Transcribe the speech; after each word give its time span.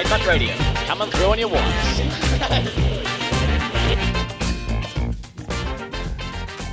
Trademark 0.00 0.26
Radio, 0.26 0.54
coming 0.86 1.10
through 1.10 1.26
on 1.26 1.38
your 1.38 1.50
ones. 1.50 2.00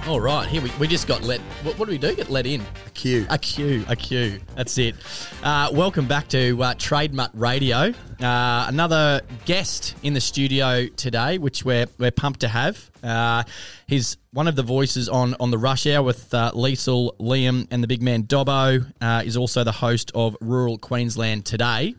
All 0.07 0.21
right, 0.21 0.47
here 0.47 0.61
we, 0.61 0.71
we 0.79 0.87
just 0.87 1.09
got 1.09 1.23
let. 1.23 1.41
What, 1.61 1.77
what 1.77 1.87
do 1.87 1.91
we 1.91 1.97
do? 1.97 2.15
Get 2.15 2.29
let 2.29 2.45
in? 2.47 2.61
A 2.61 2.89
queue. 2.91 3.25
A 3.29 3.37
queue, 3.37 3.83
a 3.89 3.97
queue. 3.97 4.39
That's 4.55 4.77
it. 4.77 4.95
Uh, 5.43 5.71
welcome 5.73 6.07
back 6.07 6.29
to 6.29 6.63
uh, 6.63 6.75
Trademark 6.75 7.31
Radio. 7.33 7.93
Uh, 8.21 8.65
another 8.69 9.19
guest 9.43 9.95
in 10.03 10.13
the 10.13 10.21
studio 10.21 10.87
today, 10.87 11.37
which 11.37 11.65
we're 11.65 11.87
we're 11.97 12.11
pumped 12.11 12.39
to 12.39 12.47
have. 12.47 12.89
Uh, 13.03 13.43
he's 13.87 14.15
one 14.31 14.47
of 14.47 14.55
the 14.55 14.63
voices 14.63 15.09
on 15.09 15.35
on 15.41 15.51
the 15.51 15.57
Rush 15.57 15.85
Hour 15.85 16.01
with 16.01 16.33
uh, 16.33 16.53
Liesl, 16.53 17.17
Liam, 17.17 17.67
and 17.71 17.83
the 17.83 17.87
big 17.87 18.01
man 18.01 18.23
Dobbo. 18.23 18.89
Uh, 19.01 19.23
is 19.25 19.35
also 19.35 19.65
the 19.65 19.73
host 19.73 20.13
of 20.15 20.37
Rural 20.39 20.77
Queensland 20.77 21.43
Today. 21.45 21.93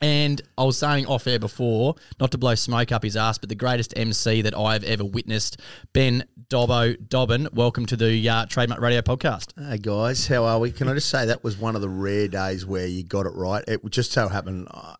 And 0.00 0.42
I 0.58 0.64
was 0.64 0.78
saying 0.78 1.06
off 1.06 1.26
air 1.26 1.38
before, 1.38 1.94
not 2.20 2.30
to 2.32 2.38
blow 2.38 2.54
smoke 2.54 2.92
up 2.92 3.02
his 3.02 3.16
ass, 3.16 3.38
but 3.38 3.48
the 3.48 3.54
greatest 3.54 3.94
MC 3.96 4.42
that 4.42 4.54
I've 4.54 4.84
ever 4.84 5.04
witnessed, 5.04 5.58
Ben 5.94 6.24
Dobbo 6.50 7.08
Dobbin. 7.08 7.48
Welcome 7.54 7.86
to 7.86 7.96
the 7.96 8.28
uh, 8.28 8.44
Trademark 8.44 8.82
Radio 8.82 9.00
podcast. 9.00 9.54
Hey 9.58 9.78
guys, 9.78 10.26
how 10.26 10.44
are 10.44 10.58
we? 10.58 10.70
Can 10.70 10.88
I 10.88 10.94
just 10.94 11.08
say 11.08 11.24
that 11.24 11.42
was 11.42 11.56
one 11.56 11.76
of 11.76 11.80
the 11.80 11.88
rare 11.88 12.28
days 12.28 12.66
where 12.66 12.86
you 12.86 13.04
got 13.04 13.24
it 13.24 13.32
right. 13.34 13.64
It 13.66 13.80
just 13.88 14.12
so 14.12 14.28
happened. 14.28 14.68
Uh, 14.70 14.96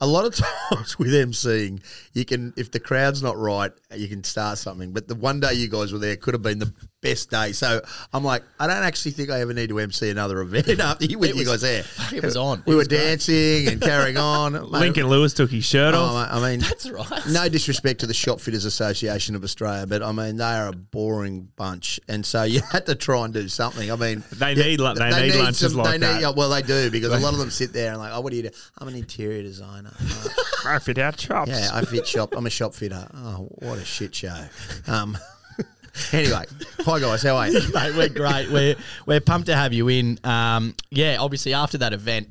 a 0.00 0.06
lot 0.06 0.24
of 0.24 0.34
times 0.70 0.98
with 0.98 1.12
emceeing, 1.12 1.80
you 2.12 2.24
can 2.24 2.52
if 2.56 2.72
the 2.72 2.80
crowd's 2.80 3.22
not 3.22 3.36
right, 3.36 3.70
you 3.94 4.08
can 4.08 4.24
start 4.24 4.58
something. 4.58 4.92
But 4.92 5.06
the 5.06 5.14
one 5.14 5.38
day 5.38 5.52
you 5.52 5.68
guys 5.68 5.92
were 5.92 5.98
there 6.00 6.16
could 6.16 6.34
have 6.34 6.42
been 6.42 6.58
the 6.58 6.72
best 7.00 7.30
day. 7.30 7.52
So 7.52 7.80
I'm 8.12 8.24
like, 8.24 8.42
I 8.58 8.66
don't 8.66 8.82
actually 8.82 9.12
think 9.12 9.30
I 9.30 9.40
ever 9.40 9.54
need 9.54 9.68
to 9.68 9.78
MC 9.78 10.10
another 10.10 10.40
event 10.40 10.68
after 10.80 11.04
you 11.04 11.18
with 11.18 11.30
It 11.30 11.36
you 11.36 11.44
guys 11.44 11.60
there. 11.60 11.84
it 12.12 12.24
was 12.24 12.36
on. 12.36 12.62
We 12.66 12.72
It 12.72 12.74
were 12.74 12.78
was 12.78 12.88
great. 12.88 12.98
dancing 12.98 13.68
and 13.68 13.80
carrying 13.80 14.16
on. 14.16 14.52
Mate, 14.54 14.62
Lincoln 14.68 15.06
Lewis 15.08 15.32
took 15.32 15.50
his 15.50 15.64
shirt 15.64 15.94
Oh, 15.94 15.98
off. 15.98 16.28
I 16.30 16.40
mean, 16.50 16.60
That's 16.68 16.90
right. 16.90 17.22
no 17.30 17.48
disrespect 17.48 18.00
to 18.00 18.06
the 18.06 18.14
Shop 18.14 18.40
Fitters 18.40 18.64
Association 18.64 19.34
of 19.36 19.44
Australia, 19.44 19.86
but 19.86 20.02
I 20.02 20.10
mean 20.12 20.36
they 20.38 20.44
are 20.44 20.68
a 20.68 20.72
boring 20.72 21.48
bunch, 21.56 22.00
and 22.08 22.26
so 22.26 22.42
you 22.42 22.60
had 22.72 22.86
to 22.86 22.94
try 22.94 23.24
and 23.24 23.32
do 23.32 23.48
something. 23.48 23.90
I 23.92 23.96
mean, 23.96 24.24
They 24.32 24.54
need 24.54 24.80
lu- 24.80 24.94
they 24.94 25.28
need 25.28 25.34
lunches 25.38 25.74
like 25.76 25.92
they 25.92 25.98
that. 25.98 26.14
Need, 26.16 26.22
yeah, 26.22 26.30
well, 26.36 26.48
they 26.50 26.62
do 26.62 26.90
because 26.90 27.12
a 27.12 27.18
lot 27.18 27.32
of 27.32 27.38
them 27.38 27.50
sit 27.50 27.72
there 27.72 27.90
and 27.92 27.98
like, 27.98 28.12
oh, 28.12 28.20
what 28.20 28.30
do 28.30 28.36
you 28.36 28.42
do? 28.44 28.50
I'm 28.78 28.88
an 28.88 28.94
interior 28.96 29.42
designer. 29.42 29.92
I 30.66 30.78
fit 30.80 30.98
out 30.98 31.16
chops. 31.16 31.50
yeah, 31.50 31.70
I 31.72 31.82
fit 31.84 32.06
shop. 32.06 32.34
I'm 32.36 32.46
a 32.46 32.50
shop 32.50 32.74
fitter. 32.74 33.06
Oh, 33.14 33.48
what 33.50 33.78
a 33.78 33.84
shit 33.84 34.14
show. 34.14 34.44
Um, 34.86 35.16
anyway, 36.12 36.44
hi 36.80 37.00
guys, 37.00 37.22
how 37.22 37.36
are 37.36 37.48
you? 37.48 37.60
Mate, 37.74 37.94
we're 37.96 38.08
great. 38.08 38.50
We're 38.50 38.76
we're 39.06 39.20
pumped 39.20 39.46
to 39.46 39.56
have 39.56 39.72
you 39.72 39.88
in. 39.88 40.18
Um, 40.24 40.74
yeah, 40.90 41.16
obviously 41.18 41.54
after 41.54 41.78
that 41.78 41.92
event, 41.92 42.28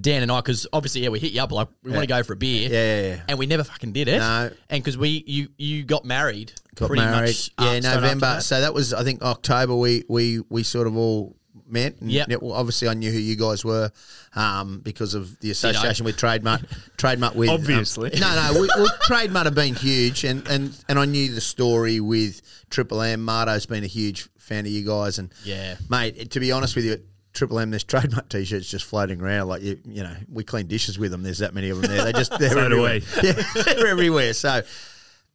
Dan 0.00 0.22
and 0.22 0.30
I, 0.30 0.40
because 0.40 0.66
obviously 0.72 1.02
yeah, 1.02 1.08
we 1.08 1.18
hit 1.18 1.32
you 1.32 1.42
up 1.42 1.52
like 1.52 1.68
we 1.82 1.90
want 1.90 2.02
to 2.02 2.06
go 2.06 2.22
for 2.22 2.32
a 2.32 2.36
beer. 2.36 2.68
Yeah, 2.70 3.00
yeah, 3.02 3.08
yeah. 3.16 3.22
And 3.28 3.38
we 3.38 3.46
never 3.46 3.64
fucking 3.64 3.92
did 3.92 4.08
it. 4.08 4.18
No. 4.18 4.50
And 4.68 4.82
because 4.82 4.96
we 4.96 5.24
you 5.26 5.48
you 5.58 5.82
got 5.84 6.04
married. 6.04 6.52
Got 6.76 6.88
pretty 6.88 7.02
married. 7.02 7.28
Much 7.28 7.50
yeah, 7.60 7.66
up- 7.66 7.76
after 7.76 8.00
November. 8.00 8.26
that. 8.26 8.42
So 8.44 8.60
that 8.60 8.72
was, 8.72 8.94
I 8.94 9.02
think, 9.02 9.22
October. 9.22 9.74
We 9.74 10.04
we 10.08 10.40
we 10.48 10.62
sort 10.62 10.86
of 10.86 10.96
all 10.96 11.36
met. 11.70 11.94
Yep. 12.00 12.28
yeah, 12.28 12.36
well, 12.40 12.52
obviously, 12.52 12.88
I 12.88 12.94
knew 12.94 13.10
who 13.10 13.18
you 13.18 13.36
guys 13.36 13.64
were 13.64 13.90
um, 14.34 14.80
because 14.80 15.14
of 15.14 15.38
the 15.40 15.50
association 15.50 16.04
with 16.04 16.16
Trademark. 16.16 16.60
Trademark 16.96 17.34
with 17.34 17.48
um, 17.48 17.56
Obviously. 17.56 18.10
no, 18.18 18.34
no. 18.52 18.60
We, 18.60 18.68
well, 18.76 18.88
Trademark 19.02 19.44
have 19.46 19.54
been 19.54 19.74
huge, 19.74 20.24
and, 20.24 20.46
and 20.48 20.76
and 20.88 20.98
I 20.98 21.04
knew 21.04 21.32
the 21.34 21.40
story 21.40 22.00
with 22.00 22.42
Triple 22.70 23.00
M. 23.02 23.20
Marto's 23.24 23.66
been 23.66 23.84
a 23.84 23.88
huge 23.88 24.28
fan 24.38 24.66
of 24.66 24.72
you 24.72 24.84
guys, 24.84 25.18
and 25.18 25.32
Yeah. 25.44 25.76
mate. 25.88 26.30
To 26.32 26.40
be 26.40 26.52
honest 26.52 26.76
with 26.76 26.84
you. 26.84 27.00
Triple 27.32 27.60
M, 27.60 27.70
there's 27.70 27.84
trademark 27.84 28.28
T-shirts 28.28 28.68
just 28.68 28.84
floating 28.84 29.20
around. 29.20 29.46
Like 29.46 29.62
you, 29.62 29.78
you 29.86 30.02
know, 30.02 30.16
we 30.32 30.42
clean 30.42 30.66
dishes 30.66 30.98
with 30.98 31.12
them. 31.12 31.22
There's 31.22 31.38
that 31.38 31.54
many 31.54 31.70
of 31.70 31.80
them 31.80 31.88
there. 31.88 32.02
They 32.04 32.12
just 32.12 32.32
they're 32.40 32.50
So 32.50 32.58
everywhere. 32.58 32.98
Yeah, 33.22 33.40
they're 33.54 33.86
everywhere. 33.86 34.32
So 34.34 34.62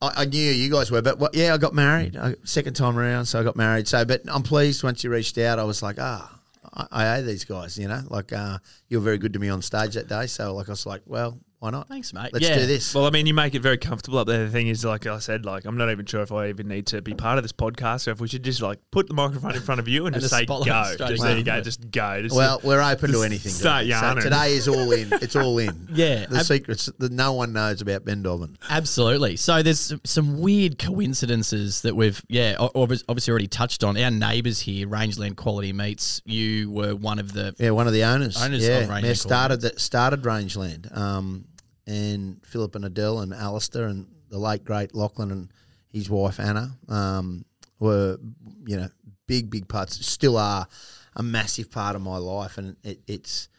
I, 0.01 0.11
I 0.17 0.25
knew 0.25 0.51
you 0.51 0.71
guys 0.71 0.91
were, 0.91 1.01
but 1.01 1.19
what, 1.19 1.35
yeah, 1.35 1.53
I 1.53 1.57
got 1.57 1.73
married 1.73 2.17
I, 2.17 2.35
second 2.43 2.75
time 2.75 2.97
around, 2.97 3.25
so 3.25 3.39
I 3.39 3.43
got 3.43 3.55
married. 3.55 3.87
So, 3.87 4.03
but 4.05 4.21
I'm 4.27 4.43
pleased 4.43 4.83
once 4.83 5.03
you 5.03 5.09
reached 5.09 5.37
out. 5.37 5.59
I 5.59 5.63
was 5.63 5.81
like, 5.81 5.97
ah, 5.99 6.39
I, 6.73 6.87
I 6.91 7.17
owe 7.17 7.21
these 7.21 7.45
guys, 7.45 7.77
you 7.77 7.87
know, 7.87 8.01
like 8.09 8.33
uh, 8.33 8.57
you 8.89 8.99
were 8.99 9.03
very 9.03 9.17
good 9.17 9.33
to 9.33 9.39
me 9.39 9.49
on 9.49 9.61
stage 9.61 9.93
that 9.95 10.07
day. 10.07 10.27
So, 10.27 10.53
like, 10.53 10.67
I 10.69 10.71
was 10.71 10.85
like, 10.85 11.01
well, 11.05 11.39
why 11.65 11.71
not? 11.71 11.87
Thanks, 11.87 12.13
mate. 12.13 12.29
Let's 12.31 12.47
Yeah. 12.47 12.59
do 12.59 12.65
this. 12.67 12.93
Well, 12.93 13.05
I 13.05 13.09
mean, 13.09 13.25
you 13.25 13.33
make 13.33 13.55
it 13.55 13.61
very 13.61 13.77
comfortable 13.79 14.19
up 14.19 14.27
there. 14.27 14.45
The 14.45 14.51
thing 14.51 14.67
is, 14.67 14.85
like 14.85 15.07
I 15.07 15.17
said, 15.17 15.45
like 15.45 15.65
I'm 15.65 15.77
not 15.77 15.89
even 15.89 16.05
sure 16.05 16.21
if 16.21 16.31
I 16.31 16.49
even 16.49 16.67
need 16.67 16.85
to 16.87 17.01
be 17.01 17.15
part 17.15 17.39
of 17.39 17.43
this 17.43 17.51
podcast, 17.51 18.07
or 18.07 18.11
if 18.11 18.21
we 18.21 18.27
should 18.27 18.43
just 18.43 18.61
like 18.61 18.79
put 18.91 19.07
the 19.07 19.15
microphone 19.15 19.55
in 19.55 19.61
front 19.61 19.79
of 19.79 19.87
you 19.87 20.05
and, 20.05 20.15
And 20.15 20.21
just 20.21 20.33
say 20.33 20.45
go. 20.45 20.63
Just 20.63 21.09
in 21.09 21.17
there 21.17 21.37
you 21.37 21.43
go. 21.43 21.59
Just 21.61 21.89
go. 21.89 22.21
Just 22.21 22.35
well, 22.35 22.59
we're 22.63 22.81
open 22.81 23.11
to 23.11 23.23
anything. 23.23 23.51
start 23.51 23.87
guys. 23.87 24.15
So 24.17 24.29
today 24.29 24.53
is 24.53 24.67
all 24.67 24.91
in. 24.91 25.09
It's 25.13 25.35
all 25.35 25.57
in. 25.57 25.87
Yeah. 25.95 26.25
The 26.25 26.39
Ab- 26.39 26.45
secrets 26.45 26.89
that 26.99 27.11
no 27.13 27.31
one 27.33 27.53
knows 27.53 27.81
about 27.81 28.03
Ben 28.03 28.21
Dobbin. 28.21 28.57
Absolutely. 28.69 29.37
So 29.37 29.63
there's 29.63 29.79
some, 29.79 30.01
some 30.03 30.41
weird 30.41 30.77
coincidences 30.77 31.81
that 31.83 31.95
we've, 31.95 32.21
yeah, 32.27 32.55
obviously 32.59 33.31
already 33.31 33.47
touched 33.47 33.83
on. 33.83 33.97
Our 33.97 34.11
neighbours 34.11 34.59
here, 34.59 34.87
Rangeland 34.87 35.37
Quality 35.37 35.71
Meats, 35.73 36.21
you 36.25 36.69
were 36.69 36.95
one 36.95 37.17
of 37.19 37.33
the. 37.33 37.55
Yeah, 37.57 37.71
one 37.71 37.87
of 37.87 37.93
the 37.93 38.03
owners. 38.03 38.41
Owners 38.41 38.67
yeah, 38.67 38.79
of 38.79 38.89
Rangeland 38.89 39.03
yeah, 39.05 39.13
started 39.13 39.61
that 39.61 39.79
started 39.79 40.21
Rangeland. 40.23 40.95
Um, 40.95 41.45
and 41.87 42.43
Philip 42.45 42.75
and 42.75 42.85
Adele 42.85 43.19
and 43.19 43.33
Alistair 43.33 43.85
and 43.87 44.07
the 44.29 44.37
late 44.37 44.63
great 44.63 44.95
Lachlan 44.95 45.31
and 45.31 45.51
his 45.87 46.09
wife 46.09 46.39
Anna 46.39 46.77
um, 46.89 47.45
were 47.79 48.17
you 48.65 48.77
know 48.77 48.89
big 49.27 49.49
big 49.49 49.67
parts. 49.67 50.03
Still 50.05 50.37
are 50.37 50.67
a 51.15 51.23
massive 51.23 51.71
part 51.71 51.95
of 51.95 52.01
my 52.01 52.17
life, 52.17 52.57
and 52.57 52.75
it, 52.83 53.01
it's. 53.07 53.49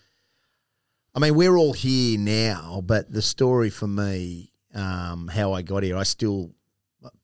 I 1.15 1.19
mean, 1.19 1.35
we're 1.35 1.57
all 1.57 1.73
here 1.73 2.19
now, 2.19 2.83
but 2.85 3.11
the 3.11 3.23
story 3.23 3.71
for 3.71 3.87
me, 3.87 4.53
um, 4.75 5.29
how 5.29 5.55
I 5.55 5.63
got 5.63 5.83
here, 5.83 5.97
I 5.97 6.03
still 6.03 6.51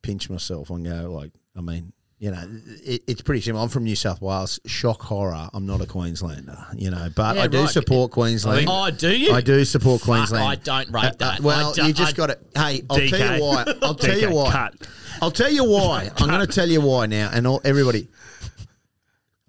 pinch 0.00 0.30
myself 0.30 0.70
and 0.70 0.86
go 0.86 1.12
like, 1.12 1.32
I 1.54 1.60
mean, 1.60 1.92
you 2.22 2.30
know, 2.30 2.48
it, 2.84 3.02
it's 3.08 3.20
pretty 3.20 3.40
simple. 3.40 3.60
I'm 3.60 3.68
from 3.68 3.82
New 3.82 3.96
South 3.96 4.22
Wales. 4.22 4.60
Shock 4.64 5.02
horror. 5.02 5.48
I'm 5.52 5.66
not 5.66 5.80
a 5.80 5.86
Queenslander, 5.86 6.56
you 6.76 6.88
know, 6.88 7.08
but 7.16 7.34
Yeah, 7.34 7.42
I 7.42 7.46
do 7.48 7.62
right. 7.62 7.68
support 7.68 8.12
Queensland. 8.12 8.68
Oh, 8.70 8.92
do 8.92 9.10
you? 9.12 9.32
I 9.32 9.40
do 9.40 9.64
support 9.64 10.02
Fuck, 10.02 10.06
Queensland. 10.06 10.44
I 10.44 10.54
don't 10.54 10.88
rate 10.94 11.18
that. 11.18 11.40
Uh, 11.40 11.42
well, 11.42 11.74
you 11.76 11.92
just 11.92 12.14
got 12.14 12.26
to. 12.26 12.38
Hey, 12.54 12.82
I'll 12.88 12.96
tell 12.96 13.34
you 13.36 13.42
why. 13.42 13.64
I'll 13.82 13.96
tell 13.96 14.16
you 14.16 14.30
why. 14.32 14.50
cut. 14.52 14.74
I'll 15.20 15.32
tell 15.32 15.50
you 15.50 15.64
why. 15.64 16.10
I'm 16.16 16.28
going 16.28 16.46
to 16.46 16.52
tell 16.52 16.68
you 16.68 16.80
why 16.80 17.06
now, 17.06 17.28
and 17.32 17.44
all, 17.44 17.60
everybody. 17.64 18.06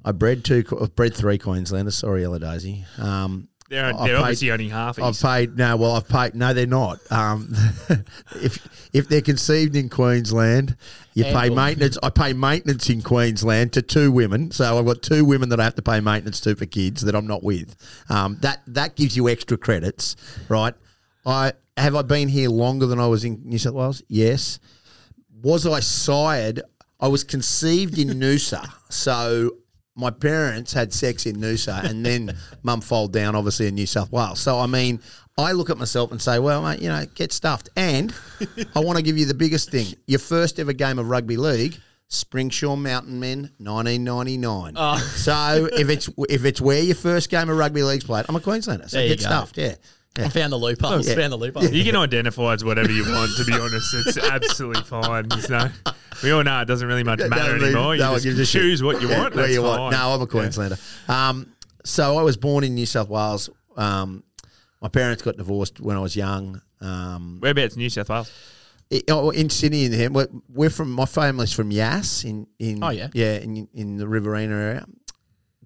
I 0.04 0.12
bred 0.12 0.44
two, 0.44 0.64
bred 0.96 1.14
three 1.14 1.38
Queenslanders. 1.38 1.96
Sorry, 1.96 2.26
Ella 2.26 2.40
Daisy. 2.40 2.86
Um, 2.98 3.50
they're, 3.69 3.85
I've 3.85 3.97
they're 4.06 4.16
paid- 4.16 4.22
obviously 4.22 4.51
only 4.51 4.69
half. 4.69 5.00
I've 5.01 5.19
paid 5.19 5.57
no. 5.57 5.75
Well, 5.78 5.94
I've 5.94 6.07
paid 6.07 6.35
no. 6.35 6.53
They're 6.53 6.66
not. 6.68 7.00
Um, 7.12 7.53
if 8.35 8.90
if 8.94 9.07
they're 9.07 9.22
conceived 9.22 9.75
in 9.75 9.90
Queensland, 9.90 10.75
you 11.13 11.24
pay 11.24 11.31
Handle. 11.31 11.56
maintenance. 11.56 11.97
I 12.03 12.09
pay 12.09 12.34
maintenance 12.34 12.90
in 12.90 13.01
Queensland 13.01 13.74
to 13.74 13.81
two 13.81 14.12
women. 14.12 14.51
So 14.51 14.78
I've 14.78 14.85
got 14.85 15.01
two 15.01 15.25
women 15.25 15.50
that 15.50 15.59
I 15.59 15.63
have 15.63 15.75
to 15.75 15.81
pay 15.81 16.00
maintenance 16.00 16.40
to 16.41 16.56
for 16.56 16.66
kids 16.66 17.01
that 17.01 17.16
I'm 17.16 17.28
not 17.28 17.44
with. 17.44 17.75
Um, 18.09 18.38
that 18.41 18.62
that 18.68 18.96
gives 18.96 19.16
you 19.18 19.29
extra 19.29 19.57
credits, 19.57 20.16
right? 20.50 20.74
I 21.25 21.53
have 21.78 21.95
I 21.95 22.01
been 22.03 22.28
here 22.28 22.50
longer 22.50 22.85
than 22.85 23.00
I 23.00 23.07
was 23.07 23.24
in 23.25 23.41
New 23.45 23.57
South 23.57 23.74
Wales. 23.74 24.03
Yes. 24.07 24.59
Was 25.41 25.66
I 25.66 25.80
sired? 25.80 26.62
I 27.00 27.07
was 27.07 27.24
conceived 27.25 27.97
in 27.97 28.09
Noosa, 28.12 28.66
so 28.90 29.51
my 29.96 30.09
parents 30.09 30.74
had 30.74 30.94
sex 30.94 31.26
in 31.26 31.38
Noosa, 31.38 31.84
and 31.84 32.06
then 32.06 32.36
mum 32.64 32.81
foaled 32.81 33.14
down, 33.14 33.36
obviously 33.36 33.68
in 33.68 33.76
New 33.76 33.86
South 33.86 34.12
Wales. 34.12 34.40
So 34.40 34.59
I 34.59 34.68
mean, 34.68 35.00
I 35.38 35.52
look 35.52 35.70
at 35.70 35.78
myself 35.78 36.12
and 36.12 36.22
say, 36.22 36.40
well, 36.40 36.64
mate, 36.64 36.81
you 36.81 36.90
know, 36.90 37.06
get 37.16 37.31
stuffed. 37.31 37.70
And 37.76 38.14
I 38.76 38.80
want 38.80 38.98
to 38.98 39.04
give 39.04 39.18
you 39.18 39.26
the 39.26 39.34
biggest 39.34 39.70
thing: 39.72 39.88
your 40.08 40.20
first 40.20 40.59
ever 40.59 40.74
game 40.74 41.00
of 41.00 41.09
rugby 41.09 41.38
league. 41.38 41.80
Springsure 42.09 42.80
Mountain 42.80 43.20
Men, 43.20 43.50
1999. 43.58 44.76
So 45.00 45.68
if 45.74 45.90
it's 45.90 46.10
if 46.30 46.46
it's 46.46 46.62
where 46.62 46.80
your 46.80 46.94
first 46.94 47.31
game 47.31 47.50
of 47.50 47.58
rugby 47.58 47.81
league's 47.81 48.04
played, 48.04 48.25
I'm 48.30 48.36
a 48.36 48.40
Queenslander. 48.40 48.88
So 48.88 49.00
get 49.00 49.18
go. 49.18 49.25
stuffed, 49.25 49.58
yeah. 49.58 49.75
Yeah. 50.18 50.25
I 50.25 50.29
found 50.29 50.54
the 50.54 50.57
loopholes. 50.57 51.07
yeah. 51.07 51.15
Found 51.15 51.33
the 51.33 51.38
loopholes. 51.38 51.71
You 51.71 51.83
can 51.83 51.95
identify 51.95 52.54
as 52.54 52.63
whatever 52.63 52.92
you 52.92 53.04
want. 53.12 53.31
To 53.38 53.45
be 53.45 53.54
honest, 53.54 53.94
it's 53.94 54.18
absolutely 54.18 54.83
fine. 54.83 55.27
There's 55.30 55.50
no, 55.50 55.69
we 56.24 56.31
all 56.31 56.44
know 56.44 56.62
it 56.62 56.65
doesn't 56.65 56.88
really 56.88 57.04
much 57.04 57.19
matter 57.19 57.57
No, 57.57 57.65
anymore. 57.65 57.95
You 57.95 58.01
no 58.01 58.12
one 58.12 58.15
just 58.21 58.25
gives 58.25 58.39
a 58.39 58.45
shit. 58.45 58.62
choose 58.62 58.83
what 58.83 59.01
you 59.01 59.10
want. 59.10 59.36
where 59.36 59.50
you 59.50 59.62
fine. 59.62 59.80
want. 59.80 59.92
No, 59.95 60.10
I'm 60.13 60.21
a 60.21 60.27
Queenslander. 60.27 60.77
Um, 61.07 61.51
so 61.83 62.18
I 62.18 62.21
was 62.24 62.38
born 62.38 62.63
in 62.63 62.75
New 62.75 62.86
South 62.86 63.10
Wales. 63.10 63.50
Um, 63.75 64.24
my 64.81 64.88
parents 64.89 65.24
got 65.24 65.38
divorced 65.38 65.80
when 65.80 65.98
I 65.98 66.00
was 66.00 66.16
young. 66.16 66.62
Um, 66.81 67.38
Whereabouts 67.39 67.75
New 67.77 67.89
South 67.89 68.09
Wales? 68.09 68.31
oh, 69.09 69.31
in 69.31 69.50
Sydney, 69.50 69.86
in 69.86 69.94
here, 69.94 70.12
we're, 70.12 70.27
we're 70.50 70.69
from 70.69 70.92
my 70.92 71.06
family's 71.06 71.51
from 71.54 71.71
Yass 71.71 72.24
in 72.25 72.45
in 72.59 72.83
Oh, 72.83 72.89
yeah. 72.89 73.07
yeah 73.13 73.38
in 73.38 73.68
in 73.74 73.98
the 73.98 74.07
Riverina 74.07 74.54
area. 74.54 74.86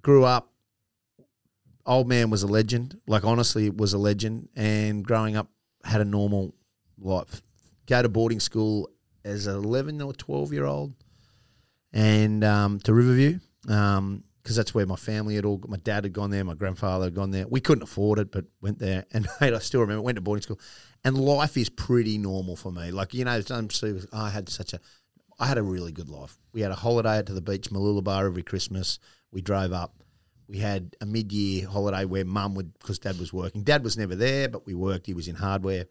Grew 0.01 0.23
up. 0.23 0.49
Old 1.87 2.07
man 2.07 2.29
was 2.29 2.43
a 2.43 2.47
legend. 2.47 2.99
Like 3.07 3.23
honestly, 3.23 3.65
it 3.65 3.77
was 3.77 3.93
a 3.93 3.97
legend. 3.97 4.49
And 4.55 5.03
growing 5.03 5.35
up, 5.35 5.49
had 5.83 6.01
a 6.01 6.05
normal 6.05 6.53
life. 6.99 7.41
Go 7.87 8.01
to 8.01 8.09
boarding 8.09 8.41
school 8.41 8.89
as 9.23 9.47
an 9.47 9.55
eleven 9.55 10.01
or 10.01 10.13
twelve 10.13 10.51
year 10.53 10.65
old, 10.65 10.93
and 11.93 12.43
um, 12.43 12.79
to 12.81 12.93
Riverview. 12.93 13.39
Um, 13.67 14.23
because 14.43 14.55
that's 14.55 14.73
where 14.73 14.85
my 14.85 14.95
family 14.95 15.35
had 15.35 15.43
all. 15.43 15.61
My 15.67 15.75
dad 15.75 16.05
had 16.05 16.13
gone 16.13 16.29
there, 16.29 16.41
my 16.45 16.53
grandfather 16.53 17.05
had 17.05 17.13
gone 17.13 17.31
there. 17.31 17.45
We 17.49 17.59
couldn't 17.59 17.83
afford 17.83 18.17
it, 18.17 18.31
but 18.31 18.45
went 18.61 18.79
there. 18.79 19.03
And 19.13 19.27
mate, 19.41 19.53
I 19.53 19.59
still 19.59 19.81
remember 19.81 20.01
went 20.01 20.15
to 20.15 20.21
boarding 20.21 20.41
school, 20.41 20.59
and 21.03 21.17
life 21.17 21.57
is 21.57 21.67
pretty 21.67 22.17
normal 22.17 22.55
for 22.55 22.71
me. 22.71 22.91
Like 22.91 23.13
you 23.13 23.25
know, 23.25 23.41
I 24.13 24.29
had 24.29 24.47
such 24.47 24.73
a, 24.73 24.79
I 25.37 25.47
had 25.47 25.57
a 25.57 25.63
really 25.63 25.91
good 25.91 26.07
life. 26.07 26.37
We 26.53 26.61
had 26.61 26.71
a 26.71 26.75
holiday 26.75 27.21
to 27.23 27.33
the 27.33 27.41
beach, 27.41 27.69
Mooloolaba 27.71 28.25
every 28.25 28.43
Christmas. 28.43 28.99
We 29.31 29.41
drove 29.41 29.73
up. 29.73 30.01
We 30.47 30.59
had 30.59 30.95
a 31.01 31.05
mid-year 31.05 31.67
holiday 31.67 32.05
where 32.05 32.23
mum 32.23 32.55
would, 32.55 32.73
because 32.79 32.99
dad 32.99 33.19
was 33.19 33.33
working. 33.33 33.63
Dad 33.63 33.83
was 33.83 33.97
never 33.97 34.15
there, 34.15 34.47
but 34.47 34.65
we 34.65 34.73
worked. 34.73 35.05
He 35.05 35.13
was 35.13 35.27
in 35.27 35.35
hardware, 35.35 35.87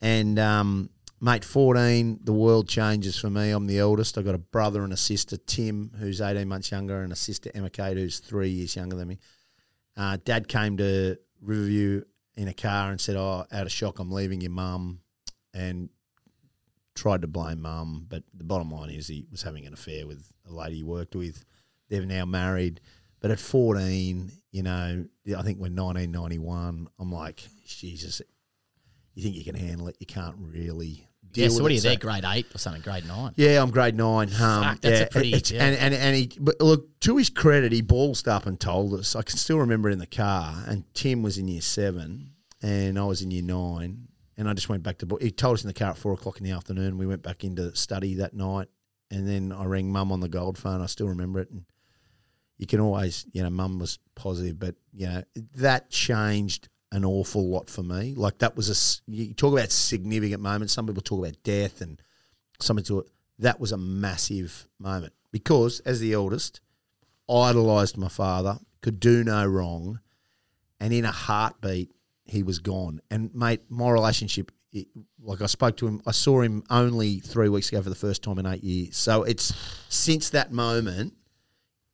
and 0.00 0.38
um, 0.38 0.88
mate, 1.20 1.44
fourteen, 1.44 2.18
the 2.24 2.32
world 2.32 2.66
changes 2.66 3.18
for 3.18 3.28
me. 3.28 3.50
I'm 3.50 3.66
the 3.66 3.78
eldest. 3.78 4.16
I've 4.16 4.24
got 4.24 4.34
a 4.34 4.38
brother 4.38 4.84
and 4.84 4.92
a 4.92 4.96
sister, 4.96 5.36
Tim, 5.36 5.92
who's 5.98 6.22
eighteen 6.22 6.48
months 6.48 6.70
younger, 6.70 7.02
and 7.02 7.12
a 7.12 7.16
sister 7.16 7.50
Emma 7.54 7.68
Kate, 7.68 7.98
who's 7.98 8.20
three 8.20 8.48
years 8.48 8.74
younger 8.74 8.96
than 8.96 9.08
me. 9.08 9.18
Uh, 9.96 10.16
dad 10.24 10.48
came 10.48 10.78
to 10.78 11.18
Riverview 11.42 12.04
in 12.36 12.48
a 12.48 12.54
car 12.54 12.90
and 12.90 12.98
said, 12.98 13.16
"Oh, 13.16 13.44
out 13.52 13.66
of 13.66 13.70
shock, 13.72 13.98
I'm 13.98 14.10
leaving 14.10 14.40
your 14.40 14.50
mum," 14.50 15.00
and 15.52 15.90
tried 16.94 17.20
to 17.20 17.26
blame 17.26 17.60
mum. 17.60 18.06
But 18.08 18.22
the 18.32 18.44
bottom 18.44 18.70
line 18.70 18.88
is 18.88 19.08
he 19.08 19.26
was 19.30 19.42
having 19.42 19.66
an 19.66 19.74
affair 19.74 20.06
with 20.06 20.32
a 20.48 20.52
lady 20.52 20.76
he 20.76 20.82
worked 20.82 21.14
with. 21.14 21.44
They're 21.90 22.06
now 22.06 22.24
married. 22.24 22.80
But 23.24 23.30
at 23.30 23.40
14, 23.40 24.30
you 24.52 24.62
know, 24.62 25.06
I 25.26 25.40
think 25.42 25.58
when 25.58 25.74
1991, 25.74 26.88
I'm 26.98 27.10
like, 27.10 27.42
Jesus, 27.66 28.20
you 29.14 29.22
think 29.22 29.34
you 29.34 29.42
can 29.42 29.54
handle 29.54 29.88
it? 29.88 29.96
You 29.98 30.04
can't 30.04 30.36
really 30.38 31.08
deal 31.32 31.44
Yeah, 31.44 31.48
so 31.48 31.62
what 31.62 31.70
are 31.70 31.74
you 31.74 31.80
there, 31.80 31.96
grade 31.96 32.26
eight 32.26 32.54
or 32.54 32.58
something, 32.58 32.82
grade 32.82 33.06
nine? 33.08 33.32
Yeah, 33.36 33.62
I'm 33.62 33.70
grade 33.70 33.96
nine. 33.96 34.28
Um, 34.28 34.62
Fuck, 34.64 34.80
that's 34.82 35.00
a 35.00 35.06
pretty- 35.06 35.30
yeah. 35.54 35.64
And, 35.64 35.74
and 35.74 35.94
and 35.94 36.16
he, 36.16 36.32
but 36.38 36.60
look, 36.60 37.00
to 37.00 37.16
his 37.16 37.30
credit, 37.30 37.72
he 37.72 37.80
ballsed 37.80 38.28
up 38.28 38.44
and 38.44 38.60
told 38.60 38.92
us. 38.92 39.16
I 39.16 39.22
can 39.22 39.38
still 39.38 39.56
remember 39.58 39.88
in 39.88 40.00
the 40.00 40.06
car, 40.06 40.62
and 40.66 40.84
Tim 40.92 41.22
was 41.22 41.38
in 41.38 41.48
year 41.48 41.62
seven, 41.62 42.32
and 42.60 42.98
I 42.98 43.06
was 43.06 43.22
in 43.22 43.30
year 43.30 43.42
nine, 43.42 44.08
and 44.36 44.50
I 44.50 44.52
just 44.52 44.68
went 44.68 44.82
back 44.82 44.98
to. 44.98 45.18
He 45.18 45.30
told 45.30 45.54
us 45.54 45.64
in 45.64 45.68
the 45.68 45.72
car 45.72 45.92
at 45.92 45.96
four 45.96 46.12
o'clock 46.12 46.36
in 46.36 46.44
the 46.44 46.50
afternoon. 46.50 46.98
We 46.98 47.06
went 47.06 47.22
back 47.22 47.42
into 47.42 47.74
study 47.74 48.16
that 48.16 48.34
night, 48.34 48.68
and 49.10 49.26
then 49.26 49.50
I 49.50 49.64
rang 49.64 49.90
mum 49.90 50.12
on 50.12 50.20
the 50.20 50.28
gold 50.28 50.58
phone. 50.58 50.82
I 50.82 50.86
still 50.86 51.08
remember 51.08 51.40
it, 51.40 51.50
and 51.50 51.64
you 52.58 52.66
can 52.66 52.80
always, 52.80 53.26
you 53.32 53.42
know, 53.42 53.50
mum 53.50 53.78
was 53.78 53.98
positive, 54.14 54.58
but 54.58 54.74
you 54.92 55.06
know 55.06 55.22
that 55.56 55.90
changed 55.90 56.68
an 56.92 57.04
awful 57.04 57.48
lot 57.48 57.68
for 57.68 57.82
me. 57.82 58.14
Like 58.16 58.38
that 58.38 58.56
was 58.56 58.70
a, 58.70 59.10
you 59.10 59.34
talk 59.34 59.52
about 59.52 59.70
significant 59.70 60.40
moments. 60.40 60.72
Some 60.72 60.86
people 60.86 61.02
talk 61.02 61.20
about 61.20 61.42
death 61.42 61.80
and 61.80 62.00
some 62.60 62.76
people. 62.76 63.04
That 63.40 63.58
was 63.58 63.72
a 63.72 63.76
massive 63.76 64.68
moment 64.78 65.12
because 65.32 65.80
as 65.80 65.98
the 65.98 66.12
eldest, 66.12 66.60
idolized 67.28 67.96
my 67.96 68.08
father, 68.08 68.58
could 68.80 69.00
do 69.00 69.24
no 69.24 69.44
wrong, 69.44 69.98
and 70.78 70.92
in 70.92 71.04
a 71.04 71.10
heartbeat 71.10 71.90
he 72.26 72.42
was 72.42 72.60
gone. 72.60 73.00
And 73.10 73.34
mate, 73.34 73.62
my 73.68 73.90
relationship. 73.90 74.52
It, 74.72 74.88
like 75.22 75.40
I 75.40 75.46
spoke 75.46 75.76
to 75.76 75.86
him, 75.86 76.02
I 76.04 76.10
saw 76.10 76.40
him 76.40 76.64
only 76.68 77.20
three 77.20 77.48
weeks 77.48 77.68
ago 77.70 77.80
for 77.80 77.90
the 77.90 77.94
first 77.94 78.24
time 78.24 78.40
in 78.40 78.46
eight 78.46 78.64
years. 78.64 78.96
So 78.96 79.22
it's 79.22 79.54
since 79.88 80.30
that 80.30 80.50
moment 80.50 81.14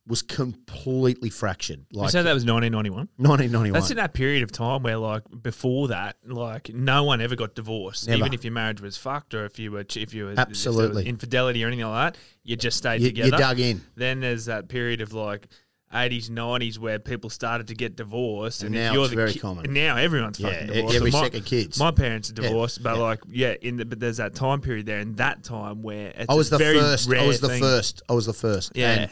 was 0.06 0.23
completely 0.23 1.31
fractured. 1.31 1.85
You 1.91 2.00
Like 2.00 2.11
said 2.11 2.23
that 2.23 2.32
was 2.35 2.44
1991. 2.44 3.08
1991. 3.17 3.73
That's 3.79 3.91
in 3.91 3.97
that 3.99 4.12
period 4.14 4.43
of 4.43 4.50
time 4.50 4.82
where, 4.82 4.97
like, 4.97 5.23
before 5.43 5.88
that, 5.88 6.17
like, 6.26 6.70
no 6.75 7.05
one 7.05 7.20
ever 7.20 7.37
got 7.37 7.55
divorced. 7.55 8.08
Never. 8.08 8.19
Even 8.19 8.32
if 8.35 8.43
your 8.44 8.52
marriage 8.52 8.81
was 8.81 8.97
fucked, 8.97 9.35
or 9.35 9.44
if 9.44 9.58
you 9.58 9.70
were, 9.73 9.85
if 9.94 10.14
you 10.14 10.25
were 10.26 10.35
Absolutely. 10.37 11.06
infidelity 11.06 11.62
or 11.62 11.69
anything 11.69 11.87
like 11.87 12.14
that, 12.14 12.20
you 12.43 12.56
just 12.56 12.79
stayed 12.79 13.00
you, 13.02 13.08
together. 13.08 13.26
you 13.29 13.38
dug 13.38 13.61
in. 13.61 13.82
Then 13.94 14.20
there's 14.20 14.47
that 14.47 14.69
period 14.69 15.00
of 15.00 15.12
like 15.12 15.47
80s, 15.94 16.31
90s 16.31 16.79
where 16.79 16.99
people 16.99 17.29
started 17.31 17.69
to 17.69 17.75
get 17.75 17.94
divorced, 17.96 18.62
And 18.62 18.75
and, 18.75 18.85
now 18.87 18.93
you're 18.94 19.03
it's 19.03 19.11
the 19.11 19.17
very 19.17 19.32
ki- 19.35 19.38
common. 19.41 19.64
and 19.67 19.75
now 19.75 19.96
everyone's 19.96 20.41
Yeah, 20.41 20.50
fucking 20.50 20.67
divorced. 20.69 20.96
every 20.96 21.11
So 21.11 21.19
my, 21.19 21.25
second 21.25 21.44
kid's. 21.44 21.79
My 21.79 21.91
parents 21.91 22.31
are 22.31 22.35
Yeah, 22.43 22.49
divorced, 22.49 22.82
but 22.82 22.96
yeah. 22.96 23.03
like 23.03 23.20
yeah, 23.31 23.55
in 23.61 23.76
the, 23.76 23.85
but 23.85 24.00
there's 24.00 24.17
that 24.17 24.35
time 24.35 24.61
period 24.61 24.87
there, 24.87 24.99
and 25.00 25.17
that 25.19 25.44
time 25.44 25.82
where 25.82 26.08
it's 26.17 26.26
I 26.29 26.35
was 26.35 26.49
the 26.50 26.58
very 26.58 26.79
first. 26.79 27.12
I 27.12 27.26
was 27.26 27.41
the 27.41 27.49
thing. 27.49 27.61
first. 27.61 28.03
I 28.08 28.12
was 28.14 28.26
the 28.26 28.32
first. 28.32 28.73
Yeah. 28.75 28.91
And 28.93 29.11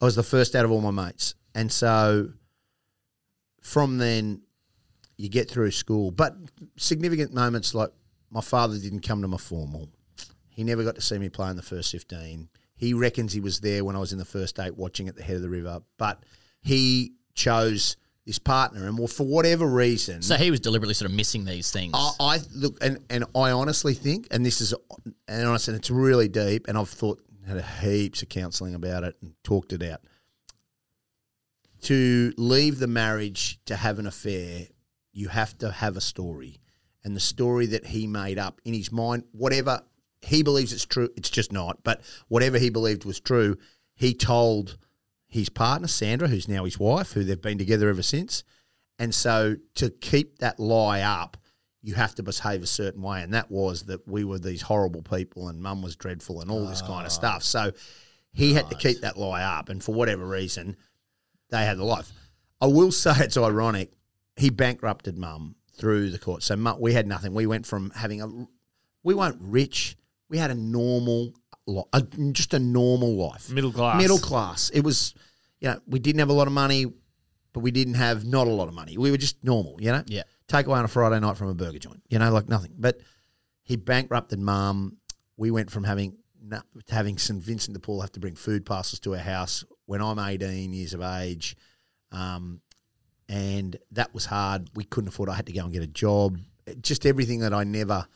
I 0.00 0.04
was 0.04 0.16
the 0.16 0.22
first 0.22 0.54
out 0.54 0.64
of 0.64 0.70
all 0.70 0.80
my 0.80 0.90
mates. 0.90 1.34
And 1.54 1.72
so 1.72 2.30
from 3.62 3.98
then 3.98 4.42
you 5.16 5.28
get 5.28 5.50
through 5.50 5.70
school. 5.70 6.10
But 6.10 6.36
significant 6.76 7.32
moments 7.32 7.74
like 7.74 7.90
my 8.30 8.40
father 8.40 8.78
didn't 8.78 9.00
come 9.00 9.22
to 9.22 9.28
my 9.28 9.38
formal. 9.38 9.88
He 10.48 10.64
never 10.64 10.84
got 10.84 10.94
to 10.94 11.00
see 11.00 11.18
me 11.18 11.28
play 11.28 11.50
in 11.50 11.56
the 11.56 11.62
first 11.62 11.92
15. 11.92 12.48
He 12.76 12.94
reckons 12.94 13.32
he 13.32 13.40
was 13.40 13.60
there 13.60 13.84
when 13.84 13.96
I 13.96 13.98
was 13.98 14.12
in 14.12 14.18
the 14.18 14.24
first 14.24 14.58
eight 14.58 14.76
watching 14.76 15.08
at 15.08 15.16
the 15.16 15.22
head 15.22 15.36
of 15.36 15.42
the 15.42 15.48
river. 15.48 15.80
But 15.96 16.22
he 16.60 17.12
chose 17.34 17.96
this 18.26 18.38
partner. 18.38 18.86
And 18.86 18.98
well, 18.98 19.06
for 19.06 19.24
whatever 19.24 19.66
reason. 19.66 20.20
So 20.20 20.36
he 20.36 20.50
was 20.50 20.60
deliberately 20.60 20.94
sort 20.94 21.10
of 21.10 21.16
missing 21.16 21.44
these 21.44 21.70
things. 21.70 21.92
I, 21.94 22.10
I 22.20 22.38
look, 22.54 22.76
and, 22.82 22.98
and 23.08 23.24
I 23.34 23.52
honestly 23.52 23.94
think, 23.94 24.26
and 24.30 24.44
this 24.44 24.60
is, 24.60 24.74
and 25.28 25.46
honestly, 25.46 25.74
it's 25.74 25.90
really 25.90 26.28
deep, 26.28 26.66
and 26.68 26.76
I've 26.76 26.88
thought 26.88 27.20
had 27.46 27.64
heaps 27.64 28.22
of 28.22 28.28
counselling 28.28 28.74
about 28.74 29.04
it 29.04 29.16
and 29.20 29.34
talked 29.42 29.72
it 29.72 29.82
out. 29.82 30.00
To 31.82 32.32
leave 32.36 32.78
the 32.78 32.86
marriage 32.86 33.60
to 33.66 33.76
have 33.76 33.98
an 33.98 34.06
affair, 34.06 34.66
you 35.12 35.28
have 35.28 35.56
to 35.58 35.70
have 35.70 35.96
a 35.96 36.00
story, 36.00 36.60
and 37.04 37.14
the 37.14 37.20
story 37.20 37.66
that 37.66 37.86
he 37.86 38.06
made 38.06 38.38
up 38.38 38.60
in 38.64 38.74
his 38.74 38.90
mind, 38.90 39.24
whatever 39.32 39.82
he 40.22 40.42
believes 40.42 40.72
it's 40.72 40.84
true, 40.84 41.08
it's 41.16 41.30
just 41.30 41.52
not. 41.52 41.84
But 41.84 42.02
whatever 42.28 42.58
he 42.58 42.70
believed 42.70 43.04
was 43.04 43.20
true, 43.20 43.56
he 43.94 44.12
told 44.14 44.76
his 45.28 45.48
partner 45.48 45.88
Sandra, 45.88 46.28
who's 46.28 46.48
now 46.48 46.64
his 46.64 46.78
wife, 46.78 47.12
who 47.12 47.24
they've 47.24 47.40
been 47.40 47.58
together 47.58 47.88
ever 47.88 48.02
since. 48.02 48.42
And 48.98 49.14
so 49.14 49.56
to 49.74 49.90
keep 49.90 50.38
that 50.38 50.58
lie 50.58 51.00
up, 51.00 51.36
you 51.86 51.94
have 51.94 52.16
to 52.16 52.22
behave 52.24 52.64
a 52.64 52.66
certain 52.66 53.00
way. 53.00 53.22
And 53.22 53.32
that 53.32 53.48
was 53.48 53.84
that 53.84 54.08
we 54.08 54.24
were 54.24 54.40
these 54.40 54.60
horrible 54.60 55.02
people 55.02 55.48
and 55.48 55.62
mum 55.62 55.82
was 55.82 55.94
dreadful 55.94 56.40
and 56.40 56.50
all 56.50 56.66
this 56.66 56.80
kind 56.82 57.06
of 57.06 57.12
ah. 57.12 57.20
stuff. 57.20 57.42
So 57.44 57.70
he 58.32 58.54
had 58.54 58.68
to 58.70 58.74
keep 58.74 59.02
that 59.02 59.16
lie 59.16 59.44
up. 59.44 59.68
And 59.68 59.82
for 59.82 59.94
whatever 59.94 60.26
reason, 60.26 60.76
they 61.50 61.64
had 61.64 61.78
the 61.78 61.84
life. 61.84 62.10
I 62.60 62.66
will 62.66 62.90
say 63.02 63.12
it's 63.18 63.36
ironic. 63.36 63.92
He 64.36 64.50
bankrupted 64.50 65.16
mum 65.16 65.54
through 65.76 66.10
the 66.10 66.18
court. 66.18 66.42
So 66.42 66.56
mum, 66.56 66.80
we 66.80 66.92
had 66.92 67.06
nothing. 67.06 67.34
We 67.34 67.46
went 67.46 67.66
from 67.66 67.90
having 67.90 68.20
a, 68.20 68.48
we 69.04 69.14
weren't 69.14 69.38
rich. 69.40 69.96
We 70.28 70.38
had 70.38 70.50
a 70.50 70.56
normal, 70.56 71.34
a, 71.92 72.02
just 72.32 72.52
a 72.52 72.58
normal 72.58 73.14
life. 73.14 73.48
Middle 73.48 73.72
class. 73.72 74.02
Middle 74.02 74.18
class. 74.18 74.70
It 74.70 74.80
was, 74.80 75.14
you 75.60 75.68
know, 75.68 75.78
we 75.86 76.00
didn't 76.00 76.18
have 76.18 76.30
a 76.30 76.32
lot 76.34 76.48
of 76.48 76.52
money, 76.52 76.86
but 77.52 77.60
we 77.60 77.70
didn't 77.70 77.94
have 77.94 78.24
not 78.24 78.48
a 78.48 78.50
lot 78.50 78.66
of 78.66 78.74
money. 78.74 78.98
We 78.98 79.12
were 79.12 79.18
just 79.18 79.44
normal, 79.44 79.76
you 79.80 79.92
know? 79.92 80.02
Yeah. 80.08 80.24
Take 80.48 80.66
away 80.66 80.78
on 80.78 80.84
a 80.84 80.88
Friday 80.88 81.18
night 81.20 81.36
from 81.36 81.48
a 81.48 81.54
burger 81.54 81.78
joint, 81.78 82.02
you 82.08 82.18
know, 82.18 82.30
like 82.30 82.48
nothing. 82.48 82.74
But 82.78 83.00
he 83.62 83.76
bankrupted 83.76 84.38
mum. 84.38 84.98
We 85.36 85.50
went 85.50 85.70
from 85.70 85.84
having 85.84 86.16
having 86.88 87.18
St. 87.18 87.42
Vincent 87.42 87.74
de 87.74 87.80
Paul 87.80 88.00
have 88.00 88.12
to 88.12 88.20
bring 88.20 88.36
food 88.36 88.64
parcels 88.64 89.00
to 89.00 89.14
our 89.14 89.20
house 89.20 89.64
when 89.86 90.00
I'm 90.00 90.18
18 90.18 90.72
years 90.72 90.94
of 90.94 91.02
age. 91.02 91.56
Um, 92.12 92.60
and 93.28 93.76
that 93.90 94.14
was 94.14 94.26
hard. 94.26 94.70
We 94.74 94.84
couldn't 94.84 95.08
afford. 95.08 95.28
I 95.28 95.34
had 95.34 95.46
to 95.46 95.52
go 95.52 95.64
and 95.64 95.72
get 95.72 95.82
a 95.82 95.88
job. 95.88 96.38
Just 96.80 97.04
everything 97.06 97.40
that 97.40 97.52
I 97.52 97.64
never 97.64 98.06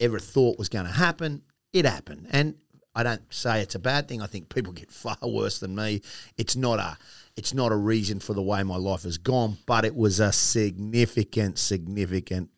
ever 0.00 0.18
thought 0.20 0.58
was 0.58 0.68
going 0.68 0.86
to 0.86 0.92
happen, 0.92 1.42
it 1.72 1.84
happened. 1.84 2.28
And 2.30 2.54
I 2.94 3.02
don't 3.02 3.22
say 3.32 3.60
it's 3.60 3.74
a 3.74 3.80
bad 3.80 4.08
thing. 4.08 4.22
I 4.22 4.26
think 4.26 4.52
people 4.52 4.72
get 4.72 4.90
far 4.90 5.16
worse 5.22 5.58
than 5.58 5.74
me. 5.74 6.02
It's 6.36 6.56
not 6.56 6.78
a 6.78 6.96
it's 7.38 7.54
not 7.54 7.70
a 7.70 7.76
reason 7.76 8.18
for 8.18 8.34
the 8.34 8.42
way 8.42 8.64
my 8.64 8.76
life 8.76 9.04
has 9.04 9.16
gone, 9.16 9.58
but 9.64 9.84
it 9.84 9.94
was 9.94 10.18
a 10.18 10.32
significant, 10.32 11.56
significant 11.56 12.50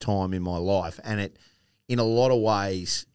time 0.00 0.34
in 0.34 0.42
my 0.42 0.56
life, 0.56 0.98
and 1.04 1.20
it, 1.20 1.38
in 1.88 2.00
a 2.00 2.04
lot 2.04 2.32
of 2.32 2.40
ways, 2.40 3.06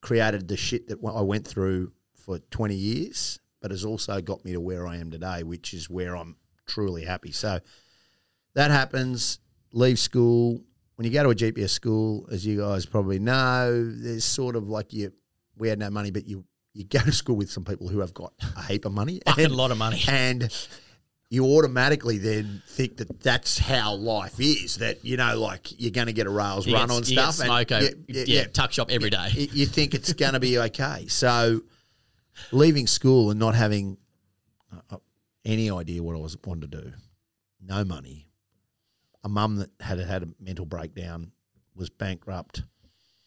created 0.00 0.46
the 0.46 0.56
shit 0.56 0.86
that 0.86 1.00
I 1.04 1.20
went 1.22 1.48
through 1.48 1.90
for 2.14 2.38
twenty 2.38 2.76
years, 2.76 3.40
but 3.60 3.72
has 3.72 3.84
also 3.84 4.20
got 4.20 4.44
me 4.44 4.52
to 4.52 4.60
where 4.60 4.86
I 4.86 4.98
am 4.98 5.10
today, 5.10 5.42
which 5.42 5.74
is 5.74 5.90
where 5.90 6.16
I'm 6.16 6.36
truly 6.64 7.04
happy. 7.04 7.32
So 7.32 7.58
that 8.54 8.70
happens. 8.70 9.40
Leave 9.72 9.98
school. 9.98 10.62
When 10.94 11.06
you 11.06 11.12
go 11.12 11.24
to 11.24 11.30
a 11.30 11.34
GPS 11.34 11.70
school, 11.70 12.28
as 12.30 12.46
you 12.46 12.60
guys 12.60 12.86
probably 12.86 13.18
know, 13.18 13.90
there's 13.92 14.24
sort 14.24 14.54
of 14.54 14.68
like 14.68 14.92
you. 14.92 15.12
We 15.56 15.68
had 15.68 15.80
no 15.80 15.90
money, 15.90 16.12
but 16.12 16.28
you 16.28 16.44
you 16.74 16.84
go 16.84 16.98
to 16.98 17.12
school 17.12 17.36
with 17.36 17.50
some 17.50 17.64
people 17.64 17.88
who 17.88 18.00
have 18.00 18.12
got 18.12 18.32
a 18.56 18.62
heap 18.64 18.84
of 18.84 18.92
money, 18.92 19.20
and, 19.26 19.38
a 19.38 19.48
lot 19.54 19.70
of 19.70 19.78
money. 19.78 20.02
and 20.08 20.52
you 21.30 21.44
automatically 21.46 22.18
then 22.18 22.62
think 22.68 22.96
that 22.98 23.20
that's 23.22 23.58
how 23.58 23.94
life 23.94 24.38
is. 24.40 24.76
That 24.78 25.04
you 25.04 25.16
know, 25.16 25.38
like 25.40 25.80
you're 25.80 25.90
going 25.92 26.08
to 26.08 26.12
get 26.12 26.26
a 26.26 26.30
rails 26.30 26.66
You 26.66 26.74
run 26.74 26.88
get, 26.88 26.94
on 26.96 27.04
stuff. 27.04 27.40
and 27.40 27.48
smoko, 27.50 27.80
you- 28.08 28.24
yeah, 28.26 28.42
you- 28.42 28.48
tuck 28.48 28.72
shop 28.72 28.90
every 28.90 29.10
day. 29.10 29.28
you, 29.32 29.48
you 29.52 29.66
think 29.66 29.94
it's 29.94 30.12
going 30.12 30.34
to 30.34 30.40
be 30.40 30.58
okay. 30.68 31.06
So 31.08 31.62
leaving 32.52 32.86
school 32.86 33.30
and 33.30 33.38
not 33.38 33.54
having 33.54 33.96
uh, 34.90 34.96
any 35.44 35.70
idea 35.70 36.02
what 36.02 36.16
I 36.16 36.18
was 36.18 36.36
wanting 36.44 36.68
to 36.70 36.80
do, 36.82 36.92
no 37.64 37.84
money, 37.84 38.26
a 39.22 39.28
mum 39.28 39.56
that 39.56 39.70
had 39.80 39.98
had 40.00 40.22
a 40.24 40.28
mental 40.40 40.66
breakdown, 40.66 41.30
was 41.76 41.88
bankrupt, 41.90 42.62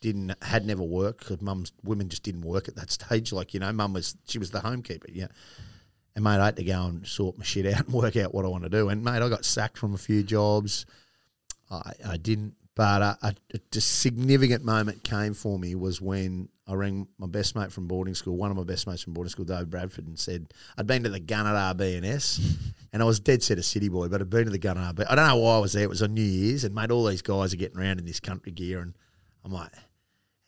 didn't 0.01 0.35
had 0.43 0.65
never 0.65 0.83
worked 0.83 1.19
because 1.19 1.41
mum's 1.41 1.71
women 1.83 2.09
just 2.09 2.23
didn't 2.23 2.41
work 2.41 2.67
at 2.67 2.75
that 2.75 2.91
stage. 2.99 3.31
Like 3.31 3.53
you 3.53 3.59
know, 3.59 3.71
mum 3.71 3.93
was 3.93 4.15
she 4.27 4.39
was 4.39 4.51
the 4.51 4.59
homekeeper, 4.59 5.09
yeah, 5.09 5.27
and 6.17 6.23
mate, 6.23 6.39
I 6.39 6.45
had 6.45 6.55
to 6.55 6.63
go 6.63 6.83
and 6.85 7.05
sort 7.07 7.37
my 7.37 7.43
shit 7.43 7.65
out 7.67 7.79
and 7.85 7.93
work 7.93 8.15
out 8.15 8.33
what 8.33 8.43
I 8.43 8.47
want 8.47 8.63
to 8.63 8.69
do. 8.69 8.89
And 8.89 9.03
mate, 9.03 9.21
I 9.21 9.29
got 9.29 9.45
sacked 9.45 9.77
from 9.77 9.93
a 9.93 9.99
few 9.99 10.23
jobs. 10.23 10.85
I, 11.69 11.93
I 12.07 12.17
didn't, 12.17 12.55
but 12.75 13.01
uh, 13.01 13.15
a, 13.21 13.35
a 13.53 13.81
significant 13.81 14.63
moment 14.63 15.03
came 15.03 15.33
for 15.33 15.59
me 15.59 15.75
was 15.75 16.01
when 16.01 16.49
I 16.65 16.73
rang 16.73 17.07
my 17.17 17.27
best 17.27 17.55
mate 17.55 17.71
from 17.71 17.87
boarding 17.87 18.15
school, 18.15 18.35
one 18.35 18.49
of 18.49 18.57
my 18.57 18.63
best 18.63 18.87
mates 18.87 19.03
from 19.03 19.13
boarding 19.13 19.29
school, 19.29 19.45
Dave 19.45 19.69
Bradford, 19.69 20.07
and 20.07 20.17
said 20.17 20.53
I'd 20.77 20.87
been 20.87 21.03
to 21.03 21.09
the 21.09 21.19
gun 21.19 21.45
at 21.45 21.77
RBNS, 21.77 22.57
and 22.93 23.03
I 23.03 23.05
was 23.05 23.19
dead 23.19 23.43
set 23.43 23.59
a 23.59 23.63
city 23.63 23.87
boy, 23.87 24.07
but 24.07 24.19
I'd 24.19 24.29
been 24.29 24.45
to 24.45 24.51
the 24.51 24.57
gun 24.57 24.77
at 24.77 24.95
RB. 24.95 25.05
I 25.07 25.15
don't 25.15 25.27
know 25.27 25.37
why 25.37 25.57
I 25.57 25.59
was 25.59 25.73
there. 25.73 25.83
It 25.83 25.89
was 25.89 26.01
on 26.01 26.15
New 26.15 26.21
Year's, 26.21 26.63
and 26.63 26.73
mate, 26.73 26.89
all 26.89 27.05
these 27.05 27.21
guys 27.21 27.53
are 27.53 27.57
getting 27.57 27.77
around 27.77 27.99
in 27.99 28.05
this 28.05 28.19
country 28.19 28.51
gear, 28.51 28.79
and 28.79 28.95
I'm 29.45 29.51
like, 29.51 29.71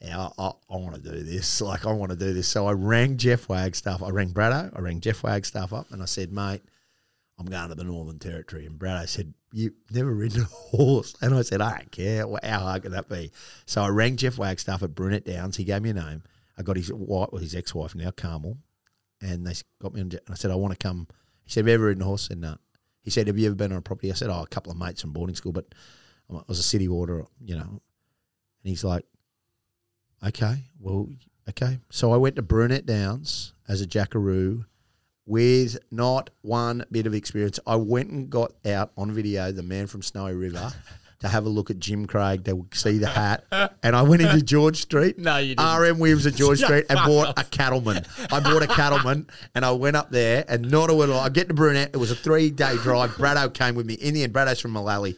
yeah, 0.02 0.30
I, 0.38 0.44
I, 0.44 0.52
I 0.70 0.78
want 0.78 0.96
to 0.96 1.02
do 1.02 1.24
this. 1.24 1.62
Like, 1.70 1.86
I 1.86 1.92
want 1.92 2.12
to 2.12 2.18
do 2.18 2.34
this. 2.34 2.48
So 2.48 2.68
I 2.68 2.72
rang 2.72 3.18
Jeff 3.18 3.50
Wagstaff. 3.50 4.02
I 4.02 4.10
rang 4.10 4.32
Braddo. 4.32 4.76
I 4.76 4.80
rang 4.80 5.02
Jeff 5.02 5.24
Wagstaff 5.24 5.74
up, 5.74 5.92
and 5.92 6.02
I 6.02 6.06
said, 6.06 6.32
mate, 6.32 6.62
I'm 7.40 7.46
going 7.46 7.70
to 7.70 7.76
the 7.76 7.84
Northern 7.84 8.20
Territory. 8.20 8.66
And 8.66 8.78
Braddo 8.78 9.08
said, 9.08 9.34
You've 9.52 9.74
never 9.90 10.14
ridden 10.14 10.42
a 10.42 10.46
horse. 10.78 11.16
And 11.22 11.34
I 11.34 11.42
said, 11.42 11.62
I 11.62 11.78
don't 11.78 11.92
care. 11.92 12.26
How 12.44 12.60
hard 12.60 12.84
can 12.84 12.92
that 12.92 13.10
be? 13.10 13.32
So 13.66 13.82
I 13.82 13.88
rang 13.88 14.16
Jeff 14.18 14.38
Wagstaff 14.38 14.84
at 14.84 14.94
Brunette 14.94 15.26
Downs. 15.26 15.58
He 15.58 15.64
gave 15.64 15.82
me 15.82 15.90
a 15.90 15.94
name. 15.94 16.24
I 16.58 16.62
got 16.62 16.76
his 16.76 16.92
wife, 16.92 17.30
well, 17.32 17.42
his 17.42 17.56
ex 17.56 17.74
wife 17.74 17.96
now, 17.96 18.12
Carmel. 18.12 18.58
And 19.22 19.48
they 19.48 19.54
got 19.82 19.94
me 19.94 20.02
on. 20.02 20.12
And 20.12 20.22
I 20.30 20.36
said, 20.36 20.52
I 20.52 20.56
want 20.56 20.78
to 20.78 20.88
come. 20.88 21.08
He 21.46 21.52
said, 21.52 21.62
Have 21.62 21.68
you 21.70 21.74
ever 21.74 21.86
ridden 21.86 22.04
a 22.04 22.06
horse? 22.06 22.30
I 22.30 22.36
said. 22.36 22.58
He 23.02 23.10
said, 23.10 23.28
Have 23.28 23.40
you 23.40 23.48
ever 23.48 23.56
been 23.56 23.72
on 23.72 23.80
a 23.80 23.82
property? 23.82 24.12
I 24.12 24.16
said, 24.16 24.30
Oh, 24.30 24.44
a 24.44 24.48
couple 24.48 24.72
of 24.72 24.78
mates 24.78 25.02
from 25.02 25.14
boarding 25.14 25.36
school, 25.36 25.54
but 25.54 25.66
I 26.30 26.42
was 26.48 26.60
a 26.60 26.64
city 26.64 26.88
warder, 26.88 27.26
you 27.44 27.56
know. 27.56 27.62
And 27.62 27.82
he's 28.64 28.84
like, 28.84 29.06
Okay, 30.26 30.64
well, 30.80 31.08
okay. 31.50 31.80
So 31.90 32.12
I 32.12 32.18
went 32.18 32.36
to 32.36 32.42
Brunette 32.42 32.86
Downs 32.86 33.54
as 33.68 33.82
a 33.82 33.86
jackaroo 33.86 34.66
with 35.26 35.78
not 35.92 36.30
one 36.42 36.84
bit 36.92 37.06
of 37.08 37.14
experience. 37.14 37.60
I 37.66 37.76
went 37.76 38.10
and 38.10 38.30
got 38.30 38.54
out 38.66 38.92
on 38.98 39.12
video 39.12 39.52
the 39.52 39.64
man 39.64 39.88
from 39.88 40.02
Snowy 40.02 40.34
River 40.34 40.74
to 41.20 41.28
have 41.28 41.46
a 41.46 41.50
look 41.50 41.70
at 41.70 41.78
Jim 41.80 42.06
Craig 42.08 42.46
to 42.46 42.66
see 42.74 42.98
the 42.98 43.08
hat. 43.08 43.44
And 43.84 43.96
I 43.96 44.02
went 44.02 44.22
into 44.22 44.42
George 44.42 44.82
Street. 44.82 45.20
No, 45.20 45.38
you 45.38 45.54
didn't. 45.56 45.80
RM 45.82 46.00
Williams 46.00 46.26
at 46.26 46.34
George 46.34 46.60
Street 46.64 46.86
and 46.90 46.98
bought 47.06 47.28
off. 47.28 47.34
a 47.38 47.44
cattleman. 47.50 48.06
I 48.32 48.40
bought 48.40 48.64
a 48.64 48.68
cattleman 48.68 49.28
and 49.54 49.64
I 49.66 49.72
went 49.72 49.96
up 49.98 50.10
there 50.12 50.46
and 50.48 50.72
not 50.72 50.90
a 50.90 50.96
word. 50.96 51.10
I 51.10 51.30
get 51.30 51.48
to 51.50 51.54
Brunette. 51.54 51.92
It 51.94 51.98
was 51.98 52.10
a 52.12 52.16
three 52.16 52.50
day 52.50 52.76
drive. 52.78 53.12
Braddo 53.12 53.54
came 53.54 53.76
with 53.76 53.86
me. 53.86 53.96
In 53.96 54.14
the 54.14 54.24
end, 54.24 54.34
Braddo's 54.34 54.60
from 54.60 54.74
Malali. 54.74 55.16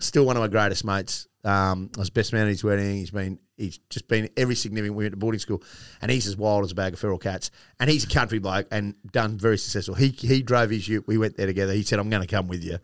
Still 0.00 0.24
one 0.24 0.36
of 0.36 0.40
my 0.40 0.48
greatest 0.48 0.84
mates. 0.84 1.26
Um, 1.44 1.90
I 1.96 2.00
was 2.00 2.10
best 2.10 2.32
man 2.32 2.42
at 2.42 2.48
his 2.48 2.62
wedding. 2.62 2.96
He's 2.96 3.10
been 3.10 3.38
he's 3.56 3.78
just 3.90 4.08
been 4.08 4.28
every 4.36 4.54
significant. 4.54 4.96
We 4.96 5.04
went 5.04 5.12
to 5.12 5.18
boarding 5.18 5.38
school, 5.38 5.62
and 6.02 6.10
he's 6.10 6.26
as 6.26 6.36
wild 6.36 6.64
as 6.64 6.72
a 6.72 6.74
bag 6.74 6.92
of 6.92 6.98
feral 6.98 7.18
cats. 7.18 7.50
And 7.78 7.88
he's 7.88 8.04
a 8.04 8.08
country 8.08 8.38
bloke 8.38 8.66
and 8.70 8.94
done 9.12 9.38
very 9.38 9.58
successful. 9.58 9.94
He 9.94 10.08
he 10.08 10.42
drove 10.42 10.70
his 10.70 10.88
ute. 10.88 11.06
We 11.06 11.18
went 11.18 11.36
there 11.36 11.46
together. 11.46 11.72
He 11.72 11.82
said, 11.82 11.98
"I'm 11.98 12.10
going 12.10 12.22
to 12.22 12.28
come 12.28 12.48
with 12.48 12.62
you." 12.64 12.78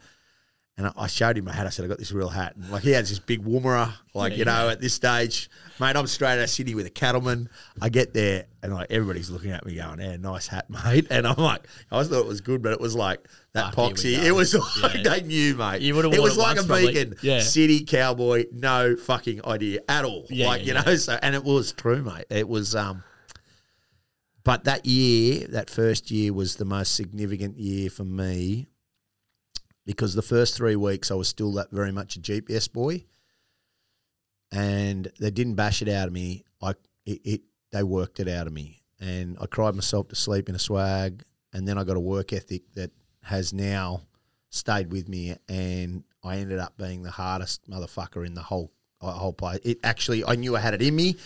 And 0.79 0.93
I- 0.95 1.07
showed 1.07 1.39
him 1.39 1.47
my 1.47 1.55
hat. 1.55 1.67
I 1.67 1.71
said, 1.71 1.87
I 1.87 1.89
got 1.89 1.99
this 1.99 2.13
real 2.13 2.29
hat. 2.29 2.55
And 2.55 2.71
like 2.71 2.83
he 2.83 2.91
has 2.91 3.09
this 3.09 3.19
big 3.19 3.43
woomerer, 3.43 3.95
like, 4.13 4.37
you 4.37 4.45
know, 4.45 4.69
at 4.69 4.79
this 4.79 4.93
stage, 4.93 5.49
mate, 5.81 5.97
I'm 5.97 6.07
straight 6.07 6.33
out 6.33 6.41
of 6.41 6.51
Sydney 6.51 6.75
with 6.75 6.85
a 6.85 6.91
cattleman. 6.91 7.49
I 7.81 7.89
get 7.89 8.13
there 8.13 8.45
and 8.63 8.75
like 8.75 8.89
everybody's 8.91 9.31
looking 9.31 9.53
at 9.53 9.65
me 9.65 9.77
going, 9.77 10.01
Yeah, 10.01 10.17
nice 10.17 10.49
hat, 10.49 10.69
mate. 10.85 11.07
And 11.09 11.27
I'm 11.27 11.37
like, 11.39 11.67
I 11.91 11.95
always 11.95 12.09
thought 12.09 12.21
it 12.21 12.27
was 12.27 12.43
good, 12.43 12.61
but 12.63 12.73
it 12.73 12.81
was 12.81 12.95
like 12.95 13.27
that 13.55 13.75
Fuck, 13.75 13.93
poxy. 13.95 14.23
It 14.23 14.33
was 14.33 14.55
like 14.83 15.03
Yeah. 15.03 15.03
they 15.15 15.23
knew, 15.23 15.55
mate. 15.57 15.81
You 15.81 15.99
it 15.99 16.21
was 16.21 16.37
it 16.37 16.41
like 16.41 16.57
once, 16.57 16.69
a 16.69 16.87
beacon. 16.87 17.17
Yeah. 17.23 17.41
City 17.41 17.83
cowboy, 17.85 18.45
no 18.53 18.97
fucking 18.97 19.47
idea 19.47 19.81
at 19.89 20.05
all. 20.05 20.27
Yeah, 20.29 20.49
like, 20.49 20.67
you 20.67 20.75
yeah, 20.75 20.83
know, 20.83 20.97
so 20.97 21.19
and 21.23 21.35
it 21.35 21.43
was 21.43 21.73
true, 21.73 22.03
mate. 22.03 22.27
It 22.29 22.49
was 22.51 22.75
um 22.75 23.03
but 24.45 24.65
that 24.65 24.85
year, 24.87 25.47
that 25.49 25.71
first 25.71 26.11
year 26.11 26.33
was 26.35 26.57
the 26.57 26.65
most 26.67 26.95
significant 26.95 27.59
year 27.59 27.89
for 27.91 28.05
me 28.05 28.69
because 29.87 30.15
the 30.15 30.23
first 30.23 30.55
three 30.57 30.77
weeks 30.77 31.11
I 31.11 31.15
was 31.15 31.29
still 31.29 31.53
that 31.55 31.71
very 31.71 31.93
much 31.93 32.17
a 32.17 32.21
GPS 32.21 32.71
boy, 32.71 33.05
and 34.53 35.11
they 35.19 35.31
didn't 35.31 35.55
bash 35.55 35.83
it 35.83 35.89
out 35.89 36.07
of 36.09 36.13
me. 36.13 36.45
I 36.63 36.71
it, 37.05 37.21
it 37.25 37.41
they 37.73 37.83
worked 37.83 38.21
it 38.21 38.29
out 38.29 38.47
of 38.47 38.53
me, 38.53 38.83
and 39.01 39.37
I 39.41 39.47
cried 39.47 39.75
myself 39.75 40.09
to 40.09 40.17
sleep 40.17 40.49
in 40.49 40.55
a 40.55 40.59
swag, 40.59 41.23
and 41.53 41.67
then 41.67 41.79
I 41.79 41.85
got 41.85 41.97
a 41.97 42.01
work 42.01 42.33
ethic 42.33 42.63
that 42.75 42.91
has 43.23 43.53
now 43.53 44.03
stayed 44.51 44.93
with 44.93 45.09
me, 45.09 45.37
and 45.49 46.05
I 46.23 46.39
ended 46.39 46.59
up 46.59 46.77
being 46.77 47.03
the 47.03 47.11
hardest 47.11 47.69
motherfucker 47.69 48.27
in 48.27 48.35
the 48.35 48.43
whole 48.43 48.73
uh, 49.01 49.13
whole 49.13 49.33
place. 49.33 49.61
It 49.65 49.79
actually 49.85 50.25
I 50.25 50.35
knew 50.37 50.57
I 50.57 50.61
had 50.61 50.75
it 50.75 50.83
in 50.83 50.95
me, 50.97 51.17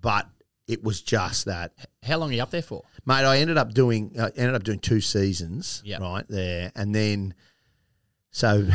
but 0.00 0.28
it 0.66 0.84
was 0.84 1.00
just 1.02 1.46
that 1.46 1.72
How 2.04 2.18
long 2.18 2.30
are 2.30 2.34
you 2.34 2.42
up 2.42 2.50
there 2.50 2.62
for? 2.62 2.84
mate. 3.04 3.24
I 3.24 3.38
ended 3.38 3.58
up 3.58 3.74
doing 3.74 4.14
I 4.18 4.28
ended 4.36 4.54
up 4.54 4.62
doing 4.62 4.78
two 4.78 5.00
seasons, 5.00 5.82
Yep. 5.84 6.00
right 6.00 6.28
there, 6.28 6.70
and 6.76 6.94
then 6.94 7.34
so 8.30 8.66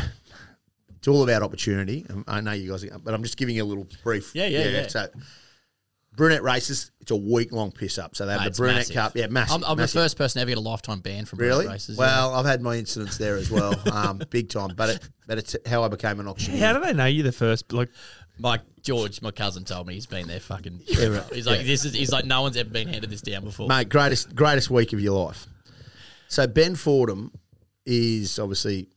it's 0.96 1.08
all 1.08 1.22
about 1.22 1.42
opportunity. 1.42 2.04
Um, 2.10 2.24
I 2.26 2.40
know 2.40 2.52
you 2.52 2.70
guys, 2.70 2.84
but 3.02 3.14
I'm 3.14 3.22
just 3.22 3.36
giving 3.36 3.56
you 3.56 3.64
a 3.64 3.66
little 3.66 3.86
brief. 4.02 4.34
Yeah, 4.34 4.46
yeah, 4.46 4.64
yeah. 4.64 4.86
So 4.88 5.08
brunette 6.16 6.42
races, 6.42 6.90
it's 7.00 7.10
a 7.10 7.16
week 7.16 7.52
long 7.52 7.70
piss 7.70 7.98
up. 7.98 8.16
So 8.16 8.26
they 8.26 8.32
have 8.32 8.40
Mate, 8.42 8.52
the 8.54 8.56
brunette 8.56 8.76
massive. 8.76 8.94
cup, 8.94 9.16
yeah, 9.16 9.26
massive. 9.26 9.56
I'm, 9.56 9.64
I'm 9.64 9.76
the 9.76 9.86
first 9.88 10.16
person 10.16 10.38
to 10.38 10.42
ever 10.42 10.48
get 10.50 10.58
a 10.58 10.60
lifetime 10.60 11.00
ban 11.00 11.26
from 11.26 11.38
Really? 11.40 11.64
brunette 11.64 11.72
races. 11.72 11.98
well, 11.98 12.34
I've 12.34 12.46
had 12.46 12.62
my 12.62 12.76
incidents 12.76 13.18
there 13.18 13.36
as 13.36 13.50
well, 13.50 13.74
um, 13.92 14.20
big 14.30 14.48
time. 14.48 14.70
But 14.74 14.88
it, 14.90 15.08
but 15.26 15.38
it's 15.38 15.56
how 15.66 15.82
I 15.84 15.88
became 15.88 16.18
an 16.20 16.26
auctioneer. 16.28 16.64
How 16.66 16.72
do 16.72 16.80
they 16.80 16.92
know 16.94 17.04
you're 17.06 17.24
the 17.24 17.32
first? 17.32 17.72
Like, 17.72 17.90
my 18.38 18.60
George, 18.82 19.20
my 19.22 19.30
cousin, 19.30 19.64
told 19.64 19.86
me 19.86 19.94
he's 19.94 20.06
been 20.06 20.26
there. 20.26 20.40
Fucking, 20.40 20.80
he's 20.86 21.46
like, 21.46 21.64
this 21.66 21.84
is. 21.84 21.94
He's 21.94 22.12
like, 22.12 22.24
no 22.24 22.42
one's 22.42 22.56
ever 22.56 22.70
been 22.70 22.88
handed 22.88 23.10
this 23.10 23.20
down 23.22 23.44
before. 23.44 23.68
mate, 23.68 23.88
greatest 23.88 24.34
greatest 24.34 24.70
week 24.70 24.92
of 24.92 25.00
your 25.00 25.26
life. 25.26 25.46
So 26.28 26.46
Ben 26.46 26.74
Fordham 26.74 27.30
is 27.84 28.38
obviously, 28.38 28.88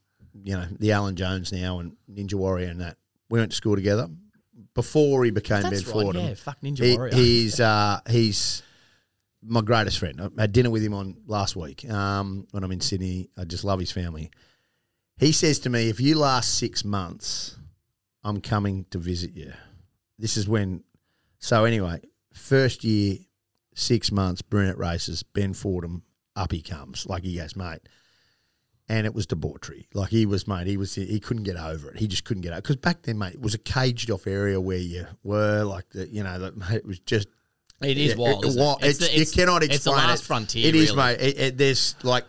you 0.44 0.54
know, 0.56 0.66
the 0.80 0.92
Alan 0.92 1.16
Jones 1.16 1.52
now 1.52 1.80
and 1.80 1.96
Ninja 2.12 2.34
Warrior 2.36 2.68
and 2.70 2.82
that. 2.82 2.98
We 3.30 3.40
went 3.40 3.52
to 3.52 3.56
school 3.56 3.76
together 3.76 4.08
before 4.74 5.24
he 5.24 5.32
became 5.32 5.62
That's 5.62 5.84
Ben 5.84 5.94
right, 5.96 6.04
Fordham. 6.04 6.26
yeah, 6.28 6.34
fuck 6.34 6.60
Ninja 6.62 6.84
He- 6.84 6.96
Warrior. 6.96 7.16
He's 7.16 7.60
uh, 7.60 8.00
he's 8.10 8.64
my 9.44 9.62
greatest 9.62 10.00
friend. 10.00 10.20
I 10.38 10.42
had 10.42 10.52
dinner 10.52 10.70
with 10.70 10.84
him 10.84 10.94
on 10.94 11.16
last 11.28 11.56
week 11.56 11.90
um, 11.90 12.48
when 12.52 12.64
I'm 12.64 12.72
in 12.72 12.82
Sydney. 12.82 13.30
I 13.38 13.44
just 13.46 13.64
love 13.64 13.80
his 13.80 13.92
family. 13.92 14.32
He 15.18 15.32
says 15.32 15.60
to 15.60 15.70
me, 15.70 15.90
"If 15.90 16.00
you 16.00 16.18
last 16.18 16.56
six 16.58 16.84
months, 16.84 17.58
I'm 18.24 18.42
coming 18.42 18.86
to 18.92 18.98
visit 18.98 19.36
you." 19.36 19.54
This 20.18 20.38
is 20.38 20.48
when. 20.48 20.84
So 21.40 21.66
anyway, 21.66 22.02
first 22.34 22.84
year, 22.84 23.18
six 23.76 24.12
months, 24.12 24.42
brunette 24.42 24.78
races. 24.78 25.24
Ben 25.24 25.54
Fordham 25.54 26.04
up 26.36 26.52
he 26.52 26.62
comes, 26.62 27.06
like 27.06 27.24
he 27.24 27.36
goes, 27.38 27.56
mate. 27.56 27.80
And 28.92 29.06
it 29.06 29.14
was 29.14 29.28
debauchery. 29.28 29.88
Like 29.94 30.10
he 30.10 30.26
was, 30.26 30.48
mate. 30.48 30.66
He 30.66 30.76
was. 30.76 30.96
He 30.96 31.20
couldn't 31.20 31.44
get 31.44 31.58
over 31.58 31.92
it. 31.92 31.98
He 31.98 32.08
just 32.08 32.24
couldn't 32.24 32.42
get 32.42 32.54
over. 32.54 32.62
Because 32.62 32.78
back 32.78 33.04
then, 33.04 33.20
mate, 33.20 33.36
it 33.36 33.42
was 33.42 33.54
a 33.54 33.60
caged 33.60 34.10
off 34.10 34.26
area 34.26 34.60
where 34.60 34.78
you 34.80 35.06
were. 35.24 35.64
Like 35.64 35.88
the, 35.92 36.08
you 36.08 36.24
know, 36.24 36.40
that 36.40 36.58
mate, 36.58 36.78
it 36.78 36.86
was 36.88 36.98
just 37.00 37.28
it 37.82 37.98
is 38.00 38.16
wild. 38.16 38.44
it- 38.44 38.48
it? 38.48 38.50
It's 38.50 38.58
it's- 38.58 38.98
the- 38.98 39.06
it's- 39.06 39.36
you 39.36 39.42
cannot 39.44 39.62
It's 39.64 39.70
the 39.84 39.92
explain 39.92 40.08
last 40.08 40.24
frontier. 40.24 40.68
It 40.68 40.74
is, 40.76 40.96
really. 40.96 41.18
mate. 41.18 41.58
There's 41.58 41.96
like, 42.02 42.26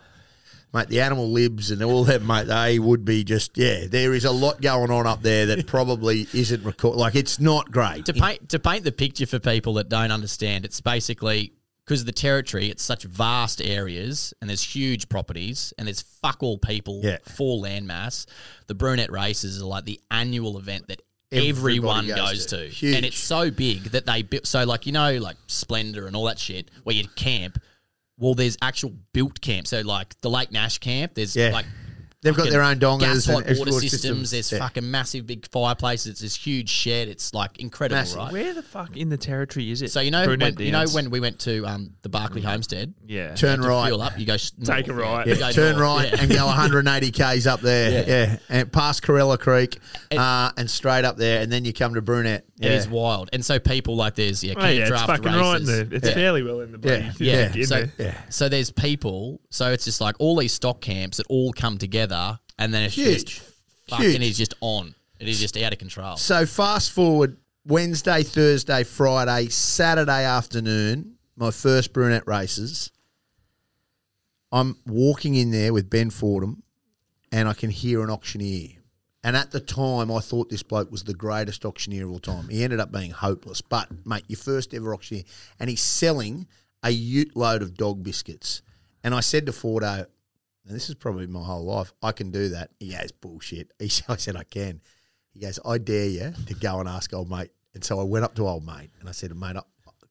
mate, 0.71 0.87
the 0.89 1.01
animal 1.01 1.31
libs 1.31 1.71
and 1.71 1.81
all 1.81 2.03
that, 2.03 2.21
mate. 2.21 2.45
They 2.45 2.77
would 2.77 3.03
be 3.05 3.23
just, 3.23 3.57
yeah. 3.57 3.87
There 3.87 4.13
is 4.13 4.23
a 4.23 4.31
lot 4.31 4.61
going 4.61 4.91
on 4.91 5.07
up 5.07 5.23
there 5.23 5.47
that 5.47 5.65
probably 5.65 6.27
isn't 6.33 6.63
record. 6.63 6.95
Like, 6.95 7.15
it's 7.15 7.39
not 7.39 7.71
great. 7.71 8.05
to 8.05 8.13
paint 8.13 8.49
to 8.49 8.59
paint 8.59 8.83
the 8.83 8.91
picture 8.91 9.25
for 9.25 9.39
people 9.39 9.73
that 9.73 9.89
don't 9.89 10.11
understand, 10.11 10.63
it's 10.63 10.79
basically 10.79 11.53
because 11.91 12.01
of 12.01 12.05
the 12.05 12.11
territory. 12.13 12.69
It's 12.69 12.81
such 12.83 13.03
vast 13.03 13.61
areas, 13.61 14.33
and 14.39 14.49
there's 14.49 14.63
huge 14.63 15.09
properties, 15.09 15.73
and 15.77 15.87
there's 15.87 16.01
fuck 16.01 16.41
all 16.41 16.57
people 16.57 17.01
Yeah. 17.03 17.17
for 17.23 17.61
landmass. 17.61 18.25
The 18.67 18.73
brunette 18.75 19.11
races 19.11 19.61
are 19.61 19.65
like 19.65 19.83
the 19.83 19.99
annual 20.09 20.57
event 20.57 20.87
that 20.87 21.01
Everybody 21.33 21.49
everyone 21.77 22.07
goes 22.07 22.17
goes, 22.17 22.45
to. 22.47 22.69
to, 22.69 22.95
and 22.95 23.05
it's 23.05 23.17
so 23.17 23.51
big 23.51 23.83
that 23.91 24.05
they 24.05 24.21
built. 24.21 24.45
So 24.47 24.63
like 24.63 24.85
you 24.85 24.93
know, 24.93 25.17
like 25.17 25.35
Splendor 25.47 26.07
and 26.07 26.15
all 26.15 26.25
that 26.25 26.39
shit, 26.39 26.71
where 26.83 26.95
you 26.95 27.05
camp. 27.15 27.57
Well, 28.17 28.35
there's 28.35 28.57
actual 28.61 28.93
built 29.13 29.41
camps. 29.41 29.71
So 29.71 29.81
like 29.81 30.19
the 30.21 30.29
Lake 30.29 30.51
Nash 30.51 30.77
camp, 30.77 31.13
there's 31.15 31.35
Yeah. 31.35 31.49
like 31.51 31.65
They've 32.23 32.35
got 32.35 32.49
their 32.49 32.61
own 32.61 32.77
dongas 32.79 32.99
gas 32.99 33.27
and 33.27 33.35
hot 33.47 33.57
water 33.57 33.71
systems. 33.71 33.91
systems. 33.91 34.31
There's 34.31 34.51
Yeah. 34.51 34.59
fucking 34.59 34.89
massive 34.91 35.25
big 35.25 35.47
fireplaces. 35.49 36.07
It's 36.11 36.21
this 36.21 36.35
huge 36.35 36.69
shed. 36.69 37.07
It's 37.07 37.33
like 37.33 37.57
incredible, 37.59 37.99
Massive. 38.01 38.17
right? 38.17 38.31
where 38.31 38.53
the 38.53 38.61
fuck 38.61 38.95
in 38.95 39.09
the 39.09 39.17
territory 39.17 39.71
is 39.71 39.81
it? 39.81 39.91
So 39.91 40.01
you 40.01 40.11
know, 40.11 40.25
Brunette 40.25 40.55
when, 40.57 40.65
you 40.65 40.71
know 40.71 40.85
when 40.91 41.09
we 41.09 41.19
went 41.19 41.39
to 41.39 41.65
um, 41.65 41.93
the 42.03 42.09
Barkly 42.09 42.41
Homestead, 42.41 42.93
yeah, 43.07 43.33
Turn 43.33 43.61
right. 43.61 43.87
fuel 43.87 44.01
up, 44.03 44.19
you 44.19 44.25
go 44.25 44.35
s- 44.35 44.51
Take 44.63 44.87
a 44.87 44.93
right. 44.93 45.25
You 45.25 45.33
Yeah, 45.35 45.51
turn 45.51 45.77
north, 45.77 45.81
right 46.03 46.11
yeah. 46.13 46.21
and 46.21 46.31
go 46.31 46.45
180 46.45 47.11
k's 47.11 47.47
up 47.47 47.61
there, 47.61 48.05
yeah, 48.07 48.37
and 48.49 48.71
past 48.71 49.01
Corella 49.01 49.39
Creek, 49.39 49.79
uh, 50.15 50.51
and 50.57 50.69
straight 50.69 51.05
up 51.05 51.17
there, 51.17 51.41
and 51.41 51.51
then 51.51 51.65
you 51.65 51.73
come 51.73 51.95
to 51.95 52.01
Brunette. 52.01 52.45
It 52.59 52.71
is 52.71 52.87
wild, 52.87 53.31
and 53.33 53.43
so 53.43 53.57
people 53.57 53.95
like 53.95 54.13
there's 54.13 54.43
yeah, 54.43 54.53
Oh, 54.55 54.61
camp 54.61 54.75
yeah, 54.75 54.81
it's 54.81 54.89
draft 54.89 55.07
fucking 55.07 55.23
right 55.25 55.55
in 55.61 55.65
races. 55.65 55.89
the. 55.89 55.95
It's 55.95 56.07
Yeah. 56.09 56.13
fairly 56.13 56.43
well 56.43 56.59
in 56.59 56.71
the 56.71 56.77
bloody. 56.77 57.09
Yeah, 57.19 57.51
yeah. 57.55 57.65
So. 57.65 57.85
Yeah. 57.97 58.13
so 58.29 58.47
there's 58.49 58.69
people. 58.69 59.41
So 59.49 59.71
it's 59.71 59.85
just 59.85 59.99
like 59.99 60.15
all 60.19 60.35
these 60.37 60.53
stock 60.53 60.79
camps 60.79 61.17
that 61.17 61.25
all 61.27 61.51
come 61.53 61.79
together, 61.79 62.10
and 62.57 62.73
then 62.73 62.83
it's 62.83 62.95
Huge. 62.95 63.25
just 63.25 63.53
fucking 63.87 64.09
Huge. 64.09 64.23
is 64.23 64.37
just 64.37 64.53
on. 64.61 64.95
It 65.19 65.27
is 65.27 65.39
just 65.39 65.55
out 65.57 65.71
of 65.73 65.79
control. 65.79 66.17
So 66.17 66.45
fast 66.45 66.91
forward 66.91 67.37
Wednesday, 67.65 68.23
Thursday, 68.23 68.83
Friday, 68.83 69.49
Saturday 69.49 70.23
afternoon, 70.23 71.15
my 71.35 71.51
first 71.51 71.93
brunette 71.93 72.27
races. 72.27 72.91
I'm 74.51 74.77
walking 74.85 75.35
in 75.35 75.51
there 75.51 75.71
with 75.71 75.89
Ben 75.89 76.09
Fordham, 76.09 76.63
and 77.31 77.47
I 77.47 77.53
can 77.53 77.69
hear 77.69 78.03
an 78.03 78.09
auctioneer. 78.09 78.69
And 79.23 79.37
at 79.37 79.51
the 79.51 79.59
time, 79.59 80.11
I 80.11 80.19
thought 80.19 80.49
this 80.49 80.63
bloke 80.63 80.91
was 80.91 81.03
the 81.03 81.13
greatest 81.13 81.63
auctioneer 81.63 82.05
of 82.05 82.11
all 82.11 82.19
time. 82.19 82.49
He 82.49 82.63
ended 82.63 82.79
up 82.79 82.91
being 82.91 83.11
hopeless. 83.11 83.61
But, 83.61 83.87
mate, 84.05 84.23
your 84.27 84.37
first 84.37 84.73
ever 84.73 84.93
auctioneer. 84.93 85.23
And 85.59 85.69
he's 85.69 85.81
selling 85.81 86.47
a 86.81 86.89
ute 86.89 87.35
load 87.35 87.61
of 87.61 87.75
dog 87.75 88.01
biscuits. 88.03 88.63
And 89.03 89.13
I 89.13 89.19
said 89.19 89.45
to 89.45 89.51
Fordo, 89.51 90.07
and 90.65 90.75
this 90.75 90.89
is 90.89 90.95
probably 90.95 91.27
my 91.27 91.43
whole 91.43 91.65
life, 91.65 91.93
I 92.01 92.11
can 92.11 92.31
do 92.31 92.49
that. 92.49 92.71
He 92.79 92.91
goes, 92.91 93.11
bullshit. 93.11 93.71
He, 93.79 93.91
I 94.07 94.15
said, 94.17 94.35
I 94.35 94.43
can. 94.43 94.81
He 95.33 95.39
goes, 95.39 95.59
I 95.65 95.77
dare 95.77 96.07
you 96.07 96.33
to 96.47 96.53
go 96.53 96.79
and 96.79 96.87
ask 96.89 97.13
old 97.13 97.29
mate. 97.29 97.51
And 97.73 97.83
so 97.83 97.99
I 97.99 98.03
went 98.03 98.25
up 98.25 98.35
to 98.35 98.47
old 98.47 98.65
mate 98.65 98.89
and 98.99 99.07
I 99.07 99.11
said, 99.11 99.35
mate, 99.35 99.55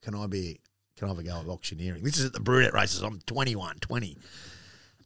can 0.02 0.14
I 0.14 0.26
be, 0.26 0.61
can 0.97 1.07
I 1.07 1.09
have 1.11 1.19
a 1.19 1.23
go 1.23 1.38
at 1.40 1.47
auctioneering? 1.47 2.02
This 2.02 2.19
is 2.19 2.26
at 2.26 2.33
the 2.33 2.40
brunette 2.40 2.73
races. 2.73 3.02
I'm 3.02 3.21
21, 3.21 3.76
20. 3.76 4.16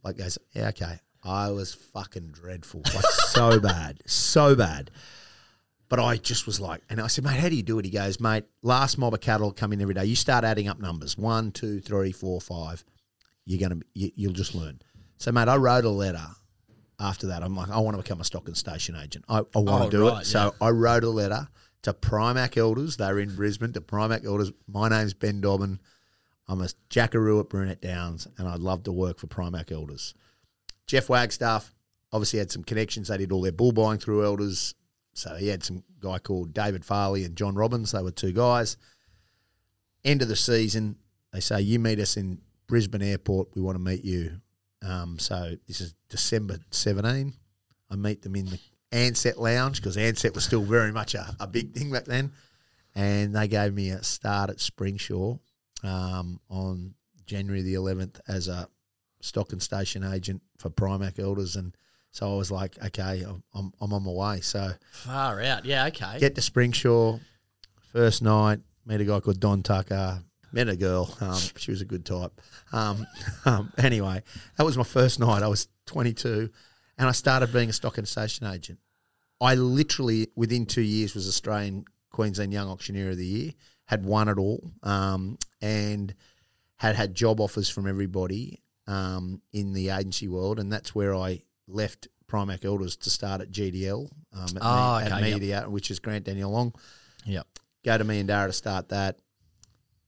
Like 0.03 0.17
goes, 0.17 0.37
yeah, 0.53 0.69
okay. 0.69 0.99
I 1.23 1.49
was 1.51 1.73
fucking 1.73 2.29
dreadful, 2.29 2.81
like 2.93 3.03
so 3.03 3.59
bad, 3.61 3.99
so 4.05 4.55
bad. 4.55 4.91
But 5.89 5.99
I 5.99 6.17
just 6.17 6.45
was 6.45 6.59
like, 6.59 6.81
and 6.89 6.99
I 6.99 7.07
said, 7.07 7.23
mate, 7.23 7.39
how 7.39 7.49
do 7.49 7.55
you 7.55 7.63
do 7.63 7.77
it? 7.79 7.85
He 7.85 7.91
goes, 7.91 8.19
mate, 8.19 8.45
last 8.61 8.97
mob 8.97 9.13
of 9.13 9.21
cattle 9.21 9.51
come 9.51 9.73
in 9.73 9.81
every 9.81 9.93
day. 9.93 10.05
You 10.05 10.15
start 10.15 10.43
adding 10.43 10.67
up 10.67 10.79
numbers 10.79 11.17
one, 11.17 11.51
two, 11.51 11.79
three, 11.79 12.11
four, 12.11 12.39
five. 12.41 12.83
You're 13.45 13.59
gonna, 13.59 13.81
you, 13.93 14.11
you'll 14.15 14.33
just 14.33 14.55
learn. 14.55 14.79
So, 15.17 15.31
mate, 15.31 15.47
I 15.47 15.55
wrote 15.57 15.85
a 15.85 15.89
letter. 15.89 16.25
After 16.99 17.27
that, 17.27 17.43
I'm 17.43 17.55
like, 17.57 17.69
I 17.69 17.79
want 17.79 17.97
to 17.97 18.01
become 18.03 18.21
a 18.21 18.23
stock 18.23 18.47
and 18.47 18.55
station 18.55 18.95
agent. 18.95 19.25
I, 19.27 19.39
I 19.39 19.59
want 19.59 19.67
Oh, 19.69 19.85
to 19.85 19.89
do 19.89 20.07
right, 20.09 20.21
it. 20.21 20.25
So 20.25 20.55
I 20.61 20.69
wrote 20.69 21.03
a 21.03 21.09
letter 21.09 21.47
to 21.81 21.93
Primac 21.93 22.55
Elders. 22.57 22.95
They're 22.97 23.19
in 23.19 23.35
Brisbane. 23.35 23.73
To 23.73 23.81
Primac 23.81 24.25
Elders. 24.25 24.51
My 24.67 24.87
name's 24.87 25.13
Ben 25.13 25.41
Dobbin. 25.41 25.79
I'm 26.47 26.61
a 26.61 26.69
jackaroo 26.89 27.39
at 27.41 27.49
Brunette 27.49 27.81
Downs, 27.81 28.27
and 28.37 28.47
I'd 28.47 28.59
love 28.59 28.83
to 28.83 28.91
work 28.93 29.19
for 29.19 29.27
Primac 29.27 29.71
Elders. 29.73 30.13
Jeff 30.87 31.09
Wagstaff 31.09 31.73
obviously 32.13 32.39
had 32.39 32.51
some 32.51 32.63
connections. 32.63 33.09
They 33.09 33.17
did 33.17 33.31
all 33.33 33.41
their 33.41 33.51
bull 33.51 33.71
buying 33.73 33.99
through 33.99 34.23
Elders. 34.23 34.73
So 35.13 35.35
he 35.35 35.47
had 35.49 35.63
some 35.63 35.83
guy 35.99 36.19
called 36.19 36.53
David 36.53 36.85
Farley 36.85 37.25
and 37.25 37.35
John 37.35 37.55
Robbins. 37.55 37.91
They 37.91 38.01
were 38.03 38.11
two 38.11 38.31
guys. 38.31 38.77
End 40.05 40.21
of 40.21 40.27
the 40.27 40.35
season, 40.35 40.97
they 41.33 41.39
say, 41.39 41.59
You 41.61 41.79
meet 41.79 41.99
us 41.99 42.15
in 42.15 42.39
Brisbane 42.67 43.01
Airport. 43.01 43.49
We 43.55 43.61
want 43.61 43.75
to 43.75 43.83
meet 43.83 44.05
you. 44.05 44.39
Um, 44.85 45.17
so 45.19 45.55
this 45.67 45.81
is 45.81 45.95
December 46.09 46.59
17. 46.71 47.33
I 47.89 47.95
meet 47.95 48.21
them 48.21 48.35
in 48.35 48.45
the 48.45 48.59
Ansett 48.91 49.37
Lounge 49.37 49.77
because 49.77 49.97
Ansett 49.97 50.35
was 50.35 50.43
still 50.45 50.63
very 50.63 50.91
much 50.91 51.15
a, 51.15 51.35
a 51.39 51.47
big 51.47 51.73
thing 51.73 51.91
back 51.91 52.05
then. 52.05 52.31
And 52.93 53.35
they 53.35 53.47
gave 53.47 53.73
me 53.73 53.89
a 53.89 54.03
start 54.03 54.49
at 54.49 54.57
Springsure 54.57 55.39
um, 55.83 56.39
on 56.49 56.93
January 57.25 57.61
the 57.61 57.73
11th 57.73 58.19
as 58.27 58.47
a 58.47 58.69
stock 59.21 59.51
and 59.51 59.61
station 59.61 60.03
agent 60.03 60.41
for 60.57 60.69
Primac 60.69 61.19
Elders. 61.19 61.55
And 61.55 61.75
so 62.11 62.31
I 62.33 62.37
was 62.37 62.51
like, 62.51 62.77
okay, 62.85 63.23
I'm, 63.27 63.43
I'm, 63.53 63.73
I'm 63.81 63.91
on 63.91 64.03
my 64.03 64.11
way. 64.11 64.41
So 64.41 64.71
Far 64.91 65.41
out. 65.41 65.65
Yeah, 65.65 65.87
okay. 65.87 66.19
get 66.19 66.35
to 66.35 66.41
Springsure, 66.41 67.19
first 67.91 68.21
night, 68.21 68.59
meet 68.85 69.01
a 69.01 69.05
guy 69.05 69.19
called 69.19 69.39
Don 69.39 69.63
Tucker, 69.63 70.23
met 70.55 70.69
a 70.69 70.75
girl. 70.75 71.15
Um, 71.21 71.39
she 71.57 71.69
was 71.69 71.81
a 71.81 71.85
good 71.85 72.05
type. 72.05 72.41
Um, 72.71 73.05
um, 73.45 73.71
anyway, 73.77 74.23
that 74.57 74.63
was 74.63 74.77
my 74.77 74.83
first 74.83 75.19
night. 75.19 75.43
I 75.43 75.47
was 75.47 75.67
22 75.85 76.49
and 76.97 77.07
I 77.07 77.11
started 77.11 77.53
being 77.53 77.69
a 77.69 77.73
stock 77.73 77.97
and 77.97 78.07
station 78.07 78.47
agent. 78.47 78.79
I 79.41 79.55
literally, 79.55 80.29
within 80.35 80.65
two 80.65 80.81
years, 80.81 81.13
was 81.13 81.27
Australian 81.27 81.85
Queensland 82.09 82.53
Young 82.53 82.69
Auctioneer 82.69 83.11
of 83.11 83.17
the 83.17 83.25
Year, 83.25 83.51
had 83.85 84.05
won 84.05 84.29
it 84.29 84.37
all, 84.37 84.71
um, 84.81 85.37
and 85.61 86.15
had 86.77 86.95
had 86.95 87.13
job 87.13 87.41
offers 87.41 87.69
from 87.69 87.87
everybody 87.87 88.61
um, 88.87 89.41
in 89.51 89.73
the 89.73 89.89
agency 89.89 90.29
world. 90.29 90.57
And 90.57 90.71
that's 90.71 90.95
where 90.95 91.13
I 91.13 91.43
left 91.67 92.07
Primac 92.27 92.63
Elders 92.63 92.95
to 92.97 93.09
start 93.09 93.41
at 93.41 93.51
GDL 93.51 94.09
um, 94.33 94.43
at, 94.55 94.61
Oh, 94.61 94.97
Me- 94.99 95.05
at 95.05 95.11
okay, 95.11 95.29
yep. 95.29 95.33
Media, 95.41 95.65
which 95.67 95.91
is 95.91 95.99
Grant 95.99 96.23
Daniel 96.23 96.51
Long. 96.51 96.73
Yep. 97.25 97.45
Go 97.83 97.97
to 97.97 98.03
me 98.05 98.19
and 98.19 98.27
Dara 98.29 98.47
to 98.47 98.53
start 98.53 98.89
that. 98.89 99.19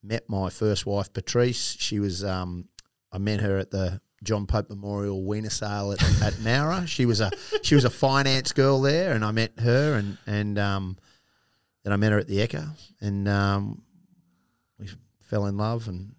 Met 0.07 0.29
my 0.29 0.49
first 0.49 0.85
wife, 0.85 1.11
Patrice. 1.11 1.75
She 1.79 1.99
was, 1.99 2.23
um, 2.23 2.69
I 3.11 3.17
met 3.17 3.41
her 3.41 3.57
at 3.57 3.71
the 3.71 3.99
John 4.23 4.47
Pope 4.47 4.69
Memorial 4.69 5.25
Weaner 5.25 5.49
Sale 5.49 5.91
at, 5.91 6.01
at 6.21 6.33
Nowra. 6.35 6.87
She 6.87 7.05
was 7.05 7.19
a 7.19 7.29
she 7.61 7.75
was 7.75 7.83
a 7.83 7.89
finance 7.89 8.53
girl 8.53 8.81
there, 8.81 9.13
and 9.13 9.25
I 9.25 9.31
met 9.31 9.59
her, 9.59 9.95
and 9.95 10.17
and 10.25 10.57
um, 10.57 10.97
then 11.83 11.91
I 11.91 11.97
met 11.97 12.13
her 12.13 12.19
at 12.19 12.27
the 12.27 12.37
Ekka, 12.37 12.69
and 13.01 13.27
um, 13.27 13.83
we 14.79 14.87
fell 15.21 15.45
in 15.45 15.57
love 15.57 15.87
and 15.89 16.15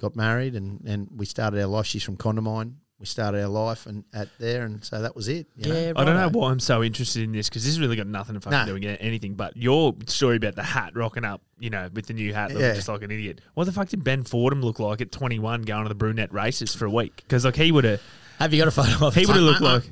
got 0.00 0.14
married, 0.14 0.54
and, 0.54 0.82
and 0.86 1.08
we 1.14 1.26
started 1.26 1.60
our 1.60 1.66
life. 1.66 1.86
She's 1.86 2.04
from 2.04 2.16
Condamine. 2.16 2.74
We 2.98 3.04
started 3.04 3.42
our 3.42 3.48
life 3.48 3.84
and 3.86 4.04
at 4.14 4.28
there, 4.38 4.64
and 4.64 4.82
so 4.82 5.02
that 5.02 5.14
was 5.14 5.28
it. 5.28 5.46
you 5.54 5.70
know. 5.70 5.78
Yeah, 5.80 5.92
I 5.96 6.04
don't 6.04 6.16
know 6.16 6.30
why 6.30 6.50
I'm 6.50 6.60
so 6.60 6.82
interested 6.82 7.22
in 7.24 7.32
this 7.32 7.48
because 7.50 7.62
this 7.62 7.74
has 7.74 7.80
really 7.80 7.94
got 7.96 8.06
nothing 8.06 8.34
to 8.36 8.40
fucking 8.40 8.58
No. 8.58 8.64
do 8.66 8.72
with 8.88 8.96
anything. 9.00 9.34
But 9.34 9.54
your 9.54 9.94
story 10.06 10.36
about 10.36 10.54
the 10.54 10.62
hat 10.62 10.92
rocking 10.96 11.24
up, 11.24 11.42
you 11.58 11.68
know, 11.68 11.90
with 11.92 12.06
the 12.06 12.14
new 12.14 12.32
hat, 12.32 12.48
looking 12.52 12.62
Yeah. 12.64 12.72
just 12.74 12.88
like 12.88 13.02
an 13.02 13.10
idiot. 13.10 13.42
What 13.52 13.64
the 13.64 13.72
fuck 13.72 13.88
did 13.90 14.02
Ben 14.02 14.22
Fordham 14.22 14.62
look 14.62 14.78
like 14.80 15.02
at 15.02 15.12
21 15.12 15.62
going 15.62 15.82
to 15.82 15.88
the 15.90 15.94
brunette 15.94 16.32
races 16.32 16.74
for 16.74 16.86
a 16.86 16.90
week? 16.90 17.16
Because 17.16 17.44
like 17.44 17.56
he 17.56 17.70
would 17.70 17.84
have, 17.84 18.00
Have 18.38 18.54
you 18.54 18.60
got 18.60 18.68
a 18.68 18.70
photo 18.70 19.06
of 19.08 19.14
he 19.14 19.26
would 19.26 19.36
have 19.36 19.44
looked 19.44 19.62
I- 19.62 19.66
I- 19.66 19.72
like. 19.74 19.82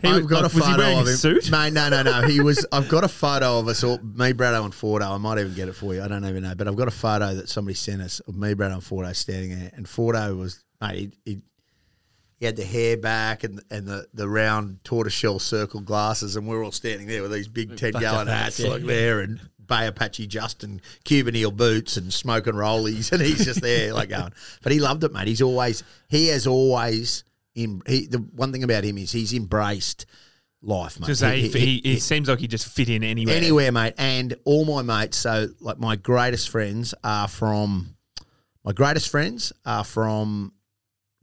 he 0.00 0.08
I've 0.08 0.14
would- 0.22 0.28
got 0.28 0.42
like, 0.44 0.52
a 0.52 0.56
was 0.56 0.64
he 0.66 0.72
photo 0.72 1.00
of 1.00 1.08
him. 1.08 1.16
suit? 1.16 1.50
Mate, 1.50 1.72
no, 1.72 1.88
no, 1.88 2.02
no. 2.02 2.22
He 2.28 2.40
was. 2.40 2.64
I've 2.70 2.88
got 2.88 3.02
a 3.02 3.08
photo 3.08 3.58
of 3.58 3.66
us 3.66 3.82
all. 3.82 3.98
Me, 3.98 4.32
Brado, 4.32 4.64
and 4.64 4.72
Fordo. 4.72 5.08
I 5.14 5.18
might 5.18 5.38
even 5.40 5.54
get 5.54 5.68
it 5.68 5.74
for 5.74 5.94
you. 5.94 6.02
I 6.02 6.06
don't 6.08 6.24
even 6.24 6.42
know, 6.44 6.54
but 6.54 6.68
I've 6.68 6.76
got 6.76 6.86
a 6.88 6.92
photo 6.92 7.34
that 7.34 7.48
somebody 7.48 7.74
sent 7.74 8.02
us 8.02 8.20
of 8.20 8.36
me, 8.36 8.54
Brado, 8.54 8.74
and 8.74 8.82
Fordo 8.82 9.14
standing 9.16 9.58
there. 9.58 9.70
And 9.74 9.86
Fordo 9.86 10.36
was 10.36 10.64
mate. 10.80 11.14
He, 11.24 11.32
he, 11.34 11.40
he 12.42 12.46
had 12.46 12.56
the 12.56 12.64
hair 12.64 12.96
back 12.96 13.44
and 13.44 13.62
and 13.70 13.86
the, 13.86 14.04
the 14.12 14.28
round 14.28 14.82
tortoiseshell 14.82 15.38
circle 15.38 15.80
glasses, 15.80 16.34
and 16.34 16.44
we're 16.44 16.64
all 16.64 16.72
standing 16.72 17.06
there 17.06 17.22
with 17.22 17.30
these 17.30 17.46
big 17.46 17.76
ten 17.76 17.92
gallon 17.92 18.26
hats 18.26 18.58
yeah. 18.58 18.68
like 18.68 18.82
there, 18.82 19.20
and 19.20 19.38
Bay 19.64 19.86
Apache 19.86 20.26
Justin 20.26 20.80
Cuban 21.04 21.36
heel 21.36 21.52
boots 21.52 21.96
and 21.96 22.12
smoking 22.12 22.54
rollies, 22.54 23.12
and 23.12 23.22
he's 23.22 23.44
just 23.44 23.60
there 23.60 23.94
like 23.94 24.08
going. 24.08 24.32
But 24.60 24.72
he 24.72 24.80
loved 24.80 25.04
it, 25.04 25.12
mate. 25.12 25.28
He's 25.28 25.40
always 25.40 25.84
he 26.08 26.26
has 26.28 26.48
always 26.48 27.22
in 27.54 27.80
he. 27.86 28.08
The 28.08 28.18
one 28.18 28.50
thing 28.50 28.64
about 28.64 28.82
him 28.82 28.98
is 28.98 29.12
he's 29.12 29.32
embraced 29.32 30.04
life, 30.60 30.98
mate. 30.98 31.06
Just 31.06 31.20
say 31.20 31.42
He- 31.42 31.48
he, 31.48 31.58
he- 31.60 31.92
he, 31.92 31.98
seems 32.00 32.28
like 32.28 32.40
he 32.40 32.48
just 32.48 32.66
fit 32.66 32.88
in 32.88 33.04
anywhere. 33.04 33.36
anywhere, 33.36 33.70
mate. 33.70 33.94
And 33.98 34.34
all 34.44 34.64
my 34.64 34.82
mates, 34.82 35.16
so 35.16 35.46
like 35.60 35.78
my 35.78 35.94
greatest 35.94 36.48
friends 36.48 36.92
are 37.04 37.28
from 37.28 37.94
my 38.64 38.72
greatest 38.72 39.10
friends 39.10 39.52
are 39.64 39.84
from 39.84 40.54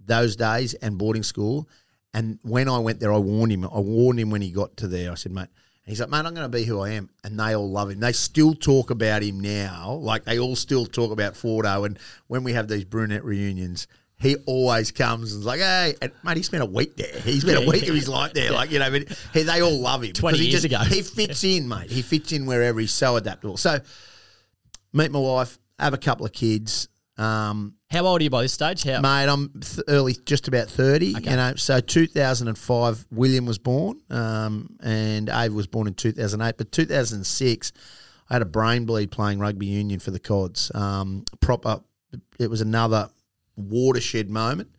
those 0.09 0.35
days 0.35 0.73
and 0.73 0.97
boarding 0.97 1.23
school. 1.23 1.69
And 2.13 2.39
when 2.41 2.67
I 2.67 2.79
went 2.79 2.99
there, 2.99 3.13
I 3.13 3.17
warned 3.17 3.51
him. 3.53 3.63
I 3.63 3.79
warned 3.79 4.19
him 4.19 4.29
when 4.31 4.41
he 4.41 4.51
got 4.51 4.75
to 4.77 4.87
there. 4.87 5.11
I 5.11 5.15
said, 5.15 5.31
mate. 5.31 5.47
And 5.85 5.91
he's 5.91 5.99
like, 6.01 6.09
mate, 6.09 6.17
I'm 6.25 6.33
going 6.33 6.45
to 6.45 6.49
be 6.49 6.63
who 6.65 6.81
I 6.81 6.89
am. 6.91 7.09
And 7.23 7.39
they 7.39 7.55
all 7.55 7.69
love 7.69 7.89
him. 7.91 7.99
They 7.99 8.11
still 8.11 8.53
talk 8.53 8.89
about 8.89 9.21
him 9.23 9.39
now. 9.39 9.93
Like 9.93 10.25
they 10.25 10.37
all 10.39 10.55
still 10.55 10.85
talk 10.85 11.11
about 11.11 11.33
Fordo. 11.35 11.85
And 11.85 11.97
when 12.27 12.43
we 12.43 12.53
have 12.53 12.67
these 12.67 12.83
brunette 12.83 13.23
reunions, 13.23 13.87
he 14.19 14.35
always 14.47 14.91
comes 14.91 15.33
and's 15.33 15.45
like, 15.45 15.61
hey, 15.61 15.95
and 16.01 16.11
mate, 16.23 16.35
he 16.37 16.43
spent 16.43 16.61
a 16.61 16.65
week 16.65 16.97
there. 16.97 17.19
He 17.21 17.39
spent 17.39 17.63
a 17.63 17.69
week 17.69 17.87
of 17.87 17.95
his 17.95 18.09
life 18.09 18.33
there. 18.33 18.51
Like, 18.51 18.69
you 18.71 18.79
know, 18.79 18.91
but 18.91 19.07
he, 19.33 19.43
they 19.43 19.61
all 19.61 19.79
love 19.79 20.03
him. 20.03 20.11
20 20.11 20.33
'Cause 20.33 20.39
he 20.39 20.49
years 20.51 20.63
just- 20.63 20.65
ago. 20.65 20.79
He 20.93 21.01
fits 21.03 21.43
in, 21.45 21.69
mate. 21.69 21.89
He 21.89 22.01
fits 22.01 22.33
in 22.33 22.45
wherever 22.45 22.79
he's 22.81 22.91
so 22.91 23.15
adaptable. 23.15 23.55
So 23.57 23.79
meet 24.91 25.11
my 25.11 25.19
wife, 25.19 25.57
have 25.79 25.93
a 25.93 25.97
couple 25.97 26.25
of 26.25 26.33
kids. 26.33 26.89
Um, 27.19 27.75
How 27.91 28.05
old 28.05 28.21
are 28.21 28.23
you 28.23 28.29
by 28.29 28.43
this 28.43 28.53
stage? 28.53 28.83
How? 28.83 29.01
mate, 29.01 29.27
I'm 29.27 29.49
th- 29.59 29.83
early, 29.87 30.15
just 30.25 30.47
about 30.47 30.69
30. 30.69 31.05
You 31.07 31.19
know, 31.21 31.53
so 31.55 31.79
2005, 31.81 33.07
William 33.11 33.45
was 33.45 33.57
born, 33.57 33.99
um, 34.09 34.77
and 34.81 35.27
Ava 35.29 35.53
was 35.53 35.67
born 35.67 35.87
in 35.87 35.93
2008. 35.95 36.55
But 36.57 36.71
2006, 36.71 37.71
I 38.29 38.33
had 38.35 38.41
a 38.41 38.45
brain 38.45 38.85
bleed 38.85 39.11
playing 39.11 39.39
rugby 39.39 39.65
union 39.65 39.99
for 39.99 40.11
the 40.11 40.19
Cods. 40.19 40.71
Um, 40.73 41.25
proper, 41.41 41.81
it 42.39 42.49
was 42.49 42.61
another 42.61 43.09
watershed 43.57 44.29
moment, 44.29 44.69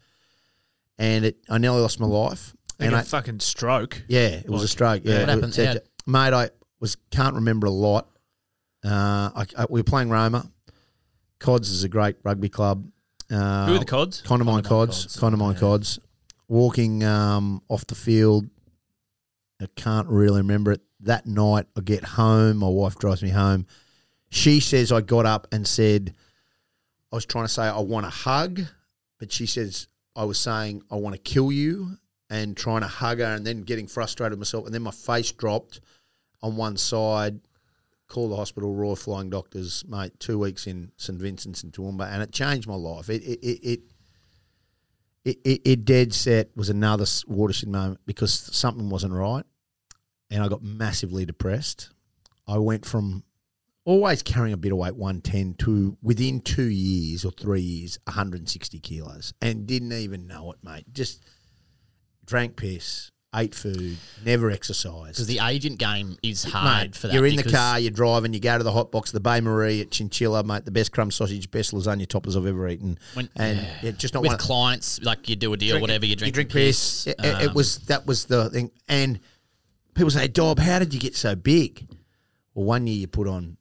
and 0.99 1.27
it, 1.27 1.37
I 1.51 1.59
nearly 1.59 1.81
lost 1.81 2.01
my 2.01 2.07
life. 2.07 2.55
Like 2.79 2.87
and 2.87 2.95
a 2.97 3.01
I, 3.01 3.03
fucking 3.03 3.41
stroke. 3.41 4.03
yeah, 4.09 4.29
it 4.29 4.49
was 4.49 4.63
a 4.63 4.69
stroke. 4.69 5.03
Yeah, 5.05 5.21
What 5.21 5.29
happened? 5.29 5.59
It- 5.59 5.67
How- 5.67 6.11
mate? 6.11 6.33
I 6.33 6.49
was 6.81 6.97
can't 7.11 7.35
remember 7.35 7.67
a 7.67 7.71
lot. 7.71 8.09
Uh, 8.83 9.29
I, 9.37 9.47
I, 9.59 9.67
we 9.69 9.81
were 9.81 9.85
playing 9.85 10.09
Roma. 10.09 10.51
Cods 11.41 11.71
is 11.71 11.83
a 11.83 11.89
great 11.89 12.17
rugby 12.23 12.49
club. 12.49 12.87
Uh, 13.31 13.67
Who 13.67 13.75
are 13.75 13.79
the 13.79 13.85
cods? 13.85 14.23
Condamine 14.23 14.63
Condamine 14.63 14.65
Cods. 14.65 15.03
Cods. 15.03 15.17
Condamine 15.17 15.55
Yeah. 15.55 15.61
Cods. 15.61 15.99
Walking 16.49 17.05
um, 17.05 17.63
off 17.69 17.87
the 17.87 17.95
field. 17.95 18.49
I 19.61 19.67
can't 19.77 20.09
really 20.09 20.41
remember 20.41 20.73
it. 20.73 20.81
That 21.01 21.27
night, 21.27 21.67
I 21.77 21.81
get 21.81 22.05
home. 22.05 22.59
My 22.59 22.69
wife 22.69 22.97
drives 22.99 23.23
me 23.23 23.31
home. 23.31 23.67
She 24.31 24.61
says 24.61 24.93
I 24.93 25.01
got 25.01 25.27
up 25.27 25.47
and 25.53 25.67
said, 25.67 26.15
I 27.13 27.17
was 27.17 27.25
trying 27.25 27.45
to 27.45 27.49
say 27.49 27.63
I 27.63 27.81
want 27.81 28.07
a 28.07 28.11
hug, 28.11 28.61
but 29.19 29.33
she 29.33 29.47
says 29.47 29.89
I 30.15 30.25
was 30.25 30.39
saying 30.39 30.83
I 30.91 30.97
want 30.97 31.15
to 31.15 31.21
kill 31.21 31.51
you 31.51 31.99
and 32.29 32.57
trying 32.57 32.83
to 32.83 32.87
hug 32.87 33.19
her 33.19 33.25
and 33.25 33.47
then 33.47 33.63
getting 33.63 33.87
frustrated 33.87 34.39
myself. 34.39 34.67
And 34.67 34.75
then 34.75 34.83
my 34.83 34.91
face 34.91 35.33
dropped 35.33 35.81
on 36.43 36.57
one 36.57 36.77
side. 36.77 37.41
Call 38.11 38.29
the 38.29 38.35
hospital, 38.35 38.75
Royal 38.75 38.97
Flying 38.97 39.31
Doctors, 39.31 39.85
mate. 39.89 40.19
Two 40.19 40.37
weeks 40.37 40.67
in 40.67 40.91
St 40.97 41.17
Vincent's 41.17 41.63
and 41.63 41.73
Toowoomba, 41.73 42.13
and 42.13 42.23
it 42.23 42.33
changed 42.33 42.67
my 42.67 42.75
life. 42.75 43.09
It 43.09 43.23
it 43.23 43.39
it 43.41 43.61
it, 43.63 43.81
it, 45.25 45.39
it, 45.45 45.61
it 45.65 45.85
dead 45.85 46.13
set 46.13 46.51
was 46.57 46.69
another 46.69 47.07
watershed 47.29 47.69
moment 47.69 48.01
because 48.07 48.33
something 48.33 48.91
wasn't 48.91 49.13
right, 49.13 49.45
and 50.29 50.43
I 50.43 50.49
got 50.49 50.61
massively 50.61 51.25
depressed. 51.25 51.91
I 52.49 52.59
went 52.59 52.85
from 52.85 53.23
always 53.85 54.25
carrying 54.25 54.55
a 54.55 54.57
bit 54.57 54.73
of 54.73 54.79
weight, 54.79 54.97
one 54.97 55.21
ten, 55.21 55.55
to 55.61 55.97
within 56.03 56.41
two 56.41 56.69
years 56.69 57.25
or 57.25 57.31
three 57.31 57.61
years, 57.61 57.97
one 58.07 58.15
hundred 58.15 58.41
and 58.41 58.49
sixty 58.49 58.81
kilos, 58.81 59.33
and 59.41 59.69
didn't 59.69 59.93
even 59.93 60.27
know 60.27 60.51
it, 60.51 60.59
mate. 60.65 60.87
Just 60.93 61.25
drank 62.25 62.57
piss, 62.57 63.13
ate 63.35 63.55
food, 63.55 63.97
never 64.25 64.51
exercised. 64.51 65.15
Because 65.15 65.27
the 65.27 65.39
agent 65.39 65.79
game 65.79 66.17
is 66.23 66.43
hard 66.45 66.89
Mate, 66.89 66.97
for 66.97 67.07
that. 67.07 67.15
you're 67.15 67.27
in 67.27 67.37
the 67.37 67.45
car, 67.45 67.79
you're 67.79 67.91
driving, 67.93 68.33
you 68.35 68.41
go 68.41 68.59
to 68.59 68.65
the 68.65 68.73
hot 68.73 68.91
box, 68.91 69.13
the 69.13 69.21
bain-marie 69.21 69.81
at 69.81 69.91
Chinchilla, 69.91 70.43
mate, 70.43 70.65
the 70.65 70.71
best 70.71 70.91
crumb 70.93 71.11
sausage, 71.11 71.51
best 71.51 71.73
lasagna 71.73 72.07
toppers 72.07 72.37
I've 72.37 72.47
ever 72.47 72.69
eaten. 72.69 72.99
When- 73.15 73.29
and 73.37 73.59
yeah, 73.83 73.93
just 73.93 74.15
not 74.15 74.23
with 74.23 74.39
clients, 74.39 75.01
like 75.03 75.29
you 75.29 75.37
do 75.37 75.53
a 75.53 75.57
deal, 75.57 75.75
drink- 75.75 75.83
whatever 75.83 76.07
you 76.07 76.17
drink, 76.17 76.29
you 76.31 76.33
drink 76.45 76.51
piss. 76.51 77.07
It, 77.07 77.17
it- 77.19 77.43
it 77.43 77.49
um, 77.49 77.55
was 77.55 77.79
that 77.87 78.07
was 78.07 78.25
the 78.25 78.51
thing. 78.51 78.71
And 78.89 79.21
people 79.95 80.11
say, 80.11 80.27
Dob, 80.27 80.59
how 80.59 80.79
did 80.79 80.93
you 80.93 81.01
get 81.01 81.15
so 81.15 81.35
big? 81.37 81.87
Well, 82.55 82.65
one 82.67 82.87
year 82.87 82.97
you 82.97 83.07
put 83.07 83.29
on, 83.29 83.57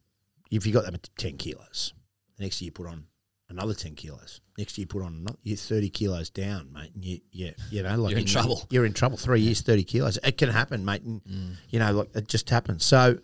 if 0.50 0.66
you 0.66 0.72
got 0.72 0.84
them 0.84 0.94
at 0.94 1.08
ten 1.16 1.36
kilos, 1.36 1.92
the 2.36 2.42
next 2.42 2.60
year 2.60 2.66
you 2.66 2.72
put 2.72 2.86
on 2.88 3.04
another 3.50 3.74
ten 3.74 3.94
kilos. 3.94 4.40
Next 4.56 4.78
year 4.78 4.84
you 4.84 4.86
put 4.86 5.02
on 5.02 5.14
another, 5.14 5.38
you're 5.42 5.56
thirty 5.56 5.90
kilos 5.90 6.30
down, 6.30 6.72
mate. 6.72 6.92
And 6.94 7.04
you, 7.04 7.20
yeah, 7.32 7.50
you 7.70 7.82
know, 7.82 7.96
like 7.96 8.12
You're 8.12 8.20
in 8.20 8.26
trouble. 8.26 8.66
You're 8.70 8.86
in 8.86 8.92
trouble. 8.92 9.16
Three 9.16 9.40
years, 9.40 9.60
thirty 9.60 9.84
kilos. 9.84 10.18
It 10.22 10.38
can 10.38 10.48
happen, 10.48 10.84
mate. 10.84 11.02
And 11.02 11.22
mm. 11.24 11.56
you 11.68 11.78
know, 11.78 11.92
like 11.92 12.14
it 12.14 12.28
just 12.28 12.48
happens. 12.48 12.84
So 12.84 13.18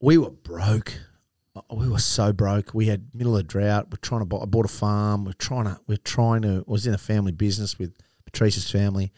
we 0.00 0.18
were 0.18 0.30
broke. 0.30 1.00
We 1.74 1.88
were 1.88 1.98
so 1.98 2.32
broke. 2.32 2.74
We 2.74 2.86
had 2.86 3.08
middle 3.14 3.36
of 3.36 3.46
drought. 3.46 3.88
We're 3.90 3.96
trying 3.96 4.20
to 4.20 4.26
buy. 4.26 4.38
I 4.38 4.44
bought 4.44 4.66
a 4.66 4.68
farm. 4.68 5.24
We're 5.24 5.32
trying 5.32 5.64
to. 5.64 5.80
We're 5.86 5.96
trying 5.96 6.42
to. 6.42 6.64
I 6.68 6.70
was 6.70 6.86
in 6.86 6.94
a 6.94 6.98
family 6.98 7.32
business 7.32 7.78
with 7.78 7.94
Patrice's 8.26 8.70
family, 8.70 9.12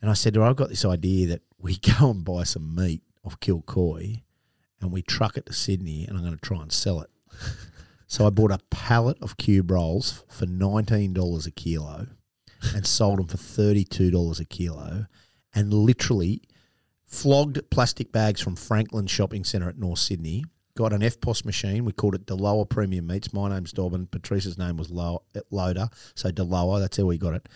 and 0.00 0.10
I 0.10 0.14
said 0.14 0.34
to 0.34 0.40
her, 0.40 0.46
"I've 0.46 0.56
got 0.56 0.70
this 0.70 0.84
idea 0.84 1.26
that 1.28 1.42
we 1.58 1.76
go 1.98 2.10
and 2.10 2.24
buy 2.24 2.44
some 2.44 2.74
meat 2.74 3.02
off 3.24 3.38
Kilcoy, 3.40 4.22
and 4.80 4.90
we 4.90 5.02
truck 5.02 5.36
it 5.36 5.46
to 5.46 5.52
Sydney, 5.52 6.06
and 6.06 6.16
I'm 6.16 6.24
going 6.24 6.36
to 6.36 6.40
try 6.40 6.62
and 6.62 6.72
sell 6.72 7.02
it." 7.02 7.10
so 8.10 8.26
I 8.26 8.30
bought 8.30 8.50
a 8.50 8.58
pallet 8.70 9.16
of 9.22 9.36
cube 9.36 9.70
rolls 9.70 10.24
for 10.28 10.44
nineteen 10.44 11.12
dollars 11.12 11.46
a 11.46 11.52
kilo, 11.52 12.08
and 12.74 12.84
sold 12.84 13.20
them 13.20 13.28
for 13.28 13.36
thirty 13.36 13.84
two 13.84 14.10
dollars 14.10 14.40
a 14.40 14.44
kilo, 14.44 15.06
and 15.54 15.72
literally 15.72 16.42
flogged 17.04 17.70
plastic 17.70 18.10
bags 18.10 18.40
from 18.40 18.56
Franklin 18.56 19.06
Shopping 19.06 19.44
Centre 19.44 19.68
at 19.68 19.78
North 19.78 20.00
Sydney. 20.00 20.44
Got 20.76 20.92
an 20.92 21.02
EFTPOS 21.02 21.44
machine. 21.44 21.84
We 21.84 21.92
called 21.92 22.16
it 22.16 22.26
Deloa 22.26 22.68
Premium 22.68 23.06
Meats. 23.06 23.32
My 23.32 23.48
name's 23.48 23.72
Dobbin. 23.72 24.08
Patrice's 24.08 24.58
name 24.58 24.76
was 24.76 24.90
Lo- 24.90 25.22
Loader. 25.50 25.88
So 26.16 26.32
Deloa, 26.32 26.80
that's 26.80 26.96
how 26.96 27.04
we 27.04 27.16
got 27.16 27.34
it. 27.34 27.48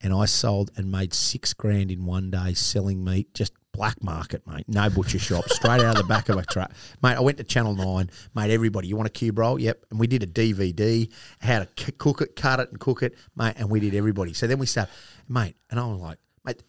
And 0.00 0.12
I 0.12 0.26
sold 0.26 0.70
and 0.76 0.92
made 0.92 1.12
six 1.12 1.54
grand 1.54 1.90
in 1.90 2.04
one 2.04 2.30
day 2.30 2.54
selling 2.54 3.02
meat, 3.02 3.34
just 3.34 3.52
black 3.72 4.02
market, 4.02 4.46
mate. 4.46 4.64
No 4.68 4.90
butcher 4.90 5.18
shop, 5.18 5.48
straight 5.48 5.80
out 5.80 5.96
of 5.96 5.96
the 5.96 6.04
back 6.04 6.28
of 6.28 6.36
a 6.36 6.44
truck. 6.44 6.72
Mate, 7.02 7.16
I 7.16 7.20
went 7.20 7.38
to 7.38 7.44
Channel 7.44 7.74
9, 7.74 8.10
made 8.34 8.50
everybody, 8.50 8.88
you 8.88 8.96
want 8.96 9.06
a 9.06 9.10
cube 9.10 9.38
roll? 9.38 9.58
Yep. 9.58 9.86
And 9.90 10.00
we 10.00 10.06
did 10.06 10.22
a 10.22 10.26
DVD, 10.26 11.10
how 11.40 11.60
to 11.60 11.68
c- 11.78 11.92
cook 11.92 12.20
it, 12.20 12.36
cut 12.36 12.60
it 12.60 12.70
and 12.70 12.80
cook 12.80 13.02
it, 13.02 13.14
mate. 13.36 13.54
And 13.56 13.70
we 13.70 13.80
did 13.80 13.94
everybody. 13.94 14.32
So 14.32 14.46
then 14.46 14.58
we 14.58 14.66
started, 14.66 14.92
mate, 15.28 15.56
and 15.70 15.78
I 15.78 15.86
was 15.86 16.00
like, 16.00 16.18
mate, 16.44 16.62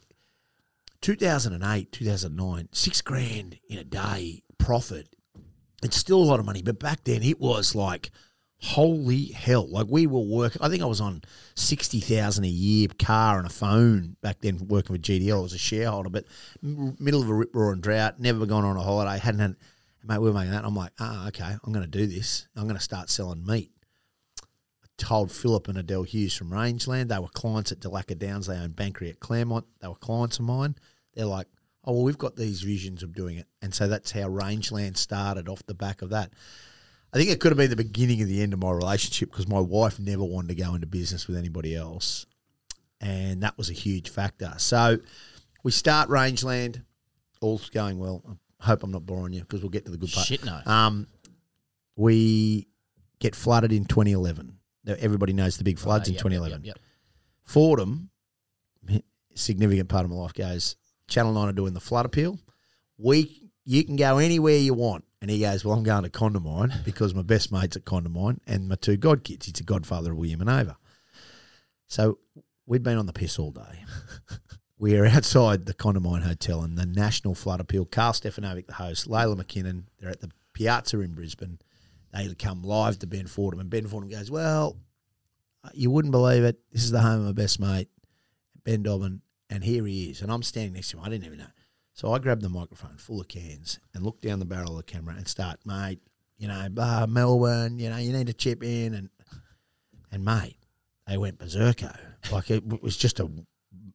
2008, 1.01 1.91
2009, 1.91 2.69
six 2.71 3.01
grand 3.01 3.57
in 3.69 3.77
a 3.77 3.83
day 3.83 4.43
profit. 4.57 5.07
It's 5.81 5.97
still 5.97 6.21
a 6.21 6.23
lot 6.23 6.39
of 6.39 6.45
money, 6.45 6.61
but 6.61 6.79
back 6.79 7.05
then 7.05 7.23
it 7.23 7.39
was 7.39 7.73
like, 7.73 8.11
holy 8.61 9.25
hell! 9.25 9.67
Like 9.67 9.87
we 9.89 10.07
were 10.07 10.19
working. 10.19 10.61
I 10.61 10.69
think 10.69 10.81
I 10.81 10.87
was 10.87 11.01
on 11.01 11.21
sixty 11.55 11.99
thousand 11.99 12.45
a 12.45 12.49
year 12.49 12.87
car 12.99 13.37
and 13.37 13.47
a 13.47 13.51
phone 13.51 14.15
back 14.21 14.41
then, 14.41 14.67
working 14.67 14.93
with 14.93 15.01
GDL. 15.01 15.39
I 15.39 15.41
was 15.41 15.53
a 15.53 15.57
shareholder, 15.57 16.09
but 16.09 16.25
middle 16.61 17.21
of 17.21 17.29
a 17.29 17.33
rip 17.33 17.55
roaring 17.55 17.81
drought, 17.81 18.19
never 18.19 18.45
gone 18.45 18.65
on 18.65 18.77
a 18.77 18.81
holiday, 18.81 19.19
hadn't 19.19 19.41
had. 19.41 19.55
Mate, 20.03 20.19
we 20.19 20.29
were 20.29 20.33
making 20.33 20.51
that. 20.51 20.63
I'm 20.63 20.75
like, 20.75 20.93
ah, 20.99 21.27
okay, 21.27 21.43
I'm 21.43 21.73
going 21.73 21.83
to 21.83 21.91
do 21.91 22.07
this. 22.07 22.47
I'm 22.55 22.63
going 22.63 22.77
to 22.77 22.81
start 22.81 23.09
selling 23.09 23.45
meat 23.45 23.71
told 24.99 25.31
Philip 25.31 25.67
and 25.67 25.77
Adele 25.77 26.03
Hughes 26.03 26.35
from 26.35 26.51
Rangeland. 26.53 27.09
They 27.09 27.17
were 27.17 27.29
clients 27.29 27.71
at 27.71 27.79
Delaca 27.79 28.17
Downs. 28.17 28.45
They 28.45 28.57
own 28.57 28.71
Banchory 28.71 29.09
at 29.09 29.19
Clermont. 29.19 29.65
They 29.81 29.87
were 29.87 29.95
clients 29.95 30.37
of 30.37 30.45
mine. 30.45 30.75
They're 31.15 31.25
like, 31.25 31.47
oh, 31.85 31.93
well, 31.93 32.03
we've 32.03 32.17
got 32.17 32.35
these 32.35 32.61
visions 32.61 33.01
of 33.01 33.15
doing 33.15 33.37
it. 33.37 33.47
And 33.61 33.73
so 33.73 33.87
that's 33.87 34.11
how 34.11 34.29
Rangeland 34.29 34.97
started 34.97 35.49
off 35.49 35.65
the 35.65 35.73
back 35.73 36.01
of 36.01 36.11
that. 36.11 36.31
I 37.13 37.17
think 37.17 37.29
it 37.31 37.39
could 37.39 37.51
have 37.51 37.57
been 37.57 37.69
the 37.69 37.75
beginning 37.75 38.21
of 38.21 38.27
the 38.27 38.41
end 38.41 38.53
of 38.53 38.59
my 38.59 38.71
relationship 38.71 39.31
because 39.31 39.47
my 39.47 39.59
wife 39.59 39.99
never 39.99 40.23
wanted 40.23 40.49
to 40.49 40.55
go 40.55 40.75
into 40.75 40.85
business 40.87 41.27
with 41.27 41.37
anybody 41.37 41.75
else. 41.75 42.25
And 43.01 43.41
that 43.43 43.57
was 43.57 43.69
a 43.69 43.73
huge 43.73 44.09
factor. 44.09 44.53
So 44.57 44.99
we 45.63 45.71
start 45.71 46.09
Rangeland. 46.09 46.83
All's 47.41 47.69
going 47.69 47.97
well. 47.97 48.21
I 48.59 48.65
hope 48.65 48.83
I'm 48.83 48.91
not 48.91 49.05
boring 49.05 49.33
you 49.33 49.41
because 49.41 49.61
we'll 49.61 49.69
get 49.69 49.85
to 49.85 49.91
the 49.91 49.97
good 49.97 50.11
part. 50.11 50.27
Shit, 50.27 50.43
no. 50.43 50.59
Um, 50.65 51.07
we 51.95 52.67
get 53.19 53.35
flooded 53.35 53.71
in 53.71 53.85
2011. 53.85 54.57
Now, 54.85 54.95
Everybody 54.99 55.33
knows 55.33 55.57
the 55.57 55.63
big 55.63 55.79
floods 55.79 56.07
Uh, 56.07 56.11
in 56.11 56.13
yep, 56.15 56.21
2011. 56.23 56.63
Yep, 56.65 56.75
yep, 56.75 56.85
Fordham, 57.43 58.09
significant 59.35 59.89
part 59.89 60.05
of 60.05 60.11
my 60.11 60.17
life, 60.17 60.33
goes, 60.33 60.75
Channel 61.07 61.33
9 61.33 61.49
are 61.49 61.53
doing 61.53 61.73
the 61.73 61.79
flood 61.79 62.05
appeal. 62.05 62.37
We, 62.97 63.49
you 63.65 63.83
can 63.83 63.95
go 63.95 64.17
anywhere 64.17 64.57
you 64.57 64.73
want. 64.73 65.05
And 65.21 65.29
he 65.29 65.39
goes, 65.39 65.65
well, 65.65 65.75
I'm 65.75 65.83
going 65.83 66.03
to 66.03 66.09
Condamine 66.09 66.83
because 66.85 67.13
my 67.13 67.21
best 67.21 67.51
mate's 67.51 67.75
at 67.75 67.83
Condamine 67.83 68.39
and 68.47 68.69
my 68.69 68.75
two 68.75 68.95
god 68.95 69.23
kids. 69.23 69.45
He's 69.45 69.59
a 69.59 69.63
godfather 69.63 70.11
of 70.11 70.17
William 70.17 70.41
and 70.41 70.49
Ava. 70.49 70.77
So 71.87 72.19
we'd 72.65 72.83
been 72.83 72.97
on 72.97 73.05
the 73.05 73.13
piss 73.13 73.37
all 73.37 73.51
day. 73.51 73.83
we 74.79 74.97
are 74.97 75.05
outside 75.05 75.65
the 75.65 75.73
Condamine 75.73 76.21
Hotel 76.21 76.61
and 76.61 76.77
the 76.77 76.85
National 76.85 77.35
Flood 77.35 77.59
Appeal. 77.59 77.83
Karl 77.83 78.13
Stefanovic, 78.13 78.67
the 78.67 78.75
host, 78.75 79.07
Leila 79.07 79.35
McKinnon, 79.35 79.83
they're 79.99 80.11
at 80.11 80.21
the 80.21 80.31
Piazza 80.53 81.01
in 81.01 81.13
Brisbane. 81.13 81.59
They 82.13 82.33
come 82.35 82.63
live 82.63 82.99
to 82.99 83.07
Ben 83.07 83.27
Fordham, 83.27 83.59
and 83.59 83.69
Ben 83.69 83.87
Fordham 83.87 84.09
goes, 84.09 84.31
Well, 84.31 84.77
you 85.73 85.91
wouldn't 85.91 86.11
believe 86.11 86.43
it. 86.43 86.59
This 86.71 86.83
is 86.83 86.91
the 86.91 87.01
home 87.01 87.19
of 87.21 87.25
my 87.25 87.31
best 87.33 87.59
mate, 87.59 87.89
Ben 88.63 88.83
Dobbin, 88.83 89.21
and 89.49 89.63
here 89.63 89.85
he 89.85 90.09
is. 90.09 90.21
And 90.21 90.31
I'm 90.31 90.43
standing 90.43 90.73
next 90.73 90.89
to 90.91 90.97
him. 90.97 91.03
I 91.03 91.09
didn't 91.09 91.25
even 91.25 91.39
know. 91.39 91.45
So 91.99 92.13
I 92.13 92.19
grabbed 92.19 92.43
the 92.43 92.47
microphone 92.47 92.95
full 92.95 93.19
of 93.19 93.27
cans 93.27 93.77
and 93.93 94.05
looked 94.05 94.21
down 94.21 94.39
the 94.39 94.45
barrel 94.45 94.71
of 94.71 94.85
the 94.85 94.89
camera 94.89 95.15
and 95.17 95.27
start, 95.27 95.59
mate, 95.65 95.99
you 96.37 96.47
know, 96.47 96.69
uh, 96.77 97.05
Melbourne, 97.09 97.77
you 97.77 97.89
know, 97.89 97.97
you 97.97 98.13
need 98.13 98.27
to 98.27 98.33
chip 98.33 98.63
in. 98.63 98.93
And, 98.93 99.09
and 100.09 100.23
mate, 100.23 100.55
they 101.05 101.17
went 101.17 101.39
berserko. 101.39 101.93
Like 102.31 102.51
it 102.51 102.81
was 102.81 102.95
just 102.95 103.19
a, 103.19 103.29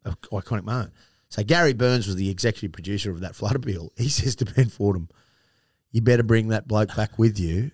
a 0.04 0.10
iconic 0.10 0.64
moment. 0.64 0.92
So 1.30 1.42
Gary 1.44 1.72
Burns 1.72 2.06
was 2.06 2.16
the 2.16 2.28
executive 2.28 2.72
producer 2.72 3.10
of 3.10 3.20
that 3.20 3.34
flood 3.34 3.56
appeal. 3.56 3.90
He 3.96 4.08
says 4.10 4.36
to 4.36 4.44
Ben 4.44 4.68
Fordham, 4.68 5.08
you 5.90 6.02
better 6.02 6.22
bring 6.22 6.48
that 6.48 6.68
bloke 6.68 6.94
back 6.94 7.18
with 7.18 7.40
you. 7.40 7.70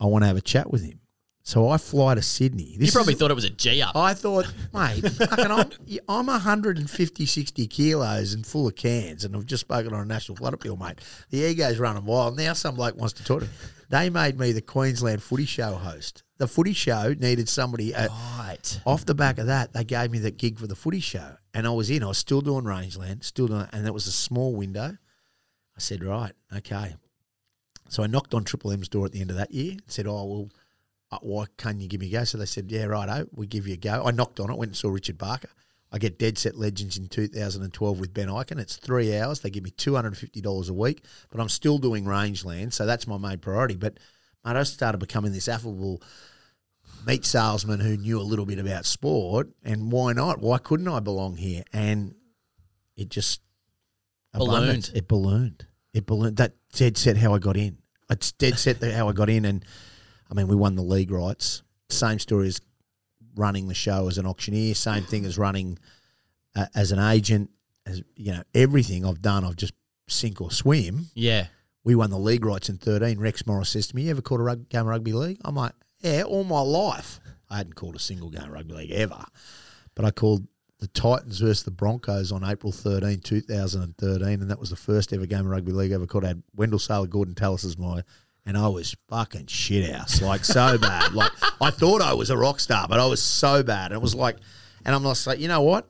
I 0.00 0.06
want 0.06 0.22
to 0.22 0.28
have 0.28 0.38
a 0.38 0.40
chat 0.40 0.70
with 0.70 0.82
him. 0.82 1.01
So 1.44 1.68
I 1.68 1.76
fly 1.76 2.14
to 2.14 2.22
Sydney. 2.22 2.76
This 2.78 2.86
You 2.88 2.92
probably 2.92 3.14
is- 3.14 3.18
thought 3.18 3.32
it 3.32 3.34
was 3.34 3.44
a 3.44 3.50
G 3.50 3.82
up. 3.82 3.96
I 3.96 4.14
thought, 4.14 4.52
mate, 4.72 5.00
fucking 5.10 5.50
I'm, 5.50 5.70
I'm 6.08 6.26
150, 6.26 7.26
60 7.26 7.66
kilos 7.66 8.32
and 8.32 8.46
full 8.46 8.68
of 8.68 8.76
cans, 8.76 9.24
and 9.24 9.34
I've 9.34 9.46
just 9.46 9.62
spoken 9.62 9.92
on 9.92 10.00
a 10.02 10.04
national 10.04 10.36
flood 10.36 10.54
appeal, 10.54 10.76
mate. 10.76 11.00
The 11.30 11.38
ego's 11.38 11.78
running 11.78 12.04
wild. 12.04 12.36
Now 12.36 12.52
some 12.52 12.76
bloke 12.76 12.96
wants 12.96 13.14
to 13.14 13.24
talk 13.24 13.40
to 13.40 13.46
me. 13.46 13.52
They 13.90 14.08
made 14.08 14.38
me 14.38 14.52
the 14.52 14.62
Queensland 14.62 15.22
Footy 15.22 15.44
Show 15.44 15.74
host. 15.74 16.22
The 16.38 16.46
Footy 16.46 16.72
Show 16.72 17.14
needed 17.18 17.48
somebody. 17.48 17.92
Uh, 17.94 18.08
right. 18.38 18.80
off 18.86 19.04
the 19.04 19.14
back 19.14 19.38
of 19.38 19.46
that, 19.46 19.72
they 19.72 19.84
gave 19.84 20.10
me 20.12 20.18
the 20.20 20.30
gig 20.30 20.58
for 20.60 20.66
the 20.68 20.76
Footy 20.76 21.00
Show, 21.00 21.36
and 21.52 21.66
I 21.66 21.70
was 21.70 21.90
in. 21.90 22.02
I 22.04 22.06
was 22.06 22.18
still 22.18 22.40
doing 22.40 22.64
Rangeland, 22.64 23.24
still 23.24 23.48
doing, 23.48 23.66
and 23.72 23.84
it 23.86 23.92
was 23.92 24.06
a 24.06 24.12
small 24.12 24.54
window. 24.54 24.96
I 25.76 25.78
said, 25.80 26.04
right, 26.04 26.32
okay. 26.56 26.94
So 27.88 28.02
I 28.02 28.06
knocked 28.06 28.32
on 28.32 28.44
Triple 28.44 28.70
M's 28.72 28.88
door 28.88 29.06
at 29.06 29.12
the 29.12 29.20
end 29.20 29.30
of 29.30 29.36
that 29.36 29.50
year 29.52 29.72
and 29.72 29.82
said, 29.88 30.06
oh, 30.06 30.24
well, 30.24 30.48
uh, 31.12 31.18
why 31.20 31.44
can't 31.58 31.80
you 31.80 31.88
give 31.88 32.00
me 32.00 32.08
a 32.08 32.10
go? 32.10 32.24
So 32.24 32.38
they 32.38 32.46
said, 32.46 32.70
yeah, 32.70 32.84
righto, 32.84 33.28
we 33.32 33.46
give 33.46 33.66
you 33.66 33.74
a 33.74 33.76
go. 33.76 34.02
I 34.04 34.10
knocked 34.10 34.40
on 34.40 34.50
it, 34.50 34.56
went 34.56 34.70
and 34.70 34.76
saw 34.76 34.88
Richard 34.88 35.18
Barker. 35.18 35.50
I 35.92 35.98
get 35.98 36.18
Dead 36.18 36.38
Set 36.38 36.56
Legends 36.56 36.96
in 36.96 37.08
2012 37.08 38.00
with 38.00 38.14
Ben 38.14 38.28
Ikin. 38.28 38.58
It's 38.58 38.76
three 38.76 39.16
hours. 39.16 39.40
They 39.40 39.50
give 39.50 39.62
me 39.62 39.70
$250 39.72 40.70
a 40.70 40.72
week, 40.72 41.04
but 41.30 41.38
I'm 41.38 41.50
still 41.50 41.76
doing 41.76 42.06
rangeland, 42.06 42.72
so 42.72 42.86
that's 42.86 43.06
my 43.06 43.18
main 43.18 43.38
priority. 43.38 43.76
But 43.76 43.98
mate, 44.42 44.56
I 44.56 44.62
started 44.62 44.98
becoming 44.98 45.32
this 45.32 45.48
affable 45.48 46.02
meat 47.06 47.26
salesman 47.26 47.80
who 47.80 47.98
knew 47.98 48.18
a 48.18 48.22
little 48.22 48.46
bit 48.46 48.58
about 48.58 48.86
sport, 48.86 49.50
and 49.62 49.92
why 49.92 50.14
not? 50.14 50.40
Why 50.40 50.56
couldn't 50.56 50.88
I 50.88 51.00
belong 51.00 51.36
here? 51.36 51.62
And 51.74 52.14
it 52.96 53.10
just 53.10 53.42
Ballooned. 54.32 54.90
It 54.94 55.08
ballooned. 55.08 55.66
It 55.92 56.06
ballooned. 56.06 56.38
That 56.38 56.54
dead 56.72 56.96
set 56.96 57.18
how 57.18 57.34
I 57.34 57.38
got 57.38 57.56
in. 57.56 57.78
It's 58.08 58.32
dead 58.32 58.58
set 58.58 58.82
how 58.82 59.08
I 59.08 59.12
got 59.12 59.28
in, 59.28 59.44
and 59.44 59.64
I 60.32 60.34
mean 60.34 60.48
we 60.48 60.56
won 60.56 60.74
the 60.74 60.82
league 60.82 61.10
rights. 61.10 61.62
Same 61.90 62.18
story 62.18 62.48
as 62.48 62.60
running 63.36 63.68
the 63.68 63.74
show 63.74 64.08
as 64.08 64.16
an 64.16 64.26
auctioneer. 64.26 64.74
Same 64.74 65.02
thing 65.04 65.26
as 65.26 65.36
running 65.36 65.78
uh, 66.56 66.66
as 66.74 66.90
an 66.90 66.98
agent. 66.98 67.50
As 67.84 68.02
you 68.16 68.32
know, 68.32 68.42
everything 68.54 69.04
I've 69.04 69.20
done, 69.20 69.44
I've 69.44 69.56
just 69.56 69.74
sink 70.08 70.40
or 70.40 70.50
swim. 70.50 71.06
Yeah. 71.14 71.48
We 71.84 71.94
won 71.94 72.10
the 72.10 72.18
league 72.18 72.44
rights 72.44 72.68
in 72.68 72.78
13. 72.78 73.18
Rex 73.18 73.46
Morris 73.46 73.70
says 73.70 73.88
to 73.88 73.96
me, 73.96 74.02
You 74.02 74.10
ever 74.12 74.22
caught 74.22 74.40
a 74.40 74.44
rug, 74.44 74.68
game 74.70 74.82
of 74.82 74.86
rugby 74.86 75.12
league? 75.12 75.38
I'm 75.44 75.56
like, 75.56 75.72
Yeah, 76.00 76.22
all 76.22 76.44
my 76.44 76.60
life. 76.60 77.20
I 77.50 77.58
hadn't 77.58 77.74
called 77.74 77.96
a 77.96 78.00
single 78.00 78.30
game 78.30 78.44
of 78.44 78.50
rugby 78.50 78.72
league 78.72 78.92
ever, 78.92 79.22
but 79.94 80.06
I 80.06 80.10
called 80.10 80.46
the 80.78 80.86
Titans 80.88 81.40
versus 81.40 81.64
the 81.64 81.70
Broncos 81.70 82.32
on 82.32 82.42
April 82.42 82.72
13, 82.72 83.20
2013, 83.20 84.40
and 84.40 84.50
that 84.50 84.58
was 84.58 84.70
the 84.70 84.76
first 84.76 85.12
ever 85.12 85.26
game 85.26 85.40
of 85.40 85.46
rugby 85.46 85.70
league 85.70 85.92
I 85.92 85.96
ever 85.96 86.06
called. 86.06 86.24
I 86.24 86.28
had 86.28 86.42
Wendell 86.56 86.78
Sailor, 86.78 87.06
Gordon 87.06 87.34
Tallis 87.34 87.64
as 87.64 87.76
my, 87.76 88.02
and 88.46 88.56
I 88.56 88.68
was 88.68 88.94
fucking 89.08 89.46
shit 89.46 89.90
house, 89.94 90.20
like 90.22 90.44
so 90.44 90.78
bad. 90.78 91.12
Like 91.14 91.32
I 91.60 91.70
thought 91.70 92.00
I 92.02 92.14
was 92.14 92.30
a 92.30 92.36
rock 92.36 92.60
star, 92.60 92.86
but 92.88 92.98
I 93.00 93.06
was 93.06 93.22
so 93.22 93.62
bad. 93.62 93.92
And 93.92 93.94
it 93.98 94.02
was 94.02 94.14
like, 94.14 94.36
and 94.84 94.94
I'm 94.94 95.02
just 95.02 95.26
like, 95.26 95.38
you 95.38 95.48
know 95.48 95.62
what? 95.62 95.88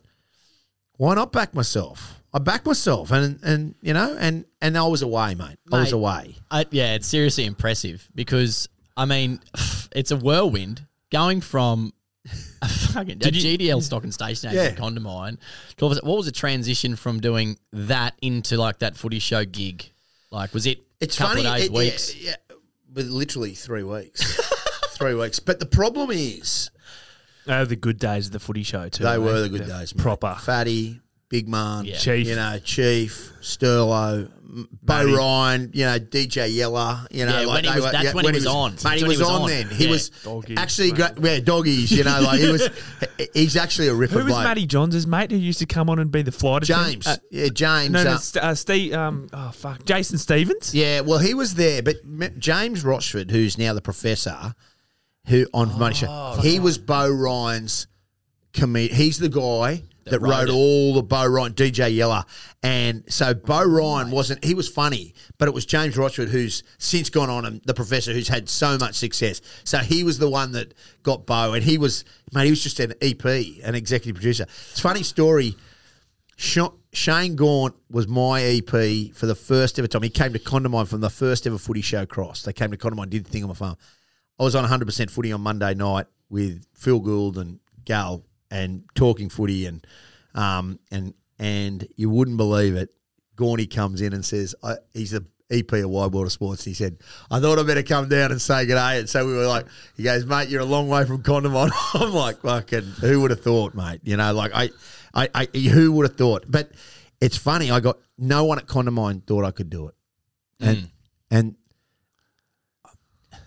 Why 0.96 1.14
not 1.14 1.32
back 1.32 1.54
myself? 1.54 2.20
I 2.34 2.38
backed 2.38 2.64
myself, 2.66 3.10
and 3.10 3.38
and 3.42 3.74
you 3.82 3.92
know, 3.92 4.16
and 4.18 4.44
and 4.60 4.76
I 4.78 4.86
was 4.86 5.02
away, 5.02 5.34
mate. 5.34 5.58
I 5.72 5.80
was 5.80 5.86
Mate. 5.86 5.92
away. 5.92 6.36
I, 6.50 6.64
yeah, 6.70 6.94
it's 6.94 7.06
seriously 7.06 7.44
impressive 7.44 8.08
because 8.14 8.68
I 8.96 9.04
mean, 9.04 9.40
it's 9.92 10.10
a 10.10 10.16
whirlwind 10.16 10.86
going 11.10 11.40
from 11.42 11.92
a 12.62 12.68
fucking 12.68 13.16
a 13.16 13.30
GDL 13.30 13.82
stock 13.82 14.04
and 14.04 14.14
station 14.14 14.50
agent 14.50 14.64
Yeah. 14.64 14.70
at 14.70 14.76
Condamine. 14.78 15.38
to 15.76 15.84
all 15.84 15.92
of 15.92 15.98
a- 16.02 16.06
What 16.06 16.16
was 16.18 16.26
the 16.26 16.32
transition 16.32 16.94
from 16.96 17.20
doing 17.20 17.58
that 17.72 18.14
into 18.22 18.56
like 18.56 18.78
that 18.78 18.96
footy 18.96 19.18
show 19.18 19.44
gig? 19.44 19.90
Like, 20.30 20.54
was 20.54 20.64
it 20.66 20.80
It's 21.00 21.18
couple 21.18 21.42
funny, 21.42 21.46
of 21.48 21.56
days, 21.56 21.66
it- 21.66 21.72
weeks? 21.72 22.14
Yeah, 22.16 22.30
yeah, 22.30 22.36
but 22.92 23.04
literally 23.06 23.54
three 23.54 23.82
weeks, 23.82 24.22
three 24.90 25.14
weeks. 25.14 25.38
But 25.40 25.60
the 25.60 25.66
problem 25.66 26.10
is, 26.10 26.70
They 27.46 27.56
were 27.58 27.64
the 27.66 27.76
good 27.76 27.98
days 27.98 28.26
of 28.26 28.32
the 28.32 28.40
footy 28.40 28.62
show 28.62 28.88
too. 28.88 29.02
they 29.04 29.16
mate. 29.16 29.24
were 29.24 29.36
eh? 29.36 29.40
the 29.42 29.48
good 29.48 29.66
days. 29.66 29.94
Mate. 29.94 30.02
Proper. 30.02 30.36
Fatty, 30.40 31.00
Big 31.32 31.48
Man, 31.48 31.86
Yeah. 31.86 31.96
Chief. 31.96 32.26
you 32.28 32.36
know, 32.36 32.58
Chief, 32.62 33.32
Sterlo, 33.40 34.30
Beau 34.82 35.04
Matty. 35.06 35.12
Ryan, 35.14 35.70
you 35.72 35.86
know, 35.86 35.98
DJ 35.98 36.54
Yeller, 36.54 37.06
you 37.10 37.24
know, 37.24 37.40
Yeah, 37.40 37.46
like 37.46 37.54
when 37.54 37.64
he 37.64 37.70
was- 37.70 37.84
were- 37.86 37.90
that's 37.92 38.04
yeah, 38.04 38.12
when 38.12 38.24
he 38.26 38.32
was 38.32 38.46
on. 38.46 38.72
Mate, 38.72 38.80
That's 38.82 39.00
he 39.00 39.04
was, 39.08 39.16
he 39.16 39.18
was 39.22 39.28
on 39.30 39.40
on. 39.42 39.48
then. 39.48 39.70
He 39.70 39.84
Yeah. 39.86 39.90
was 39.92 40.10
Doggies, 40.22 40.58
actually 40.58 40.92
mate. 40.92 41.14
great. 41.14 41.32
Yeah, 41.32 41.40
doggies. 41.40 41.90
You 41.90 42.04
know, 42.04 42.20
like 42.20 42.38
he 42.40 42.52
was. 42.52 42.68
He's 43.32 43.56
actually 43.56 43.88
a 43.88 43.94
ripper 43.94 44.18
Who 44.18 44.24
was 44.26 44.34
bloke. 44.34 44.44
Matty 44.44 44.66
Johns' 44.66 45.06
mate 45.06 45.30
who 45.30 45.38
used 45.38 45.58
to 45.60 45.64
come 45.66 45.88
on 45.88 45.98
and 45.98 46.12
be 46.12 46.20
the 46.20 46.32
flight 46.32 46.64
attendant? 46.64 46.92
James. 47.04 47.06
Uh, 47.06 47.16
yeah, 47.30 47.48
James. 47.48 47.90
no, 47.92 48.04
no, 48.04 48.10
uh, 48.10 48.18
uh, 48.42 48.54
Steve. 48.54 48.92
Um, 48.92 49.28
oh 49.32 49.52
fuck, 49.52 49.86
Jason 49.86 50.18
Stevens. 50.18 50.74
Yeah, 50.74 51.00
well, 51.00 51.18
he 51.18 51.32
was 51.32 51.54
there, 51.54 51.82
but 51.82 51.96
M- 52.04 52.34
James 52.38 52.84
Rochford, 52.84 53.30
who's 53.30 53.56
now 53.56 53.72
the 53.72 53.80
professor, 53.80 54.54
who 55.28 55.46
on 55.54 55.78
Money 55.78 55.94
Show, 55.94 56.38
he 56.42 56.60
was 56.60 56.76
Beau 56.76 57.08
Ryan's 57.08 57.86
comedian. 58.52 58.94
He's 58.96 59.16
the 59.18 59.30
guy 59.30 59.84
that, 60.04 60.20
wrote 60.20 60.30
wrote 60.30 60.50
all 60.50 60.94
the 60.94 61.02
Beau 61.02 61.26
Ryan, 61.26 61.52
DJ 61.52 61.94
Yeller, 61.94 62.24
and 62.62 63.04
so 63.08 63.34
Beau 63.34 63.64
Ryan 63.64 64.10
wasn't. 64.10 64.44
He 64.44 64.54
was 64.54 64.68
funny, 64.68 65.14
but 65.38 65.48
it 65.48 65.54
was 65.54 65.64
James 65.66 65.96
Rochford 65.96 66.28
who's 66.28 66.62
since 66.78 67.10
gone 67.10 67.30
on 67.30 67.44
and 67.44 67.60
the 67.64 67.74
professor 67.74 68.12
who's 68.12 68.28
had 68.28 68.48
so 68.48 68.76
much 68.78 68.94
success. 68.94 69.40
So 69.64 69.78
he 69.78 70.04
was 70.04 70.18
the 70.18 70.28
one 70.28 70.52
that 70.52 70.74
got 71.02 71.26
Beau, 71.26 71.52
and 71.52 71.62
he 71.64 71.78
was 71.78 72.04
mate. 72.32 72.44
He 72.44 72.50
was 72.50 72.62
just 72.62 72.80
an 72.80 72.94
EP, 73.00 73.24
an 73.24 73.74
executive 73.74 74.16
producer. 74.16 74.44
It's 74.44 74.78
a 74.78 74.82
funny 74.82 75.02
story. 75.02 75.56
Sha- 76.36 76.72
Shane 76.92 77.36
Gaunt 77.36 77.74
was 77.90 78.08
my 78.08 78.42
EP 78.42 79.14
for 79.14 79.26
the 79.26 79.34
first 79.34 79.78
ever 79.78 79.86
time. 79.86 80.02
He 80.02 80.10
came 80.10 80.32
to 80.32 80.38
Condamine 80.38 80.88
from 80.88 81.00
the 81.00 81.10
first 81.10 81.46
ever 81.46 81.58
footy 81.58 81.82
show 81.82 82.04
cross. 82.06 82.42
They 82.42 82.52
came 82.52 82.70
to 82.70 82.76
Condamine, 82.76 83.10
did 83.10 83.24
the 83.24 83.30
thing 83.30 83.44
on 83.44 83.48
my 83.48 83.54
farm. 83.54 83.76
I 84.40 84.42
was 84.42 84.56
on 84.56 84.64
100% 84.64 85.10
footy 85.10 85.30
on 85.30 85.40
Monday 85.40 85.74
night 85.74 86.06
with 86.28 86.66
Phil 86.74 86.98
Gould 86.98 87.38
and 87.38 87.60
Gal 87.84 88.24
and 88.52 88.84
talking 88.94 89.28
footy 89.28 89.66
and 89.66 89.84
um 90.34 90.78
and 90.90 91.14
and 91.38 91.88
you 91.96 92.08
wouldn't 92.08 92.36
believe 92.36 92.76
it. 92.76 92.90
Gawney 93.34 93.66
comes 93.66 94.00
in 94.00 94.12
and 94.12 94.24
says 94.24 94.54
I, 94.62 94.76
he's 94.94 95.10
the 95.10 95.24
EP 95.50 95.70
of 95.72 95.90
Wide 95.90 96.12
World 96.12 96.26
of 96.26 96.32
Sports. 96.32 96.64
He 96.64 96.74
said, 96.74 96.98
"I 97.30 97.40
thought 97.40 97.58
I 97.58 97.62
better 97.62 97.82
come 97.82 98.08
down 98.08 98.30
and 98.30 98.40
say 98.40 98.64
good 98.64 98.74
day." 98.74 99.00
And 99.00 99.08
so 99.08 99.26
we 99.26 99.34
were 99.34 99.46
like, 99.46 99.66
"He 99.96 100.02
goes, 100.02 100.24
mate, 100.24 100.48
you're 100.48 100.62
a 100.62 100.66
long 100.66 100.88
way 100.88 101.04
from 101.04 101.22
Condamine." 101.22 101.70
I'm 101.94 102.12
like, 102.12 102.40
"Fucking, 102.40 102.84
who 103.00 103.20
would 103.20 103.30
have 103.30 103.42
thought, 103.42 103.74
mate? 103.74 104.00
You 104.04 104.16
know, 104.16 104.32
like 104.32 104.52
I, 104.54 104.70
I, 105.14 105.28
I 105.34 105.58
who 105.58 105.92
would 105.92 106.06
have 106.06 106.16
thought?" 106.16 106.44
But 106.48 106.72
it's 107.20 107.36
funny. 107.36 107.70
I 107.70 107.80
got 107.80 107.98
no 108.16 108.44
one 108.44 108.58
at 108.58 108.66
Condamine 108.66 109.26
thought 109.26 109.44
I 109.44 109.50
could 109.50 109.68
do 109.68 109.88
it, 109.88 109.94
and 110.60 110.90
and 111.30 111.56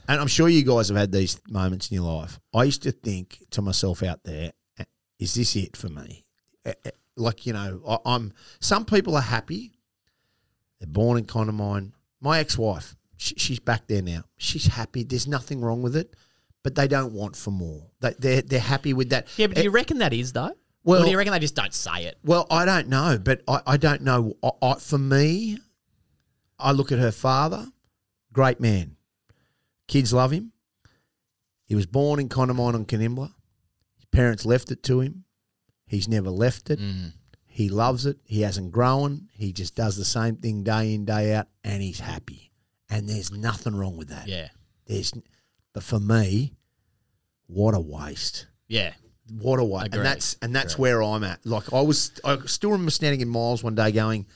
and 0.08 0.22
I'm 0.22 0.28
sure 0.28 0.48
you 0.48 0.64
guys 0.64 0.90
have 0.90 0.98
had 0.98 1.12
these 1.12 1.40
moments 1.50 1.90
in 1.90 1.96
your 1.96 2.06
life. 2.06 2.40
I 2.54 2.64
used 2.66 2.84
to 2.84 2.92
think 2.92 3.40
to 3.52 3.62
myself 3.62 4.04
out 4.04 4.24
there, 4.24 4.52
is 5.20 5.34
this 5.34 5.56
it 5.56 5.76
for 5.78 5.90
me? 5.90 6.26
Eh, 6.66 6.74
eh, 6.86 6.92
Like, 7.16 7.46
you 7.46 7.54
know, 7.54 7.82
I, 7.88 7.98
I'm, 8.06 8.34
some 8.60 8.86
people 8.86 9.16
are 9.16 9.22
happy. 9.22 9.72
They're 10.80 10.88
born 10.88 11.18
in 11.18 11.26
Condamine. 11.26 11.92
My 12.22 12.40
ex 12.40 12.58
wife, 12.58 12.96
she, 13.18 13.36
she's 13.36 13.60
back 13.60 13.88
there 13.88 14.02
now. 14.02 14.24
She's 14.38 14.66
happy. 14.68 15.04
There's 15.04 15.28
nothing 15.28 15.62
wrong 15.62 15.82
with 15.82 15.96
it, 15.96 16.16
but 16.64 16.76
they 16.76 16.88
don't 16.88 17.14
want 17.14 17.36
for 17.36 17.52
more. 17.52 17.88
They, 18.02 18.14
they're, 18.20 18.42
they're 18.42 18.60
happy 18.60 18.94
with 18.94 19.10
that. 19.10 19.28
Yeah, 19.38 19.48
but 19.48 19.56
do 19.58 19.64
you 19.64 19.72
reckon 19.72 20.00
that 20.00 20.14
is 20.14 20.34
though? 20.34 20.52
Well- 20.84 21.02
or 21.02 21.06
do 21.06 21.12
you 21.12 21.18
reckon 21.18 21.34
they 21.34 21.40
just 21.40 21.56
don't 21.56 21.74
say 21.74 22.06
it? 22.06 22.18
Well, 22.24 22.46
I 22.52 22.66
don't 22.66 22.88
know, 22.90 23.18
but 23.24 23.42
I, 23.48 23.62
I 23.66 23.78
don't 23.78 24.02
know. 24.02 24.36
I, 24.44 24.52
I, 24.62 24.76
for 24.76 24.98
me, 24.98 25.58
I 26.60 26.72
look 26.74 26.92
at 26.92 27.00
her 27.00 27.12
father, 27.12 27.68
great 28.34 28.60
man. 28.60 28.96
Kids 29.88 30.14
love 30.14 30.32
him. 30.32 30.52
He 31.66 31.74
was 31.76 31.86
born 31.86 32.20
in 32.20 32.30
Condamine 32.30 32.76
on 32.76 32.86
Canimbla. 32.86 33.34
Parents 34.16 34.46
left 34.46 34.72
it 34.72 34.82
to 34.84 35.00
him. 35.02 35.24
He's 35.88 36.08
never 36.08 36.30
left 36.30 36.70
it. 36.70 36.80
Mm. 36.80 37.14
He 37.46 37.70
loves 37.70 38.06
it. 38.06 38.18
He 38.26 38.42
hasn't 38.42 38.72
grown. 38.72 39.28
He 39.34 39.54
just 39.54 39.76
does 39.76 39.96
the 39.98 40.06
same 40.06 40.38
thing 40.38 40.64
day 40.64 40.94
in, 40.94 41.06
day 41.06 41.34
out, 41.34 41.48
and 41.64 41.82
he's 41.82 42.00
happy. 42.00 42.52
And 42.90 43.08
there's 43.08 43.32
nothing 43.32 43.76
wrong 43.76 43.98
with 43.98 44.10
that. 44.10 44.28
Yeah, 44.28 44.50
There's, 44.86 45.14
but 45.74 45.84
for 45.84 46.00
me, 46.00 46.54
what 47.48 47.74
a 47.76 47.80
waste. 47.80 48.48
yeah. 48.68 48.94
What 49.40 49.60
a! 49.60 49.64
Agree. 49.64 49.90
And 49.98 50.06
that's 50.06 50.38
and 50.44 50.56
that's 50.56 50.78
where 50.78 51.02
I'm 51.02 51.24
at. 51.24 51.44
Like 51.48 51.74
I 51.74 51.82
was, 51.82 52.12
I 52.24 52.38
still 52.46 52.70
remember 52.70 52.92
standing 52.92 53.22
in 53.22 53.28
Miles 53.28 53.64
one 53.64 53.74
day, 53.74 53.92
going, 53.92 54.28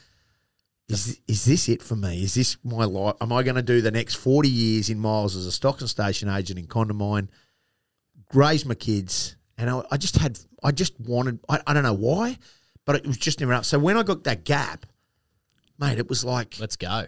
"Is 0.88 1.20
is 1.28 1.46
this 1.46 1.70
it 1.70 1.84
for 1.84 1.96
me? 1.96 2.24
Is 2.24 2.34
this 2.34 2.58
my 2.64 2.86
life? 2.86 3.14
Am 3.22 3.32
I 3.32 3.44
going 3.44 3.56
to 3.56 3.62
do 3.62 3.82
the 3.82 3.92
next 3.92 4.16
forty 4.16 4.50
years 4.50 4.90
in 4.90 4.98
Miles 4.98 5.36
as 5.36 5.46
a 5.46 5.52
stock 5.52 5.80
and 5.82 5.88
station 5.90 6.28
agent 6.28 6.58
in 6.58 6.66
Condamine, 6.66 7.28
raise 8.34 8.66
my 8.66 8.74
kids?" 8.74 9.36
And 9.60 9.70
I, 9.70 9.84
I 9.92 9.98
just 9.98 10.18
had, 10.18 10.40
I 10.64 10.72
just 10.72 11.00
wanted, 11.00 11.40
I, 11.50 11.60
I 11.68 11.74
don't 11.74 11.84
know 11.84 11.94
why, 11.94 12.38
but 12.86 12.96
it 12.96 13.06
was 13.06 13.18
just 13.18 13.40
never 13.42 13.54
up. 13.54 13.66
So 13.66 13.78
when 13.78 13.98
I 13.98 14.04
got 14.04 14.24
that 14.24 14.46
gap, 14.46 14.86
mate, 15.78 16.00
it 16.00 16.08
was 16.10 16.24
like, 16.24 16.60
Let's 16.60 16.76
go. 16.78 17.06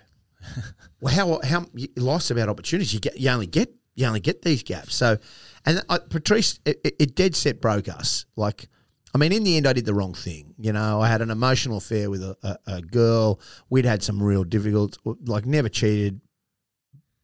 well, 1.02 1.14
how 1.14 1.40
how 1.48 1.66
life's 1.96 2.30
about 2.30 2.50
opportunities. 2.50 2.94
You 2.94 3.00
get 3.00 3.18
you 3.20 3.30
only 3.30 3.48
get 3.48 3.74
you 3.96 4.06
only 4.06 4.20
get 4.20 4.42
these 4.42 4.64
gaps. 4.64 4.96
So, 4.96 5.18
and 5.66 5.82
I, 5.90 5.98
Patrice, 6.00 6.60
it, 6.66 6.80
it- 6.84 6.96
it 7.00 7.16
dead 7.16 7.36
set 7.36 7.62
broke 7.62 7.88
us. 7.90 8.26
Like, 8.36 8.68
I 9.14 9.18
mean, 9.18 9.32
in 9.34 9.44
the 9.44 9.56
end, 9.58 9.68
I 9.68 9.74
did 9.74 9.86
the 9.86 9.94
wrong 9.94 10.14
thing. 10.14 10.54
You 10.58 10.74
know, 10.74 11.00
I 11.02 11.08
had 11.10 11.22
an 11.22 11.30
emotional 11.32 11.78
affair 11.78 12.10
with 12.10 12.24
a, 12.24 12.36
a, 12.44 12.74
a 12.78 12.82
girl. 12.82 13.40
We'd 13.70 13.86
had 13.86 14.02
some 14.04 14.22
real 14.24 14.44
difficult, 14.44 14.98
like, 15.26 15.46
never 15.46 15.68
cheated, 15.70 16.22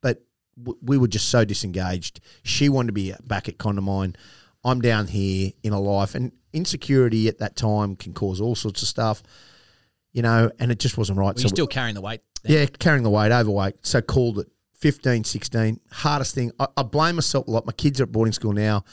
but 0.02 0.22
w- 0.62 0.78
we 0.82 0.98
were 0.98 1.08
just 1.08 1.30
so 1.30 1.46
disengaged. 1.46 2.20
She 2.44 2.70
wanted 2.70 2.88
to 2.88 2.94
be 2.94 3.14
back 3.26 3.48
at 3.50 3.58
Condamine. 3.58 4.16
I'm 4.68 4.82
down 4.82 5.08
here 5.08 5.52
in 5.64 5.72
a 5.72 5.80
life, 5.80 6.14
and 6.14 6.34
insecurity 6.52 7.30
at 7.30 7.40
that 7.40 7.56
time 7.56 7.96
can 7.96 8.14
cause 8.14 8.42
all 8.42 8.54
sorts 8.54 8.82
of 8.82 8.90
stuff. 8.90 9.24
You 10.12 10.22
know, 10.24 10.52
and 10.60 10.72
it 10.72 10.80
just 10.80 10.98
wasn't 10.98 11.20
right. 11.20 11.36
Well, 11.36 11.42
you're 11.42 11.50
still 11.50 11.68
carrying 11.68 11.96
the 11.96 12.02
weight. 12.02 12.22
Yeah, 12.44 12.66
carrying 12.66 13.04
the 13.04 13.10
weight, 13.10 13.32
overweight. 13.32 13.76
So 13.86 14.02
called 14.02 14.40
it 14.40 14.48
15, 14.76 15.24
16. 15.24 15.80
Hardest 15.92 16.36
thing. 16.36 16.52
I, 16.60 16.68
I 16.76 16.84
blame 16.84 17.16
myself 17.16 17.48
a 17.48 17.52
lot. 17.52 17.66
My 17.66 17.72
kids 17.72 18.00
are 18.00 18.04
at 18.04 18.12
boarding 18.12 18.34
school 18.34 18.52
now, 18.52 18.84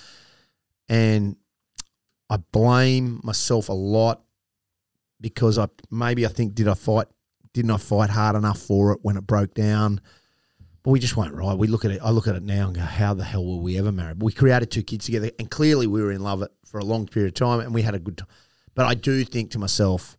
and 0.88 1.36
I 2.30 2.36
blame 2.36 3.20
myself 3.24 3.68
a 3.68 3.72
lot 3.72 4.22
because 5.20 5.58
I 5.58 5.68
maybe 5.90 6.24
I 6.24 6.28
think 6.28 6.54
did 6.54 6.68
I 6.68 6.74
fight 6.74 7.06
didn't 7.52 7.70
I 7.70 7.78
fight 7.78 8.10
hard 8.10 8.36
enough 8.36 8.58
for 8.58 8.92
it 8.92 8.98
when 9.02 9.16
it 9.16 9.26
broke 9.26 9.54
down? 9.54 10.00
But 10.84 10.90
we 10.90 11.00
just 11.00 11.16
weren't 11.16 11.34
right. 11.34 11.56
We 11.56 11.66
look 11.66 11.86
at 11.86 11.90
it. 11.90 12.00
I 12.02 12.10
look 12.10 12.28
at 12.28 12.36
it 12.36 12.42
now 12.42 12.66
and 12.66 12.76
go, 12.76 12.82
"How 12.82 13.14
the 13.14 13.24
hell 13.24 13.44
were 13.44 13.62
we 13.62 13.78
ever 13.78 13.90
married?" 13.90 14.18
But 14.18 14.26
we 14.26 14.32
created 14.32 14.70
two 14.70 14.82
kids 14.82 15.06
together, 15.06 15.30
and 15.38 15.50
clearly 15.50 15.86
we 15.86 16.02
were 16.02 16.12
in 16.12 16.22
love 16.22 16.46
for 16.66 16.78
a 16.78 16.84
long 16.84 17.06
period 17.06 17.28
of 17.28 17.34
time, 17.34 17.60
and 17.60 17.74
we 17.74 17.82
had 17.82 17.94
a 17.94 17.98
good 17.98 18.18
time. 18.18 18.28
But 18.74 18.84
I 18.84 18.94
do 18.94 19.24
think 19.24 19.50
to 19.52 19.58
myself, 19.58 20.18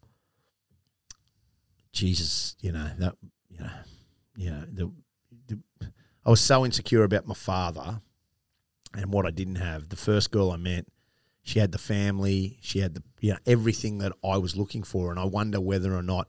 Jesus, 1.91 2.56
you 2.62 2.71
know 2.71 2.89
that, 2.97 3.15
you 3.49 3.60
know, 3.60 3.69
you 4.36 4.49
know, 4.49 4.65
the, 4.65 4.91
the, 5.47 5.91
I 6.25 6.30
was 6.32 6.41
so 6.41 6.65
insecure 6.65 7.04
about 7.04 7.28
my 7.28 7.36
father 7.36 8.01
and 8.95 9.13
what 9.13 9.25
I 9.25 9.32
didn't 9.32 9.56
have. 9.56 9.89
The 9.89 9.95
first 9.95 10.32
girl 10.32 10.51
I 10.51 10.58
met, 10.58 10.88
she 11.43 11.60
had 11.60 11.73
the 11.73 11.78
family, 11.78 12.58
she 12.62 12.80
had 12.80 12.95
the, 12.95 13.04
you 13.19 13.34
know, 13.34 13.39
everything 13.45 13.99
that 13.99 14.13
I 14.23 14.38
was 14.38 14.56
looking 14.56 14.84
for, 14.84 15.12
and 15.12 15.19
I 15.19 15.25
wonder 15.25 15.62
whether 15.62 15.93
or 15.93 16.01
not, 16.01 16.28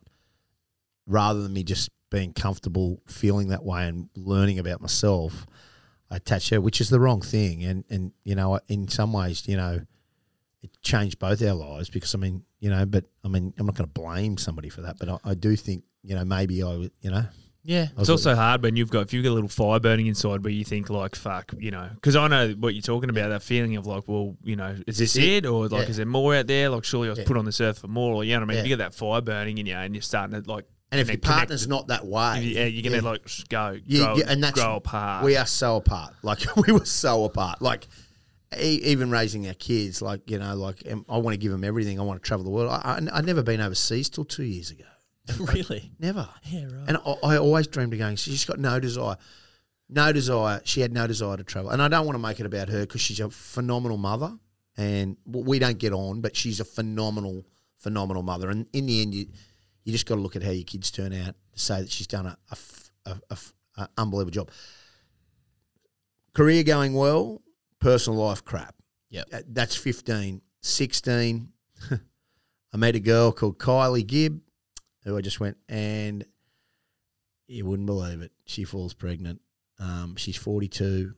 rather 1.07 1.43
than 1.43 1.55
me 1.55 1.65
just 1.65 1.91
being 2.11 2.33
comfortable 2.33 3.03
feeling 3.07 3.49
that 3.49 3.65
way 3.65 3.87
and 3.89 4.09
learning 4.15 4.59
about 4.59 4.81
myself, 4.81 5.47
I 6.11 6.17
attached 6.17 6.51
her, 6.51 6.61
which 6.61 6.81
is 6.81 6.89
the 6.89 7.01
wrong 7.01 7.21
thing, 7.21 7.65
and 7.65 7.85
and 7.91 8.13
you 8.25 8.35
know, 8.35 8.61
in 8.69 8.89
some 8.89 9.13
ways, 9.13 9.47
you 9.49 9.57
know. 9.57 9.81
It 10.63 10.71
changed 10.83 11.21
both 11.21 11.41
our 11.43 11.53
lives 11.55 11.91
because 11.91 12.13
I 12.15 12.19
mean, 12.19 12.43
you 12.59 12.71
know, 12.71 12.85
but 12.87 13.05
I 13.25 13.29
mean, 13.29 13.53
I'm 13.57 13.67
not 13.67 13.77
going 13.77 13.89
to 13.89 13.93
blame 14.01 14.37
somebody 14.37 14.69
for 14.69 14.81
that, 14.81 14.99
but 14.99 15.09
I, 15.09 15.19
I 15.25 15.35
do 15.35 15.55
think, 15.55 15.85
you 16.03 16.17
know, 16.17 16.25
maybe 16.25 16.61
I, 16.61 16.73
you 17.03 17.11
know, 17.11 17.25
Yeah. 17.63 17.89
It's 17.97 18.09
also 18.09 18.35
hard 18.35 18.63
when 18.65 18.75
you've 18.75 18.91
got 18.91 19.03
if 19.03 19.13
you've 19.13 19.23
got 19.23 19.31
a 19.31 19.35
little 19.39 19.51
fire 19.51 19.79
burning 19.79 20.07
inside 20.09 20.43
where 20.43 20.53
you 20.53 20.65
think 20.65 20.91
like 20.91 21.15
fuck, 21.15 21.53
you 21.59 21.71
know, 21.71 21.89
because 21.95 22.17
I 22.17 22.27
know 22.27 22.49
what 22.59 22.75
you're 22.75 22.83
talking 22.83 23.11
about. 23.11 23.29
That 23.29 23.43
feeling 23.43 23.77
of 23.77 23.87
like, 23.87 24.05
well, 24.09 24.37
you 24.43 24.57
know, 24.57 24.75
is 24.89 24.99
this 24.99 25.13
This 25.13 25.17
it? 25.17 25.45
it, 25.45 25.47
or 25.47 25.69
like, 25.69 25.83
Yeah. 25.85 25.91
is 25.91 25.97
there 25.99 26.07
more 26.07 26.35
out 26.35 26.49
there? 26.49 26.69
Like, 26.71 26.85
surely 26.85 27.09
I 27.09 27.11
was 27.11 27.19
Yeah. 27.21 27.27
put 27.27 27.37
on 27.37 27.45
this 27.45 27.61
earth 27.61 27.79
for 27.81 27.89
more, 27.89 28.15
or 28.15 28.25
you 28.25 28.33
know 28.33 28.41
what 28.41 28.45
I 28.45 28.47
mean? 28.49 28.57
Yeah. 28.57 28.63
You 28.65 28.69
get 28.71 28.79
that 28.79 28.95
fire 28.95 29.21
burning 29.21 29.59
in 29.59 29.67
you, 29.67 29.75
and 29.75 29.95
you're 29.95 30.03
starting 30.03 30.43
to 30.43 30.51
like, 30.51 30.65
And 30.93 31.01
if 31.01 31.09
your 31.09 31.17
connect- 31.17 31.25
connect- 31.25 31.39
partner's 31.39 31.69
not 31.69 31.89
that 31.89 32.07
way, 32.07 32.41
yeah, 32.43 32.65
you're 32.67 32.83
gonna 32.83 33.03
yeah. 33.03 33.11
like 33.11 33.29
go, 33.49 33.77
Yeah, 33.85 34.05
grow, 34.05 34.17
yeah, 34.19 34.25
and 34.29 34.43
that's 34.43 34.61
grow 34.61 34.77
apart. 34.77 35.25
We 35.25 35.37
are 35.37 35.47
so 35.47 35.77
apart. 35.77 36.15
Like 36.23 36.41
we 36.67 36.73
were 36.73 36.85
so 36.85 37.25
apart. 37.25 37.61
Like 37.61 37.89
e- 38.57 38.81
even 38.85 39.11
raising 39.11 39.49
our 39.49 39.55
kids. 39.55 40.01
Like 40.01 40.31
you 40.31 40.39
know, 40.39 40.55
like 40.55 40.85
I 40.87 41.19
want 41.19 41.35
to 41.35 41.39
give 41.39 41.51
them 41.51 41.65
everything. 41.65 41.99
I 41.99 42.03
want 42.05 42.23
to 42.23 42.27
travel 42.27 42.45
the 42.45 42.51
world. 42.51 42.71
I, 42.71 43.01
I, 43.13 43.19
I'd 43.19 43.27
never 43.27 43.43
been 43.43 43.61
overseas 43.61 44.09
till 44.09 44.25
two 44.25 44.45
years 44.45 44.71
ago. 44.71 44.85
really? 45.53 45.91
Never. 45.99 46.29
Yeah, 46.45 46.67
right. 46.67 46.89
And 46.89 46.99
I, 46.99 47.35
I 47.35 47.37
always 47.39 47.67
dreamed 47.67 47.93
of 47.93 47.99
going. 47.99 48.15
She's 48.15 48.45
got 48.45 48.61
no 48.61 48.79
desire, 48.79 49.17
no 49.89 50.13
desire. 50.13 50.61
She 50.65 50.83
had 50.83 50.93
no 50.93 51.09
desire 51.09 51.37
to 51.37 51.43
travel. 51.43 51.71
And 51.71 51.83
I 51.83 51.89
don't 51.89 52.07
want 52.07 52.15
to 52.15 52.23
make 52.23 52.39
it 52.39 52.47
about 52.47 52.69
her 52.69 52.81
because 52.83 53.01
she's 53.01 53.19
a 53.19 53.29
phenomenal 53.29 53.99
mother, 53.99 54.39
and 54.77 55.17
we 55.27 55.59
don't 55.59 55.79
get 55.79 55.93
on. 55.93 56.21
But 56.21 56.37
she's 56.37 56.61
a 56.61 56.65
phenomenal, 56.65 57.45
phenomenal 57.79 58.23
mother. 58.23 58.51
And 58.51 58.67
in 58.73 58.87
the 58.87 59.03
end, 59.03 59.15
you 59.15 59.27
you 59.87 59.93
just 59.93 60.05
got 60.05 60.17
to 60.17 60.21
look 60.21 60.37
at 60.37 60.43
how 60.43 60.51
your 60.51 60.65
kids 60.65 60.91
turn 60.91 61.13
out 61.15 61.35
to 61.55 61.59
say 61.59 61.81
that 61.81 61.91
she's 61.91 62.07
done 62.09 62.27
a, 62.27 62.37
a 62.51 62.57
a- 63.11 63.21
a 63.31 63.39
a 63.79 63.89
unbelievable 63.97 64.33
job. 64.33 64.51
Career 66.35 66.63
going 66.65 66.93
well, 66.93 67.41
personal 67.81 68.19
life 68.19 68.45
crap. 68.45 68.75
Yep. 69.11 69.29
Uh, 69.33 69.39
That's 69.49 69.77
15. 69.77 70.43
16, 70.63 71.49
I 72.73 72.77
met 72.77 72.97
a 72.97 73.01
girl 73.01 73.31
called 73.31 73.59
Kylie 73.59 74.05
Gibb, 74.05 74.41
who 75.05 75.17
I 75.17 75.21
just 75.21 75.39
went, 75.39 75.57
and 75.69 76.25
you 77.47 77.65
wouldn't 77.65 77.87
believe 77.87 78.21
it. 78.21 78.33
She 78.47 78.65
falls 78.65 78.93
pregnant. 78.93 79.41
Um, 79.79 80.17
she's 80.17 80.37
42. 80.37 81.15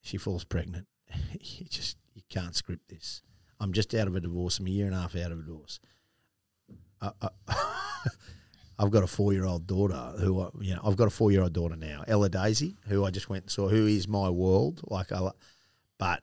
She 0.00 0.16
falls 0.16 0.44
pregnant. 0.44 0.86
you 1.40 1.66
just, 1.66 1.98
you 2.14 2.22
can't 2.30 2.54
script 2.56 2.88
this. 2.88 3.20
I'm 3.60 3.74
just 3.74 3.94
out 3.94 4.06
of 4.08 4.16
a 4.16 4.20
divorce. 4.20 4.58
I'm 4.58 4.66
a 4.66 4.70
year 4.70 4.86
and 4.86 4.94
a 4.94 5.00
half 5.00 5.14
out 5.16 5.32
of 5.32 5.40
a 5.40 5.42
divorce. 5.42 5.78
I, 7.00 7.28
I've 8.78 8.90
got 8.90 9.02
a 9.02 9.06
four 9.06 9.32
year 9.32 9.44
old 9.44 9.66
daughter 9.66 10.12
who 10.18 10.40
I, 10.40 10.48
you 10.60 10.74
know 10.74 10.80
I've 10.84 10.96
got 10.96 11.06
a 11.08 11.10
four 11.10 11.30
year 11.30 11.42
old 11.42 11.52
daughter 11.52 11.76
now, 11.76 12.04
Ella 12.06 12.28
Daisy, 12.28 12.76
who 12.88 13.04
I 13.04 13.10
just 13.10 13.28
went 13.28 13.44
and 13.44 13.50
saw, 13.50 13.68
who 13.68 13.86
is 13.86 14.06
my 14.06 14.28
world. 14.28 14.80
Like 14.84 15.12
I, 15.12 15.30
but 15.98 16.22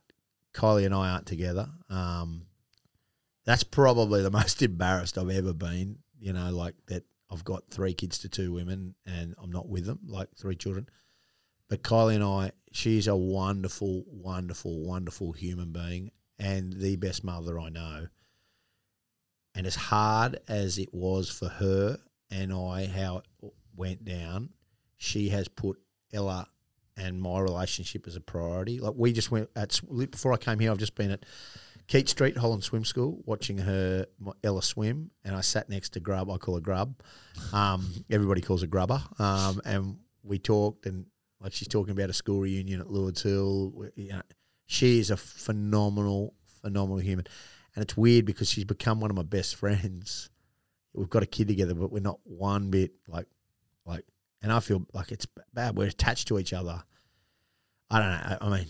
Kylie 0.54 0.86
and 0.86 0.94
I 0.94 1.10
aren't 1.10 1.26
together. 1.26 1.70
Um, 1.90 2.46
that's 3.46 3.64
probably 3.64 4.22
the 4.22 4.32
most 4.42 4.62
embarrassed 4.62 5.18
I've 5.18 5.30
ever 5.30 5.54
been. 5.54 5.98
You 6.20 6.34
know, 6.34 6.52
like 6.52 6.76
that 6.88 7.04
I've 7.32 7.44
got 7.44 7.64
three 7.70 7.94
kids 7.94 8.20
to 8.20 8.30
two 8.30 8.54
women 8.54 8.96
and 9.06 9.36
I'm 9.42 9.52
not 9.52 9.68
with 9.68 9.86
them, 9.86 10.00
like 10.08 10.30
three 10.38 10.56
children. 10.56 10.88
But 11.68 11.82
Kylie 11.82 12.16
and 12.16 12.24
I, 12.24 12.52
she's 12.72 13.08
a 13.08 13.16
wonderful, 13.16 14.04
wonderful, 14.08 14.86
wonderful 14.86 15.32
human 15.32 15.72
being 15.72 16.12
and 16.38 16.74
the 16.74 16.96
best 16.98 17.24
mother 17.24 17.60
I 17.60 17.70
know. 17.70 18.08
And 19.56 19.68
as 19.68 19.76
hard 19.76 20.40
as 20.48 20.78
it 20.78 20.94
was 20.94 21.30
for 21.30 21.48
her 21.48 21.98
and 22.32 22.52
I, 22.52 22.88
how 22.88 23.18
it 23.42 23.54
went 23.76 24.04
down, 24.06 24.50
she 24.98 25.30
has 25.30 25.48
put 25.48 25.78
Ella 26.12 26.48
and 26.98 27.22
my 27.22 27.40
relationship 27.40 28.08
as 28.08 28.16
a 28.16 28.22
priority. 28.22 28.80
Like 28.80 28.94
we 28.96 29.14
just 29.14 29.32
went 29.32 29.50
at 29.56 29.80
before 30.10 30.34
I 30.34 30.38
came 30.38 30.60
here, 30.60 30.72
I've 30.72 30.78
just 30.78 30.96
been 30.96 31.12
at 31.12 31.26
Keat 31.88 32.10
Street 32.10 32.38
Holland 32.38 32.64
Swim 32.64 32.86
School 32.86 33.22
watching 33.26 33.58
her 33.58 34.06
Ella 34.44 34.64
swim, 34.64 35.12
and 35.24 35.36
I 35.36 35.42
sat 35.42 35.70
next 35.70 35.90
to 35.90 36.00
Grub. 36.00 36.30
I 36.30 36.38
call 36.38 36.56
her 36.56 36.62
Grub. 36.62 36.96
Um, 37.52 38.06
everybody 38.10 38.42
calls 38.42 38.62
her 38.62 38.68
Grubber. 38.68 39.02
Um, 39.20 39.62
and 39.66 39.98
we 40.24 40.40
talked, 40.40 40.86
and 40.86 41.06
like 41.42 41.54
she's 41.54 41.68
talking 41.68 41.92
about 41.92 42.10
a 42.10 42.14
school 42.14 42.40
reunion 42.40 42.80
at 42.80 42.90
Lords 42.90 43.22
Hill. 43.22 43.90
You 43.96 44.14
know, 44.14 44.22
she 44.66 45.00
is 45.00 45.12
a 45.12 45.18
phenomenal, 45.18 46.36
phenomenal 46.62 47.00
human, 47.00 47.28
and 47.76 47.84
it's 47.84 47.98
weird 47.98 48.26
because 48.26 48.50
she's 48.50 48.66
become 48.66 49.00
one 49.00 49.10
of 49.10 49.16
my 49.18 49.24
best 49.24 49.56
friends. 49.56 50.30
We've 50.94 51.10
got 51.10 51.24
a 51.24 51.28
kid 51.28 51.48
together, 51.48 51.74
but 51.74 51.92
we're 51.92 52.02
not 52.02 52.20
one 52.24 52.70
bit 52.70 52.92
like, 53.08 53.28
like, 53.86 54.06
and 54.42 54.52
I 54.52 54.60
feel 54.60 54.86
like 54.94 55.12
it's 55.12 55.26
bad. 55.54 55.76
We're 55.76 55.88
attached 55.88 56.28
to 56.28 56.38
each 56.38 56.54
other. 56.54 56.84
I 57.90 58.00
don't 58.00 58.10
know. 58.10 58.38
I, 58.42 58.48
I 58.48 58.58
mean, 58.58 58.68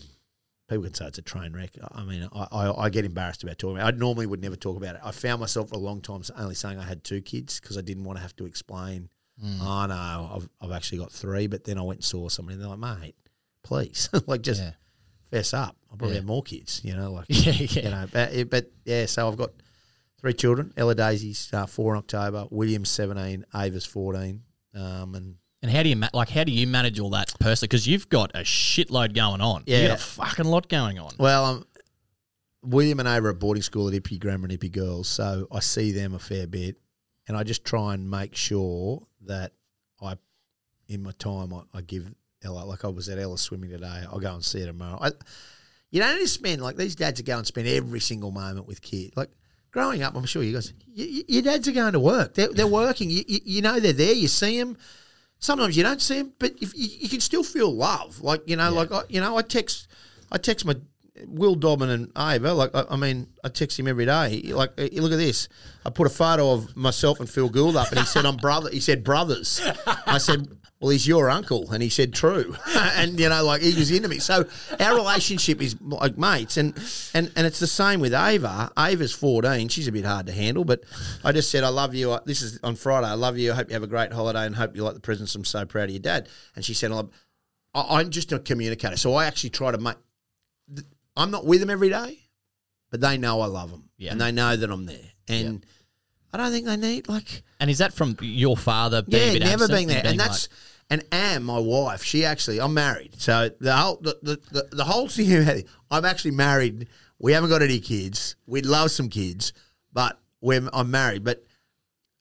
people 0.68 0.84
can 0.84 0.94
say 0.94 1.06
it's 1.06 1.18
a 1.18 1.22
train 1.22 1.52
wreck. 1.52 1.70
I 1.92 2.04
mean, 2.04 2.28
I, 2.32 2.46
I, 2.50 2.84
I 2.84 2.90
get 2.90 3.04
embarrassed 3.04 3.42
about 3.42 3.58
talking 3.58 3.76
about 3.76 3.92
it. 3.92 3.94
I 3.94 3.98
normally 3.98 4.26
would 4.26 4.42
never 4.42 4.56
talk 4.56 4.76
about 4.76 4.94
it. 4.94 5.00
I 5.04 5.10
found 5.10 5.40
myself 5.40 5.68
for 5.68 5.74
a 5.74 5.78
long 5.78 6.00
time 6.00 6.22
only 6.36 6.54
saying 6.54 6.78
I 6.78 6.84
had 6.84 7.04
two 7.04 7.20
kids 7.20 7.60
because 7.60 7.76
I 7.76 7.82
didn't 7.82 8.04
want 8.04 8.18
to 8.18 8.22
have 8.22 8.36
to 8.36 8.46
explain, 8.46 9.10
mm. 9.42 9.58
oh, 9.60 9.86
no, 9.86 10.36
I've, 10.36 10.48
I've 10.60 10.74
actually 10.74 10.98
got 10.98 11.12
three. 11.12 11.46
But 11.46 11.64
then 11.64 11.78
I 11.78 11.82
went 11.82 11.98
and 11.98 12.04
saw 12.04 12.28
somebody 12.28 12.54
and 12.54 12.62
they're 12.62 12.74
like, 12.74 13.00
mate, 13.00 13.16
please, 13.62 14.08
like 14.26 14.42
just 14.42 14.62
Yeah. 14.62 14.72
Fess 15.34 15.52
up. 15.54 15.76
I'll 15.90 15.96
probably 15.96 16.14
Yeah. 16.16 16.20
have 16.20 16.26
more 16.26 16.42
kids, 16.42 16.80
you 16.84 16.94
know, 16.94 17.12
like, 17.12 17.26
Yeah, 17.28 17.52
yeah. 17.52 17.82
you 17.82 17.90
know, 17.90 18.06
but, 18.12 18.50
but 18.50 18.70
yeah, 18.84 19.06
so 19.06 19.28
I've 19.28 19.36
got 19.36 19.50
three 20.20 20.32
children. 20.34 20.72
Ella 20.76 20.94
Daisy's 20.94 21.50
uh, 21.52 21.66
four 21.66 21.94
in 21.94 21.98
October, 21.98 22.46
William's 22.50 22.90
17, 22.90 23.44
Ava's 23.54 23.84
14. 23.86 24.42
Um, 24.74 25.14
and 25.14 25.36
And 25.62 25.70
how 25.70 25.82
do 25.82 25.88
you 25.88 25.96
ma- 25.96 26.08
like? 26.12 26.28
How 26.30 26.44
do 26.44 26.52
you 26.52 26.66
manage 26.66 26.98
all 27.00 27.10
that 27.10 27.32
personally? 27.40 27.68
Because 27.68 27.86
you've 27.86 28.08
got 28.08 28.30
a 28.34 28.40
shitload 28.40 29.14
going 29.14 29.40
on. 29.40 29.62
you 29.66 29.76
Yeah. 29.76 29.88
got 29.88 29.98
a 29.98 30.02
fucking 30.02 30.44
lot 30.46 30.68
going 30.68 30.98
on. 30.98 31.12
Well, 31.18 31.44
um, 31.44 31.66
William 32.62 32.98
and 33.00 33.08
Ava 33.08 33.26
are 33.26 33.30
at 33.30 33.38
boarding 33.38 33.62
school 33.62 33.88
at 33.88 33.94
Ippy 33.94 34.18
Grammar 34.18 34.46
and 34.48 34.58
Ippy 34.58 34.72
Girls, 34.72 35.06
so 35.08 35.46
I 35.52 35.60
see 35.60 35.92
them 35.92 36.14
a 36.14 36.18
fair 36.18 36.46
bit, 36.46 36.76
and 37.28 37.36
I 37.36 37.42
just 37.44 37.64
try 37.64 37.94
and 37.94 38.10
make 38.10 38.34
sure 38.34 39.06
that 39.26 39.52
I, 40.00 40.16
in 40.88 41.02
my 41.02 41.12
time, 41.12 41.52
I, 41.52 41.62
I 41.74 41.80
give 41.82 42.06
Ella. 42.44 42.64
Like 42.64 42.84
I 42.84 42.88
was 42.88 43.08
at 43.08 43.18
Ella 43.18 43.38
swimming 43.38 43.70
today. 43.70 44.04
I'll 44.10 44.20
go 44.20 44.34
and 44.34 44.44
see 44.44 44.60
her 44.60 44.66
tomorrow. 44.66 44.98
I, 45.00 45.12
you 45.90 46.00
don't 46.00 46.14
need 46.14 46.22
to 46.22 46.28
spend 46.28 46.60
like 46.62 46.76
these 46.76 46.96
dads 46.96 47.20
are 47.20 47.24
going 47.24 47.38
and 47.38 47.46
spend 47.46 47.68
every 47.68 48.00
single 48.00 48.30
moment 48.30 48.66
with 48.66 48.82
kids. 48.82 49.16
Like 49.16 49.30
growing 49.70 50.02
up, 50.02 50.16
I'm 50.16 50.24
sure 50.24 50.42
you 50.42 50.52
guys, 50.52 50.72
y- 50.88 51.24
your 51.28 51.42
dads 51.42 51.68
are 51.68 51.72
going 51.72 51.92
to 51.92 52.00
work. 52.00 52.34
They're, 52.34 52.48
they're 52.48 52.66
working. 52.66 53.10
You, 53.10 53.22
you, 53.26 53.40
you 53.44 53.62
know 53.62 53.78
they're 53.80 53.92
there. 53.92 54.12
You 54.12 54.28
see 54.28 54.58
them. 54.58 54.76
Sometimes 55.38 55.76
you 55.76 55.82
don't 55.82 56.00
see 56.00 56.18
them, 56.18 56.32
but 56.38 56.52
if 56.60 56.74
you, 56.74 56.88
you 57.00 57.08
can 57.08 57.20
still 57.20 57.44
feel 57.44 57.70
love. 57.72 58.20
Like 58.22 58.48
you 58.48 58.56
know, 58.56 58.72
like 58.72 58.90
I, 58.90 59.02
you 59.08 59.20
know, 59.20 59.36
I 59.36 59.42
text, 59.42 59.88
I 60.32 60.38
text 60.38 60.64
my 60.64 60.76
Will 61.26 61.54
Dobbin 61.54 61.90
and 61.90 62.10
Ava. 62.18 62.52
Like 62.52 62.70
I, 62.74 62.96
mean, 62.96 63.28
I 63.44 63.48
text 63.48 63.78
him 63.78 63.86
every 63.86 64.06
day. 64.06 64.42
Like 64.52 64.72
eh, 64.78 64.88
look 64.94 65.12
at 65.12 65.18
this. 65.18 65.48
I 65.86 65.90
put 65.90 66.06
a 66.06 66.10
photo 66.10 66.52
of 66.52 66.76
myself 66.76 67.20
and 67.20 67.30
Phil 67.30 67.48
Gould 67.48 67.76
up, 67.76 67.90
and 67.90 68.00
he 68.00 68.06
said, 68.06 68.26
"I'm 68.26 68.36
brother." 68.36 68.70
He 68.70 68.80
said, 68.80 69.04
"Brothers." 69.04 69.60
I 70.06 70.18
said. 70.18 70.48
Well, 70.80 70.90
he's 70.90 71.06
your 71.06 71.30
uncle, 71.30 71.72
and 71.72 71.82
he 71.82 71.88
said 71.88 72.12
true, 72.12 72.54
and 72.76 73.18
you 73.18 73.26
know, 73.30 73.42
like 73.42 73.62
he 73.62 73.72
was 73.72 73.90
into 73.90 74.08
me. 74.08 74.18
So 74.18 74.44
our 74.78 74.94
relationship 74.94 75.62
is 75.62 75.80
like 75.80 76.18
mates, 76.18 76.58
and 76.58 76.74
and 77.14 77.32
and 77.36 77.46
it's 77.46 77.58
the 77.58 77.66
same 77.66 78.00
with 78.00 78.12
Ava. 78.12 78.70
Ava's 78.76 79.12
fourteen; 79.14 79.68
she's 79.68 79.88
a 79.88 79.92
bit 79.92 80.04
hard 80.04 80.26
to 80.26 80.32
handle, 80.32 80.62
but 80.62 80.82
I 81.24 81.32
just 81.32 81.50
said, 81.50 81.64
"I 81.64 81.68
love 81.68 81.94
you." 81.94 82.18
This 82.26 82.42
is 82.42 82.60
on 82.62 82.74
Friday. 82.74 83.06
I 83.06 83.14
love 83.14 83.38
you. 83.38 83.52
I 83.52 83.54
hope 83.54 83.68
you 83.70 83.74
have 83.74 83.82
a 83.82 83.86
great 83.86 84.12
holiday, 84.12 84.44
and 84.44 84.54
hope 84.56 84.76
you 84.76 84.82
like 84.84 84.92
the 84.94 85.00
presents. 85.00 85.34
I'm 85.34 85.46
so 85.46 85.64
proud 85.64 85.84
of 85.84 85.90
your 85.90 86.00
dad. 86.00 86.28
And 86.54 86.62
she 86.62 86.74
said, 86.74 86.92
"I- 86.92 87.06
"I'm 87.74 88.10
just 88.10 88.30
a 88.32 88.38
communicator, 88.38 88.98
so 88.98 89.14
I 89.14 89.24
actually 89.24 89.50
try 89.50 89.70
to 89.70 89.78
make." 89.78 89.96
I'm 91.16 91.30
not 91.30 91.46
with 91.46 91.60
them 91.60 91.70
every 91.70 91.90
day, 91.90 92.18
but 92.90 93.00
they 93.00 93.16
know 93.18 93.40
I 93.40 93.46
love 93.46 93.70
them, 93.70 93.90
Yeah. 93.96 94.12
and 94.12 94.20
they 94.20 94.32
know 94.32 94.56
that 94.56 94.70
I'm 94.70 94.86
there, 94.86 95.10
and 95.28 95.64
I 96.32 96.36
don't 96.38 96.50
think 96.52 96.66
they 96.66 96.76
need 96.76 97.08
like 97.08 97.42
And 97.60 97.70
is 97.70 97.78
that 97.78 97.92
from 97.92 98.16
your 98.20 98.56
father? 98.56 99.02
Being 99.02 99.36
a 99.36 99.38
yeah, 99.38 99.44
never 99.50 99.68
been 99.68 99.88
there, 99.88 99.98
and 99.98 100.06
being 100.08 100.18
that's 100.18 100.48
and 100.90 101.02
Am, 101.12 101.44
my 101.44 101.58
wife, 101.58 102.02
she 102.02 102.24
actually 102.24 102.60
I'm 102.60 102.74
married, 102.74 103.20
so 103.20 103.50
the 103.60 103.74
whole 103.74 103.96
the 104.00 104.18
the, 104.22 104.40
the, 104.50 104.68
the 104.76 104.84
whole 104.84 105.08
thing. 105.08 105.64
I'm 105.90 106.04
actually 106.04 106.32
married. 106.32 106.88
We 107.18 107.32
haven't 107.32 107.50
got 107.50 107.62
any 107.62 107.80
kids. 107.80 108.36
We'd 108.46 108.66
love 108.66 108.90
some 108.90 109.08
kids, 109.08 109.52
but 109.92 110.20
we're, 110.40 110.68
I'm 110.72 110.90
married. 110.90 111.22
But 111.24 111.44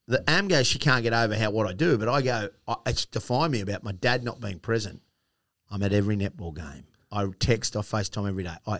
the 0.08 0.24
Am 0.30 0.48
goes, 0.48 0.68
she 0.68 0.78
can't 0.80 1.02
get 1.04 1.14
over 1.14 1.36
how 1.36 1.50
what 1.52 1.68
I 1.68 1.74
do, 1.74 1.98
but 1.98 2.08
I 2.08 2.22
go, 2.22 2.50
I, 2.68 2.76
it's 2.86 3.06
define 3.06 3.52
me 3.52 3.62
about 3.62 3.84
my 3.84 3.92
dad 3.92 4.24
not 4.24 4.40
being 4.40 4.60
present. 4.60 5.02
I'm 5.72 5.82
at 5.82 5.92
every 5.92 6.16
netball 6.16 6.56
game. 6.56 6.86
I 7.14 7.28
text, 7.40 7.76
I 7.78 7.82
FaceTime 7.82 8.28
every 8.28 8.44
day. 8.44 8.56
I 8.68 8.80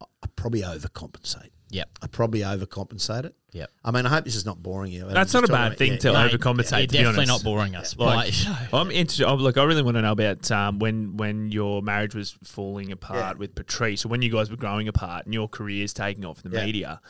I 0.00 0.26
probably 0.36 0.62
overcompensate. 0.62 1.50
Yep. 1.70 1.88
I 2.02 2.06
probably 2.06 2.40
overcompensate 2.40 3.24
it. 3.24 3.34
Yep. 3.52 3.70
I 3.84 3.90
mean, 3.92 4.04
I 4.04 4.10
hope 4.10 4.24
this 4.24 4.34
is 4.36 4.44
not 4.44 4.62
boring 4.62 4.92
you. 4.92 5.06
I'm 5.06 5.14
That's 5.14 5.32
not 5.32 5.44
a 5.44 5.48
bad 5.48 5.78
thing 5.78 5.92
yeah, 5.92 5.98
to 5.98 6.12
yeah. 6.12 6.28
Overcompensate. 6.28 6.70
You're 6.78 6.86
to 6.86 6.92
be 6.92 6.98
definitely 6.98 7.06
honest. 7.24 7.28
not 7.28 7.44
boring 7.44 7.74
us. 7.76 7.96
Like, 7.96 8.34
Like, 8.46 8.72
I'm 8.74 8.90
interested. 8.90 9.26
I'm, 9.26 9.38
look, 9.38 9.56
I 9.56 9.64
really 9.64 9.82
want 9.82 9.96
to 9.96 10.02
know 10.02 10.12
about 10.12 10.50
um, 10.50 10.78
when 10.80 11.16
when 11.16 11.50
your 11.50 11.80
marriage 11.82 12.14
was 12.14 12.32
falling 12.44 12.92
apart 12.92 13.18
Yeah. 13.18 13.32
with 13.38 13.54
Patrice, 13.54 14.04
or 14.04 14.08
when 14.08 14.20
you 14.22 14.30
guys 14.30 14.50
were 14.50 14.56
growing 14.56 14.86
apart 14.88 15.24
and 15.24 15.32
your 15.34 15.48
careers 15.48 15.92
taking 15.94 16.24
off 16.24 16.44
in 16.44 16.50
the 16.50 16.58
Yeah. 16.58 16.66
media. 16.66 17.00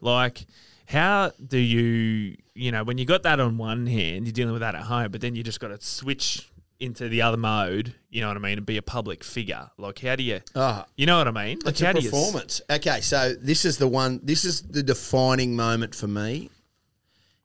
Like, 0.00 0.46
how 0.86 1.30
do 1.46 1.58
you, 1.58 2.36
you 2.54 2.72
know, 2.72 2.82
when 2.84 2.98
you 2.98 3.04
got 3.06 3.22
that 3.22 3.38
on 3.40 3.56
one 3.58 3.86
hand, 3.86 4.26
you're 4.26 4.32
dealing 4.32 4.52
with 4.52 4.60
that 4.60 4.74
at 4.74 4.82
home, 4.82 5.10
but 5.12 5.20
then 5.20 5.34
you 5.34 5.42
just 5.42 5.60
got 5.60 5.68
to 5.68 5.80
switch 5.80 6.49
into 6.80 7.08
the 7.08 7.22
other 7.22 7.36
mode. 7.36 7.94
You 8.08 8.22
know 8.22 8.28
what 8.28 8.36
I 8.36 8.40
mean, 8.40 8.58
and 8.58 8.66
be 8.66 8.76
a 8.76 8.82
public 8.82 9.22
figure. 9.22 9.70
Like, 9.78 10.00
how 10.00 10.16
do 10.16 10.22
you, 10.22 10.40
Oh, 10.54 10.84
you 10.96 11.06
know 11.06 11.18
what 11.18 11.28
I 11.28 11.30
mean? 11.30 11.58
Like, 11.64 11.72
It's 11.72 11.82
a 11.82 11.92
do 11.92 12.00
you 12.00 12.10
performance. 12.10 12.60
Okay, 12.68 13.00
so 13.00 13.34
this 13.34 13.64
is 13.64 13.78
the 13.78 13.86
one. 13.86 14.20
This 14.22 14.44
is 14.44 14.62
the 14.62 14.82
defining 14.82 15.54
moment 15.54 15.94
for 15.94 16.08
me. 16.08 16.50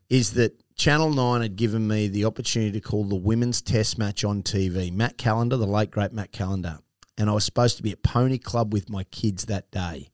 Is 0.09 0.33
that 0.33 0.59
Channel 0.75 1.11
9 1.13 1.41
had 1.41 1.55
given 1.55 1.88
me 1.88 2.07
the 2.07 2.25
opportunity 2.25 2.71
to 2.73 2.81
call 2.81 3.05
the 3.05 3.15
women's 3.15 3.61
test 3.61 3.97
match 3.97 4.23
on 4.23 4.43
TV. 4.43 4.91
Matt 4.91 5.17
Callender, 5.17 5.57
the 5.57 5.65
late 5.65 5.89
great 5.91 6.11
Matt 6.11 6.31
Callender. 6.31 6.79
And 7.17 7.29
I 7.29 7.33
was 7.33 7.45
supposed 7.45 7.77
to 7.77 7.83
be 7.83 7.91
at 7.91 8.03
Pony 8.03 8.38
Club 8.38 8.73
with 8.73 8.89
my 8.89 9.05
kids 9.05 9.45
that 9.45 9.71
day. 9.71 10.09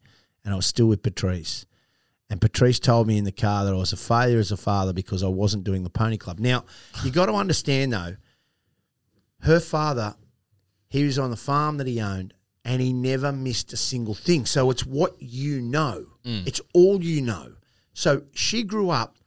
And 0.45 0.53
I 0.53 0.55
was 0.57 0.65
still 0.65 0.85
with 0.87 1.01
Patrice. 1.01 1.65
And 2.29 2.39
Patrice 2.39 2.79
told 2.79 3.07
me 3.07 3.17
in 3.17 3.25
the 3.25 3.31
car 3.31 3.65
that 3.65 3.73
I 3.73 3.77
was 3.77 3.91
a 3.91 3.97
failure 3.97 4.39
as 4.39 4.51
a 4.51 4.57
father 4.57 4.93
because 4.93 5.23
I 5.23 5.27
wasn't 5.27 5.63
doing 5.63 5.83
the 5.83 5.89
Pony 5.89 6.17
Club. 6.17 6.39
Now, 6.39 6.63
you 7.03 7.11
got 7.11 7.25
to 7.25 7.33
understand 7.33 7.91
though, 7.91 8.15
her 9.41 9.59
father, 9.59 10.15
he 10.89 11.03
was 11.03 11.17
on 11.17 11.29
the 11.29 11.37
farm 11.37 11.77
that 11.77 11.87
he 11.87 12.01
owned 12.01 12.33
and 12.63 12.81
he 12.81 12.93
never 12.93 13.31
missed 13.31 13.73
a 13.73 13.77
single 13.77 14.13
thing. 14.13 14.45
So 14.45 14.69
it's 14.69 14.85
what 14.85 15.15
you 15.19 15.61
know, 15.61 16.05
mm. 16.23 16.45
it's 16.47 16.61
all 16.73 17.03
you 17.03 17.21
know. 17.21 17.53
So 17.93 18.23
she 18.33 18.63
grew 18.63 18.89
up, 18.89 19.17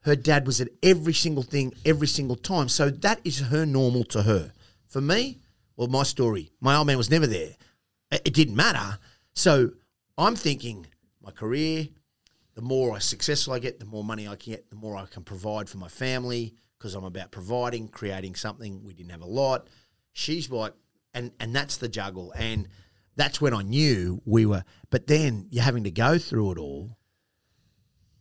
her 0.00 0.16
dad 0.16 0.46
was 0.46 0.60
at 0.60 0.68
every 0.82 1.14
single 1.14 1.42
thing, 1.42 1.72
every 1.84 2.06
single 2.06 2.36
time. 2.36 2.68
So 2.68 2.90
that 2.90 3.20
is 3.24 3.40
her 3.40 3.64
normal 3.64 4.04
to 4.04 4.22
her. 4.22 4.52
For 4.86 5.00
me, 5.00 5.38
well, 5.76 5.88
my 5.88 6.02
story, 6.02 6.50
my 6.60 6.76
old 6.76 6.86
man 6.86 6.98
was 6.98 7.10
never 7.10 7.26
there. 7.26 7.56
It 8.10 8.22
it 8.26 8.34
didn't 8.34 8.56
matter. 8.56 8.98
So 9.32 9.70
I'm 10.18 10.36
thinking 10.36 10.86
my 11.22 11.30
career, 11.30 11.88
the 12.54 12.62
more 12.62 12.94
I 12.94 12.98
successful 12.98 13.54
I 13.54 13.58
get, 13.58 13.78
the 13.78 13.86
more 13.86 14.04
money 14.04 14.28
I 14.28 14.36
can 14.36 14.52
get, 14.52 14.68
the 14.68 14.76
more 14.76 14.96
I 14.96 15.06
can 15.06 15.22
provide 15.22 15.68
for 15.70 15.78
my 15.78 15.88
family 15.88 16.54
because 16.82 16.96
I'm 16.96 17.04
about 17.04 17.30
providing, 17.30 17.86
creating 17.86 18.34
something. 18.34 18.82
We 18.82 18.92
didn't 18.92 19.12
have 19.12 19.22
a 19.22 19.26
lot. 19.26 19.68
She's 20.12 20.50
like, 20.50 20.74
and 21.14 21.30
and 21.38 21.54
that's 21.54 21.76
the 21.76 21.88
juggle, 21.88 22.32
and 22.36 22.68
that's 23.14 23.40
when 23.40 23.54
I 23.54 23.62
knew 23.62 24.20
we 24.24 24.44
were. 24.46 24.64
But 24.90 25.06
then 25.06 25.46
you're 25.50 25.62
having 25.62 25.84
to 25.84 25.92
go 25.92 26.18
through 26.18 26.52
it 26.52 26.58
all, 26.58 26.98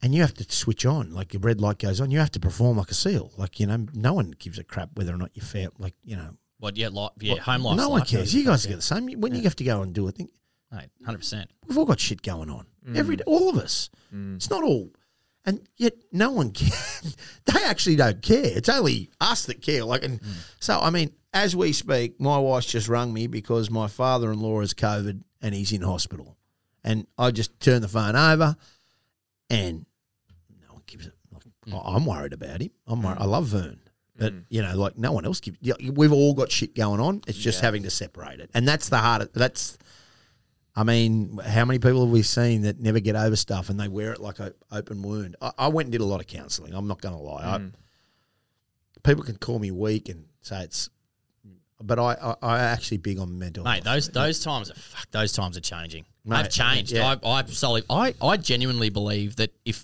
and 0.03 0.13
you 0.13 0.21
have 0.21 0.35
to 0.35 0.45
switch 0.53 0.85
on. 0.85 1.11
Like 1.11 1.33
your 1.33 1.41
red 1.41 1.59
light 1.59 1.79
goes 1.79 1.99
on, 1.99 2.11
you 2.11 2.19
have 2.19 2.31
to 2.31 2.39
perform 2.39 2.77
like 2.77 2.91
a 2.91 2.93
seal. 2.93 3.31
Like 3.35 3.59
you 3.59 3.65
know, 3.65 3.87
no 3.93 4.13
one 4.13 4.31
gives 4.37 4.59
a 4.59 4.63
crap 4.63 4.91
whether 4.93 5.13
or 5.13 5.17
not 5.17 5.31
you're 5.33 5.43
fair. 5.43 5.69
Like 5.79 5.95
you 6.03 6.15
know, 6.15 6.37
What? 6.59 6.77
Yeah, 6.77 6.89
like, 6.91 7.11
yeah, 7.19 7.37
home 7.37 7.63
life. 7.63 7.77
no 7.77 7.89
one 7.89 8.05
cares. 8.05 8.35
You 8.35 8.45
guys 8.45 8.67
get 8.67 8.75
the 8.75 8.81
same. 8.83 9.09
When 9.19 9.33
you 9.33 9.41
have 9.43 9.55
to 9.55 9.63
go 9.63 9.81
and 9.81 9.91
do 9.91 10.07
a 10.07 10.11
thing, 10.11 10.29
Mate, 10.71 10.89
hundred 11.03 11.17
percent. 11.17 11.49
We've 11.67 11.77
all 11.79 11.85
got 11.85 11.99
shit 11.99 12.21
going 12.21 12.49
on. 12.49 12.67
Every 12.95 13.15
mm. 13.15 13.19
day, 13.19 13.23
all 13.25 13.49
of 13.49 13.57
us. 13.57 13.89
Mm. 14.13 14.35
It's 14.35 14.49
not 14.49 14.63
all. 14.63 14.91
And 15.45 15.67
yet 15.77 15.93
no 16.11 16.31
one 16.31 16.51
cares. 16.51 17.15
they 17.45 17.63
actually 17.63 17.95
don't 17.95 18.21
care. 18.21 18.45
It's 18.57 18.69
only 18.69 19.09
us 19.19 19.45
that 19.45 19.61
care. 19.61 19.83
Like 19.83 20.03
and 20.03 20.19
so 20.59 20.79
I 20.79 20.89
mean, 20.89 21.11
as 21.33 21.55
we 21.55 21.73
speak, 21.73 22.19
my 22.19 22.37
wife's 22.37 22.67
just 22.67 22.87
rung 22.87 23.13
me 23.13 23.27
because 23.27 23.69
my 23.69 23.87
father 23.87 24.31
in 24.31 24.39
law 24.39 24.59
has 24.59 24.73
COVID 24.73 25.23
and 25.41 25.55
he's 25.55 25.71
in 25.71 25.81
hospital. 25.81 26.37
And 26.83 27.07
I 27.17 27.31
just 27.31 27.59
turn 27.59 27.81
the 27.81 27.87
phone 27.87 28.15
over 28.15 28.55
and 29.49 29.85
no 30.61 30.73
one 30.73 30.83
gives 30.87 31.07
it 31.07 31.13
like 31.31 31.43
mm. 31.67 31.73
I- 31.75 31.95
I'm 31.95 32.05
worried 32.05 32.33
about 32.33 32.61
him. 32.61 32.71
I'm 32.87 33.03
worried. 33.03 33.17
I 33.19 33.25
mm. 33.25 33.29
love 33.29 33.47
Vern. 33.47 33.79
But 34.17 34.33
mm. 34.33 34.43
you 34.49 34.61
know, 34.61 34.75
like 34.75 34.97
no 34.97 35.11
one 35.11 35.25
else 35.25 35.39
gives. 35.39 35.57
We've 35.81 36.11
all 36.11 36.33
got 36.33 36.51
shit 36.51 36.75
going 36.75 36.99
on. 36.99 37.21
It's 37.27 37.37
just 37.37 37.61
having 37.61 37.83
to 37.83 37.89
separate 37.89 38.39
it, 38.39 38.51
and 38.53 38.67
that's 38.67 38.89
the 38.89 38.97
hardest. 38.97 39.33
That's 39.33 39.77
I 40.75 40.83
mean, 40.83 41.37
how 41.45 41.65
many 41.65 41.79
people 41.79 42.01
have 42.01 42.11
we 42.11 42.21
seen 42.21 42.61
that 42.61 42.79
never 42.79 42.99
get 42.99 43.15
over 43.15 43.35
stuff 43.35 43.69
and 43.69 43.79
they 43.79 43.89
wear 43.89 44.13
it 44.13 44.21
like 44.21 44.39
an 44.39 44.53
open 44.71 45.01
wound? 45.01 45.35
I, 45.41 45.51
I 45.57 45.67
went 45.67 45.87
and 45.87 45.91
did 45.91 46.01
a 46.01 46.05
lot 46.05 46.21
of 46.21 46.27
counselling. 46.27 46.73
I'm 46.73 46.87
not 46.87 47.01
going 47.01 47.15
to 47.15 47.21
lie. 47.21 47.55
I, 47.55 47.57
mm. 47.57 47.73
people 49.03 49.23
can 49.23 49.35
call 49.35 49.59
me 49.59 49.71
weak 49.71 50.07
and 50.07 50.25
say 50.41 50.63
it's, 50.63 50.89
but 51.81 51.99
I, 51.99 52.13
I, 52.13 52.35
I 52.41 52.59
actually 52.59 52.97
big 52.97 53.19
on 53.19 53.37
mental. 53.37 53.65
Mate, 53.65 53.83
health. 53.83 53.95
those 53.95 54.09
those 54.09 54.39
times 54.39 54.71
are 54.71 54.75
fuck. 54.75 55.11
Those 55.11 55.33
times 55.33 55.57
are 55.57 55.61
changing. 55.61 56.05
Mate, 56.23 56.43
They've 56.43 56.51
changed. 56.51 56.91
yeah. 56.91 57.15
I, 57.21 57.27
I 57.29 57.45
solely, 57.45 57.83
I, 57.89 58.13
I 58.21 58.37
genuinely 58.37 58.89
believe 58.89 59.37
that 59.37 59.51
if 59.65 59.83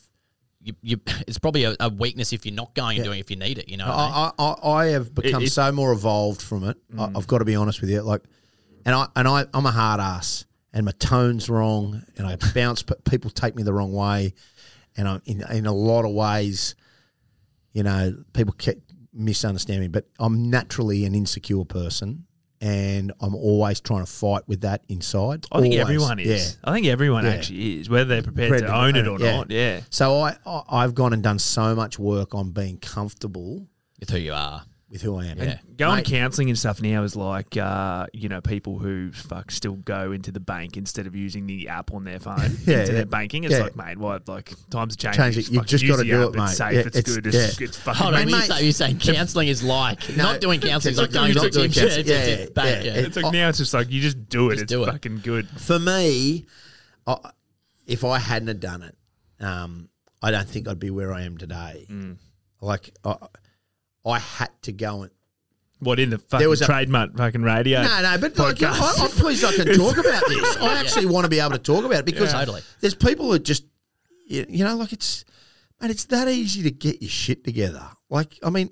you, 0.62 0.74
you 0.82 1.02
it's 1.28 1.40
probably 1.40 1.64
a, 1.66 1.76
a 1.80 1.90
weakness 1.90 2.32
if 2.32 2.46
you're 2.46 2.56
not 2.56 2.74
going 2.76 2.98
and 2.98 3.06
doing 3.06 3.18
it 3.18 3.22
if 3.22 3.32
you 3.32 3.38
need 3.38 3.58
it. 3.58 3.68
You 3.68 3.78
know, 3.78 3.88
what 3.88 3.94
I 3.94 4.06
mean? 4.06 4.32
I, 4.40 4.44
I, 4.44 4.70
I 4.70 4.86
have 4.92 5.14
become 5.14 5.44
it- 5.44 5.52
so 5.52 5.70
more 5.72 5.92
evolved 5.92 6.42
from 6.42 6.64
it. 6.64 6.78
I, 6.94 7.08
mm. 7.08 7.18
I've 7.18 7.28
got 7.28 7.40
to 7.40 7.46
be 7.46 7.56
honest 7.56 7.82
with 7.82 7.90
you. 7.90 8.02
Like, 8.02 8.22
and 8.86 8.96
I 8.96 9.08
and 9.16 9.28
I, 9.28 9.46
I'm 9.54 9.66
a 9.66 9.72
hard 9.72 10.00
ass, 10.00 10.46
and 10.78 10.86
my 10.86 10.92
tone's 11.00 11.50
wrong, 11.50 12.04
and 12.18 12.28
I 12.28 12.38
bounce. 12.54 12.84
But 12.84 13.04
people 13.04 13.32
take 13.32 13.56
me 13.56 13.64
the 13.64 13.74
wrong 13.74 13.92
way, 13.92 14.36
and 14.96 15.08
I'm 15.08 15.22
in 15.26 15.42
in 15.52 15.66
a 15.66 15.74
lot 15.74 16.06
of 16.06 16.12
ways. 16.12 16.76
You 17.72 17.82
know, 17.84 18.16
people 18.34 18.54
ke- 18.54 18.78
misunderstand 19.12 19.82
me, 19.82 19.88
but 19.88 20.06
I'm 20.20 20.52
naturally 20.52 21.04
an 21.06 21.16
insecure 21.16 21.66
person, 21.66 22.26
and 22.62 23.12
I'm 23.20 23.34
always 23.36 23.80
trying 23.80 24.06
to 24.06 24.12
fight 24.12 24.44
with 24.48 24.62
that 24.62 24.84
inside. 24.88 25.48
I 25.52 25.62
think 25.62 25.74
Always. 25.74 25.80
everyone 25.80 26.20
is. 26.20 26.28
Yeah. 26.64 26.70
I 26.70 26.74
think 26.74 26.86
everyone 26.86 27.26
Yeah. 27.26 27.32
actually 27.32 27.80
is, 27.80 27.90
whether 27.90 28.06
they're 28.06 28.22
prepared 28.22 28.50
Prepared 28.50 28.68
to 28.70 28.74
to- 28.74 28.80
own 28.86 28.96
it 28.96 29.08
or 29.08 29.20
yeah. 29.20 29.36
not. 29.38 29.50
Yeah. 29.52 29.82
So 29.90 30.20
I, 30.22 30.38
I 30.46 30.62
I've 30.70 30.94
gone 30.94 31.12
and 31.14 31.24
done 31.24 31.40
so 31.40 31.74
much 31.76 31.98
work 31.98 32.36
on 32.36 32.52
being 32.52 32.78
comfortable 32.78 33.68
with 34.00 34.12
who 34.12 34.20
you 34.20 34.34
are. 34.34 34.64
With 34.90 35.02
who 35.02 35.18
I 35.18 35.26
am. 35.26 35.38
Yeah. 35.38 35.60
Going 35.78 35.98
Mate. 35.98 36.06
counselling 36.06 36.50
and 36.50 36.58
stuff 36.58 36.82
now 36.82 37.04
is 37.04 37.14
like, 37.16 37.58
uh, 37.58 38.08
you 38.14 38.30
know, 38.30 38.40
people 38.40 38.80
who 38.80 39.12
fuck 39.12 39.52
still 39.52 39.74
go 39.76 40.14
into 40.14 40.32
the 40.32 40.40
bank 40.40 40.78
instead 40.78 41.08
of 41.08 41.16
using 41.16 41.46
the 41.46 41.68
app 41.68 41.94
on 41.94 42.06
their 42.06 42.20
phone 42.20 42.38
Yeah, 42.66 42.80
into 42.80 42.86
yeah. 42.86 42.86
their 42.86 43.06
banking. 43.06 43.44
It's 43.44 43.54
Yeah. 43.54 43.64
like, 43.64 43.76
mate, 43.76 43.98
what? 43.98 44.28
Like 44.30 44.54
times 44.70 44.94
are 44.94 44.98
changing. 44.98 45.22
Change 45.24 45.38
it. 45.38 45.50
You've 45.52 45.66
just 45.66 45.86
gotta 45.88 46.04
do 46.06 46.24
app. 46.24 46.30
it, 46.30 46.38
mate. 46.38 46.44
It's 46.46 46.58
safe. 46.58 46.74
Yeah, 46.74 46.80
it's, 46.80 46.98
it's- 46.98 47.16
good. 47.16 47.28
It's, 47.28 47.36
yeah. 47.60 47.66
it's 47.68 47.78
fucking. 47.78 48.02
Hold 48.02 48.14
on, 48.14 48.26
Mate, 48.26 48.32
you 48.32 48.50
mate. 48.50 48.64
you're 48.64 48.72
saying 48.72 49.00
counselling 49.00 49.48
is 49.50 49.62
like 49.62 50.08
No, 50.16 50.24
not 50.24 50.42
doing 50.42 50.62
counselling 50.62 50.94
is 50.94 50.98
like 51.00 51.08
it's 51.08 51.14
going 51.18 51.34
not 51.34 51.44
to 51.44 51.50
doing 51.50 51.72
gym 51.72 51.84
counselling. 51.84 52.08
Yeah, 52.08 52.24
to- 52.26 52.42
yeah, 52.44 52.50
back, 52.56 52.66
yeah. 52.86 52.94
yeah. 52.94 53.00
It's 53.02 53.18
like 53.18 53.34
now 53.34 53.50
it's 53.50 53.58
just 53.58 53.74
like 53.74 53.92
you 53.92 54.00
just 54.02 54.30
do 54.30 54.52
it. 54.52 54.62
It's 54.62 54.74
fucking 54.74 55.20
good. 55.22 55.50
For 55.50 55.80
me, 55.80 56.46
if 57.86 58.04
I 58.06 58.20
hadn't 58.20 58.48
have 58.48 58.60
done 58.62 58.84
it, 58.84 58.96
um, 59.44 59.90
I 60.22 60.32
don't 60.32 60.48
think 60.48 60.68
I'd 60.68 60.80
be 60.80 60.90
where 60.92 61.14
I 61.14 61.24
am 61.24 61.38
today. 61.38 61.86
Like 62.62 62.92
I, 64.08 64.12
I 64.16 64.20
had 64.20 64.50
to 64.64 64.72
go 64.72 65.04
and 65.04 65.12
What 65.80 66.00
in 66.00 66.10
the 66.10 66.18
fucking 66.18 66.48
was 66.50 66.62
a- 66.62 66.66
trademark 66.66 67.16
fucking 67.18 67.42
radio? 67.44 67.82
no, 67.84 68.02
no, 68.02 68.18
but 68.20 68.38
like, 68.38 68.62
I, 68.64 68.72
Podcast. 68.74 69.02
I'm 69.04 69.10
pleased 69.10 69.44
I 69.46 69.54
can 69.54 69.68
talk 69.76 69.98
about 69.98 70.24
this. 70.28 70.58
I 70.62 70.80
actually 70.80 71.06
want 71.08 71.26
to 71.26 71.30
be 71.30 71.40
able 71.40 71.52
to 71.52 71.60
talk 71.60 71.84
about 71.86 72.00
it 72.00 72.06
because 72.06 72.32
Yeah. 72.34 72.40
Totally. 72.40 72.62
there's 72.82 72.96
people 72.96 73.30
that 73.30 73.44
just, 73.44 73.66
you 74.28 74.46
you 74.50 74.64
know, 74.66 74.76
like 74.76 74.94
it's, 74.94 75.24
man, 75.82 75.92
it's 75.92 76.06
that 76.06 76.28
easy 76.28 76.64
to 76.64 76.72
get 76.72 77.02
your 77.02 77.10
shit 77.10 77.44
together. 77.44 77.88
Like, 78.10 78.38
I 78.44 78.50
mean, 78.50 78.70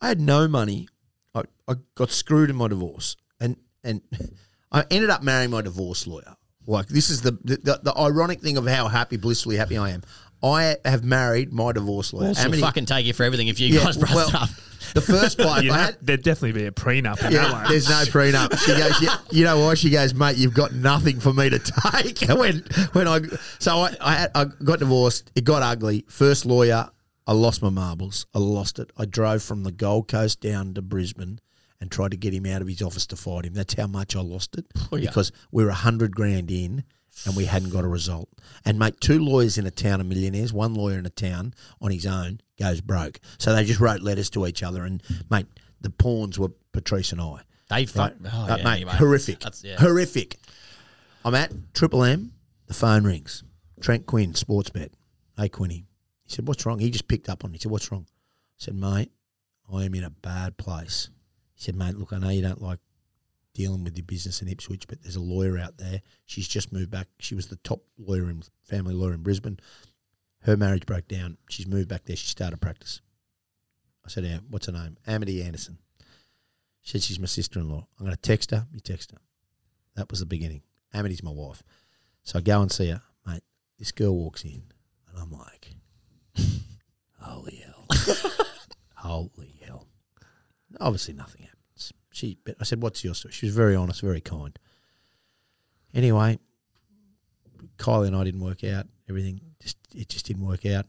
I 0.00 0.08
had 0.08 0.20
no 0.20 0.48
money. 0.48 0.88
I, 1.34 1.42
I 1.68 1.74
got 1.94 2.10
screwed 2.10 2.50
in 2.50 2.56
my 2.56 2.68
divorce, 2.68 3.16
and 3.40 3.56
and 3.84 4.02
I 4.72 4.84
ended 4.90 5.10
up 5.10 5.22
marrying 5.22 5.50
my 5.50 5.62
divorce 5.62 6.06
lawyer. 6.06 6.36
Like, 6.66 6.88
this 6.88 7.08
is 7.10 7.22
the 7.22 7.32
the, 7.42 7.56
the, 7.56 7.80
the 7.82 7.98
ironic 7.98 8.40
thing 8.40 8.56
of 8.56 8.66
how 8.66 8.88
happy, 8.88 9.16
blissfully 9.16 9.56
happy 9.56 9.76
I 9.78 9.90
am. 9.90 10.02
I 10.42 10.76
have 10.84 11.04
married 11.04 11.52
my 11.52 11.70
divorce 11.72 12.12
lawyer. 12.12 12.26
Well, 12.26 12.34
How 12.34 12.48
many- 12.48 12.60
fucking 12.60 12.86
take 12.86 13.06
you 13.06 13.12
for 13.12 13.22
everything 13.22 13.46
if 13.48 13.58
you 13.60 13.68
Yeah, 13.68 13.84
guys 13.84 13.96
bust 13.96 14.14
well, 14.14 14.30
up. 14.36 14.48
The 14.94 15.00
first 15.00 15.38
bloke, 15.38 15.62
You'd 15.62 15.72
I 15.72 15.78
had, 15.86 15.96
there'd 16.02 16.22
definitely 16.22 16.60
be 16.60 16.66
a 16.66 16.70
prenup 16.70 17.18
in 17.24 17.24
that 17.24 17.32
yeah, 17.32 17.52
one. 17.52 17.68
there's 17.68 17.88
no 17.88 17.96
prenup. 18.12 18.56
She 18.58 18.72
goes, 18.76 19.00
yeah, 19.02 19.16
you 19.30 19.44
know 19.44 19.58
why? 19.60 19.74
She 19.74 19.90
goes, 19.90 20.14
mate, 20.14 20.36
you've 20.36 20.54
got 20.54 20.72
nothing 20.74 21.20
for 21.20 21.32
me 21.32 21.48
to 21.50 21.58
take. 21.58 22.20
when 22.28 22.64
when 22.92 23.08
I 23.08 23.20
so 23.58 23.78
I 23.78 23.96
I, 24.00 24.14
had, 24.14 24.30
I 24.34 24.44
got 24.44 24.78
divorced. 24.80 25.30
It 25.34 25.44
got 25.44 25.62
ugly. 25.62 26.04
First 26.08 26.44
lawyer, 26.46 26.90
I 27.26 27.32
lost 27.32 27.62
my 27.62 27.70
marbles. 27.70 28.26
I 28.34 28.38
lost 28.38 28.78
it. 28.78 28.90
I 28.96 29.04
drove 29.04 29.42
from 29.42 29.62
the 29.64 29.72
Gold 29.72 30.08
Coast 30.08 30.40
down 30.40 30.74
to 30.74 30.82
Brisbane 30.82 31.40
and 31.80 31.90
tried 31.90 32.10
to 32.12 32.16
get 32.16 32.32
him 32.34 32.46
out 32.46 32.62
of 32.62 32.68
his 32.68 32.82
office 32.82 33.06
to 33.06 33.16
fight 33.16 33.44
him. 33.44 33.54
That's 33.54 33.74
how 33.74 33.86
much 33.86 34.14
I 34.14 34.20
lost 34.20 34.56
it 34.56 34.66
Oh, 34.92 34.96
yeah. 34.96 35.08
because 35.08 35.32
we 35.50 35.64
were 35.64 35.70
a 35.70 35.74
hundred 35.74 36.14
grand 36.14 36.50
in. 36.50 36.84
And 37.26 37.36
we 37.36 37.44
hadn't 37.44 37.70
got 37.70 37.84
a 37.84 37.88
result. 37.88 38.28
And 38.64 38.78
mate, 38.78 39.00
two 39.00 39.18
lawyers 39.18 39.58
in 39.58 39.66
a 39.66 39.70
town 39.70 40.00
of 40.00 40.06
millionaires, 40.06 40.52
one 40.52 40.74
lawyer 40.74 40.98
in 40.98 41.06
a 41.06 41.10
town 41.10 41.54
on 41.80 41.90
his 41.90 42.06
own 42.06 42.40
goes 42.58 42.80
broke. 42.80 43.20
So 43.38 43.54
they 43.54 43.64
just 43.64 43.80
wrote 43.80 44.00
letters 44.02 44.30
to 44.30 44.46
each 44.46 44.62
other. 44.62 44.84
And 44.84 45.02
mate, 45.30 45.46
the 45.80 45.90
pawns 45.90 46.38
were 46.38 46.50
Patrice 46.72 47.12
and 47.12 47.20
I. 47.20 47.42
They 47.68 47.86
fuck. 47.86 48.14
Right. 48.20 48.32
Oh, 48.34 48.42
Uh, 48.52 48.56
yeah, 48.56 48.64
mate, 48.64 48.72
anyway. 48.76 48.92
horrific. 48.92 49.42
Yeah. 49.62 49.76
Horrific. 49.78 50.38
I'm 51.24 51.34
at 51.34 51.52
Triple 51.74 52.02
M. 52.04 52.32
The 52.66 52.74
phone 52.74 53.04
rings. 53.04 53.44
Trent 53.80 54.06
Quinn, 54.06 54.32
Sportsbet. 54.32 54.90
Hey, 55.36 55.48
Quinny. 55.48 55.84
He 56.24 56.34
said, 56.34 56.48
What's 56.48 56.64
wrong? 56.66 56.78
He 56.78 56.90
just 56.90 57.08
picked 57.08 57.28
up 57.28 57.44
on 57.44 57.50
me. 57.52 57.58
He 57.58 57.62
said, 57.62 57.70
What's 57.72 57.90
wrong? 57.92 58.06
I 58.08 58.56
said, 58.56 58.74
Mate, 58.74 59.10
I 59.72 59.84
am 59.84 59.94
in 59.94 60.04
a 60.04 60.10
bad 60.10 60.56
place. 60.56 61.08
He 61.54 61.62
said, 61.62 61.76
Mate, 61.76 61.96
look, 61.96 62.12
I 62.12 62.18
know 62.18 62.30
you 62.30 62.42
don't 62.42 62.62
like 62.62 62.78
dealing 63.54 63.84
with 63.84 63.96
your 63.96 64.04
business 64.04 64.40
in 64.40 64.48
Ipswich, 64.48 64.86
but 64.88 65.02
there's 65.02 65.16
a 65.16 65.20
lawyer 65.20 65.58
out 65.58 65.78
there. 65.78 66.02
She's 66.24 66.48
just 66.48 66.72
moved 66.72 66.90
back. 66.90 67.08
She 67.18 67.34
was 67.34 67.48
the 67.48 67.56
top 67.56 67.82
lawyer 67.98 68.30
in 68.30 68.42
family 68.64 68.94
lawyer 68.94 69.12
in 69.12 69.22
Brisbane. 69.22 69.60
Her 70.42 70.56
marriage 70.56 70.86
broke 70.86 71.08
down. 71.08 71.36
She's 71.48 71.66
moved 71.66 71.88
back 71.88 72.04
there. 72.04 72.16
She 72.16 72.26
started 72.26 72.60
practice. 72.60 73.00
I 74.04 74.08
said, 74.08 74.24
yeah, 74.24 74.38
what's 74.48 74.66
her 74.66 74.72
name? 74.72 74.96
Amity 75.06 75.42
Anderson. 75.42 75.78
She 76.80 76.92
said 76.92 77.02
she's 77.02 77.20
my 77.20 77.26
sister 77.26 77.60
in 77.60 77.68
law. 77.68 77.86
I'm 77.98 78.06
going 78.06 78.16
to 78.16 78.20
text 78.20 78.50
her. 78.50 78.66
You 78.72 78.80
text 78.80 79.12
her. 79.12 79.18
That 79.94 80.10
was 80.10 80.20
the 80.20 80.26
beginning. 80.26 80.62
Amity's 80.92 81.22
my 81.22 81.30
wife. 81.30 81.62
So 82.24 82.38
I 82.38 82.42
go 82.42 82.60
and 82.60 82.72
see 82.72 82.88
her. 82.88 83.02
Mate, 83.24 83.44
this 83.78 83.92
girl 83.92 84.16
walks 84.16 84.44
in 84.44 84.62
and 85.08 85.18
I'm 85.20 85.30
like, 85.30 85.74
holy 87.20 87.62
hell. 87.64 87.86
holy 88.96 89.60
hell. 89.64 89.86
Obviously 90.80 91.14
nothing. 91.14 91.46
She, 92.12 92.38
but 92.44 92.56
I 92.60 92.64
said, 92.64 92.82
what's 92.82 93.02
your 93.02 93.14
story? 93.14 93.32
She 93.32 93.46
was 93.46 93.54
very 93.54 93.74
honest, 93.74 94.00
very 94.02 94.20
kind. 94.20 94.58
Anyway, 95.94 96.38
Kylie 97.78 98.06
and 98.08 98.16
I 98.16 98.24
didn't 98.24 98.40
work 98.40 98.62
out. 98.64 98.86
Everything 99.08 99.40
just, 99.60 99.78
it 99.94 100.08
just 100.08 100.26
didn't 100.26 100.46
work 100.46 100.64
out. 100.66 100.86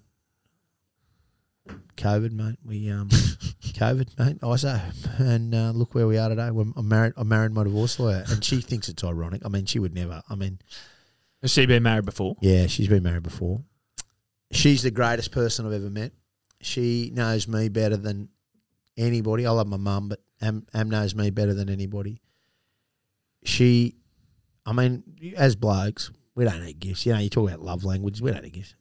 COVID, 1.95 2.31
mate. 2.31 2.57
We 2.65 2.89
um, 2.89 3.07
COVID, 3.09 4.19
mate. 4.19 4.41
ISO, 4.41 5.19
and 5.19 5.55
uh, 5.55 5.71
look 5.71 5.95
where 5.95 6.07
we 6.07 6.17
are 6.17 6.27
today. 6.29 6.51
We're, 6.51 6.65
I'm 6.75 6.87
married. 6.87 7.13
I'm 7.15 7.27
married 7.29 7.53
my 7.53 7.63
divorce 7.63 7.99
lawyer, 7.99 8.23
and 8.27 8.43
she 8.43 8.59
thinks 8.59 8.89
it's 8.89 9.03
ironic. 9.03 9.43
I 9.45 9.49
mean, 9.49 9.65
she 9.65 9.79
would 9.79 9.93
never. 9.93 10.21
I 10.29 10.35
mean, 10.35 10.59
Has 11.41 11.51
she 11.51 11.65
been 11.65 11.83
married 11.83 12.05
before? 12.05 12.35
yeah, 12.41 12.67
she's 12.67 12.87
been 12.89 13.03
married 13.03 13.23
before. 13.23 13.61
She's 14.51 14.83
the 14.83 14.91
greatest 14.91 15.31
person 15.31 15.65
I've 15.65 15.73
ever 15.73 15.89
met. 15.89 16.11
She 16.61 17.11
knows 17.13 17.47
me 17.47 17.69
better 17.69 17.97
than 17.97 18.29
anybody. 18.97 19.45
I 19.45 19.51
love 19.51 19.67
my 19.67 19.77
mum, 19.77 20.09
but 20.09 20.19
Am, 20.43 20.65
Am 20.73 20.89
knows 20.89 21.15
me 21.15 21.29
better 21.29 21.53
than 21.53 21.69
anybody. 21.69 22.21
She, 23.45 23.95
I 24.65 24.73
mean, 24.73 25.03
as 25.37 25.55
blokes, 25.55 26.11
we 26.35 26.45
don't 26.45 26.63
need 26.63 26.79
gifts. 26.79 27.05
You 27.05 27.13
know, 27.13 27.19
you 27.19 27.29
talk 27.29 27.49
about 27.49 27.61
love 27.61 27.83
language. 27.83 28.21
We 28.21 28.31
don't 28.31 28.43
need 28.43 28.53
gifts. 28.53 28.75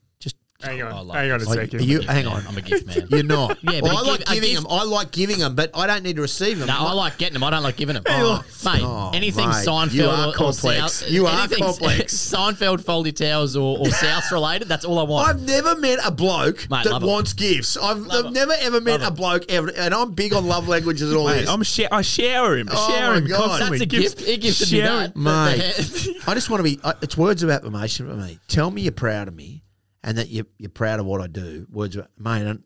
Just 0.62 0.72
Hang 0.72 0.82
oh, 0.82 0.96
on, 0.96 1.08
like 1.08 1.18
hang 1.18 1.30
on 1.32 1.40
a 1.40 1.44
Like, 1.44 1.58
second. 1.58 1.80
are 1.80 1.82
you- 1.82 2.00
hang 2.02 2.26
on. 2.26 2.46
I'm 2.46 2.56
a 2.56 2.60
gift 2.62 2.86
man. 2.86 3.06
you're 3.10 3.22
not. 3.24 3.58
Yeah, 3.62 3.80
but 3.80 3.82
well, 3.90 3.92
a 3.92 3.96
I 3.96 4.00
like 4.10 4.18
gift- 4.20 4.30
a 4.30 4.34
giving 4.34 4.50
gift- 4.50 4.62
them. 4.62 4.72
I 4.72 4.82
like 4.84 5.10
giving 5.10 5.38
them, 5.38 5.54
but 5.54 5.70
I 5.74 5.86
don't 5.86 6.02
need 6.02 6.16
to 6.16 6.22
receive 6.22 6.58
them. 6.58 6.68
No, 6.68 6.74
I 6.78 6.92
like 6.92 7.18
getting 7.18 7.34
them. 7.34 7.44
I 7.44 7.50
don't 7.50 7.62
like 7.62 7.76
giving 7.76 7.94
them. 7.94 8.04
Oh, 8.08 8.44
mate, 8.64 8.82
oh, 8.84 9.10
anything 9.12 9.46
mate, 9.48 9.54
Seinfeld 9.66 9.92
you 9.92 10.06
are 10.08 10.26
or, 10.26 10.30
or 10.30 10.32
complex. 10.34 10.92
South, 10.94 11.10
You 11.10 11.26
are 11.26 11.38
anything 11.40 11.58
complex. 11.64 12.14
Seinfeld 12.14 12.84
folded 12.84 13.16
towels 13.16 13.56
or, 13.56 13.78
or 13.78 13.90
South 13.90 14.30
related. 14.30 14.68
That's 14.68 14.84
all 14.84 14.98
I 14.98 15.02
want. 15.02 15.28
I've 15.28 15.40
never 15.42 15.74
met 15.76 15.98
a 16.04 16.10
bloke 16.12 16.68
Mate, 16.70 16.84
that 16.84 16.92
love 16.92 17.02
'em. 17.02 17.08
wants 17.08 17.32
gifts. 17.32 17.76
I've, 17.76 17.98
Love 17.98 18.10
I've 18.12 18.24
'em. 18.26 18.32
never 18.32 18.52
ever 18.60 18.80
met 18.80 19.00
Love 19.00 19.02
a 19.02 19.06
'em. 19.06 19.14
bloke 19.14 19.50
ever, 19.50 19.72
and 19.76 19.92
I'm 19.94 20.12
big 20.12 20.32
on 20.34 20.46
love 20.46 20.68
languages 20.68 21.08
and 21.10 21.16
all 21.18 21.26
Mate, 21.28 21.40
this. 21.40 21.48
I'm 21.48 21.62
sh- 21.62 21.80
I 21.90 22.02
shower 22.02 22.56
him. 22.58 22.68
Oh 22.70 22.88
shower 22.90 23.12
my 23.14 23.16
him 23.18 23.26
God. 23.26 23.38
constantly. 23.60 23.78
That's 23.78 23.92
a 24.14 24.16
gift. 24.16 24.28
It 24.28 24.40
gifted 24.40 24.72
me 24.72 24.78
shower- 24.80 25.08
that. 25.08 25.16
Mate. 25.16 26.08
I 26.26 26.34
just 26.34 26.48
want 26.50 26.60
to 26.60 26.64
be. 26.64 26.78
I- 26.84 26.94
It's 27.02 27.16
words 27.16 27.42
of 27.42 27.50
affirmation 27.50 28.08
for 28.08 28.14
me. 28.14 28.38
Tell 28.48 28.70
me 28.70 28.82
you're 28.82 28.92
proud 28.92 29.26
of 29.28 29.34
me, 29.34 29.62
and 30.04 30.18
that 30.18 30.28
you're, 30.28 30.46
you're 30.58 30.70
proud 30.70 31.00
of 31.00 31.06
what 31.06 31.20
I 31.20 31.26
do. 31.26 31.66
Words, 31.70 31.96
of, 31.96 32.08
mate, 32.18 32.42
and, 32.46 32.62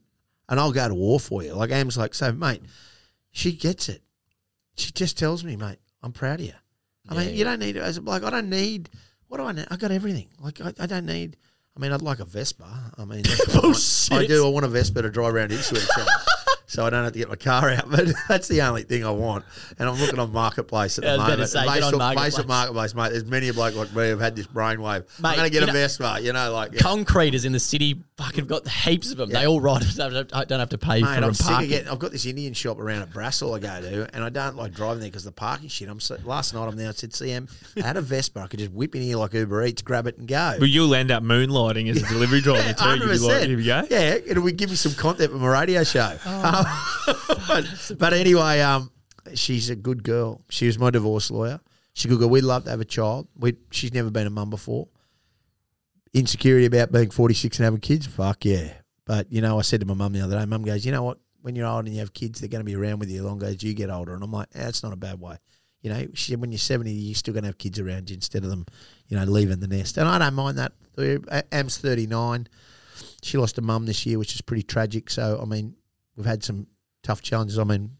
and 0.48 0.60
I'll 0.60 0.72
go 0.72 0.88
to 0.88 0.94
war 0.94 1.20
for 1.20 1.42
you. 1.42 1.52
Like 1.54 1.70
Am's 1.70 1.96
like, 1.98 2.14
so 2.14 2.32
mate, 2.32 2.62
she 3.30 3.52
gets 3.52 3.88
it. 3.88 4.02
She 4.76 4.90
just 4.92 5.18
tells 5.18 5.44
me, 5.44 5.56
mate, 5.56 5.78
I'm 6.02 6.12
proud 6.12 6.40
of 6.40 6.46
you. 6.46 6.52
I 7.08 7.14
Yeah, 7.14 7.20
mean, 7.26 7.34
you 7.36 7.44
don't 7.44 7.58
need 7.60 7.76
as 7.76 7.96
a 7.96 8.02
bloke. 8.02 8.24
I 8.24 8.30
don't 8.30 8.50
need. 8.50 8.90
What 9.28 9.38
do 9.38 9.44
I 9.44 9.52
need? 9.52 9.66
I 9.70 9.76
got 9.76 9.90
everything. 9.90 10.28
Like 10.40 10.60
I, 10.60 10.72
I 10.78 10.86
don't 10.86 11.06
need. 11.06 11.36
I 11.76 11.80
mean, 11.80 11.92
I'd 11.92 12.02
like 12.02 12.20
a 12.20 12.24
Vespa. 12.24 12.92
I 12.96 13.04
mean, 13.04 13.22
that's 13.22 14.08
what 14.10 14.18
I. 14.18 14.22
I 14.22 14.26
do. 14.26 14.46
I 14.46 14.48
want 14.50 14.64
a 14.64 14.68
Vespa 14.68 15.02
to 15.02 15.10
drive 15.10 15.34
around 15.34 15.52
Ipswich. 15.52 15.86
So- 16.66 16.76
So 16.76 16.84
I 16.86 16.90
don't 16.90 17.04
have 17.04 17.12
to 17.14 17.18
get 17.18 17.28
my 17.28 17.36
car 17.36 17.70
out, 17.70 17.90
but 17.90 18.08
that's 18.28 18.48
the 18.48 18.60
only 18.62 18.82
thing 18.82 19.04
I 19.04 19.10
want. 19.10 19.44
And 19.78 19.88
I'm 19.88 19.98
looking 19.98 20.18
on 20.18 20.30
marketplace 20.32 20.98
at 20.98 21.04
Yeah, 21.04 21.14
I 21.14 21.16
the 21.16 21.18
was 21.18 21.24
about 21.26 21.30
moment. 21.38 21.50
say, 21.50 21.64
get 21.64 21.74
Based 21.74 21.86
on 21.86 21.92
on- 21.94 21.98
Marketplace. 21.98 22.26
based 22.34 22.38
on 22.40 22.46
marketplace, 22.48 22.94
mate. 22.94 23.10
There's 23.12 23.24
many 23.24 23.48
a 23.48 23.54
bloke 23.54 23.74
like 23.76 23.94
me 23.94 24.10
who've 24.10 24.20
had 24.20 24.36
this 24.36 24.46
brainwave. 24.46 25.04
Mate, 25.20 25.28
I'm 25.30 25.36
going 25.36 25.44
to 25.48 25.50
get 25.50 25.62
a 25.62 25.66
know- 25.66 25.72
Vespa, 25.72 26.18
you 26.20 26.32
know, 26.32 26.52
like. 26.52 26.72
yeah. 26.72 26.80
Concreters 26.80 27.44
in 27.44 27.52
the 27.52 27.60
city 27.60 28.02
fucking 28.18 28.46
got 28.46 28.66
heaps 28.68 29.10
of 29.12 29.16
them. 29.18 29.30
Yeah. 29.30 29.40
They 29.40 29.46
all 29.46 29.60
ride. 29.60 29.82
I 30.32 30.44
don't 30.44 30.58
have 30.58 30.68
to 30.70 30.78
pay 30.78 31.00
Mate, 31.00 31.06
for 31.06 31.06
I'm 31.14 31.20
them 31.22 31.34
sick 31.34 31.46
of 31.46 31.52
parking. 31.52 31.68
getting. 31.70 31.88
I've 31.88 31.98
got 31.98 32.12
this 32.12 32.26
Indian 32.26 32.52
shop 32.52 32.78
around 32.78 33.02
at 33.02 33.10
Brassall 33.10 33.56
I 33.56 33.60
go 33.60 33.88
to, 33.88 34.14
and 34.14 34.24
I 34.24 34.28
don't 34.28 34.56
like 34.56 34.72
driving 34.74 35.00
there 35.00 35.08
because 35.08 35.24
the 35.24 35.32
parking 35.32 35.68
shit. 35.68 35.88
I'm 35.88 36.00
so, 36.00 36.16
last 36.24 36.52
night 36.52 36.66
I'm 36.66 36.76
there. 36.76 36.88
I 36.88 36.92
said, 36.92 37.10
CM, 37.12 37.48
I 37.82 37.86
had 37.86 37.96
a 37.96 38.02
Vespa. 38.02 38.40
I 38.40 38.46
could 38.48 38.58
just 38.58 38.72
whip 38.72 38.94
in 38.94 39.02
here 39.02 39.16
like 39.18 39.32
Uber 39.34 39.64
Eats, 39.66 39.82
grab 39.82 40.06
it, 40.06 40.18
and 40.18 40.26
go. 40.28 40.56
But 40.58 40.68
you'll 40.68 40.94
end 40.94 41.10
up 41.10 41.22
moonlighting 41.22 41.88
as 41.90 42.02
a 42.02 42.06
delivery 42.06 42.40
driver 42.40 42.58
Yeah, 42.66 42.72
too. 42.74 42.98
You'll 42.98 43.08
be 43.12 43.18
like, 43.18 43.46
here 43.46 43.56
we 43.56 43.64
go. 43.64 43.82
Yeah, 43.88 44.14
it'll 44.26 44.44
be- 44.44 44.52
give 44.52 44.70
me 44.70 44.76
some 44.76 44.92
content 44.94 45.30
for 45.32 45.38
my 45.38 45.48
radio 45.60 45.84
show. 45.84 46.16
Oh. 46.26 46.55
But, 47.48 47.92
but 47.98 48.12
anyway, 48.12 48.60
um, 48.60 48.90
she's 49.34 49.70
a 49.70 49.76
good 49.76 50.02
girl. 50.02 50.42
She 50.50 50.66
was 50.66 50.78
my 50.78 50.90
divorce 50.90 51.30
lawyer. 51.30 51.60
A 52.04 52.08
good 52.08 52.18
girl. 52.18 52.28
We'd 52.28 52.44
love 52.44 52.64
to 52.64 52.70
have 52.70 52.80
a 52.80 52.84
child. 52.84 53.28
We, 53.36 53.56
she's 53.70 53.94
never 53.94 54.10
been 54.10 54.26
a 54.26 54.30
mum 54.30 54.50
before. 54.50 54.88
Insecurity 56.12 56.66
about 56.66 56.92
being 56.92 57.10
46 57.10 57.58
and 57.58 57.64
having 57.64 57.80
kids? 57.80 58.06
Fuck 58.06 58.44
yeah. 58.44 58.72
But, 59.06 59.32
you 59.32 59.40
know, 59.40 59.58
I 59.58 59.62
said 59.62 59.80
to 59.80 59.86
my 59.86 59.94
mum 59.94 60.12
the 60.12 60.20
other 60.20 60.38
day, 60.38 60.44
mum 60.44 60.62
goes, 60.62 60.84
you 60.84 60.92
know 60.92 61.02
what? 61.02 61.18
When 61.40 61.56
you're 61.56 61.66
old 61.66 61.86
and 61.86 61.94
you 61.94 62.00
have 62.00 62.12
kids, 62.12 62.40
they're 62.40 62.48
going 62.48 62.60
to 62.60 62.64
be 62.64 62.74
around 62.74 62.98
with 62.98 63.08
you 63.08 63.22
longer 63.22 63.46
as 63.46 63.62
you 63.62 63.72
get 63.72 63.88
older. 63.88 64.14
And 64.14 64.22
I'm 64.22 64.32
like, 64.32 64.48
eh, 64.54 64.64
that's 64.64 64.82
not 64.82 64.92
a 64.92 64.96
bad 64.96 65.20
way. 65.20 65.38
You 65.80 65.90
know, 65.90 66.06
she 66.14 66.32
said, 66.32 66.40
when 66.40 66.50
you're 66.50 66.58
70, 66.58 66.90
you're 66.90 67.14
still 67.14 67.32
going 67.32 67.44
to 67.44 67.48
have 67.48 67.58
kids 67.58 67.78
around 67.78 68.10
you 68.10 68.14
instead 68.14 68.44
of 68.44 68.50
them, 68.50 68.66
you 69.08 69.16
know, 69.16 69.24
leaving 69.24 69.60
the 69.60 69.68
nest. 69.68 69.96
And 69.96 70.08
I 70.08 70.18
don't 70.18 70.34
mind 70.34 70.58
that. 70.58 70.72
Am's 71.52 71.78
39 71.78 72.48
she 73.22 73.38
lost 73.38 73.58
a 73.58 73.62
mum 73.62 73.86
this 73.86 74.06
year, 74.06 74.18
which 74.18 74.34
is 74.34 74.40
pretty 74.40 74.62
tragic. 74.62 75.10
So 75.10 75.38
I 75.40 75.44
mean, 75.44 75.74
we've 76.16 76.26
had 76.26 76.42
some 76.44 76.66
tough 77.02 77.22
challenges. 77.22 77.58
I 77.58 77.64
mean, 77.64 77.96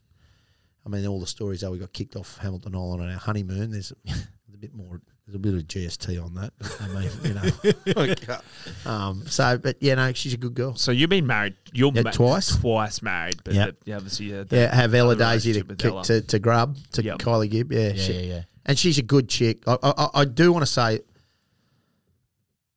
I 0.85 0.89
mean 0.89 1.07
all 1.07 1.21
the 1.21 1.27
stories 1.27 1.63
how 1.63 1.71
we 1.71 1.79
got 1.79 1.93
kicked 1.93 2.17
off 2.17 2.39
Hamilton 2.39 2.75
Island 2.75 3.03
on 3.03 3.11
our 3.11 3.19
honeymoon. 3.19 3.71
There's, 3.71 3.93
there's 4.05 4.27
a 4.55 4.59
bit 4.59 4.75
more. 4.75 5.01
There's 5.27 5.35
a 5.35 5.39
bit 5.41 5.55
of 5.55 5.63
GST 5.63 6.25
on 6.25 6.35
that. 6.35 6.53
I 6.81 6.87
mean, 6.89 7.11
you 7.25 7.35
know. 8.15 8.91
um, 8.91 9.27
so, 9.27 9.59
but 9.59 9.77
yeah, 9.81 9.97
no, 9.97 10.13
she's 10.13 10.35
a 10.35 10.37
good 10.37 10.55
girl. 10.55 10.77
So 10.77 10.93
you've 10.93 11.11
been 11.11 11.27
married. 11.27 11.57
You're 11.73 11.91
Yeah, 11.93 12.03
ma- 12.03 12.11
twice. 12.13 12.55
Twice 12.57 13.03
married, 13.03 13.43
but 13.43 13.55
Yep. 13.55 13.81
the, 13.85 13.91
yeah, 13.91 13.97
obviously, 13.97 14.27
yeah, 14.27 14.45
the- 14.45 14.57
Yeah, 14.57 14.73
have 14.75 14.95
Ella 14.95 15.17
Daisy 15.17 15.53
to, 15.55 15.59
relationship 15.65 15.69
with 15.69 15.79
kick 15.79 15.91
Ella. 15.91 16.05
to 16.05 16.21
to 16.21 16.39
grub 16.39 16.77
to 16.93 17.03
Yep. 17.03 17.19
Kylie 17.19 17.51
Gibb. 17.51 17.73
Yeah, 17.73 17.89
Yeah, 17.89 17.93
she- 17.95 18.13
yeah, 18.13 18.21
yeah. 18.21 18.43
and 18.67 18.79
she's 18.79 18.99
a 18.99 19.03
good 19.03 19.29
chick. 19.29 19.65
I, 19.67 19.77
I, 19.83 20.09
I 20.21 20.25
do 20.27 20.53
want 20.53 20.63
to 20.63 20.71
say, 20.73 21.01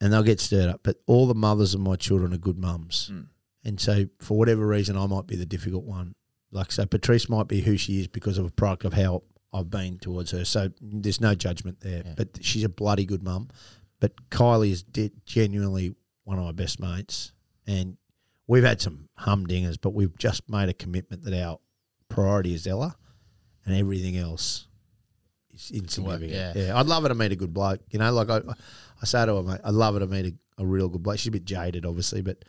and 0.01 0.11
they'll 0.11 0.23
get 0.23 0.39
stirred 0.39 0.69
up, 0.69 0.79
but 0.81 0.97
all 1.05 1.27
the 1.27 1.35
mothers 1.35 1.75
of 1.75 1.81
my 1.81 1.95
children 1.97 2.33
are 2.33 2.37
good 2.37 2.57
mums. 2.57 3.11
Mm. 3.13 3.27
And 3.63 3.79
so, 3.79 4.05
for 4.19 4.37
whatever 4.37 4.65
reason, 4.65 4.97
I 4.97 5.05
might 5.07 5.27
be 5.27 5.35
the 5.35 5.45
difficult 5.45 5.83
one. 5.83 6.15
Like, 6.51 6.71
so 6.71 6.85
Patrice 6.85 7.29
might 7.29 7.47
be 7.47 7.61
who 7.61 7.77
she 7.77 7.99
is 7.99 8.07
because 8.07 8.37
of 8.37 8.45
a 8.45 8.51
product 8.51 8.85
of 8.85 8.93
how 8.93 9.23
I've 9.53 9.69
been 9.69 9.99
towards 9.99 10.31
her. 10.31 10.45
So, 10.45 10.71
there's 10.81 11.21
no 11.21 11.35
judgment 11.35 11.81
there. 11.81 12.03
Yeah. 12.05 12.13
But 12.15 12.39
she's 12.41 12.63
a 12.63 12.69
bloody 12.69 13.05
good 13.05 13.23
mum. 13.23 13.49
But 13.99 14.29
Kylie 14.29 14.71
is 14.71 14.83
de- 14.83 15.11
genuinely 15.25 15.95
one 16.23 16.39
of 16.39 16.45
my 16.45 16.51
best 16.51 16.79
mates. 16.79 17.33
And 17.67 17.97
we've 18.47 18.63
had 18.63 18.81
some 18.81 19.09
humdingers, 19.19 19.77
but 19.79 19.91
we've 19.91 20.17
just 20.17 20.49
made 20.49 20.69
a 20.69 20.73
commitment 20.73 21.23
that 21.23 21.33
our 21.33 21.59
priority 22.07 22.53
is 22.53 22.65
Ella 22.65 22.95
and 23.65 23.75
everything 23.75 24.17
else 24.17 24.67
is 25.53 25.71
insignificant. 25.71 26.31
yeah. 26.31 26.53
yeah. 26.55 26.79
I'd 26.79 26.87
love 26.87 27.03
her 27.03 27.09
to 27.09 27.15
meet 27.15 27.31
a 27.31 27.35
good 27.35 27.53
bloke. 27.53 27.81
You 27.91 27.99
know, 27.99 28.11
like 28.11 28.29
I, 28.29 28.41
I 29.01 29.05
say 29.05 29.25
to 29.25 29.35
her, 29.35 29.43
mate, 29.43 29.61
I'd 29.63 29.73
love 29.73 29.93
her 29.93 29.99
to 29.99 30.07
meet 30.07 30.25
a, 30.25 30.63
a 30.63 30.65
real 30.65 30.87
good 30.89 31.03
bloke. 31.03 31.19
She's 31.19 31.27
a 31.27 31.31
bit 31.31 31.45
jaded, 31.45 31.85
obviously, 31.85 32.21
but 32.21 32.43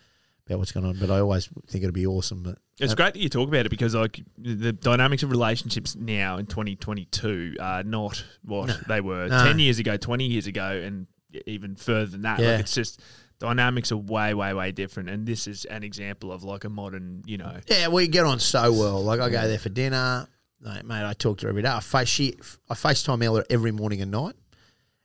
about 0.50 0.58
what's 0.58 0.72
going 0.72 0.84
on. 0.86 0.98
But 0.98 1.10
I 1.10 1.20
always 1.20 1.46
think 1.68 1.84
it'd 1.84 1.94
be 1.94 2.06
awesome. 2.06 2.42
But 2.42 2.58
It's 2.78 2.92
uh, 2.92 2.96
great 2.96 3.14
that 3.14 3.20
you 3.20 3.28
talk 3.28 3.48
about 3.48 3.66
it 3.66 3.70
because 3.70 3.94
like 3.94 4.20
the 4.36 4.72
dynamics 4.72 5.22
of 5.22 5.30
relationships 5.30 5.94
now 5.96 6.36
in 6.38 6.46
2022 6.46 7.56
are 7.60 7.82
not 7.84 8.24
what 8.42 8.76
they 8.88 9.00
were 9.00 9.28
No. 9.28 9.44
10 9.44 9.58
years 9.58 9.78
ago, 9.78 9.96
20 9.96 10.24
years 10.26 10.46
ago, 10.46 10.80
and 10.84 11.06
even 11.46 11.76
further 11.76 12.06
than 12.06 12.22
that. 12.22 12.40
Yeah. 12.40 12.52
Like 12.52 12.60
it's 12.60 12.74
just 12.74 13.00
dynamics 13.38 13.92
are 13.92 13.96
way, 13.96 14.34
way, 14.34 14.52
way 14.52 14.72
different. 14.72 15.08
And 15.08 15.26
this 15.26 15.46
is 15.46 15.64
an 15.66 15.82
example 15.84 16.32
of 16.32 16.42
like 16.42 16.64
a 16.64 16.68
modern, 16.68 17.22
you 17.24 17.38
know, 17.38 17.56
Yeah, 17.68 17.88
we 17.88 18.08
get 18.08 18.24
on 18.26 18.40
so 18.40 18.72
well. 18.72 19.02
Like 19.02 19.20
I 19.20 19.30
go 19.30 19.46
there 19.46 19.58
for 19.58 19.68
dinner, 19.68 20.26
mate. 20.60 20.84
mate 20.84 21.04
I 21.04 21.12
talk 21.12 21.38
to 21.38 21.46
her 21.46 21.50
every 21.50 21.62
day. 21.62 21.68
I 21.70 21.80
face 21.80 22.08
she, 22.08 22.34
I 22.68 22.74
FaceTime 22.74 23.22
Ella 23.24 23.44
every 23.48 23.70
morning 23.72 24.02
and 24.02 24.10
night, 24.10 24.34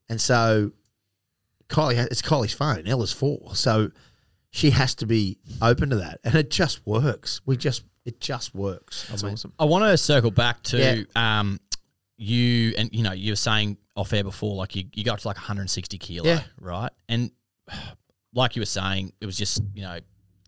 and 0.10 0.20
so 0.20 0.72
Kylie, 1.70 1.98
it's 2.12 2.22
Kylie's 2.22 2.54
phone. 2.54 2.88
Ella's 2.88 3.12
four, 3.14 3.56
so 3.56 3.92
she 4.56 4.70
has 4.72 4.96
to 4.96 5.06
be 5.06 5.38
open 5.62 5.90
to 5.90 5.98
that, 5.98 6.20
and 6.24 6.34
it 6.36 6.50
just 6.50 6.86
works. 6.88 7.42
We 7.46 7.58
just, 7.58 7.84
it 8.06 8.22
just 8.22 8.56
works. 8.56 9.06
that's 9.10 9.24
I 9.24 9.28
mean, 9.28 9.34
awesome. 9.34 9.54
I 9.60 9.66
want 9.66 9.84
to 9.84 9.98
circle 9.98 10.32
back 10.32 10.64
to 10.64 10.78
Yeah. 10.78 11.40
um, 11.40 11.60
you 12.18 12.74
and 12.78 12.90
you 12.94 13.04
know 13.04 13.12
you 13.12 13.34
were 13.34 13.36
saying 13.36 13.78
off 13.98 14.14
air 14.14 14.24
before 14.24 14.56
like 14.56 14.76
you, 14.76 14.86
you 14.94 15.04
got 15.04 15.16
up 15.16 15.20
to 15.20 15.28
like 15.28 15.36
160 15.38 15.98
kilo, 15.98 16.26
Yeah. 16.28 16.44
right? 16.60 16.92
And 17.10 17.32
like 18.34 18.56
you 18.56 18.62
were 18.62 18.66
saying, 18.66 19.12
it 19.20 19.26
was 19.26 19.38
just 19.38 19.62
you 19.74 19.82
know 19.82 20.00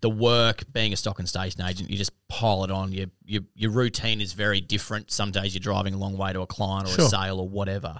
the 0.01 0.09
work 0.09 0.63
being 0.71 0.93
a 0.93 0.95
stock 0.95 1.19
and 1.19 1.27
station 1.27 1.61
agent. 1.61 1.89
You 1.89 1.97
just 1.97 2.11
pile 2.29 2.63
it 2.63 2.71
on. 2.71 2.91
Your 2.93 3.07
your 3.25 3.41
your 3.55 3.71
routine 3.71 4.21
is 4.21 4.31
very 4.33 4.61
different. 4.61 5.11
Some 5.11 5.31
days 5.31 5.53
you're 5.53 5.59
driving 5.59 5.93
a 5.93 5.97
long 5.97 6.15
way 6.17 6.31
to 6.33 6.41
a 6.41 6.47
client 6.47 6.87
or 6.87 6.91
Sure. 6.93 7.05
a 7.05 7.09
sale 7.09 7.39
or 7.39 7.49
whatever. 7.49 7.97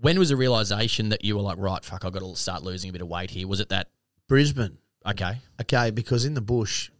When 0.00 0.18
was 0.18 0.28
the 0.30 0.36
realization 0.36 1.08
that 1.08 1.24
you 1.24 1.34
were 1.36 1.42
like, 1.42 1.58
right, 1.58 1.84
fuck, 1.84 2.04
I've 2.04 2.12
got 2.12 2.20
to 2.20 2.36
start 2.36 2.62
losing 2.62 2.88
a 2.88 2.92
bit 2.92 3.02
of 3.02 3.08
weight 3.08 3.30
here? 3.30 3.48
Was 3.48 3.58
it 3.60 3.68
that 3.70 3.88
Brisbane. 4.28 4.78
Okay? 5.10 5.38
Okay, 5.60 5.90
because 5.90 6.24
in 6.24 6.34
the 6.34 6.40
bush, 6.40 6.90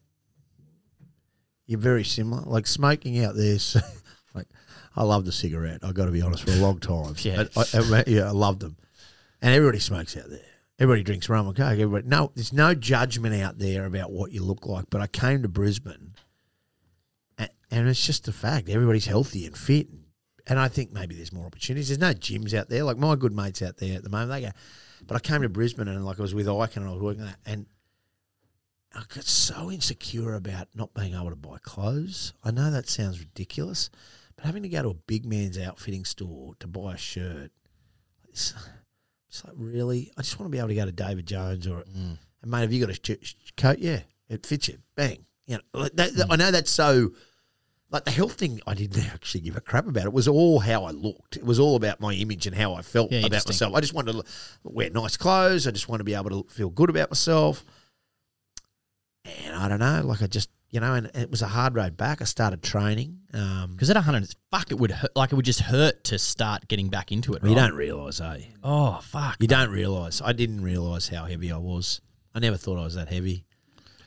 you're 1.67 1.79
very 1.81 2.05
similar. 2.05 2.43
Like 2.43 2.67
smoking 2.67 3.23
out 3.25 3.35
there's 3.35 3.77
like 4.35 4.47
I 4.97 5.03
loved 5.05 5.27
the 5.27 5.33
cigarette. 5.33 5.81
I 5.83 5.93
got 5.93 6.07
to 6.07 6.13
be 6.13 6.23
honest 6.23 6.45
for 6.45 6.51
a 6.53 6.57
long 6.57 6.79
time. 6.79 7.15
Yeah. 7.23 7.45
I, 7.57 7.65
I- 7.75 8.05
yeah, 8.07 8.27
I 8.29 8.31
loved 8.33 8.61
them, 8.61 8.77
and 9.43 9.55
everybody 9.55 9.79
smokes 9.79 10.17
out 10.17 10.29
there. 10.31 10.41
Everybody 10.81 11.03
drinks 11.03 11.29
rum 11.29 11.47
and 11.49 11.57
coke. 11.57 11.73
Everybody, 11.79 12.07
no, 12.07 12.31
there's 12.37 12.53
no 12.53 12.73
judgment 12.75 13.35
out 13.43 13.59
there 13.59 13.85
about 13.85 14.13
what 14.13 14.31
you 14.31 14.45
look 14.45 14.65
like. 14.65 14.85
But 14.91 15.01
I 15.01 15.09
came 15.09 15.43
to 15.43 15.49
Brisbane, 15.49 16.15
and, 17.37 17.51
and 17.71 17.89
it's 17.89 18.05
just 18.07 18.29
a 18.29 18.33
fact. 18.33 18.69
Everybody's 18.69 19.07
healthy 19.07 19.45
and 19.45 19.57
fit, 19.59 19.89
and, 19.89 20.05
and 20.47 20.59
I 20.59 20.69
think 20.69 20.93
maybe 20.93 21.17
there's 21.17 21.33
more 21.33 21.47
opportunities. 21.47 21.89
There's 21.89 21.99
no 21.99 22.13
gyms 22.15 22.55
out 22.55 22.69
there. 22.69 22.85
Like 22.85 22.97
my 22.97 23.17
good 23.17 23.35
mates 23.35 23.61
out 23.61 23.79
there 23.79 23.97
at 23.97 24.05
the 24.05 24.09
moment, 24.09 24.31
they 24.31 24.43
go. 24.43 24.53
But 25.07 25.17
I 25.17 25.21
came 25.21 25.43
to 25.43 25.49
Brisbane 25.49 25.89
and 25.89 26.05
like 26.07 26.19
I 26.21 26.23
was 26.23 26.35
with 26.35 26.49
Ike 26.49 26.77
and 26.77 26.87
I 26.87 26.91
was 26.93 27.01
working 27.01 27.25
that, 27.25 27.39
and 27.45 27.67
I 28.95 29.03
got 29.15 29.25
so 29.25 29.71
insecure 29.71 30.35
about 30.35 30.69
not 30.75 30.95
being 30.95 31.15
able 31.15 31.31
to 31.31 31.37
buy 31.37 31.59
clothes. 31.63 32.33
I 32.43 32.51
know 32.51 32.71
that 32.71 32.89
sounds 32.89 33.21
ridiculous, 33.21 33.91
but 34.37 34.47
having 34.47 34.63
to 34.63 34.69
go 34.69 34.83
to 34.83 34.89
a 34.91 34.95
big 34.95 35.27
man's 35.27 35.59
outfitting 35.59 36.05
store 36.05 36.55
to 36.61 36.67
buy 36.67 36.95
a 36.95 36.97
shirt, 36.97 37.51
it's, 38.29 38.55
it's 39.29 39.45
like 39.45 39.55
really. 39.57 40.11
I 40.17 40.23
just 40.23 40.39
want 40.39 40.51
to 40.51 40.53
be 40.53 40.59
able 40.59 40.69
to 40.69 40.75
go 40.75 40.87
to 40.87 40.93
David 40.93 41.27
Jones 41.27 41.67
or, 41.67 41.83
mm. 41.83 42.19
and 42.43 42.51
mate, 42.51 42.61
have 42.63 42.73
you 42.73 42.87
got 42.87 42.97
a 42.97 43.17
sh- 43.23 43.35
coat? 43.57 43.79
Yeah, 43.79 44.01
it 44.29 44.47
fits 44.47 44.69
you. 44.69 44.79
Bang. 44.97 45.27
you 45.47 45.59
know, 45.75 45.83
that, 45.83 45.97
that- 45.97 46.27
I 46.31 46.37
mm. 46.37 46.39
know 46.39 46.51
that's 46.51 46.71
so. 46.71 47.11
Like 47.91 48.05
the 48.05 48.11
health 48.11 48.35
thing, 48.35 48.61
I 48.67 48.75
didn't 48.75 49.03
actually 49.15 49.41
give 49.41 49.57
a 49.57 49.63
crap 49.63 49.87
about. 49.87 50.05
It 50.05 50.13
was 50.13 50.29
all 50.29 50.59
how 50.59 50.85
I 50.85 50.91
looked. 50.91 51.37
It 51.39 51.45
was 51.45 51.59
all 51.59 51.75
about 51.75 52.01
my 52.01 52.13
image 52.13 52.47
and 52.47 52.55
how 52.55 52.75
I 52.75 52.83
felt 52.83 53.11
Yeah, 53.11 53.21
about 53.21 53.47
myself. 53.47 53.75
I 53.75 53.81
just 53.81 53.95
wanted 53.95 54.13
to 54.13 54.25
wear 54.63 54.91
nice 54.91 55.17
clothes. 55.17 55.67
I 55.67 55.71
just 55.71 55.89
wanted 55.89 56.01
to 56.01 56.05
be 56.05 56.13
able 56.13 56.43
to 56.43 56.51
feel 56.51 56.69
good 56.69 56.91
about 56.91 57.11
myself. 57.11 57.65
And 59.59 59.65
I 59.65 59.69
don't 59.69 59.81
know, 59.81 60.07
like 60.07 60.23
I 60.23 60.27
just, 60.27 60.51
you 60.71 60.81
know, 60.81 60.95
and 60.95 61.11
it 61.15 61.31
was 61.31 61.43
a 61.43 61.49
hard 61.49 61.75
road 61.75 61.97
back. 61.97 62.21
I 62.21 62.25
started 62.25 62.63
training. 62.63 63.21
Um, 63.35 63.73
Because 63.73 63.91
at 63.91 63.97
100, 63.97 64.35
fuck, 64.51 64.71
it 64.71 64.79
would 64.79 64.91
hurt, 64.91 65.15
like 65.17 65.33
it 65.33 65.35
would 65.35 65.45
just 65.45 65.61
hurt 65.61 66.05
to 66.05 66.19
start 66.19 66.69
getting 66.69 66.89
back 66.89 67.11
into 67.11 67.35
it. 67.35 67.43
you 67.43 67.49
right? 67.51 67.57
don't 67.57 67.75
realise, 67.75 68.21
eh? 68.21 68.43
Oh 68.63 69.01
fuck. 69.03 69.37
You 69.41 69.49
don't 69.49 69.71
realise. 69.71 70.23
I 70.23 70.33
didn't 70.33 70.63
realise 70.63 71.09
how 71.09 71.25
heavy 71.25 71.51
I 71.51 71.57
was. 71.59 72.01
I 72.35 72.39
never 72.41 72.57
thought 72.57 72.79
I 72.79 72.85
was 72.85 72.95
that 72.95 73.09
heavy. 73.09 73.45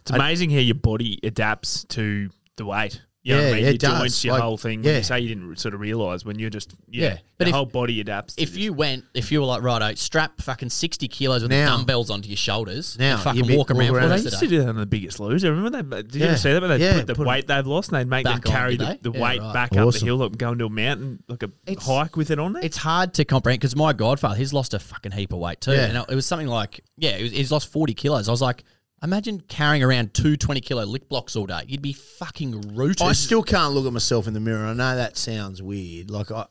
It's 0.02 0.12
amazing 0.12 0.50
how 0.52 0.58
your 0.60 0.76
body 0.76 1.20
adapts 1.24 1.84
to 1.90 2.30
the 2.56 2.66
weight. 2.66 3.02
You 3.24 3.36
know 3.36 3.38
what 3.42 3.44
Yeah, 3.46 3.50
I 3.52 3.54
mean? 3.54 3.64
it 3.66 3.68
your 3.68 3.78
does. 3.78 4.00
joints, 4.00 4.24
your 4.26 4.34
Like, 4.34 4.42
whole 4.42 4.58
thing. 4.58 4.84
yeah. 4.84 4.90
When 4.90 4.96
you 4.98 5.04
say 5.04 5.20
you 5.20 5.28
didn't 5.30 5.60
sort 5.60 5.76
of 5.76 5.80
realise 5.80 6.26
when 6.26 6.40
you're 6.40 6.50
just 6.50 6.74
yeah, 6.90 7.04
Yeah, 7.04 7.10
but 7.14 7.22
but 7.38 7.44
the 7.46 7.50
if- 7.50 7.56
whole 7.56 7.66
body 7.68 8.02
adapts. 8.02 8.34
If 8.36 8.58
you 8.58 8.74
went, 8.74 9.06
if 9.14 9.32
you 9.32 9.42
were 9.42 9.46
like, 9.46 9.62
righto, 9.62 9.94
strap 9.94 10.42
fucking 10.42 10.70
60 10.70 11.08
kilos 11.08 11.44
with 11.44 11.52
Now- 11.52 11.78
dumbbells 11.78 12.10
onto 12.10 12.30
your 12.30 12.38
shoulders 12.38 12.98
Now, 12.98 13.14
and 13.14 13.22
fucking 13.22 13.42
walk 13.56 13.70
around 13.70 13.78
walk 13.78 13.88
for 13.90 13.94
around 13.94 13.94
the 13.94 14.00
Well, 14.10 14.18
they 14.18 14.24
used 14.24 14.40
to 14.40 14.48
do 14.48 14.58
that 14.64 14.70
on 14.70 14.76
the 14.76 14.86
Biggest 14.88 15.20
Loser. 15.20 15.54
Remember 15.54 15.84
that? 15.84 16.08
Did 16.08 16.20
you 16.20 16.26
ever 16.28 16.38
see 16.38 16.52
that? 16.52 16.62
Where 16.64 16.78
they 16.78 16.84
Yeah, 16.84 16.98
put 16.98 17.06
the 17.08 17.14
put 17.14 17.22
'em- 17.22 17.28
weight 17.28 17.46
they've 17.48 17.68
lost 17.68 17.92
and 17.92 18.00
they'd 18.00 18.10
make 18.10 18.24
them 18.26 18.42
carry 18.42 18.78
did 18.78 18.88
the, 19.04 19.12
the 19.12 19.18
Yeah, 19.20 19.24
weight 19.24 19.40
right. 19.42 19.54
back 19.54 19.74
up 19.78 19.86
Awesome. 19.88 20.00
the 20.00 20.06
hill, 20.06 20.18
like 20.18 20.38
going 20.40 20.58
to 20.58 20.66
a 20.66 20.70
mountain, 20.70 21.22
like 21.28 21.44
a 21.44 21.52
It's- 21.68 21.86
hike 21.86 22.18
with 22.18 22.32
it 22.32 22.40
on 22.40 22.54
there. 22.54 22.66
It's 22.66 22.78
hard 22.78 23.14
to 23.14 23.24
comprehend 23.26 23.60
because 23.62 23.76
my 23.76 23.94
godfather, 23.94 24.36
he's 24.36 24.52
lost 24.52 24.74
a 24.74 24.80
fucking 24.80 25.12
heap 25.12 25.32
of 25.32 25.38
weight 25.38 25.62
too. 25.62 25.74
Yeah. 25.74 25.86
And 25.86 26.06
it 26.10 26.16
was 26.16 26.26
something 26.26 26.48
like, 26.48 26.84
yeah, 26.98 27.22
was, 27.22 27.32
he's 27.32 27.52
lost 27.52 27.72
40 27.72 27.94
kilos. 27.94 28.28
I 28.28 28.32
was 28.32 28.42
like, 28.42 28.64
imagine 29.04 29.42
carrying 29.42 29.84
around 29.84 30.14
two 30.14 30.38
20 30.38 30.62
kilo 30.62 30.84
lick 30.84 31.10
blocks 31.10 31.36
all 31.36 31.46
day. 31.46 31.62
You'd 31.68 31.82
be 31.82 31.94
fucking 31.94 32.76
rooted. 32.76 33.06
I 33.06 33.14
still 33.14 33.44
can't 33.44 33.74
look 33.74 33.86
at 33.86 33.94
myself 33.94 34.28
in 34.28 34.34
the 34.34 34.40
mirror. 34.40 34.66
I 34.66 34.74
know 34.74 34.96
that 34.96 35.18
sounds 35.18 35.62
weird. 35.62 36.10
Like 36.10 36.32
I, 36.32 36.46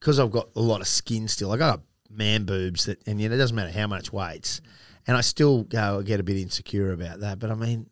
because 0.00 0.20
I've 0.20 0.30
got 0.30 0.48
a 0.56 0.60
lot 0.60 0.80
of 0.80 0.86
skin 0.86 1.28
still. 1.28 1.52
I 1.52 1.56
got 1.56 1.80
man 2.10 2.44
boobs 2.44 2.86
that, 2.86 3.06
and 3.06 3.20
you 3.20 3.28
know, 3.28 3.34
it 3.34 3.38
doesn't 3.38 3.56
matter 3.56 3.76
how 3.76 3.86
much 3.86 4.12
weights, 4.12 4.60
and 5.06 5.16
I 5.16 5.20
still 5.20 5.64
go 5.64 6.02
get 6.02 6.20
a 6.20 6.22
bit 6.22 6.36
insecure 6.36 6.92
about 6.92 7.20
that. 7.20 7.38
But 7.38 7.50
I 7.50 7.54
mean, 7.54 7.88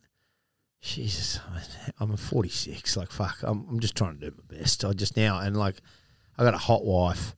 Jesus, 0.81 1.39
I'm 1.99 2.11
a 2.11 2.17
46. 2.17 2.97
Like 2.97 3.11
fuck, 3.11 3.37
I'm, 3.43 3.65
I'm 3.69 3.79
just 3.79 3.95
trying 3.95 4.19
to 4.19 4.29
do 4.29 4.35
my 4.37 4.57
best. 4.57 4.85
I 4.85 4.93
just 4.93 5.17
now 5.17 5.39
and 5.39 5.57
like, 5.57 5.77
I 6.37 6.43
got 6.43 6.53
a 6.53 6.59
hot 6.59 6.85
wife. 6.85 7.35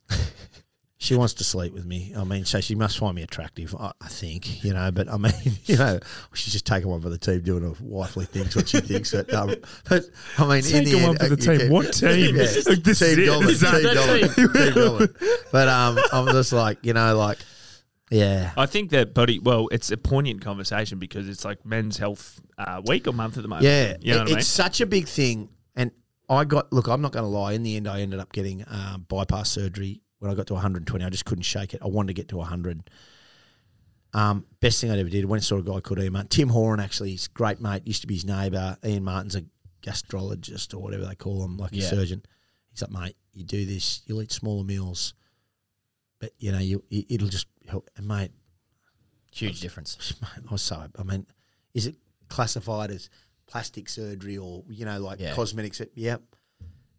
She 1.00 1.14
wants 1.14 1.34
to 1.34 1.44
sleep 1.44 1.72
with 1.74 1.86
me. 1.86 2.12
I 2.16 2.24
mean, 2.24 2.44
so 2.44 2.60
she 2.60 2.74
must 2.74 2.98
find 2.98 3.14
me 3.14 3.22
attractive, 3.22 3.72
I, 3.78 3.92
I 4.00 4.08
think, 4.08 4.64
you 4.64 4.72
know. 4.74 4.90
But 4.90 5.08
I 5.08 5.16
mean, 5.16 5.32
you 5.64 5.76
know, 5.76 6.00
she's 6.34 6.52
just 6.52 6.66
taking 6.66 6.90
one 6.90 7.00
for 7.00 7.08
the 7.08 7.16
team, 7.18 7.40
doing 7.42 7.64
a 7.64 7.74
wifely 7.84 8.24
things, 8.24 8.56
what 8.56 8.68
she 8.68 8.80
thinks. 8.80 9.12
That, 9.12 9.32
um, 9.32 9.54
but 9.88 10.02
I 10.38 10.42
mean, 10.42 10.56
in 10.58 10.62
the 10.62 10.70
Taking 10.90 10.94
end, 10.98 11.06
one 11.06 11.16
for 11.16 11.28
the 11.28 11.34
uh, 11.34 11.36
team. 11.36 11.58
can- 11.60 11.72
What 11.72 11.92
team? 11.94 12.34
Yeah. 12.36 12.42
This 12.42 12.56
is 12.56 12.64
team 12.66 12.74
it. 12.80 12.84
This 12.84 13.00
is 13.00 13.60
team 13.60 13.82
that 13.84 13.94
Goblin, 13.94 14.28
team. 14.34 14.52
team 14.52 14.74
Goblin. 14.74 15.14
But 15.52 15.68
um, 15.68 15.98
I'm 16.12 16.26
just 16.32 16.52
like, 16.52 16.78
you 16.82 16.92
know, 16.94 17.16
like, 17.16 17.38
yeah, 18.10 18.50
I 18.56 18.66
think 18.66 18.90
that 18.90 19.14
body. 19.14 19.38
Well, 19.38 19.68
it's 19.70 19.92
a 19.92 19.96
poignant 19.96 20.40
conversation 20.40 20.98
because 20.98 21.28
it's 21.28 21.44
like 21.44 21.64
Men's 21.64 21.98
Health 21.98 22.40
uh, 22.58 22.82
Week 22.86 23.06
or 23.06 23.12
month 23.12 23.36
at 23.36 23.42
the 23.42 23.48
moment. 23.48 23.66
yeah. 23.66 23.96
you 24.00 24.14
know 24.14 24.16
It- 24.16 24.18
what 24.20 24.22
I 24.22 24.30
mean. 24.30 24.38
it's 24.38 24.48
such 24.48 24.80
a 24.80 24.86
big 24.86 25.06
thing, 25.06 25.50
and 25.76 25.92
I 26.28 26.44
got 26.44 26.72
look. 26.72 26.88
I'm 26.88 27.02
not 27.02 27.12
going 27.12 27.22
to 27.24 27.28
lie. 27.28 27.52
In 27.52 27.62
the 27.62 27.76
end, 27.76 27.86
I 27.86 28.00
ended 28.00 28.18
up 28.18 28.32
getting 28.32 28.64
um, 28.66 29.06
bypass 29.08 29.50
surgery 29.50 30.00
when 30.18 30.30
I 30.30 30.34
got 30.34 30.46
to 30.48 30.54
120. 30.54 31.04
I 31.04 31.08
just 31.10 31.24
couldn't 31.24 31.42
shake 31.44 31.74
it. 31.74 31.80
I 31.82 31.86
wanted 31.88 32.08
to 32.08 32.14
get 32.14 32.28
to 32.28 32.36
100. 32.38 32.90
Um, 34.14 34.46
best 34.60 34.80
thing 34.80 34.90
I 34.90 34.98
ever 34.98 35.08
did. 35.10 35.24
Went 35.26 35.40
and 35.40 35.44
saw 35.46 35.58
a 35.58 35.62
guy 35.62 35.80
called 35.80 36.00
Ian 36.00 36.14
Martin. 36.14 36.28
Tim 36.28 36.48
Horan, 36.48 36.80
actually, 36.80 37.10
he's 37.10 37.26
a 37.26 37.30
great 37.30 37.60
mate. 37.60 37.86
Used 37.86 38.00
to 38.00 38.06
be 38.06 38.14
his 38.14 38.24
neighbour. 38.24 38.76
Ian 38.84 39.04
Martin's 39.04 39.36
a 39.36 39.44
gastrologist 39.82 40.74
or 40.74 40.78
whatever 40.78 41.04
they 41.06 41.14
call 41.14 41.44
him, 41.44 41.56
like 41.56 41.70
Yeah. 41.72 41.84
a 41.84 41.88
surgeon. 41.88 42.22
He's 42.70 42.82
like, 42.82 42.90
mate, 42.90 43.16
you 43.32 43.44
do 43.44 43.64
this, 43.66 44.02
you'll 44.06 44.22
eat 44.22 44.32
smaller 44.32 44.64
meals, 44.64 45.14
but 46.20 46.32
you 46.38 46.50
know, 46.52 46.58
you 46.58 46.82
it- 46.90 47.06
it'll 47.10 47.28
just 47.28 47.46
help. 47.68 47.88
And 47.96 48.06
mate, 48.08 48.32
Huge 49.30 49.60
difference. 49.60 50.14
I 50.22 50.50
was 50.52 50.62
so. 50.62 50.88
I 50.98 51.02
mean, 51.04 51.26
is 51.74 51.86
it 51.86 51.96
classified 52.28 52.90
as 52.90 53.08
plastic 53.46 53.88
surgery 53.88 54.36
or 54.38 54.64
you 54.68 54.84
know 54.86 54.98
like 54.98 55.20
Yeah. 55.20 55.34
cosmetics? 55.34 55.80
Yep. 55.94 56.22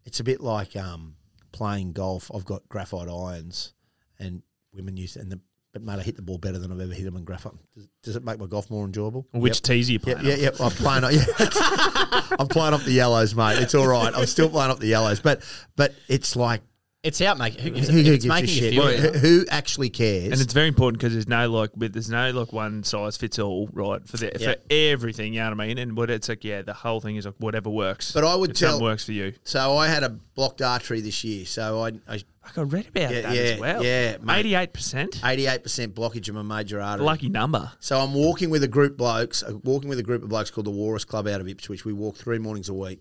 It's 0.04 0.20
a 0.20 0.24
bit 0.24 0.40
like 0.40 0.74
um, 0.76 1.16
playing 1.52 1.92
golf. 1.92 2.30
I've 2.34 2.44
got 2.44 2.68
graphite 2.68 3.08
irons, 3.08 3.72
and 4.18 4.42
women 4.72 4.96
use 4.96 5.16
and 5.16 5.30
the. 5.32 5.40
But 5.72 5.82
mate, 5.82 6.00
I 6.00 6.02
hit 6.02 6.16
the 6.16 6.22
ball 6.22 6.38
better 6.38 6.58
than 6.58 6.72
I've 6.72 6.80
ever 6.80 6.92
hit 6.92 7.04
them 7.04 7.14
in 7.16 7.22
graphite. 7.22 7.52
Does, 7.76 7.86
does 8.02 8.16
it 8.16 8.24
make 8.24 8.40
my 8.40 8.46
golf 8.46 8.68
more 8.70 8.84
enjoyable? 8.84 9.28
Which 9.30 9.58
Yep. 9.58 9.62
tees 9.62 9.88
are 9.88 9.92
you 9.92 10.00
Yeah, 10.04 10.14
playing? 10.14 10.26
yeah, 10.26 10.32
on? 10.34 10.40
yeah. 10.40 10.64
I'm 10.66 10.70
playing. 10.72 11.04
up- 11.04 11.12
Yeah, 11.12 12.22
I'm 12.40 12.48
playing 12.48 12.74
up 12.74 12.80
the 12.82 12.90
yellows, 12.90 13.36
mate. 13.36 13.58
It's 13.60 13.76
all 13.76 13.86
right. 13.86 14.12
I'm 14.12 14.26
still 14.26 14.48
playing 14.48 14.72
up 14.72 14.80
the 14.80 14.88
yellows, 14.88 15.20
but 15.20 15.42
but 15.76 15.94
it's 16.08 16.34
like 16.34 16.62
It's 17.02 17.22
out, 17.22 17.38
mate. 17.38 17.58
Who, 17.58 17.70
who, 17.70 17.74
gives, 17.76 17.88
who 17.88 17.98
it's 17.98 18.08
gives 18.10 18.24
a 18.26 18.28
making 18.28 18.48
you 18.50 18.54
shit? 18.56 18.74
feel 18.74 18.82
Well, 18.84 18.92
it. 18.92 19.14
who, 19.14 19.18
who 19.20 19.44
actually 19.48 19.88
cares? 19.88 20.32
And 20.32 20.38
it's 20.40 20.52
very 20.52 20.68
important 20.68 21.00
because 21.00 21.14
there's 21.14 21.28
no 21.28 21.48
like, 21.50 21.70
with 21.74 21.94
there's 21.94 22.10
no 22.10 22.30
like 22.32 22.52
one 22.52 22.84
size 22.84 23.16
fits 23.16 23.38
all, 23.38 23.70
right? 23.72 24.06
For 24.06 24.18
the 24.18 24.30
Yeah. 24.38 24.52
for 24.52 24.56
everything, 24.68 25.32
you 25.32 25.40
know 25.40 25.48
what 25.50 25.60
I 25.62 25.66
mean? 25.68 25.78
And 25.78 25.96
what 25.96 26.10
it's 26.10 26.28
like, 26.28 26.44
yeah, 26.44 26.60
the 26.60 26.74
whole 26.74 27.00
thing 27.00 27.16
is 27.16 27.24
like 27.24 27.36
whatever 27.38 27.70
works. 27.70 28.12
But 28.12 28.24
I 28.24 28.34
would 28.34 28.50
if 28.50 28.58
something 28.58 28.78
tell- 28.80 28.82
works 28.84 29.06
for 29.06 29.12
you. 29.12 29.32
so 29.44 29.78
I 29.78 29.88
had 29.88 30.02
a 30.02 30.10
blocked 30.10 30.60
artery 30.60 31.00
this 31.00 31.24
year. 31.24 31.46
So 31.46 31.80
I, 31.80 31.88
I 32.06 32.20
Like 32.44 32.58
I 32.58 32.62
read 32.62 32.88
about 32.88 33.12
Yeah, 33.14 33.20
that 33.22 33.34
yeah, 33.34 33.40
as 33.42 33.60
well. 33.60 33.82
yeah, 33.82 34.16
mate. 34.20 34.40
eighty-eight 34.40 34.74
percent. 34.74 35.20
88% 35.22 35.94
blockage 35.94 36.28
of 36.28 36.34
my 36.34 36.42
major 36.42 36.82
artery. 36.82 37.06
Lucky 37.06 37.30
number. 37.30 37.72
So 37.80 37.98
I'm 37.98 38.12
walking 38.12 38.50
with 38.50 38.62
a 38.62 38.68
group 38.68 38.98
blokes, 38.98 39.42
uh, 39.42 39.54
walking 39.64 39.88
with 39.88 39.98
a 39.98 40.02
group 40.02 40.22
of 40.22 40.28
blokes 40.28 40.50
called 40.50 40.66
the 40.66 40.70
Walrus 40.70 41.06
Club 41.06 41.26
out 41.28 41.40
of 41.40 41.48
Ipswich. 41.48 41.86
We 41.86 41.94
walk 41.94 42.16
three 42.18 42.38
mornings 42.38 42.68
a 42.68 42.74
week, 42.74 43.00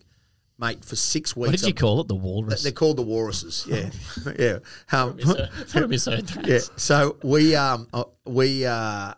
mate. 0.60 0.84
For 0.84 0.96
six 0.96 1.36
weeks, 1.36 1.48
What 1.52 1.60
did 1.60 1.68
you 1.68 1.74
call 1.74 2.02
it? 2.02 2.08
The 2.08 2.16
walrus. 2.16 2.64
They're 2.64 2.72
called 2.72 2.98
the 2.98 3.04
Walruses. 3.04 3.66
Yeah, 3.68 3.90
yeah. 4.40 4.60
Um, 4.92 5.16
misheard 5.16 6.28
that. 6.28 6.44
yeah. 6.48 6.60
So 6.76 7.18
we 7.24 7.56
um 7.56 7.88
uh, 7.94 8.04
we 8.26 8.66
uh, 8.66 9.14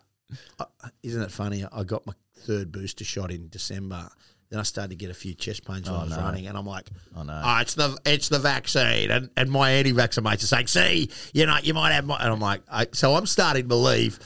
uh, 0.58 0.64
isn't 1.02 1.22
it 1.22 1.30
funny? 1.30 1.64
I 1.70 1.84
got 1.84 2.06
my 2.06 2.14
third 2.38 2.72
booster 2.72 3.04
shot 3.04 3.30
in 3.30 3.48
December. 3.48 4.08
Then 4.50 4.60
I 4.60 4.64
started 4.64 4.90
to 4.90 4.96
get 4.96 5.10
a 5.10 5.14
few 5.14 5.32
chest 5.32 5.64
pains 5.64 5.88
when 5.90 5.98
I 5.98 6.04
was 6.04 6.10
no. 6.16 6.18
running, 6.22 6.46
and 6.46 6.58
I'm 6.58 6.66
like, 6.66 6.86
Oh, 7.16 7.22
no. 7.22 7.40
"Oh, 7.42 7.58
it's 7.60 7.74
the 7.74 7.96
it's 8.04 8.28
the 8.28 8.38
vaccine." 8.38 9.10
And 9.10 9.30
and 9.36 9.50
my 9.50 9.70
anti-vaxxer 9.70 10.22
mates 10.22 10.44
are 10.44 10.46
saying, 10.46 10.66
"See, 10.66 11.10
you 11.32 11.46
know, 11.46 11.56
you 11.62 11.72
might 11.72 11.92
have," 11.92 12.04
my, 12.04 12.18
and 12.18 12.30
I'm 12.30 12.40
like, 12.40 12.60
I, 12.70 12.86
so 12.92 13.14
I'm 13.14 13.24
starting 13.24 13.62
to 13.62 13.68
believe, 13.68 14.18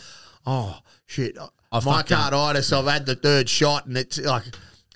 oh 0.44 0.80
shit, 1.06 1.38
I 1.70 1.78
fucked 1.78 2.10
up. 2.10 2.32
myocarditis. 2.32 2.76
I've 2.76 2.92
had 2.92 3.06
the 3.06 3.14
third 3.14 3.48
shot, 3.48 3.86
and 3.86 3.96
it's 3.96 4.18
like, 4.18 4.42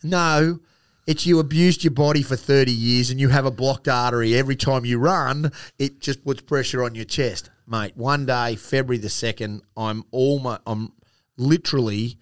no. 0.03 0.59
It's 1.07 1.27
you 1.27 1.39
abused 1.39 1.83
your 1.83 1.93
body 1.93 2.23
for 2.23 2.37
30 2.37 2.73
years 2.73 3.11
and 3.11 3.19
you 3.19 3.29
have 3.29 3.47
a 3.47 3.51
blocked 3.51 3.89
artery 3.89 4.35
every 4.35 4.57
time 4.57 4.85
you 4.85 4.99
run, 4.99 5.53
it 5.79 6.01
just 6.01 6.25
puts 6.25 6.43
pressure 6.43 6.83
on 6.83 6.95
your 6.95 7.05
chest. 7.05 7.51
Mate, 7.67 7.97
one 7.97 8.27
day, 8.27 8.57
February 8.57 8.99
the 8.99 9.09
2nd, 9.09 9.61
I'm 9.77 10.05
almost, 10.11 10.61
I'm 10.67 10.93
literally 11.37 12.19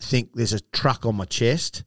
think 0.00 0.34
there's 0.34 0.52
a 0.52 0.60
truck 0.60 1.06
on 1.06 1.16
my 1.16 1.24
chest. 1.24 1.84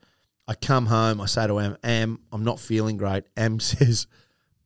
I 0.47 0.55
come 0.55 0.86
home, 0.86 1.20
I 1.20 1.26
say 1.26 1.47
to 1.47 1.60
Am, 1.60 1.78
Am, 1.84 2.20
I'm 2.32 2.43
not 2.43 2.60
feeling 2.60 2.97
great. 2.97 3.26
Am 3.36 3.60
says, 3.60 4.08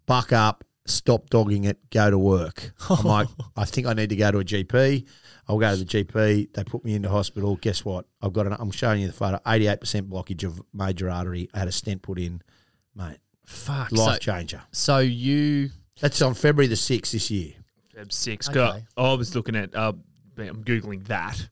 buck 0.06 0.32
up, 0.32 0.64
stop 0.86 1.30
dogging 1.30 1.64
it, 1.64 1.89
go 1.89 2.10
to 2.10 2.18
work. 2.18 2.72
I'm 2.89 3.06
like, 3.06 3.28
I 3.58 3.66
think 3.66 3.88
I 3.88 3.94
need 3.94 4.10
to 4.10 4.16
go 4.16 4.32
to 4.32 4.39
a 4.39 4.44
GP. 4.44 5.08
I'll 5.48 5.58
go 5.60 5.76
to 5.76 5.84
the 5.84 5.86
GP. 6.04 6.54
They 6.54 6.64
put 6.64 6.86
me 6.86 6.94
into 6.96 7.10
hospital. 7.10 7.56
Guess 7.58 7.84
what? 7.84 8.06
I've 8.22 8.34
got 8.34 8.48
an, 8.48 8.54
I'm 8.60 8.72
showing 8.72 9.02
you 9.02 9.08
the 9.08 9.14
photo, 9.14 9.39
88% 9.46 10.08
blockage 10.10 10.44
of 10.46 10.62
major 10.74 11.10
artery. 11.10 11.50
I 11.54 11.60
had 11.60 11.68
a 11.68 11.72
stent 11.72 12.02
put 12.02 12.20
in, 12.20 12.42
mate. 12.96 13.18
Fuck. 13.46 13.92
Life 13.92 14.14
So, 14.16 14.20
changer. 14.20 14.62
so 14.72 15.00
you. 15.00 15.70
That's 16.00 16.22
on 16.22 16.34
February 16.36 16.68
the 16.68 16.76
6th 16.76 17.12
this 17.12 17.30
year. 17.32 17.54
Feb 17.96 18.12
six. 18.12 18.50
Okay. 18.50 18.86
I 18.98 19.14
was 19.14 19.36
looking 19.36 19.56
at. 19.56 19.76
Uh, 19.76 19.94
I'm 20.38 20.64
googling 20.64 21.06
that. 21.08 21.50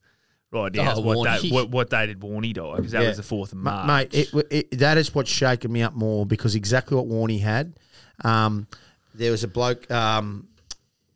Right 0.52 0.74
now, 0.74 0.94
Oh, 0.96 1.02
what, 1.02 1.18
Warnie. 1.18 1.42
day, 1.44 1.50
what 1.52 1.70
what 1.70 1.90
day 1.92 2.08
did 2.08 2.22
Warnie 2.22 2.54
die? 2.54 2.78
Because 2.78 2.92
that 2.94 3.02
Yeah. 3.04 3.10
was 3.10 3.18
the 3.18 3.24
fourth 3.24 3.52
of 3.52 3.60
Ma- 3.60 3.86
March. 3.86 4.14
Mate, 4.14 4.28
it, 4.34 4.46
it, 4.72 4.80
that 4.80 4.98
is 4.98 5.14
what's 5.14 5.30
shaken 5.30 5.72
me 5.72 5.84
up 5.84 5.94
more 5.94 6.26
because 6.26 6.56
exactly 6.56 6.98
what 6.98 7.08
Warnie 7.08 7.40
had. 7.42 7.76
Um, 8.24 8.66
there 9.14 9.30
was 9.30 9.44
a 9.44 9.48
bloke, 9.48 9.90
um, 9.92 10.48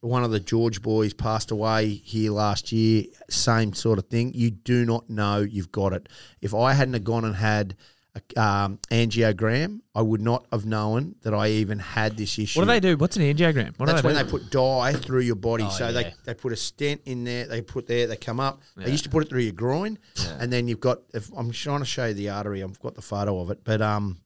one 0.04 0.24
of 0.24 0.32
the 0.32 0.40
George 0.40 0.82
boys 0.82 1.14
passed 1.14 1.50
away 1.50 1.88
here 1.88 2.32
last 2.32 2.72
year. 2.72 3.06
Same 3.30 3.74
sort 3.74 4.00
of 4.00 4.08
thing. 4.08 4.34
You 4.34 4.52
do 4.52 4.86
not 4.86 5.10
know 5.10 5.40
you've 5.40 5.72
got 5.72 5.94
it. 5.94 6.10
If 6.42 6.54
I 6.54 6.74
hadn't 6.74 6.94
have 6.94 7.06
gone 7.06 7.24
and 7.24 7.36
had 7.36 7.78
a 8.16 8.42
um, 8.42 8.80
angiogram, 8.92 9.80
I 9.96 10.02
would 10.02 10.22
not 10.22 10.46
have 10.52 10.66
known 10.66 11.16
that 11.22 11.34
I 11.34 11.48
even 11.48 11.80
had 11.80 12.18
this 12.18 12.38
issue. 12.38 12.60
what 12.60 12.66
do 12.66 12.72
they 12.72 12.80
do? 12.80 12.98
What's 12.98 13.16
an 13.16 13.24
angiogram? 13.24 13.80
What 13.80 13.88
That's 13.88 14.02
do 14.02 14.08
when 14.08 14.16
they 14.16 14.24
they 14.24 14.30
put 14.30 14.52
dye 14.52 14.94
through 14.94 15.22
your 15.22 15.36
body. 15.36 15.64
Oh, 15.66 15.70
so 15.70 15.88
yeah. 15.88 15.92
they, 15.94 16.14
they 16.26 16.34
put 16.34 16.52
a 16.52 16.58
stent 16.58 17.02
in 17.06 17.24
there, 17.24 17.48
they 17.48 17.62
put 17.62 17.88
there, 17.88 18.06
they 18.06 18.18
come 18.18 18.40
up. 18.40 18.62
They 18.76 18.92
used 18.92 19.06
to 19.06 19.10
put 19.10 19.24
it 19.24 19.30
through 19.30 19.42
your 19.42 19.54
groin, 19.54 19.98
and 20.40 20.52
then 20.52 20.68
you've 20.68 20.82
got. 20.82 21.00
If, 21.14 21.32
I'm 21.36 21.52
trying 21.52 21.80
to 21.80 21.86
show 21.86 22.08
you 22.08 22.14
the 22.14 22.30
artery. 22.30 22.62
I've 22.62 22.80
got 22.80 22.96
the 22.96 23.02
photo 23.02 23.40
of 23.40 23.50
it, 23.50 23.62
but 23.64 23.82
um, 23.82 24.18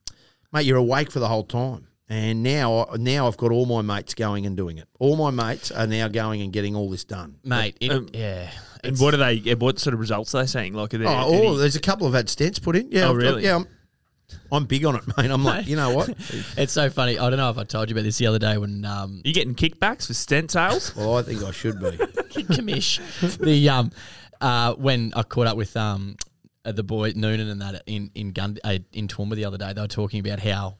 mate, 0.52 0.66
you're 0.66 0.76
awake 0.76 1.10
for 1.10 1.20
the 1.20 1.28
whole 1.28 1.44
time. 1.44 1.87
And 2.10 2.42
now, 2.42 2.86
now 2.96 3.26
I've 3.26 3.36
got 3.36 3.52
all 3.52 3.66
my 3.66 3.82
mates 3.82 4.14
going 4.14 4.46
and 4.46 4.56
doing 4.56 4.78
it. 4.78 4.88
All 4.98 5.14
my 5.16 5.30
mates 5.30 5.70
are 5.70 5.86
now 5.86 6.08
going 6.08 6.40
and 6.40 6.52
getting 6.52 6.74
all 6.74 6.88
this 6.88 7.04
done. 7.04 7.36
Mate, 7.44 7.76
it, 7.80 7.90
Um, 7.92 8.08
yeah. 8.14 8.50
and 8.82 8.98
what 8.98 9.12
are 9.12 9.18
they? 9.18 9.54
What 9.54 9.78
sort 9.78 9.92
of 9.92 10.00
results 10.00 10.34
are 10.34 10.42
they 10.42 10.46
saying? 10.46 10.72
Like, 10.72 10.94
are 10.94 10.98
there 10.98 11.08
Oh, 11.08 11.32
any- 11.34 11.46
oh, 11.46 11.56
there's 11.56 11.76
a 11.76 11.80
couple 11.80 12.06
of 12.06 12.14
had 12.14 12.28
stents 12.28 12.62
put 12.62 12.76
in. 12.76 12.90
Yeah, 12.90 13.04
Oh, 13.08 13.10
I've 13.14 13.20
got- 13.20 13.26
really? 13.26 13.44
yeah, 13.44 13.56
I'm, 13.56 13.66
I'm 14.50 14.64
big 14.64 14.86
on 14.86 14.96
it, 14.96 15.02
mate. 15.18 15.30
I'm 15.30 15.44
like, 15.44 15.66
you 15.70 15.76
know 15.76 15.94
what? 15.94 16.08
It's 16.56 16.72
so 16.72 16.88
funny. 16.88 17.18
I 17.18 17.28
don't 17.28 17.38
know 17.38 17.50
if 17.50 17.58
I 17.58 17.64
told 17.64 17.90
you 17.90 17.94
about 17.94 18.04
this 18.04 18.16
the 18.16 18.26
other 18.26 18.38
day 18.38 18.56
when 18.56 18.86
um, 18.86 19.20
You 19.24 19.34
getting 19.34 19.54
kickbacks 19.54 20.06
for 20.06 20.14
stent 20.14 20.50
sales? 20.50 20.96
Well, 20.96 21.16
I 21.18 21.22
think 21.22 21.42
I 21.42 21.50
should 21.50 21.78
be. 21.78 21.90
commish 22.44 23.00
the 23.38 23.68
um 23.68 23.90
uh 24.40 24.72
when 24.74 25.12
I 25.16 25.24
caught 25.24 25.46
up 25.48 25.56
with 25.58 25.76
um 25.76 26.16
uh, 26.64 26.72
the 26.72 26.82
boy 26.84 27.12
Noonan 27.16 27.48
and 27.48 27.60
that 27.60 27.82
in 27.86 28.10
in 28.14 28.32
Gun 28.32 28.56
uh, 28.64 28.78
in 28.92 29.08
Toowoomba 29.08 29.34
the 29.34 29.44
other 29.44 29.58
day, 29.58 29.72
they 29.74 29.80
were 29.80 29.88
talking 29.88 30.20
about 30.20 30.40
how 30.40 30.76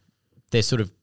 they're 0.51 0.63
sort 0.63 0.81
of 0.81 0.89
ha- 0.89 0.95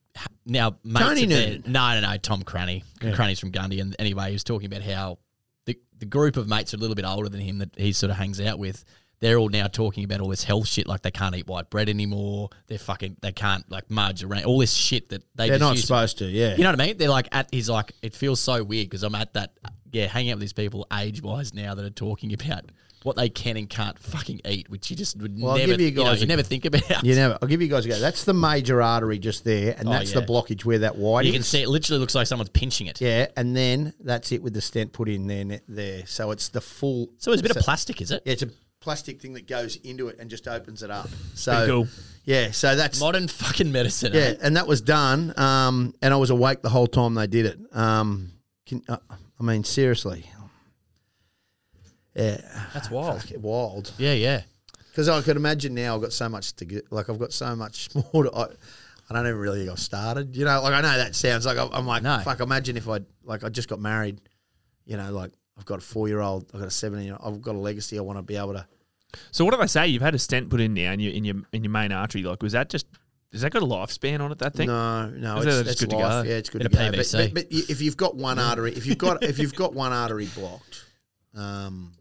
now 0.46 0.78
mates 0.84 1.06
Tony 1.06 1.26
Noonan? 1.26 1.64
No, 1.68 2.00
no, 2.00 2.08
no. 2.08 2.18
Tom 2.18 2.44
Cranny. 2.44 2.84
Cranny's 3.14 3.40
from 3.40 3.52
Gundy, 3.52 3.82
and 3.82 3.96
anyway, 4.00 4.28
he 4.28 4.34
was 4.34 4.44
talking 4.44 4.68
about 4.68 4.82
how 4.82 5.20
the 5.66 5.80
the 5.98 6.06
group 6.06 6.38
of 6.38 6.48
mates 6.48 6.74
are 6.74 6.78
a 6.78 6.80
little 6.80 6.96
bit 6.96 7.06
older 7.06 7.30
than 7.30 7.42
him 7.42 7.60
that 7.60 7.78
he 7.78 7.94
sort 7.94 8.12
of 8.12 8.18
hangs 8.18 8.40
out 8.42 8.60
with. 8.60 8.84
They're 9.22 9.38
all 9.38 9.50
now 9.50 9.68
talking 9.68 10.04
about 10.04 10.20
all 10.20 10.28
this 10.28 10.44
health 10.44 10.68
shit, 10.68 10.88
like 10.88 11.02
they 11.02 11.12
can't 11.12 11.36
eat 11.36 11.48
white 11.48 11.70
bread 11.70 11.88
anymore. 11.88 12.50
They're 12.68 12.78
fucking, 12.78 13.18
they 13.22 13.32
can't 13.32 13.70
like 13.72 13.90
margarine, 13.90 14.44
all 14.44 14.60
this 14.60 14.74
shit 14.74 15.10
that 15.10 15.24
they 15.36 15.48
They're 15.48 15.58
just 15.58 15.62
not 15.62 15.78
supposed 15.78 16.18
to, 16.18 16.26
yeah. 16.26 16.56
you 16.56 16.64
know 16.64 16.72
what 16.72 16.82
I 16.82 16.86
mean? 16.88 16.98
They're 16.98 17.10
like 17.10 17.30
at. 17.32 17.48
He's 17.52 17.70
like, 17.70 17.94
it 18.02 18.14
feels 18.14 18.42
so 18.42 18.62
weird 18.64 18.90
because 18.90 19.04
I'm 19.04 19.16
at 19.16 19.34
that. 19.34 19.54
Yeah, 19.92 20.08
hanging 20.08 20.32
out 20.32 20.36
with 20.36 20.42
these 20.42 20.54
people 20.54 20.86
age 20.92 21.22
wise 21.22 21.54
now 21.54 21.74
that 21.76 21.86
are 21.86 21.90
talking 21.90 22.34
about 22.34 22.66
what 23.06 23.16
they 23.16 23.30
can 23.30 23.56
and 23.56 23.70
can't 23.70 23.98
fucking 24.00 24.42
eat, 24.46 24.70
which 24.70 24.90
you 24.90 24.96
just 24.98 25.18
would 25.22 25.40
Well, 25.40 25.52
I'll 25.52 25.58
never. 25.58 25.72
give 25.74 25.82
you 25.82 25.88
You, 25.88 25.94
know, 25.96 26.04
guys 26.06 26.20
you 26.20 26.26
a- 26.26 26.28
never 26.28 26.44
think 26.44 26.66
about. 26.66 26.82
You 27.04 27.16
never. 27.16 27.38
I'll 27.42 27.48
give 27.48 27.62
you 27.62 27.68
guys 27.68 27.86
a 27.86 27.90
go. 27.90 28.00
That's 28.00 28.24
the 28.26 28.34
major 28.34 28.82
artery 28.82 29.20
just 29.20 29.44
there, 29.44 29.76
and 29.78 29.88
Oh, 29.88 29.92
that's 29.92 30.12
the 30.12 30.22
blockage 30.22 30.66
where 30.66 30.80
that 30.80 30.98
white 30.98 31.26
You 31.26 31.32
is. 31.32 31.36
can 31.36 31.44
see 31.44 31.62
it 31.62 31.70
literally 31.70 32.00
looks 32.00 32.16
like 32.16 32.28
someone's 32.28 32.50
pinching 32.50 32.88
it. 32.88 33.00
Yeah, 33.00 33.28
and 33.38 33.56
then 33.56 33.94
that's 34.00 34.32
it 34.32 34.42
with 34.42 34.54
the 34.54 34.62
stent 34.62 34.92
put 34.94 35.08
in 35.08 35.28
there. 35.28 35.62
There, 35.68 36.06
so 36.08 36.32
it's 36.32 36.50
the 36.50 36.62
full. 36.62 37.10
So 37.20 37.32
it's 37.32 37.42
a 37.42 37.44
bit 37.44 37.56
of 37.56 37.62
plastic, 37.64 38.02
is 38.02 38.12
it? 38.12 38.24
Yeah, 38.26 38.34
it's 38.34 38.42
a 38.44 38.50
plastic 38.82 39.22
thing 39.22 39.34
that 39.34 39.48
goes 39.48 39.76
into 39.78 40.08
it 40.10 40.18
and 40.20 40.30
just 40.30 40.48
opens 40.48 40.84
it 40.84 40.92
up. 40.92 41.10
So 41.34 41.66
cool. 41.68 41.88
yeah, 42.24 42.52
so 42.52 42.76
that's 42.76 43.00
Modern 43.00 43.28
fucking 43.28 43.72
medicine. 43.72 44.14
yeah, 44.14 44.22
eh? 44.22 44.36
and 44.42 44.58
that 44.58 44.68
was 44.68 44.82
done. 44.82 45.34
Um, 45.38 45.94
and 46.02 46.14
I 46.14 46.18
was 46.18 46.30
awake 46.32 46.62
the 46.62 46.70
whole 46.70 46.88
time 46.88 47.14
they 47.16 47.28
did 47.28 47.46
it. 47.46 47.60
Um, 47.72 48.32
can, 48.66 48.82
uh, 48.90 48.98
I 49.40 49.44
mean, 49.44 49.64
seriously, 49.64 50.26
yeah, 52.16 52.42
That's 52.74 52.90
wild. 52.90 53.24
wild. 53.42 53.92
Yeah, 53.98 54.14
yeah. 54.14 54.42
Because 54.90 55.10
I 55.10 55.22
could 55.22 55.36
imagine 55.36 55.74
now 55.74 55.96
I've 55.96 56.02
got 56.02 56.14
so 56.14 56.30
much 56.30 56.54
to 56.58 56.66
get. 56.66 56.92
Like 56.92 57.10
I've 57.10 57.20
got 57.20 57.34
so 57.34 57.56
much 57.56 57.90
more. 58.14 58.24
To, 58.24 58.34
I, 58.34 58.44
I 59.10 59.14
don't 59.14 59.28
even 59.28 59.40
really 59.40 59.60
think 59.60 59.72
I've 59.72 59.80
started. 59.80 60.36
You 60.36 60.46
know, 60.46 60.62
like 60.62 60.74
I 60.74 60.82
know 60.82 60.98
that 60.98 61.16
sounds 61.16 61.46
like 61.46 61.58
I'm, 61.58 61.70
I'm 61.74 61.86
like 61.86 62.02
No. 62.04 62.20
fuck. 62.20 62.40
Imagine 62.40 62.78
if 62.78 62.88
I 62.88 63.00
like 63.24 63.44
I 63.44 63.50
just 63.50 63.68
got 63.68 63.80
married. 63.82 64.22
You 64.86 64.98
know, 64.98 65.12
like 65.12 65.32
I've 65.58 65.66
got 65.66 65.80
a 65.80 65.82
four 65.82 66.08
year 66.08 66.22
old. 66.22 66.50
I've 66.54 66.60
got 66.62 66.68
a 66.68 66.72
seventeen. 66.72 67.08
year 67.08 67.18
old 67.20 67.36
I've 67.36 67.42
got 67.42 67.56
a 67.56 67.60
legacy. 67.60 67.98
I 67.98 68.02
want 68.02 68.18
to 68.20 68.24
be 68.24 68.38
able 68.38 68.54
to. 68.54 68.66
So 69.32 69.44
what 69.44 69.54
do 69.54 69.60
they 69.60 69.68
say? 69.68 69.88
You've 69.88 70.02
had 70.02 70.16
a 70.16 70.20
stent 70.20 70.50
put 70.50 70.62
in 70.62 70.74
now 70.74 70.94
in 70.94 71.00
your 71.02 71.12
in 71.14 71.26
your 71.26 71.36
in 71.52 71.64
your 71.64 71.72
main 71.72 71.92
artery. 71.92 72.24
Like, 72.24 72.42
was 72.42 72.54
that 72.54 72.70
just? 72.70 72.88
Has 73.34 73.42
that 73.42 73.52
got 73.52 73.64
a 73.64 73.66
lifespan 73.66 74.22
on 74.22 74.32
it? 74.32 74.38
That 74.38 74.54
thing? 74.54 74.68
No, 74.68 75.10
no, 75.10 75.40
Is 75.40 75.46
it's, 75.60 75.72
it's 75.72 75.82
good 75.82 75.90
to 75.90 75.96
go? 75.98 76.22
Yeah, 76.22 76.36
it's 76.36 76.50
good 76.50 76.62
Bit 76.62 76.72
to 76.72 76.78
go. 76.78 76.92
But, 76.92 77.12
but, 77.12 77.34
but 77.34 77.46
if 77.52 77.82
you've 77.82 77.98
got 77.98 78.16
one 78.16 78.40
artery, 78.40 78.72
if 78.72 78.86
you've 78.86 78.98
got 78.98 79.24
if 79.24 79.40
you've 79.40 79.56
got 79.56 79.74
one 79.74 79.92
artery 79.92 80.28
blocked, 80.34 80.86
um, 81.36 81.92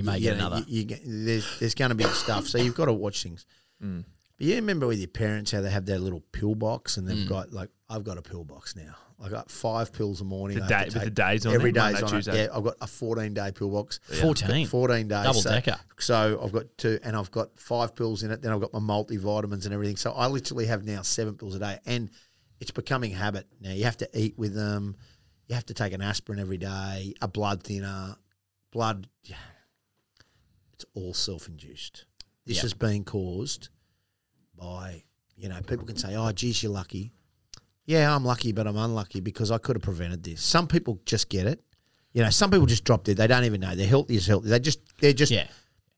You 0.00 0.04
may 0.10 0.16
you 0.18 0.22
get 0.30 0.38
know, 0.38 0.46
another. 0.46 0.64
You, 0.66 0.78
you 0.80 0.84
get, 0.84 1.00
there's 1.04 1.58
there's 1.60 1.74
going 1.74 1.90
to 1.90 1.94
be 1.94 2.04
stuff. 2.04 2.46
So 2.46 2.58
you've 2.58 2.74
got 2.74 2.86
to 2.86 2.92
watch 2.92 3.22
things. 3.22 3.46
Mm. 3.82 4.04
But 4.36 4.46
you 4.46 4.54
remember 4.56 4.86
with 4.86 4.98
your 4.98 5.08
parents 5.08 5.50
how 5.50 5.60
they 5.60 5.70
have 5.70 5.84
their 5.86 5.98
little 5.98 6.20
pill 6.32 6.54
box, 6.54 6.96
and 6.96 7.06
Mm. 7.06 7.14
they've 7.14 7.28
got 7.28 7.52
like 7.52 7.70
I've 7.88 8.04
got 8.04 8.18
a 8.18 8.22
pill 8.22 8.44
box 8.44 8.74
now. 8.76 8.94
I 9.22 9.28
got 9.28 9.50
five 9.50 9.92
pills 9.92 10.22
a 10.22 10.24
morning. 10.24 10.58
The 10.58 10.64
I 10.64 10.68
day- 10.68 10.84
with 10.94 11.04
the 11.04 11.10
days 11.10 11.44
on 11.44 11.52
every 11.54 11.70
it, 11.70 11.76
Monday, 11.76 11.92
day's 12.00 12.02
on 12.04 12.08
it. 12.08 12.12
Tuesday. 12.12 12.44
Yeah, 12.44 12.56
I've 12.56 12.64
got 12.64 12.76
a 12.80 12.86
14 12.86 13.34
day 13.34 13.52
pill 13.52 13.68
box. 13.68 14.00
14? 14.22 14.66
14 14.66 15.08
days. 15.08 15.22
Double 15.24 15.40
so, 15.42 15.50
decker. 15.50 15.76
So 15.98 16.40
I've 16.42 16.52
got 16.52 16.64
two, 16.78 16.98
and 17.02 17.14
I've 17.14 17.30
got 17.30 17.58
five 17.58 17.94
pills 17.94 18.22
in 18.22 18.30
it. 18.30 18.40
Then 18.40 18.50
I've 18.52 18.62
got 18.62 18.72
my 18.72 18.78
multivitamins 18.78 19.66
and 19.66 19.74
everything. 19.74 19.96
So 19.96 20.12
I 20.12 20.26
literally 20.28 20.64
have 20.66 20.84
now 20.86 21.02
seven 21.02 21.34
pills 21.34 21.54
a 21.54 21.58
day, 21.58 21.78
and 21.84 22.08
it's 22.60 22.70
becoming 22.70 23.10
habit 23.10 23.46
now. 23.60 23.72
You 23.72 23.84
have 23.84 23.98
to 23.98 24.08
eat 24.18 24.38
with 24.38 24.54
them. 24.54 24.96
You 25.48 25.54
have 25.54 25.66
to 25.66 25.74
take 25.74 25.92
an 25.92 26.00
aspirin 26.00 26.38
every 26.38 26.56
day, 26.58 27.12
a 27.20 27.28
blood 27.28 27.62
thinner, 27.62 28.16
blood. 28.72 29.06
Yeah. 30.80 30.84
It's 30.84 30.84
all 30.94 31.14
self 31.14 31.48
induced. 31.48 32.04
This 32.46 32.56
Yeah. 32.58 32.62
has 32.62 32.74
been 32.74 33.04
caused 33.04 33.68
by, 34.56 35.04
you 35.36 35.48
know, 35.48 35.60
people 35.66 35.86
can 35.86 35.96
say, 35.96 36.14
oh, 36.16 36.32
geez, 36.32 36.62
you're 36.62 36.72
lucky. 36.72 37.12
Yeah, 37.86 38.14
I'm 38.14 38.24
lucky, 38.24 38.52
but 38.52 38.66
I'm 38.66 38.76
unlucky 38.76 39.20
because 39.20 39.50
I 39.50 39.58
could 39.58 39.76
have 39.76 39.82
prevented 39.82 40.22
this. 40.22 40.42
Some 40.42 40.66
people 40.68 41.00
just 41.06 41.28
get 41.28 41.46
it. 41.46 41.60
You 42.12 42.22
know, 42.22 42.30
some 42.30 42.50
people 42.50 42.66
just 42.66 42.84
drop 42.84 43.04
dead. 43.04 43.16
They 43.16 43.26
don't 43.26 43.44
even 43.44 43.60
know. 43.60 43.74
They're 43.74 43.86
healthy 43.86 44.16
as 44.16 44.26
healthy. 44.26 44.48
They 44.48 44.58
just, 44.60 44.80
they're 45.00 45.12
just, 45.12 45.32
Yeah. 45.32 45.46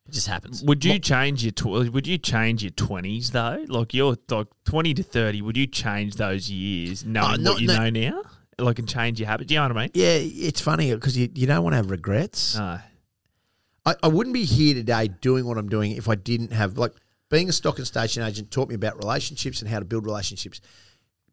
It 0.08 0.12
just 0.12 0.26
happens. 0.26 0.62
Would 0.64 0.84
you 0.84 0.98
change 0.98 1.44
your 1.44 1.52
tw- 1.52 1.92
Would 1.92 2.08
you 2.08 2.18
change 2.18 2.64
your 2.64 2.72
twenties 2.72 3.30
though? 3.30 3.64
Like 3.68 3.94
your 3.94 4.16
like 4.30 4.48
twenty 4.64 4.94
to 4.94 5.02
thirty. 5.04 5.40
Would 5.42 5.56
you 5.56 5.68
change 5.68 6.16
those 6.16 6.50
years 6.50 7.04
knowing 7.04 7.34
Oh, 7.40 7.42
no, 7.42 7.52
what 7.52 7.60
you 7.60 7.68
no. 7.68 7.76
know 7.76 7.90
now? 7.90 8.22
Like 8.58 8.80
and 8.80 8.88
change 8.88 9.20
your 9.20 9.28
habits. 9.28 9.46
Do 9.46 9.54
you 9.54 9.60
know 9.60 9.68
what 9.68 9.76
I 9.76 9.80
mean? 9.82 9.90
yeah, 9.94 10.16
it's 10.18 10.60
funny 10.60 10.92
because 10.92 11.16
you, 11.16 11.28
you 11.36 11.46
don't 11.46 11.62
want 11.62 11.74
to 11.74 11.76
have 11.76 11.90
regrets. 11.92 12.56
No. 12.56 12.80
I, 13.84 13.94
I 14.02 14.08
wouldn't 14.08 14.34
be 14.34 14.44
here 14.44 14.74
today 14.74 15.08
doing 15.08 15.44
what 15.44 15.58
I'm 15.58 15.68
doing 15.68 15.92
if 15.92 16.08
I 16.08 16.14
didn't 16.14 16.52
have 16.52 16.78
like 16.78 16.92
being 17.30 17.48
a 17.48 17.52
stock 17.52 17.78
and 17.78 17.86
station 17.86 18.22
agent 18.22 18.50
taught 18.50 18.68
me 18.68 18.74
about 18.74 18.96
relationships 19.02 19.60
and 19.60 19.70
how 19.70 19.78
to 19.78 19.84
build 19.84 20.04
relationships. 20.04 20.60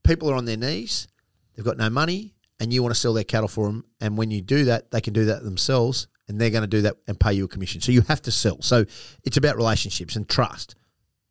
People 0.03 0.29
are 0.31 0.35
on 0.35 0.45
their 0.45 0.57
knees, 0.57 1.07
they've 1.55 1.65
got 1.65 1.77
no 1.77 1.89
money, 1.89 2.33
and 2.59 2.73
you 2.73 2.81
want 2.81 2.93
to 2.93 2.99
sell 2.99 3.13
their 3.13 3.23
cattle 3.23 3.47
for 3.47 3.67
them. 3.67 3.85
And 4.01 4.17
when 4.17 4.31
you 4.31 4.41
do 4.41 4.65
that, 4.65 4.91
they 4.91 5.01
can 5.01 5.13
do 5.13 5.25
that 5.25 5.43
themselves, 5.43 6.07
and 6.27 6.39
they're 6.39 6.49
going 6.49 6.63
to 6.63 6.67
do 6.67 6.81
that 6.83 6.95
and 7.07 7.19
pay 7.19 7.33
you 7.33 7.45
a 7.45 7.47
commission. 7.47 7.81
So 7.81 7.91
you 7.91 8.01
have 8.01 8.21
to 8.23 8.31
sell. 8.31 8.61
So 8.61 8.85
it's 9.23 9.37
about 9.37 9.57
relationships 9.57 10.15
and 10.15 10.27
trust. 10.27 10.75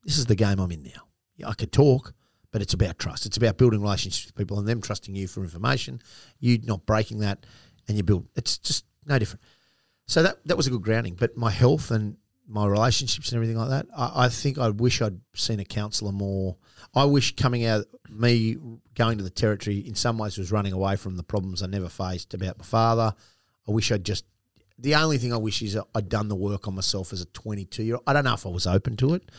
This 0.04 0.18
is 0.18 0.26
the 0.26 0.36
game 0.36 0.58
I'm 0.58 0.70
in 0.70 0.82
now. 0.82 1.08
Yeah, 1.36 1.48
I 1.48 1.54
could 1.54 1.72
talk, 1.72 2.12
but 2.50 2.62
it's 2.62 2.74
about 2.74 2.98
trust. 2.98 3.26
It's 3.26 3.36
about 3.36 3.58
building 3.58 3.80
relationships 3.80 4.26
with 4.26 4.36
people 4.36 4.58
and 4.58 4.66
them 4.66 4.80
trusting 4.80 5.14
you 5.14 5.28
for 5.28 5.42
information, 5.42 6.00
you 6.40 6.58
not 6.64 6.86
breaking 6.86 7.20
that, 7.20 7.46
and 7.86 7.96
you 7.96 8.02
build. 8.02 8.26
It's 8.36 8.58
just 8.58 8.84
no 9.06 9.18
different. 9.18 9.42
So 10.08 10.22
that 10.22 10.44
that 10.46 10.56
was 10.56 10.66
a 10.66 10.70
good 10.70 10.82
grounding. 10.82 11.14
But 11.14 11.36
my 11.36 11.50
health 11.50 11.90
and 11.92 12.16
my 12.48 12.66
relationships 12.66 13.30
and 13.30 13.36
everything 13.36 13.58
like 13.58 13.68
that, 13.68 13.86
I, 13.96 14.24
I 14.24 14.28
think 14.30 14.58
I 14.58 14.70
wish 14.70 15.00
I'd 15.02 15.20
seen 15.34 15.60
a 15.60 15.64
counsellor 15.64 16.12
more. 16.12 16.56
I 16.94 17.04
wish 17.04 17.36
coming 17.36 17.66
out, 17.66 17.84
me 18.08 18.56
going 18.94 19.18
to 19.18 19.24
the 19.24 19.30
territory 19.30 19.78
in 19.78 19.94
some 19.94 20.16
ways 20.16 20.38
was 20.38 20.50
running 20.50 20.72
away 20.72 20.96
from 20.96 21.16
the 21.16 21.22
problems 21.22 21.62
I 21.62 21.66
never 21.66 21.90
faced 21.90 22.32
about 22.32 22.58
my 22.58 22.64
father. 22.64 23.14
I 23.68 23.70
wish 23.70 23.92
I'd 23.92 24.04
just. 24.04 24.24
The 24.78 24.94
only 24.94 25.18
thing 25.18 25.32
I 25.32 25.36
wish 25.36 25.60
is 25.60 25.76
I'd 25.94 26.08
done 26.08 26.28
the 26.28 26.36
work 26.36 26.66
on 26.66 26.74
myself 26.74 27.12
as 27.12 27.20
a 27.20 27.26
22 27.26 27.82
year 27.82 27.94
old. 27.96 28.04
I 28.06 28.12
don't 28.14 28.24
know 28.24 28.34
if 28.34 28.46
I 28.46 28.48
was 28.48 28.66
open 28.66 28.96
to 28.98 29.14
it, 29.14 29.30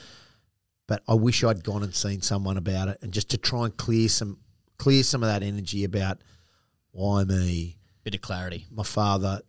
but 0.85 1.01
I 1.07 1.15
wish 1.15 1.43
I'd 1.43 1.63
gone 1.63 1.81
and 1.81 1.95
seen 1.95 2.21
someone 2.21 2.57
about 2.57 2.89
it 2.89 2.99
and 3.01 3.11
just 3.11 3.29
to 3.29 3.37
try 3.37 3.65
and 3.65 3.75
clear 3.75 4.07
some 4.09 4.37
clear 4.77 5.01
some 5.03 5.23
of 5.23 5.29
that 5.29 5.41
energy 5.41 5.83
about 5.83 6.21
why 6.91 7.23
me, 7.23 7.77
Bit 8.03 8.15
of 8.15 8.21
clarity. 8.21 8.65
my 8.71 8.83
father, 8.83 9.41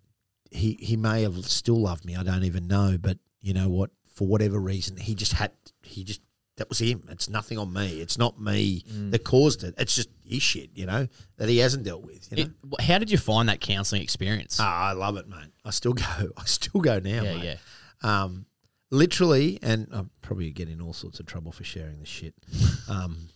he 0.51 0.79
he 0.81 0.97
may 0.97 1.23
have 1.23 1.47
still 1.47 1.81
loved 1.81 2.05
me. 2.05 2.17
I 2.17 2.23
don't 2.23 2.45
even 2.45 2.67
know, 2.67 2.97
but 3.01 3.19
you 3.41 3.55
know 3.55 3.69
what? 3.69 3.91
For 4.15 4.27
whatever 4.27 4.59
reason, 4.59 4.97
he 4.97 5.15
just 5.15 5.33
had 5.35 5.53
he 5.83 6.05
just 6.05 6.21
that 6.57 6.69
was 6.69 6.79
him. 6.79 7.05
It's 7.09 7.29
nothing 7.29 7.57
on 7.57 7.73
me. 7.73 8.01
It's 8.01 8.19
not 8.19 8.39
me 8.39 8.85
that 9.11 9.25
caused 9.25 9.65
it. 9.65 9.75
It's 9.79 9.95
just 9.95 10.11
his 10.23 10.43
shit, 10.43 10.71
you 10.75 10.85
know, 10.85 11.09
that 11.39 11.49
he 11.49 11.59
hasn't 11.59 11.85
dealt 11.85 12.03
with. 12.03 12.31
You 12.31 12.45
know. 12.45 12.51
It, 12.79 12.83
how 12.83 12.99
did 12.99 13.11
you 13.11 13.17
find 13.17 13.49
that 13.49 13.61
counselling 13.61 14.03
experience? 14.03 14.59
Ah, 14.61 14.91
I 14.91 14.93
love 14.93 15.17
it, 15.17 15.27
mate. 15.27 15.53
I 15.65 15.71
still 15.71 15.93
go. 15.95 16.05
I 16.37 16.45
still 16.45 16.81
go 16.83 16.99
now. 16.99 17.23
yeah, 17.23 17.37
mate. 17.37 17.45
yeah. 17.45 17.57
Um, 18.03 18.45
literally, 18.91 19.59
and 19.63 19.89
I'm 19.91 20.11
probably 20.21 20.51
getting 20.51 20.81
all 20.83 20.93
sorts 20.93 21.19
of 21.19 21.27
trouble 21.27 21.51
for 21.51 21.65
sharing 21.65 22.01
this 22.01 22.09
shit. 22.09 22.35
Um, 22.89 23.29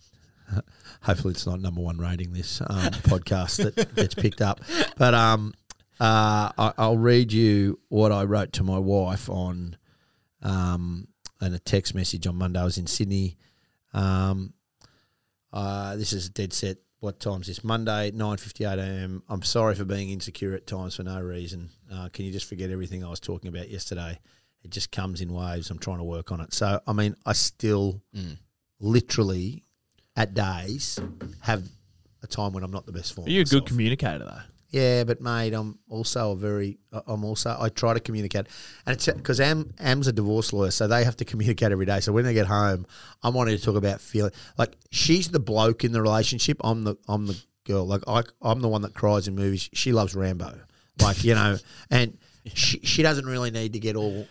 hopefully, 1.02 1.32
it's 1.32 1.46
not 1.46 1.60
number 1.60 1.80
one 1.80 1.96
rating 1.98 2.32
this 2.32 2.60
um, 2.60 2.90
podcast 3.06 3.62
that 3.62 3.94
gets 3.94 4.14
picked 4.14 4.42
up. 4.42 4.60
But 4.96 5.14
um, 5.14 5.54
uh, 6.00 6.50
I, 6.56 6.72
I'll 6.78 6.98
read 6.98 7.32
you 7.32 7.78
what 7.88 8.12
I 8.12 8.24
wrote 8.24 8.52
to 8.54 8.62
my 8.62 8.78
wife 8.78 9.28
on 9.28 9.76
um, 10.42 11.08
and 11.40 11.54
a 11.54 11.58
text 11.58 11.94
message 11.94 12.26
on 12.26 12.36
Monday. 12.36 12.60
I 12.60 12.64
was 12.64 12.78
in 12.78 12.86
Sydney. 12.86 13.36
Um, 13.92 14.54
uh, 15.52 15.96
this 15.96 16.12
is 16.12 16.26
a 16.26 16.30
dead 16.30 16.52
set. 16.52 16.78
What 17.00 17.20
time's 17.20 17.46
this? 17.46 17.62
Monday, 17.62 18.10
nine 18.12 18.38
fifty 18.38 18.64
eight 18.64 18.78
a.m. 18.78 19.22
I'm 19.28 19.42
sorry 19.42 19.74
for 19.74 19.84
being 19.84 20.10
insecure 20.10 20.54
at 20.54 20.66
times 20.66 20.96
for 20.96 21.02
no 21.02 21.20
reason. 21.20 21.68
Uh, 21.92 22.08
can 22.08 22.24
you 22.24 22.32
just 22.32 22.48
forget 22.48 22.70
everything 22.70 23.04
I 23.04 23.10
was 23.10 23.20
talking 23.20 23.48
about 23.48 23.68
yesterday? 23.68 24.18
It 24.62 24.70
just 24.70 24.90
comes 24.90 25.20
in 25.20 25.32
waves. 25.32 25.70
I'm 25.70 25.78
trying 25.78 25.98
to 25.98 26.04
work 26.04 26.32
on 26.32 26.40
it. 26.40 26.54
So 26.54 26.80
I 26.86 26.92
mean, 26.94 27.14
I 27.26 27.34
still 27.34 28.02
literally 28.80 29.64
at 30.16 30.32
days 30.32 30.98
have 31.40 31.68
a 32.22 32.26
time 32.26 32.52
when 32.54 32.64
I'm 32.64 32.70
not 32.70 32.86
the 32.86 32.92
best 32.92 33.14
form. 33.14 33.26
Are 33.26 33.30
you 33.30 33.42
a 33.42 33.44
good 33.44 33.66
communicator 33.66 34.24
though? 34.24 34.40
Yeah, 34.74 35.04
but 35.04 35.20
mate, 35.20 35.54
I'm 35.54 35.78
also 35.88 36.32
a 36.32 36.36
very, 36.36 36.78
I'm 37.06 37.24
also, 37.24 37.56
I 37.56 37.68
try 37.68 37.94
to 37.94 38.00
communicate, 38.00 38.48
and 38.84 38.96
it's 38.96 39.06
because 39.06 39.38
Am 39.38 39.72
Am's 39.78 40.08
a 40.08 40.12
divorce 40.12 40.52
lawyer, 40.52 40.72
so 40.72 40.88
they 40.88 41.04
have 41.04 41.16
to 41.18 41.24
communicate 41.24 41.70
every 41.70 41.86
day. 41.86 42.00
So 42.00 42.12
when 42.12 42.24
they 42.24 42.34
get 42.34 42.48
home, 42.48 42.84
I'm 43.22 43.34
wanting 43.34 43.56
to 43.56 43.62
talk 43.62 43.76
about 43.76 44.00
feeling 44.00 44.32
like 44.58 44.74
she's 44.90 45.28
the 45.28 45.38
bloke 45.38 45.84
in 45.84 45.92
the 45.92 46.02
relationship. 46.02 46.56
I'm 46.64 46.82
the, 46.82 46.96
I'm 47.06 47.28
the 47.28 47.40
girl. 47.62 47.86
Like 47.86 48.02
I, 48.08 48.24
I'm 48.42 48.62
the 48.62 48.68
one 48.68 48.82
that 48.82 48.94
cries 48.94 49.28
in 49.28 49.36
movies. 49.36 49.70
She 49.74 49.92
loves 49.92 50.16
Rambo, 50.16 50.58
like 51.00 51.22
you 51.22 51.36
know, 51.36 51.56
and 51.92 52.18
she, 52.52 52.80
she 52.80 53.04
doesn't 53.04 53.26
really 53.26 53.52
need 53.52 53.74
to 53.74 53.78
get 53.78 53.94
all 53.94 54.26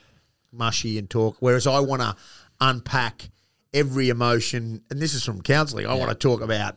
mushy 0.51 0.97
and 0.97 1.09
talk. 1.09 1.37
Whereas 1.39 1.67
I 1.67 1.79
want 1.79 2.01
to 2.01 2.17
unpack 2.59 3.29
every 3.73 4.09
emotion, 4.09 4.83
and 4.89 5.01
this 5.01 5.13
is 5.13 5.23
from 5.23 5.41
counselling. 5.41 5.87
I 5.87 5.93
want 5.93 6.11
to 6.11 6.15
talk 6.15 6.41
about. 6.41 6.75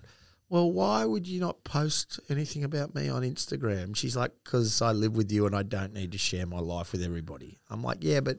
Well, 0.49 0.71
why 0.71 1.05
would 1.05 1.27
you 1.27 1.41
not 1.41 1.65
post 1.65 2.21
anything 2.29 2.63
about 2.63 2.95
me 2.95 3.09
on 3.09 3.23
Instagram? 3.23 3.97
She's 3.97 4.17
like, 4.17 4.31
because 4.45 4.81
I 4.81 4.93
live 4.93 5.17
with 5.17 5.33
you 5.33 5.45
and 5.47 5.57
I 5.57 5.63
don't 5.65 5.93
need 5.93 6.13
to 6.13 6.19
share 6.19 6.47
my 6.47 6.61
life 6.61 6.93
with 6.93 7.03
everybody. 7.03 7.59
I'm 7.69 7.83
like, 7.83 7.99
yeah, 8.01 8.21
but 8.21 8.39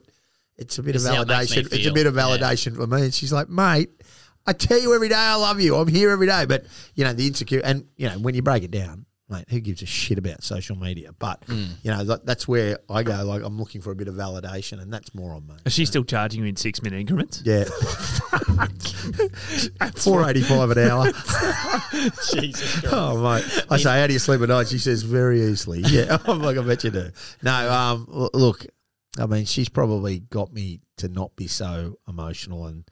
it's 0.56 0.78
a 0.78 0.82
bit 0.82 0.94
This 0.94 1.04
of 1.04 1.12
validation. 1.28 1.70
It's 1.72 1.86
a 1.86 1.92
bit 1.92 2.06
of 2.06 2.14
Yeah. 2.16 2.22
validation 2.22 2.76
for 2.76 2.86
me. 2.86 3.02
And 3.02 3.12
she's 3.14 3.32
like, 3.32 3.50
mate, 3.50 3.90
I 4.46 4.54
tell 4.54 4.80
you 4.80 4.94
every 4.94 5.10
day 5.10 5.14
I 5.16 5.34
love 5.34 5.60
you. 5.60 5.76
I'm 5.76 5.86
here 5.88 6.08
every 6.10 6.26
day. 6.26 6.46
But, 6.46 6.64
you 6.94 7.04
know, 7.04 7.12
the 7.12 7.26
insecure, 7.26 7.60
and, 7.62 7.84
you 7.96 8.08
know, 8.08 8.18
when 8.18 8.34
you 8.34 8.40
break 8.40 8.62
it 8.62 8.70
down, 8.70 9.04
mate, 9.30 9.44
who 9.50 9.60
gives 9.60 9.82
a 9.82 9.86
shit 9.86 10.18
about 10.18 10.42
social 10.42 10.76
media? 10.76 11.10
But, 11.18 11.42
Mm. 11.46 11.68
you 11.82 11.90
know, 11.90 12.04
that, 12.04 12.24
that's 12.26 12.46
where 12.48 12.78
I 12.88 13.02
go, 13.02 13.22
like, 13.24 13.42
I'm 13.42 13.58
looking 13.58 13.80
for 13.80 13.90
a 13.90 13.94
bit 13.96 14.08
of 14.08 14.14
validation, 14.14 14.80
and 14.80 14.92
that's 14.92 15.14
more 15.14 15.32
on 15.34 15.46
me. 15.46 15.54
Is 15.66 15.72
she 15.74 15.84
still 15.84 16.04
charging 16.04 16.40
you 16.40 16.46
in 16.46 16.56
six 16.56 16.82
minute 16.82 16.98
increments? 17.00 17.42
Yeah. 17.44 17.64
Four 19.96 20.28
eighty 20.28 20.42
five 20.42 20.70
an 20.70 20.78
hour. 20.78 21.06
Jesus 22.32 22.80
Christ. 22.80 22.86
Oh 22.92 23.22
mate, 23.22 23.66
I 23.70 23.76
say, 23.76 24.00
how 24.00 24.06
do 24.06 24.12
you 24.12 24.18
sleep 24.18 24.40
at 24.42 24.48
night? 24.48 24.68
She 24.68 24.78
says, 24.78 25.02
very 25.02 25.42
easily. 25.42 25.82
Yeah, 25.88 26.18
I'm 26.26 26.40
like, 26.42 26.56
I 26.58 26.62
bet 26.62 26.84
you 26.84 26.90
do. 26.90 27.10
No, 27.42 27.72
um, 27.72 28.06
look, 28.34 28.66
I 29.18 29.26
mean, 29.26 29.46
she's 29.46 29.68
probably 29.68 30.20
got 30.20 30.52
me 30.52 30.80
to 30.98 31.08
not 31.08 31.34
be 31.34 31.46
so 31.46 31.98
emotional 32.06 32.66
and 32.66 32.84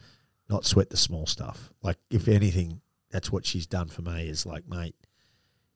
not 0.48 0.64
sweat 0.64 0.90
the 0.90 0.96
small 0.96 1.26
stuff. 1.26 1.72
Like, 1.82 1.98
if 2.10 2.26
anything, 2.28 2.80
that's 3.10 3.30
what 3.30 3.44
she's 3.44 3.66
done 3.66 3.88
for 3.88 4.02
me. 4.02 4.28
Is 4.28 4.46
like, 4.46 4.68
mate, 4.68 4.94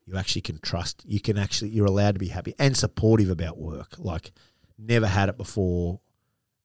you 0.07 0.17
actually 0.17 0.43
can 0.43 0.59
trust. 0.61 1.03
You 1.07 1.21
can 1.21 1.39
actually, 1.39 1.71
you're 1.71 1.87
allowed 1.87 2.15
to 2.15 2.19
be 2.19 2.29
happy 2.29 2.55
and 2.59 2.77
supportive 2.77 3.31
about 3.31 3.59
work. 3.59 3.95
Like, 3.99 4.33
never 4.79 5.07
had 5.07 5.29
it 5.29 5.37
before. 5.37 6.01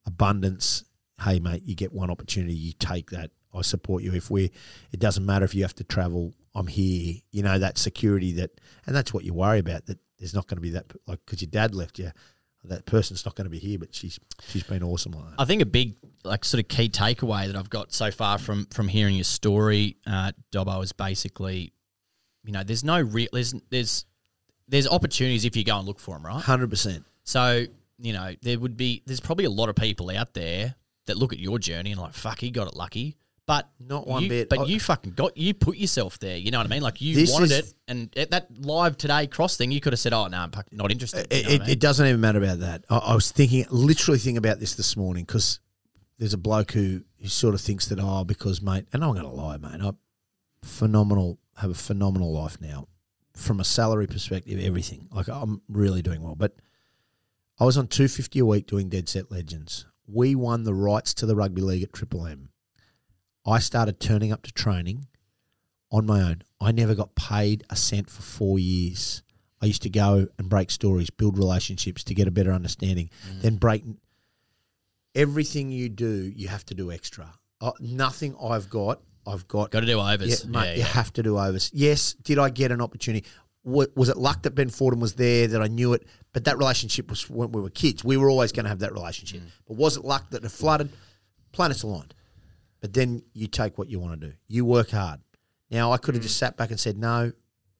Abundance. 0.06 0.84
Hey, 1.22 1.40
mate, 1.40 1.62
you 1.64 1.74
get 1.74 1.92
one 1.92 2.10
opportunity, 2.10 2.54
you 2.54 2.72
take 2.72 3.10
that. 3.10 3.30
I 3.54 3.62
support 3.62 4.02
you. 4.02 4.12
If 4.14 4.30
we, 4.30 4.50
it 4.92 5.00
doesn't 5.00 5.24
matter 5.24 5.44
if 5.44 5.54
you 5.54 5.62
have 5.62 5.74
to 5.76 5.84
travel. 5.84 6.34
I'm 6.54 6.66
here. 6.66 7.16
You 7.30 7.42
know 7.42 7.58
that 7.58 7.78
security 7.78 8.32
that, 8.32 8.50
and 8.86 8.94
that's 8.94 9.14
what 9.14 9.24
you 9.24 9.32
worry 9.34 9.58
about. 9.58 9.86
That 9.86 9.98
there's 10.18 10.34
not 10.34 10.46
going 10.46 10.56
to 10.56 10.62
be 10.62 10.70
that 10.70 10.92
like 11.06 11.20
because 11.24 11.40
your 11.40 11.50
dad 11.50 11.74
left 11.74 11.98
you. 11.98 12.10
That 12.64 12.84
person's 12.84 13.24
not 13.24 13.36
going 13.36 13.44
to 13.44 13.50
be 13.50 13.58
here, 13.58 13.78
but 13.78 13.94
she's 13.94 14.18
she's 14.48 14.64
been 14.64 14.82
awesome 14.82 15.12
like. 15.12 15.34
I 15.38 15.44
think 15.44 15.62
a 15.62 15.66
big, 15.66 15.94
like, 16.24 16.44
sort 16.44 16.60
of 16.60 16.68
key 16.68 16.88
takeaway 16.88 17.46
that 17.46 17.54
I've 17.54 17.70
got 17.70 17.92
so 17.92 18.10
far 18.10 18.38
from 18.38 18.66
from 18.66 18.88
hearing 18.88 19.14
your 19.14 19.24
story, 19.24 19.98
uh, 20.06 20.32
Dobbo, 20.50 20.82
is 20.82 20.92
basically, 20.92 21.72
you 22.46 22.52
know, 22.52 22.62
there's 22.62 22.84
no 22.84 23.00
real, 23.00 23.28
there's 23.32 23.54
there's 23.70 24.04
there's 24.68 24.88
opportunities 24.88 25.44
if 25.44 25.56
you 25.56 25.64
go 25.64 25.76
and 25.78 25.86
look 25.86 26.00
for 26.00 26.14
them, 26.16 26.24
right? 26.26 26.42
Hundred 26.42 26.70
percent. 26.70 27.04
So 27.24 27.64
you 27.98 28.12
know, 28.12 28.34
there 28.42 28.58
would 28.58 28.76
be, 28.76 29.02
there's 29.06 29.20
probably 29.20 29.46
a 29.46 29.50
lot 29.50 29.70
of 29.70 29.74
people 29.74 30.10
out 30.10 30.34
there 30.34 30.74
that 31.06 31.16
look 31.16 31.32
at 31.32 31.38
your 31.38 31.58
journey 31.58 31.92
and 31.92 32.00
like, 32.00 32.12
fuck, 32.12 32.38
he 32.40 32.50
got 32.50 32.68
it 32.68 32.76
lucky. 32.76 33.16
But 33.46 33.70
Not 33.80 34.06
one 34.08 34.24
you- 34.24 34.28
bit. 34.28 34.48
But 34.50 34.58
I- 34.58 34.64
you 34.64 34.80
fucking 34.80 35.12
got 35.12 35.36
you 35.36 35.54
put 35.54 35.76
yourself 35.76 36.18
there. 36.18 36.36
You 36.36 36.50
know 36.50 36.58
what 36.58 36.66
I 36.66 36.68
mean? 36.70 36.82
Like 36.82 37.00
you 37.00 37.24
wanted 37.32 37.52
is- 37.52 37.58
it, 37.70 37.74
and 37.88 38.14
at 38.18 38.32
that 38.32 38.48
live 38.58 38.96
today 38.98 39.26
cross 39.28 39.56
thing, 39.56 39.70
you 39.70 39.80
could 39.80 39.92
have 39.92 40.00
said, 40.00 40.12
"Oh 40.12 40.26
no, 40.26 40.36
I'm 40.38 40.50
not 40.72 40.90
interested." 40.90 41.26
You 41.30 41.38
It, 41.38 41.42
know 41.46 41.50
it, 41.52 41.54
I 41.54 41.64
mean? 41.64 41.70
it 41.70 41.80
doesn't 41.80 42.06
even 42.06 42.20
matter 42.20 42.38
about 42.42 42.58
that. 42.58 42.84
I, 42.90 42.96
I 42.98 43.14
was 43.14 43.30
thinking, 43.30 43.64
literally 43.70 44.18
thinking 44.18 44.36
about 44.36 44.58
this 44.60 44.74
this 44.74 44.96
morning 44.96 45.24
because 45.24 45.60
there's 46.18 46.34
a 46.34 46.38
bloke 46.38 46.72
who, 46.72 47.02
who 47.22 47.28
sort 47.28 47.54
of 47.54 47.60
thinks 47.60 47.86
that, 47.86 47.98
oh, 48.00 48.24
because, 48.24 48.60
mate, 48.60 48.86
and 48.92 49.04
I'm 49.04 49.12
going 49.12 49.22
to 49.22 49.28
lie, 49.30 49.58
mate, 49.58 49.80
I'm 49.80 49.96
phenomenal, 50.64 51.38
have 51.56 51.70
a 51.70 51.74
phenomenal 51.74 52.32
life 52.32 52.60
now. 52.60 52.88
From 53.34 53.60
a 53.60 53.64
salary 53.64 54.06
perspective, 54.06 54.58
everything. 54.58 55.08
Like, 55.12 55.28
I'm 55.28 55.60
really 55.68 56.00
doing 56.02 56.22
well. 56.22 56.34
But 56.34 56.56
I 57.58 57.64
was 57.64 57.76
on 57.76 57.86
250 57.86 58.38
a 58.38 58.46
week 58.46 58.66
doing 58.66 58.88
Dead 58.88 59.08
Set 59.08 59.30
Legends. 59.30 59.86
We 60.06 60.34
won 60.34 60.64
the 60.64 60.74
rights 60.74 61.12
to 61.14 61.26
the 61.26 61.36
rugby 61.36 61.60
league 61.60 61.82
at 61.82 61.92
Triple 61.92 62.26
M. 62.26 62.50
I 63.46 63.58
started 63.58 64.00
turning 64.00 64.32
up 64.32 64.42
to 64.42 64.52
training 64.52 65.06
on 65.90 66.06
my 66.06 66.20
own. 66.20 66.42
I 66.60 66.72
never 66.72 66.94
got 66.94 67.14
paid 67.14 67.64
a 67.70 67.76
cent 67.76 68.10
for 68.10 68.22
four 68.22 68.58
years. 68.58 69.22
I 69.60 69.66
used 69.66 69.82
to 69.82 69.90
go 69.90 70.28
and 70.38 70.48
break 70.48 70.70
stories, 70.70 71.10
build 71.10 71.38
relationships 71.38 72.04
to 72.04 72.14
get 72.14 72.28
a 72.28 72.30
better 72.30 72.52
understanding, 72.52 73.10
then 73.40 73.56
break. 73.56 73.84
Everything 75.14 75.70
you 75.70 75.88
do, 75.88 76.32
you 76.34 76.48
have 76.48 76.64
to 76.66 76.74
do 76.74 76.92
extra. 76.92 77.34
Uh, 77.60 77.72
nothing 77.80 78.36
I've 78.40 78.68
got, 78.68 79.00
I've 79.26 79.46
got. 79.48 79.70
got 79.70 79.80
to 79.80 79.86
do 79.86 79.96
yeah, 79.98 80.12
overs. 80.14 80.46
mate, 80.46 80.64
Yeah, 80.72 80.74
you 80.76 80.82
have 80.82 81.12
to 81.14 81.22
do 81.22 81.38
overs. 81.38 81.70
Yes, 81.74 82.14
did 82.22 82.38
I 82.38 82.50
get 82.50 82.70
an 82.72 82.80
opportunity? 82.80 83.26
Wa- 83.64 83.86
Was 83.96 84.08
it 84.08 84.16
luck 84.16 84.42
that 84.42 84.52
Ben 84.54 84.68
Fordham 84.70 85.00
was 85.00 85.14
there, 85.14 85.48
that 85.48 85.60
I 85.62 85.66
knew 85.66 85.92
it? 85.92 86.06
But 86.32 86.44
that 86.44 86.56
relationship 86.58 87.10
was 87.10 87.28
when 87.28 87.50
we 87.52 87.60
were 87.60 87.70
kids. 87.70 88.04
We 88.04 88.16
were 88.16 88.30
always 88.30 88.52
going 88.52 88.64
to 88.64 88.68
have 88.70 88.78
that 88.80 88.92
relationship. 88.92 89.40
Mm. 89.40 89.46
But 89.66 89.76
was 89.76 89.96
it 89.96 90.04
luck 90.04 90.30
that 90.30 90.44
it 90.44 90.48
flooded? 90.50 90.90
Planets 91.52 91.82
aligned. 91.82 92.14
But 92.80 92.92
then 92.92 93.22
you 93.32 93.46
take 93.48 93.78
what 93.78 93.88
you 93.88 93.98
want 93.98 94.20
to 94.20 94.28
do. 94.28 94.32
You 94.46 94.64
work 94.64 94.90
hard. 94.90 95.20
Now 95.70 95.92
I 95.92 95.96
could 95.96 96.12
Mm. 96.14 96.18
have 96.18 96.22
just 96.22 96.36
sat 96.36 96.56
back 96.56 96.70
and 96.70 96.78
said 96.78 96.96
no, 96.98 97.32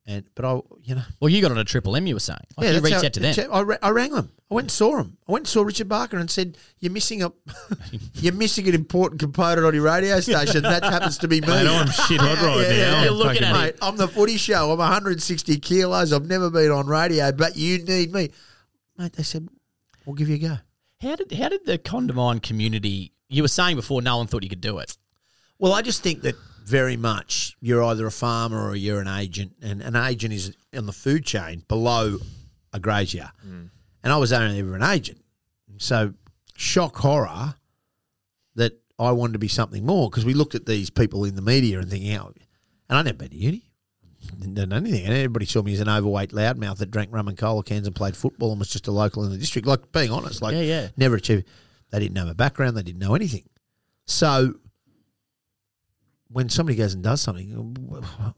and 0.06 0.24
but 0.34 0.44
I, 0.44 0.60
you 0.82 0.94
know, 0.94 1.02
Well, 1.20 1.28
you 1.28 1.42
got 1.42 1.50
on 1.50 1.58
a 1.58 1.64
triple 1.64 1.96
M. 1.96 2.06
You 2.06 2.14
were 2.14 2.20
saying, 2.20 2.38
like 2.56 2.72
you 2.72 2.80
reached 2.80 2.96
how- 3.00 3.04
out 3.06 3.12
to 3.14 3.20
them. 3.20 3.48
I, 3.52 3.60
ra- 3.62 3.76
I 3.82 3.90
rang 3.90 4.12
them. 4.12 4.30
I 4.50 4.54
went 4.54 4.64
and 4.66 4.70
saw 4.70 4.96
them. 4.98 5.16
I 5.28 5.32
went 5.32 5.42
and 5.42 5.48
saw 5.48 5.62
Richard 5.62 5.88
Barker 5.88 6.16
and 6.18 6.30
said, 6.30 6.56
"You're 6.78 6.92
missing 6.92 7.22
a, 7.24 7.32
you're 8.14 8.32
missing 8.32 8.68
an 8.68 8.74
important 8.74 9.20
component 9.20 9.66
on 9.66 9.74
your 9.74 9.82
radio 9.82 10.20
station. 10.20 10.62
That 10.62 10.84
happens 10.84 11.18
to 11.18 11.28
be 11.28 11.40
me." 11.40 11.48
Mate, 11.48 11.66
I'm 11.66 11.88
shit 11.88 12.20
hot 12.20 12.40
right 12.40 12.60
Yeah, 12.62 12.72
yeah, 12.72 12.90
now. 12.90 13.02
yeah. 13.02 13.08
I'm 13.10 13.14
looking 13.14 13.42
at 13.42 13.52
Mate, 13.52 13.74
I'm 13.82 13.96
the 13.96 14.06
footy 14.08 14.36
show. 14.36 14.70
I'm 14.70 14.78
160 14.78 15.58
kilos. 15.58 16.12
I've 16.12 16.26
never 16.28 16.50
been 16.50 16.70
on 16.70 16.86
radio, 16.86 17.32
but 17.32 17.56
you 17.56 17.78
need 17.78 18.12
me, 18.12 18.30
mate. 18.96 19.12
They 19.14 19.22
said, 19.24 19.48
"We'll 20.04 20.14
give 20.14 20.28
you 20.28 20.36
a 20.36 20.38
go." 20.38 20.58
How 21.02 21.16
did 21.16 21.32
how 21.32 21.48
did 21.48 21.66
the 21.66 21.78
Condamine 21.78 22.40
community? 22.42 23.12
You 23.28 23.42
were 23.42 23.48
saying 23.48 23.74
before, 23.74 24.00
no 24.02 24.18
one 24.18 24.28
thought 24.28 24.44
you 24.44 24.48
could 24.48 24.60
do 24.60 24.78
it. 24.78 24.96
Well, 25.58 25.72
I 25.72 25.82
just 25.82 26.02
think 26.04 26.22
that 26.22 26.36
very 26.66 26.96
much 26.96 27.56
you're 27.60 27.82
either 27.84 28.06
a 28.06 28.10
farmer 28.10 28.68
or 28.68 28.74
you're 28.74 29.00
an 29.00 29.06
agent, 29.08 29.52
and 29.62 29.80
an 29.80 29.94
agent 29.94 30.34
is 30.34 30.54
on 30.76 30.86
the 30.86 30.92
food 30.92 31.24
chain 31.24 31.62
below 31.68 32.18
a 32.72 32.80
grazier. 32.80 33.30
Mm. 33.46 33.70
And 34.02 34.12
I 34.12 34.16
was 34.16 34.32
only 34.32 34.58
ever 34.58 34.74
an 34.74 34.82
agent. 34.82 35.22
So, 35.78 36.14
shock 36.56 36.96
horror 36.96 37.54
that 38.56 38.80
I 38.98 39.12
wanted 39.12 39.34
to 39.34 39.38
be 39.38 39.48
something 39.48 39.86
more 39.86 40.10
because 40.10 40.24
we 40.24 40.34
looked 40.34 40.54
at 40.54 40.66
these 40.66 40.90
people 40.90 41.24
in 41.24 41.36
the 41.36 41.42
media 41.42 41.78
and 41.78 41.88
thinking, 41.88 42.16
oh, 42.16 42.32
and 42.88 42.98
I 42.98 43.02
never 43.02 43.18
been 43.18 43.30
to 43.30 43.36
uni. 43.36 43.62
Didn't 44.40 44.54
do 44.54 44.74
anything. 44.74 45.04
And 45.04 45.14
everybody 45.14 45.46
saw 45.46 45.62
me 45.62 45.72
as 45.72 45.80
an 45.80 45.88
overweight 45.88 46.30
loudmouth 46.30 46.78
that 46.78 46.90
drank 46.90 47.12
rum 47.12 47.28
and 47.28 47.38
cola 47.38 47.62
cans 47.62 47.86
and 47.86 47.94
played 47.94 48.16
football 48.16 48.50
and 48.50 48.58
was 48.58 48.70
just 48.70 48.88
a 48.88 48.90
local 48.92 49.24
in 49.24 49.30
the 49.30 49.38
district. 49.38 49.68
Like, 49.68 49.92
being 49.92 50.10
honest, 50.10 50.42
like, 50.42 50.54
Yeah, 50.54 50.62
yeah. 50.62 50.88
never 50.96 51.14
achieved. 51.16 51.44
They 51.90 52.00
didn't 52.00 52.14
know 52.14 52.24
my 52.26 52.32
background. 52.32 52.76
They 52.76 52.82
didn't 52.82 53.00
know 53.00 53.14
anything. 53.14 53.44
So 54.06 54.54
when 56.36 56.50
somebody 56.50 56.76
goes 56.76 56.92
and 56.92 57.02
does 57.02 57.22
something, 57.22 57.74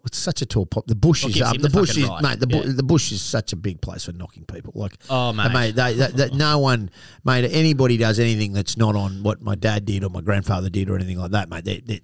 it's 0.05 0.17
such 0.19 0.41
a 0.41 0.47
tall 0.47 0.67
pop. 0.67 0.87
The 0.87 0.95
bush 0.95 1.25
What 1.25 1.31
is 1.31 1.35
gives 1.39 1.49
up. 1.51 1.57
The 1.57 1.63
the 1.69 1.71
bush 1.71 1.97
is 1.97 2.09
right? 2.09 2.23
mate. 2.23 2.39
The, 2.39 2.47
bu- 2.47 2.57
Yeah. 2.59 2.73
the 2.77 2.83
bush 2.85 3.11
is 3.11 3.21
such 3.21 3.53
a 3.53 3.57
big 3.57 3.81
place 3.81 4.05
for 4.05 4.13
knocking 4.13 4.45
people. 4.45 4.73
Like 4.77 4.97
Oh, 5.11 5.33
mate. 5.33 5.53
mate, 5.53 5.73
they, 5.75 5.95
that, 5.95 6.17
that, 6.17 6.33
no 6.35 6.61
one, 6.61 6.91
mate. 7.25 7.45
Anybody 7.51 7.97
does 7.97 8.21
anything 8.21 8.53
that's 8.53 8.77
not 8.77 8.95
on 8.95 9.25
what 9.25 9.43
my 9.43 9.57
dad 9.57 9.85
did 9.85 10.05
or 10.05 10.11
my 10.11 10.21
grandfather 10.21 10.71
did 10.71 10.89
or 10.89 10.95
anything 10.95 11.19
like 11.19 11.33
that, 11.33 11.49
mate. 11.49 11.65
They're, 11.65 11.81
they're, 11.85 12.01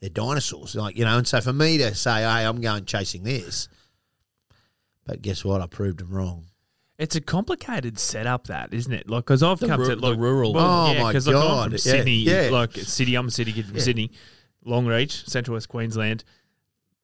they're 0.00 0.08
dinosaurs, 0.10 0.74
like 0.76 0.96
you 0.96 1.04
know. 1.04 1.18
And 1.18 1.28
so 1.28 1.42
for 1.42 1.52
me 1.52 1.76
to 1.76 1.94
say, 1.94 2.20
"Hey, 2.22 2.44
I'm 2.46 2.62
going 2.62 2.86
chasing 2.86 3.22
this," 3.24 3.68
but 5.06 5.20
guess 5.22 5.44
what? 5.44 5.60
I 5.60 5.66
proved 5.66 5.98
them 5.98 6.10
wrong. 6.10 6.46
It's 6.96 7.16
a 7.16 7.20
complicated 7.20 7.98
setup, 7.98 8.46
that 8.46 8.72
isn't 8.72 8.92
it? 8.92 9.10
Like, 9.10 9.24
because 9.24 9.42
I've 9.42 9.58
The 9.58 9.66
come 9.66 9.80
ru- 9.80 9.88
to 9.90 9.96
the 9.96 10.06
like, 10.10 10.18
rural- 10.18 10.54
Well, 10.54 10.64
Oh, 10.88 10.92
yeah, 10.92 11.02
my 11.02 11.12
'cause, 11.12 11.26
like, 11.26 11.34
I'm 11.36 11.42
God. 11.42 11.62
from 11.64 11.72
Yeah, 11.72 11.78
Sydney, 11.78 12.16
yeah. 12.18 12.48
like 12.52 12.76
city. 12.76 13.14
I'm 13.16 13.26
a 13.26 13.30
city 13.32 13.52
kid 13.52 13.66
from 13.66 13.76
Yeah. 13.76 13.82
Sydney, 13.82 14.10
Longreach, 14.66 15.28
Central 15.28 15.54
West 15.54 15.68
Queensland. 15.68 16.24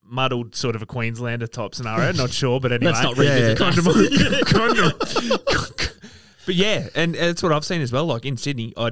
Muddled 0.02 0.56
sort 0.56 0.74
of 0.74 0.82
a 0.82 0.86
Queenslander 0.86 1.46
type 1.46 1.72
scenario. 1.74 2.10
Not 2.12 2.30
sure, 2.30 2.58
but 2.58 2.72
anyway. 2.72 2.90
Let's 2.92 3.02
not 3.04 3.16
Yeah, 3.16 3.32
revisit 3.34 3.60
yeah. 4.20 4.44
Condom- 4.44 4.92
condom. 4.98 5.38
but 6.46 6.54
yeah, 6.56 6.88
and 6.96 7.14
that's 7.14 7.42
what 7.44 7.52
I've 7.52 7.64
seen 7.64 7.80
as 7.80 7.92
well. 7.92 8.06
Like 8.06 8.26
in 8.26 8.36
Sydney, 8.36 8.72
I 8.76 8.90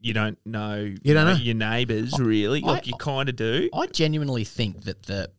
you 0.00 0.14
don't 0.14 0.38
know 0.46 0.76
You 1.02 1.14
don't 1.14 1.26
know? 1.26 1.32
your 1.42 1.56
neighbours 1.56 2.20
really. 2.20 2.60
Like 2.60 2.86
you 2.86 2.92
kind 3.00 3.28
of 3.28 3.34
do. 3.34 3.68
I 3.74 3.86
genuinely 3.86 4.44
think 4.44 4.84
that 4.84 5.04
the 5.04 5.30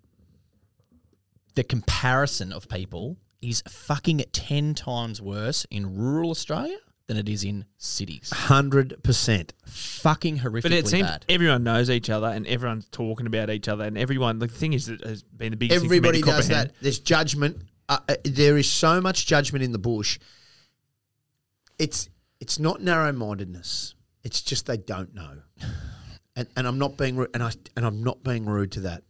the 1.56 1.64
comparison 1.64 2.52
of 2.52 2.68
people 2.68 3.16
is 3.42 3.64
fucking 3.70 4.24
ten 4.34 4.74
times 4.74 5.22
worse 5.22 5.66
in 5.72 5.96
rural 5.96 6.32
Australia 6.32 6.78
than 7.12 7.18
it 7.20 7.28
is 7.28 7.44
in 7.44 7.66
cities. 7.78 8.30
Hundred 8.34 9.04
percent. 9.04 9.52
Fucking 9.66 10.40
horrifically 10.40 10.62
But 10.64 10.72
it 10.72 10.88
seems 10.88 11.08
bad. 11.10 11.26
everyone 11.28 11.64
knows 11.66 11.90
each 11.90 12.10
other 12.10 12.28
and 12.28 12.48
everyone's 12.48 12.88
talking 12.90 13.26
about 13.28 13.50
each 13.50 13.68
other 13.68 13.84
and 13.84 13.98
everyone. 13.98 14.40
The 14.40 14.48
thing 14.48 14.72
is 14.72 14.86
that 14.86 15.04
has 15.04 15.22
been 15.24 15.52
the 15.52 15.58
biggest. 15.58 15.82
thing 15.82 15.90
for 15.90 15.94
me 15.94 16.00
to 16.00 16.08
Everybody 16.08 16.22
does 16.22 16.46
comprehend. 16.48 16.70
that. 16.70 16.76
There's 16.82 17.00
judgment. 17.00 17.58
Uh, 17.90 17.98
uh, 18.08 18.16
there 18.24 18.58
is 18.58 18.70
so 18.72 19.02
much 19.02 19.26
judgment 19.28 19.62
in 19.64 19.74
the 19.74 19.78
bush. 19.80 20.20
It's 21.78 22.10
it's 22.40 22.60
not 22.60 22.82
narrow 22.82 23.12
mindedness. 23.12 23.96
It's 24.24 24.42
just 24.42 24.66
they 24.68 24.78
don't 24.78 25.14
know. 25.14 25.38
And 26.34 26.48
and 26.56 26.66
I'm 26.66 26.80
not 26.80 26.96
being 26.96 27.18
ru- 27.18 27.28
and 27.34 27.44
I 27.44 27.52
and 27.76 27.86
I'm 27.86 28.04
not 28.04 28.24
being 28.24 28.46
rude 28.46 28.72
to 28.72 28.80
that. 28.82 29.04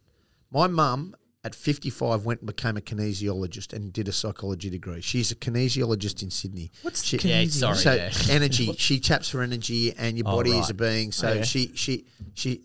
My 0.50 0.66
mum 0.66 1.14
at 1.44 1.54
55 1.54 2.24
went 2.24 2.40
and 2.40 2.46
became 2.46 2.76
a 2.76 2.80
kinesiologist 2.80 3.72
and 3.72 3.92
did 3.92 4.06
a 4.06 4.12
psychology 4.12 4.70
degree. 4.70 5.00
She's 5.00 5.32
a 5.32 5.34
kinesiologist 5.34 6.22
in 6.22 6.30
Sydney. 6.30 6.70
What's 6.82 7.02
she, 7.02 7.16
Yeah, 7.18 7.44
sorry, 7.46 7.76
so 7.76 7.94
yeah. 7.94 8.12
energy. 8.30 8.72
She 8.74 9.00
taps 9.00 9.28
for 9.28 9.42
energy, 9.42 9.92
and 9.96 10.16
your 10.16 10.28
Oh, 10.28 10.36
body 10.36 10.52
is 10.52 10.70
a 10.70 10.74
being. 10.74 11.10
So 11.10 11.28
Oh, 11.28 11.32
yeah. 11.34 11.42
she 11.42 11.72
she 11.74 12.06
she 12.34 12.62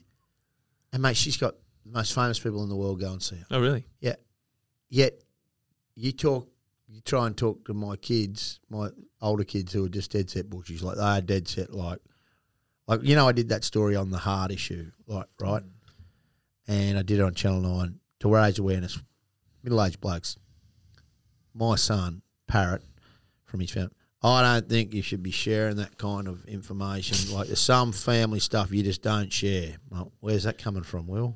and 0.93 1.01
mate, 1.01 1.17
she's 1.17 1.37
got 1.37 1.55
the 1.85 1.91
most 1.91 2.13
famous 2.13 2.39
people 2.39 2.63
in 2.63 2.69
the 2.69 2.75
world 2.75 2.99
go 2.99 3.11
and 3.11 3.21
see 3.21 3.37
her. 3.37 3.45
Oh, 3.51 3.61
really? 3.61 3.85
Yeah. 3.99 4.15
Yet 4.89 5.21
you 5.95 6.11
talk, 6.11 6.47
you 6.87 7.01
try 7.01 7.27
and 7.27 7.35
talk 7.35 7.65
to 7.65 7.73
my 7.73 7.95
kids, 7.95 8.59
my 8.69 8.89
older 9.21 9.43
kids 9.43 9.73
who 9.73 9.85
are 9.85 9.89
just 9.89 10.11
dead 10.11 10.29
set 10.29 10.49
bushies, 10.49 10.83
like 10.83 10.97
they 10.97 11.01
are 11.03 11.21
dead 11.21 11.47
set, 11.47 11.73
like, 11.73 11.99
like 12.87 13.01
you 13.03 13.15
know, 13.15 13.27
I 13.27 13.31
did 13.31 13.49
that 13.49 13.63
story 13.63 13.95
on 13.95 14.11
the 14.11 14.17
heart 14.19 14.51
issue, 14.51 14.91
like 15.07 15.25
right, 15.41 15.63
mm. 15.63 15.69
and 16.67 16.97
I 16.97 17.01
did 17.01 17.19
it 17.19 17.23
on 17.23 17.33
Channel 17.33 17.61
Nine 17.61 17.99
to 18.19 18.29
raise 18.33 18.59
awareness, 18.59 18.99
middle 19.63 19.83
aged 19.83 20.01
blokes. 20.01 20.37
My 21.53 21.75
son, 21.75 22.21
Parrot, 22.47 22.83
from 23.45 23.59
his 23.59 23.71
family. 23.71 23.91
I 24.23 24.41
don't 24.41 24.67
think 24.67 24.93
you 24.93 25.01
should 25.01 25.21
be 25.21 25.31
sharing 25.31 25.77
that 25.77 25.97
kind 25.97 26.27
of 26.27 26.43
information. 26.45 27.33
Like 27.33 27.47
there's 27.47 27.59
some 27.59 27.91
family 27.91 28.39
stuff 28.39 28.71
you 28.71 28.83
just 28.83 29.03
don't 29.03 29.31
share. 29.31 29.75
Well, 29.89 30.11
where's 30.19 30.43
that 30.43 30.57
coming 30.57 30.83
from, 30.83 31.07
Will? 31.07 31.35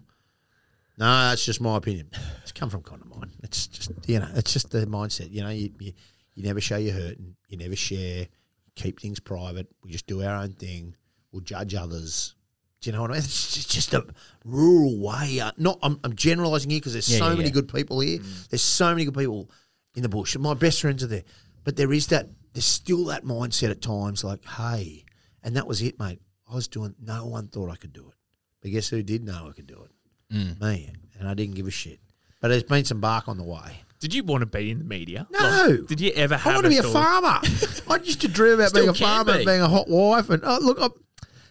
No, 0.97 1.05
that's 1.29 1.45
just 1.45 1.61
my 1.61 1.77
opinion. 1.77 2.09
It's 2.41 2.51
come 2.51 2.69
from 2.69 2.83
kind 2.83 3.01
of 3.01 3.07
mine. 3.15 3.31
It's 3.43 3.67
just 3.67 3.91
you 4.07 4.19
know, 4.19 4.27
it's 4.35 4.53
just 4.53 4.71
the 4.71 4.85
mindset. 4.85 5.31
You 5.31 5.43
know, 5.43 5.49
you 5.49 5.71
you, 5.79 5.93
you 6.35 6.43
never 6.43 6.59
show 6.59 6.77
your 6.77 6.93
hurt 6.93 7.17
and 7.17 7.35
you 7.47 7.57
never 7.57 7.75
share. 7.75 8.27
Keep 8.75 8.99
things 8.99 9.19
private. 9.19 9.67
We 9.83 9.91
just 9.91 10.07
do 10.07 10.23
our 10.23 10.35
own 10.35 10.53
thing. 10.53 10.95
We'll 11.31 11.41
judge 11.41 11.75
others. 11.75 12.35
Do 12.81 12.89
you 12.89 12.95
know 12.95 13.01
what 13.03 13.11
I 13.11 13.13
mean? 13.13 13.19
It's 13.23 13.53
just, 13.53 13.69
just 13.71 13.93
a 13.93 14.05
rural 14.43 14.99
way. 14.99 15.39
Uh, 15.39 15.51
not 15.57 15.77
I'm, 15.83 15.99
I'm 16.03 16.15
generalising 16.15 16.71
here 16.71 16.79
because 16.79 16.93
there's 16.93 17.09
Yeah, 17.09 17.19
so 17.19 17.27
yeah, 17.29 17.35
many 17.35 17.45
yeah. 17.45 17.53
good 17.53 17.71
people 17.73 17.99
here. 17.99 18.19
There's 18.49 18.61
so 18.63 18.89
many 18.91 19.05
good 19.05 19.15
people 19.15 19.49
in 19.95 20.01
the 20.03 20.09
bush, 20.09 20.35
my 20.37 20.53
best 20.53 20.81
friends 20.81 21.03
are 21.03 21.07
there. 21.07 21.23
But 21.63 21.75
there 21.75 21.93
is 21.93 22.07
that. 22.07 22.27
There's 22.53 22.65
still 22.65 23.05
that 23.05 23.23
mindset 23.23 23.69
at 23.71 23.81
times, 23.81 24.23
like, 24.25 24.43
hey, 24.45 25.05
and 25.43 25.55
that 25.55 25.67
was 25.67 25.81
it, 25.81 25.97
mate. 25.99 26.19
I 26.51 26.55
was 26.55 26.67
doing. 26.67 26.95
No 27.01 27.25
one 27.27 27.47
thought 27.47 27.69
I 27.69 27.75
could 27.75 27.93
do 27.93 28.07
it, 28.09 28.15
but 28.61 28.71
guess 28.71 28.89
who 28.89 29.03
did 29.03 29.23
know 29.23 29.47
I 29.49 29.53
could 29.53 29.67
do 29.67 29.83
it? 29.85 30.35
Mm. 30.35 30.59
Me, 30.59 30.89
and 31.19 31.27
I 31.29 31.33
didn't 31.33 31.55
give 31.55 31.67
a 31.67 31.71
shit. 31.71 31.99
But 32.41 32.47
there's 32.49 32.63
been 32.63 32.83
some 32.83 32.99
bark 32.99 33.27
on 33.29 33.37
the 33.37 33.43
way. 33.43 33.81
Did 33.99 34.13
you 34.15 34.23
want 34.23 34.41
to 34.41 34.47
be 34.47 34.71
in 34.71 34.79
the 34.79 34.83
media? 34.85 35.27
No. 35.29 35.67
Like, 35.79 35.87
did 35.87 36.01
you 36.01 36.11
ever 36.15 36.35
have 36.35 36.51
I 36.51 36.55
want 36.55 36.63
to 36.65 36.69
be 36.69 36.77
a 36.79 36.83
thought- 36.83 37.21
farmer. 37.21 37.39
I 37.89 37.97
used 38.03 38.21
to 38.21 38.27
dream 38.27 38.55
about 38.55 38.69
Still 38.69 38.81
being 38.85 38.89
a 38.89 38.93
can 38.97 39.05
farmer, 39.07 39.33
be. 39.33 39.37
and 39.39 39.45
being 39.45 39.61
a 39.61 39.67
hot 39.69 39.87
wife, 39.87 40.29
and 40.31 40.41
oh, 40.43 40.57
look, 40.61 40.79
I, 40.81 40.87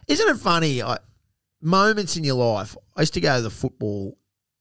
isn't 0.08 0.28
it 0.28 0.38
funny? 0.38 0.82
I, 0.82 0.98
moments 1.60 2.16
in 2.16 2.24
your 2.24 2.36
life. 2.36 2.76
I 2.96 3.02
used 3.02 3.14
to 3.14 3.20
go 3.20 3.36
to 3.36 3.42
the 3.42 3.50
football 3.50 4.16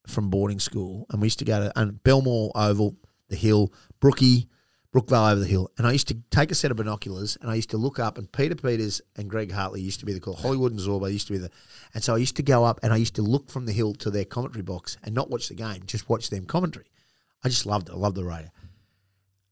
from 0.07 0.29
boarding 0.29 0.59
school, 0.59 1.05
and 1.09 1.21
we 1.21 1.27
used 1.27 1.39
to 1.39 1.45
go 1.45 1.59
to 1.59 1.79
and 1.79 2.03
Belmore 2.03 2.51
Oval, 2.55 2.95
the 3.29 3.35
hill, 3.35 3.71
Brookie, 3.99 4.47
Brookvale 4.93 5.31
over 5.31 5.39
the 5.39 5.45
hill, 5.45 5.69
and 5.77 5.85
I 5.85 5.91
used 5.91 6.07
to 6.07 6.17
take 6.31 6.49
a 6.49 6.55
set 6.55 6.71
of 6.71 6.77
binoculars 6.77 7.37
and 7.41 7.51
I 7.51 7.55
used 7.55 7.69
to 7.69 7.77
look 7.77 7.99
up, 7.99 8.17
and 8.17 8.31
Peter 8.31 8.55
Peters 8.55 9.01
and 9.15 9.29
Greg 9.29 9.51
Hartley 9.51 9.81
used 9.81 9.99
to 9.99 10.05
be 10.05 10.13
the 10.13 10.19
call. 10.19 10.33
Hollywood 10.33 10.71
and 10.71 10.81
Zorba 10.81 11.11
used 11.11 11.27
to 11.27 11.33
be 11.33 11.39
the, 11.39 11.51
and 11.93 12.03
so 12.03 12.15
I 12.15 12.17
used 12.17 12.35
to 12.37 12.43
go 12.43 12.65
up 12.65 12.79
and 12.81 12.91
I 12.91 12.95
used 12.95 13.13
to 13.15 13.21
look 13.21 13.51
from 13.51 13.67
the 13.67 13.71
hill 13.71 13.93
to 13.95 14.09
their 14.09 14.25
commentary 14.25 14.63
box 14.63 14.97
and 15.03 15.13
not 15.13 15.29
watch 15.29 15.47
the 15.47 15.53
game, 15.53 15.83
just 15.85 16.09
watch 16.09 16.31
them 16.31 16.45
commentary. 16.45 16.87
I 17.43 17.49
just 17.49 17.67
loved 17.67 17.89
it. 17.89 17.93
I 17.93 17.97
loved 17.97 18.15
the 18.15 18.25
radio. 18.25 18.49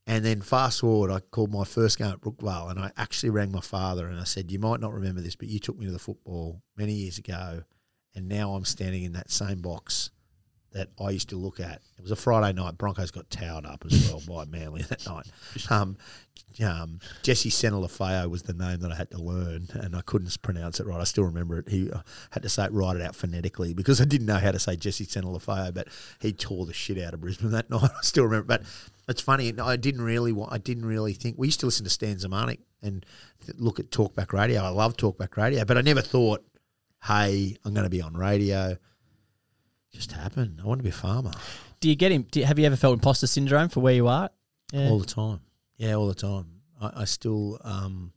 And 0.10 0.24
then 0.24 0.40
fast 0.40 0.80
forward, 0.80 1.12
I 1.12 1.20
called 1.20 1.52
my 1.52 1.66
first 1.66 1.98
game 1.98 2.08
at 2.08 2.22
Brookvale, 2.22 2.72
and 2.72 2.80
I 2.80 2.92
actually 2.96 3.30
rang 3.30 3.52
my 3.52 3.60
father 3.60 4.08
and 4.08 4.20
I 4.20 4.24
said, 4.24 4.50
"You 4.50 4.58
might 4.58 4.80
not 4.80 4.94
remember 4.94 5.20
this, 5.20 5.36
but 5.36 5.50
you 5.50 5.60
took 5.60 5.78
me 5.78 5.86
to 5.86 5.92
the 5.92 6.00
football 6.00 6.64
many 6.78 6.94
years 6.94 7.18
ago, 7.18 7.64
and 8.16 8.30
now 8.30 8.54
I'm 8.54 8.64
standing 8.64 9.04
in 9.04 9.12
that 9.12 9.30
same 9.30 9.62
box 9.62 10.12
that 10.78 10.90
I 11.04 11.10
used 11.10 11.30
to 11.30 11.38
look 11.38 11.60
at. 11.60 11.82
It 11.98 12.04
was 12.04 12.12
a 12.12 12.16
Friday 12.16 12.54
night. 12.54 12.78
Broncos 12.78 13.10
got 13.10 13.30
towed 13.32 13.66
up 13.66 13.84
as 13.86 14.12
well 14.12 14.22
by 14.28 14.46
Manly 14.46 14.82
that 14.90 15.06
night. 15.08 15.26
Um, 15.72 15.98
um, 16.64 17.00
Jesse 17.24 17.50
Senalafeo 17.50 18.30
was 18.30 18.44
the 18.44 18.54
name 18.54 18.80
that 18.82 18.92
I 18.92 18.96
had 18.96 19.10
to 19.12 19.18
learn, 19.18 19.70
and 19.74 19.96
I 19.96 20.02
couldn't 20.02 20.40
pronounce 20.44 20.80
it 20.80 20.86
right. 20.86 21.02
I 21.02 21.04
still 21.04 21.24
remember 21.24 21.58
it. 21.60 21.70
He 21.70 21.92
uh, 21.92 22.02
had 22.30 22.44
to 22.44 22.50
say 22.50 22.66
it, 22.66 22.72
write 22.72 22.96
it 22.96 23.02
out 23.02 23.16
phonetically 23.16 23.74
because 23.74 24.00
I 24.00 24.06
didn't 24.06 24.28
know 24.28 24.38
how 24.38 24.52
to 24.52 24.60
say 24.60 24.76
Jesse 24.76 25.08
Senalafeo, 25.08 25.74
but 25.74 25.88
he 26.22 26.32
tore 26.32 26.68
the 26.68 26.74
shit 26.74 27.00
out 27.00 27.16
of 27.16 27.22
Brisbane 27.22 27.52
that 27.52 27.70
night. 27.72 27.84
I 27.84 28.02
still 28.02 28.26
remember. 28.26 28.46
But 28.46 28.64
it's 29.08 29.22
funny. 29.22 29.52
I 29.60 29.78
didn't 29.78 30.02
really 30.02 30.32
want. 30.32 30.54
I 30.54 30.60
didn't 30.60 30.86
really 30.86 31.14
think. 31.14 31.38
We 31.40 31.48
used 31.48 31.60
to 31.62 31.66
listen 31.66 31.86
to 31.86 31.90
Stan 31.90 32.18
Zemanek 32.18 32.60
and 32.84 33.04
th- 33.44 33.58
look 33.58 33.80
at 33.80 33.90
Talkback 33.90 34.32
Radio. 34.32 34.62
I 34.62 34.70
love 34.70 34.96
Talkback 34.96 35.38
Radio, 35.38 35.66
but 35.66 35.76
I 35.76 35.82
never 35.82 36.02
thought, 36.02 36.46
"Hey, 37.04 37.58
I'm 37.66 37.74
going 37.74 37.84
to 37.84 37.90
be 37.90 38.02
on 38.02 38.16
radio." 38.16 38.78
Just 39.98 40.12
happened. 40.12 40.60
I 40.64 40.68
want 40.68 40.78
to 40.78 40.84
be 40.84 40.90
a 40.90 40.94
farmer 40.94 41.32
Do 41.80 41.90
you 41.90 41.96
get 41.96 42.12
him? 42.12 42.28
Do 42.30 42.40
you, 42.40 42.46
have 42.46 42.60
you 42.60 42.66
ever 42.66 42.76
felt 42.76 42.94
imposter 42.94 43.26
syndrome 43.26 43.70
for 43.70 43.80
where 43.80 43.96
you 43.96 44.08
are? 44.08 44.30
Yeah. 44.72 44.90
all 44.90 45.00
the 45.00 45.08
time. 45.08 45.40
Yeah, 45.78 45.94
all 45.94 46.08
the 46.08 46.14
time. 46.14 46.62
I, 46.80 46.92
I 46.98 47.06
still, 47.06 47.60
um, 47.64 48.14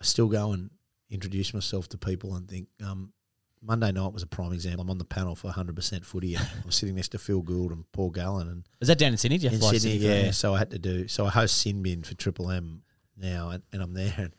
I 0.00 0.04
still 0.04 0.28
go 0.28 0.52
and 0.52 0.70
introduce 1.10 1.52
myself 1.52 1.86
to 1.90 1.98
people 1.98 2.34
and 2.34 2.48
think. 2.48 2.68
Um, 2.82 3.12
Monday 3.60 3.92
night 3.92 4.12
was 4.12 4.22
a 4.22 4.26
prime 4.26 4.52
example. 4.52 4.82
I'm 4.82 4.90
on 4.90 4.98
the 4.98 5.04
panel 5.04 5.34
for 5.34 5.50
100% 5.50 6.04
footy. 6.04 6.36
I'm 6.64 6.70
sitting 6.70 6.94
next 6.94 7.08
to 7.08 7.18
Phil 7.18 7.42
Gould 7.42 7.72
and 7.72 7.90
Paul 7.92 8.10
Gallen 8.10 8.48
and 8.48 8.64
Is 8.80 8.88
that 8.88 8.98
down 8.98 9.12
in 9.12 9.18
Sydney? 9.18 9.36
Do 9.36 9.48
you 9.48 9.52
in 9.52 9.60
Sydney. 9.60 9.78
Sydney 9.78 10.06
Yeah, 10.06 10.30
so 10.30 10.54
I 10.54 10.58
had 10.58 10.70
to 10.70 10.78
do. 10.78 11.08
So 11.08 11.26
I 11.26 11.30
host 11.30 11.58
Sin 11.58 11.82
Bin 11.82 12.04
for 12.04 12.14
Triple 12.14 12.50
M 12.50 12.82
now, 13.16 13.50
and, 13.50 13.62
and 13.72 13.82
I'm 13.82 13.94
there, 13.94 14.14
and 14.16 14.32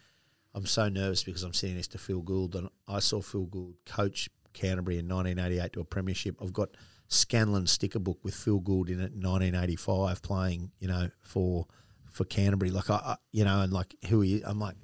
I'm 0.55 0.65
so 0.65 0.89
nervous 0.89 1.23
because 1.23 1.43
I'm 1.43 1.53
sitting 1.53 1.75
next 1.75 1.89
to 1.89 1.97
Phil 1.97 2.21
Gould, 2.21 2.55
and 2.55 2.69
I 2.87 2.99
saw 2.99 3.21
Phil 3.21 3.45
Gould 3.45 3.75
coach 3.85 4.29
Canterbury 4.53 4.97
in 4.99 5.07
1988 5.07 5.73
to 5.73 5.79
a 5.81 5.85
premiership. 5.85 6.35
I've 6.41 6.53
got 6.53 6.69
Scanlens 7.09 7.69
sticker 7.69 7.99
book 7.99 8.19
with 8.23 8.35
Phil 8.35 8.59
Gould 8.59 8.89
in 8.89 8.99
it 8.99 9.13
in 9.13 9.21
1985, 9.21 10.21
playing 10.21 10.71
you 10.79 10.87
know 10.87 11.09
for 11.21 11.65
for 12.11 12.23
Canterbury. 12.25 12.71
Like 12.71 12.89
I, 12.89 12.95
I 12.95 13.15
you 13.31 13.43
know, 13.45 13.61
and 13.61 13.73
like 13.73 13.95
who 14.07 14.21
he, 14.21 14.41
I'm 14.45 14.59
like. 14.59 14.75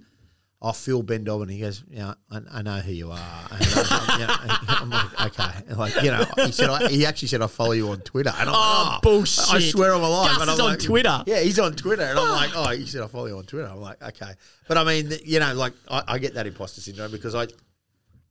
Oh, 0.62 0.70
I 0.70 0.72
feel 0.72 1.04
Ben 1.04 1.26
Dobbin. 1.26 1.50
He 1.50 1.60
goes, 1.60 1.84
yeah, 1.90 2.14
I, 2.32 2.40
I 2.50 2.62
know 2.62 2.78
who 2.78 2.92
you 2.94 3.12
are. 3.12 3.18
And 3.52 3.62
I, 3.62 3.86
uh, 3.92 4.18
you 4.20 4.26
know, 4.26 4.36
I'm 4.70 4.90
like, 4.90 5.22
okay, 5.40 5.74
like 5.76 6.02
you 6.02 6.10
know, 6.12 6.26
he 6.46 6.52
said, 6.54 6.70
I, 6.70 6.88
he 6.88 7.06
actually 7.06 7.28
said, 7.28 7.42
I 7.42 7.48
follow 7.48 7.74
you 7.74 7.90
on 7.90 8.00
Twitter. 8.00 8.32
And 8.36 8.50
I'm 8.50 8.56
Oh, 8.56 8.90
like, 8.94 9.02
bullshit. 9.02 9.54
I 9.54 9.60
swear 9.60 9.94
on 9.94 10.02
my 10.02 10.08
life. 10.08 10.32
Gus 10.32 10.42
and 10.42 10.52
is 10.52 10.60
on 10.62 10.70
like, 10.70 10.80
Twitter. 10.80 11.24
Yeah, 11.28 11.42
he's 11.42 11.60
on 11.60 11.74
Twitter, 11.74 12.04
and 12.04 12.18
I'm 12.18 12.30
like, 12.30 12.52
oh, 12.56 12.70
he 12.70 12.86
said 12.88 13.02
I 13.02 13.08
follow 13.08 13.26
you 13.26 13.38
on 13.38 13.44
Twitter. 13.44 13.68
I'm 13.68 13.82
like, 13.82 14.02
okay, 14.02 14.32
but 14.68 14.78
I 14.78 14.86
mean, 14.86 15.12
you 15.24 15.40
know, 15.42 15.54
like 15.54 15.74
I, 15.92 16.04
I 16.08 16.18
get 16.20 16.34
that 16.36 16.48
imposter 16.48 16.80
syndrome 16.82 17.12
because 17.12 17.36
I, 17.36 17.48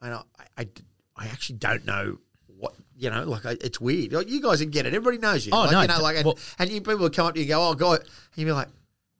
I, 0.01 0.09
know, 0.09 0.23
I, 0.39 0.63
I, 0.63 0.69
I 1.17 1.27
actually 1.27 1.57
don't 1.59 1.85
know 1.87 2.19
what 2.59 2.75
you 2.97 3.11
know. 3.11 3.25
Like 3.25 3.47
I, 3.47 3.53
it's 3.61 3.81
weird. 3.81 4.13
Like, 4.13 4.29
you 4.29 4.41
guys 4.43 4.61
can 4.61 4.71
get 4.71 4.87
it. 4.87 4.95
Everybody 4.95 5.19
knows 5.19 5.47
you. 5.47 5.53
Oh, 5.55 5.61
like, 5.61 5.73
no, 5.73 5.83
you 5.83 5.89
know, 5.89 6.01
like 6.03 6.17
and, 6.17 6.25
well- 6.27 6.39
and 6.59 6.71
you 6.71 6.81
people 6.81 6.99
would 6.99 7.15
come 7.15 7.27
up 7.27 7.35
to 7.35 7.41
you 7.41 7.45
and 7.45 7.49
go, 7.51 7.69
oh 7.69 7.75
god, 7.75 8.01
and 8.01 8.09
you'd 8.37 8.47
be 8.47 8.53
like, 8.53 8.69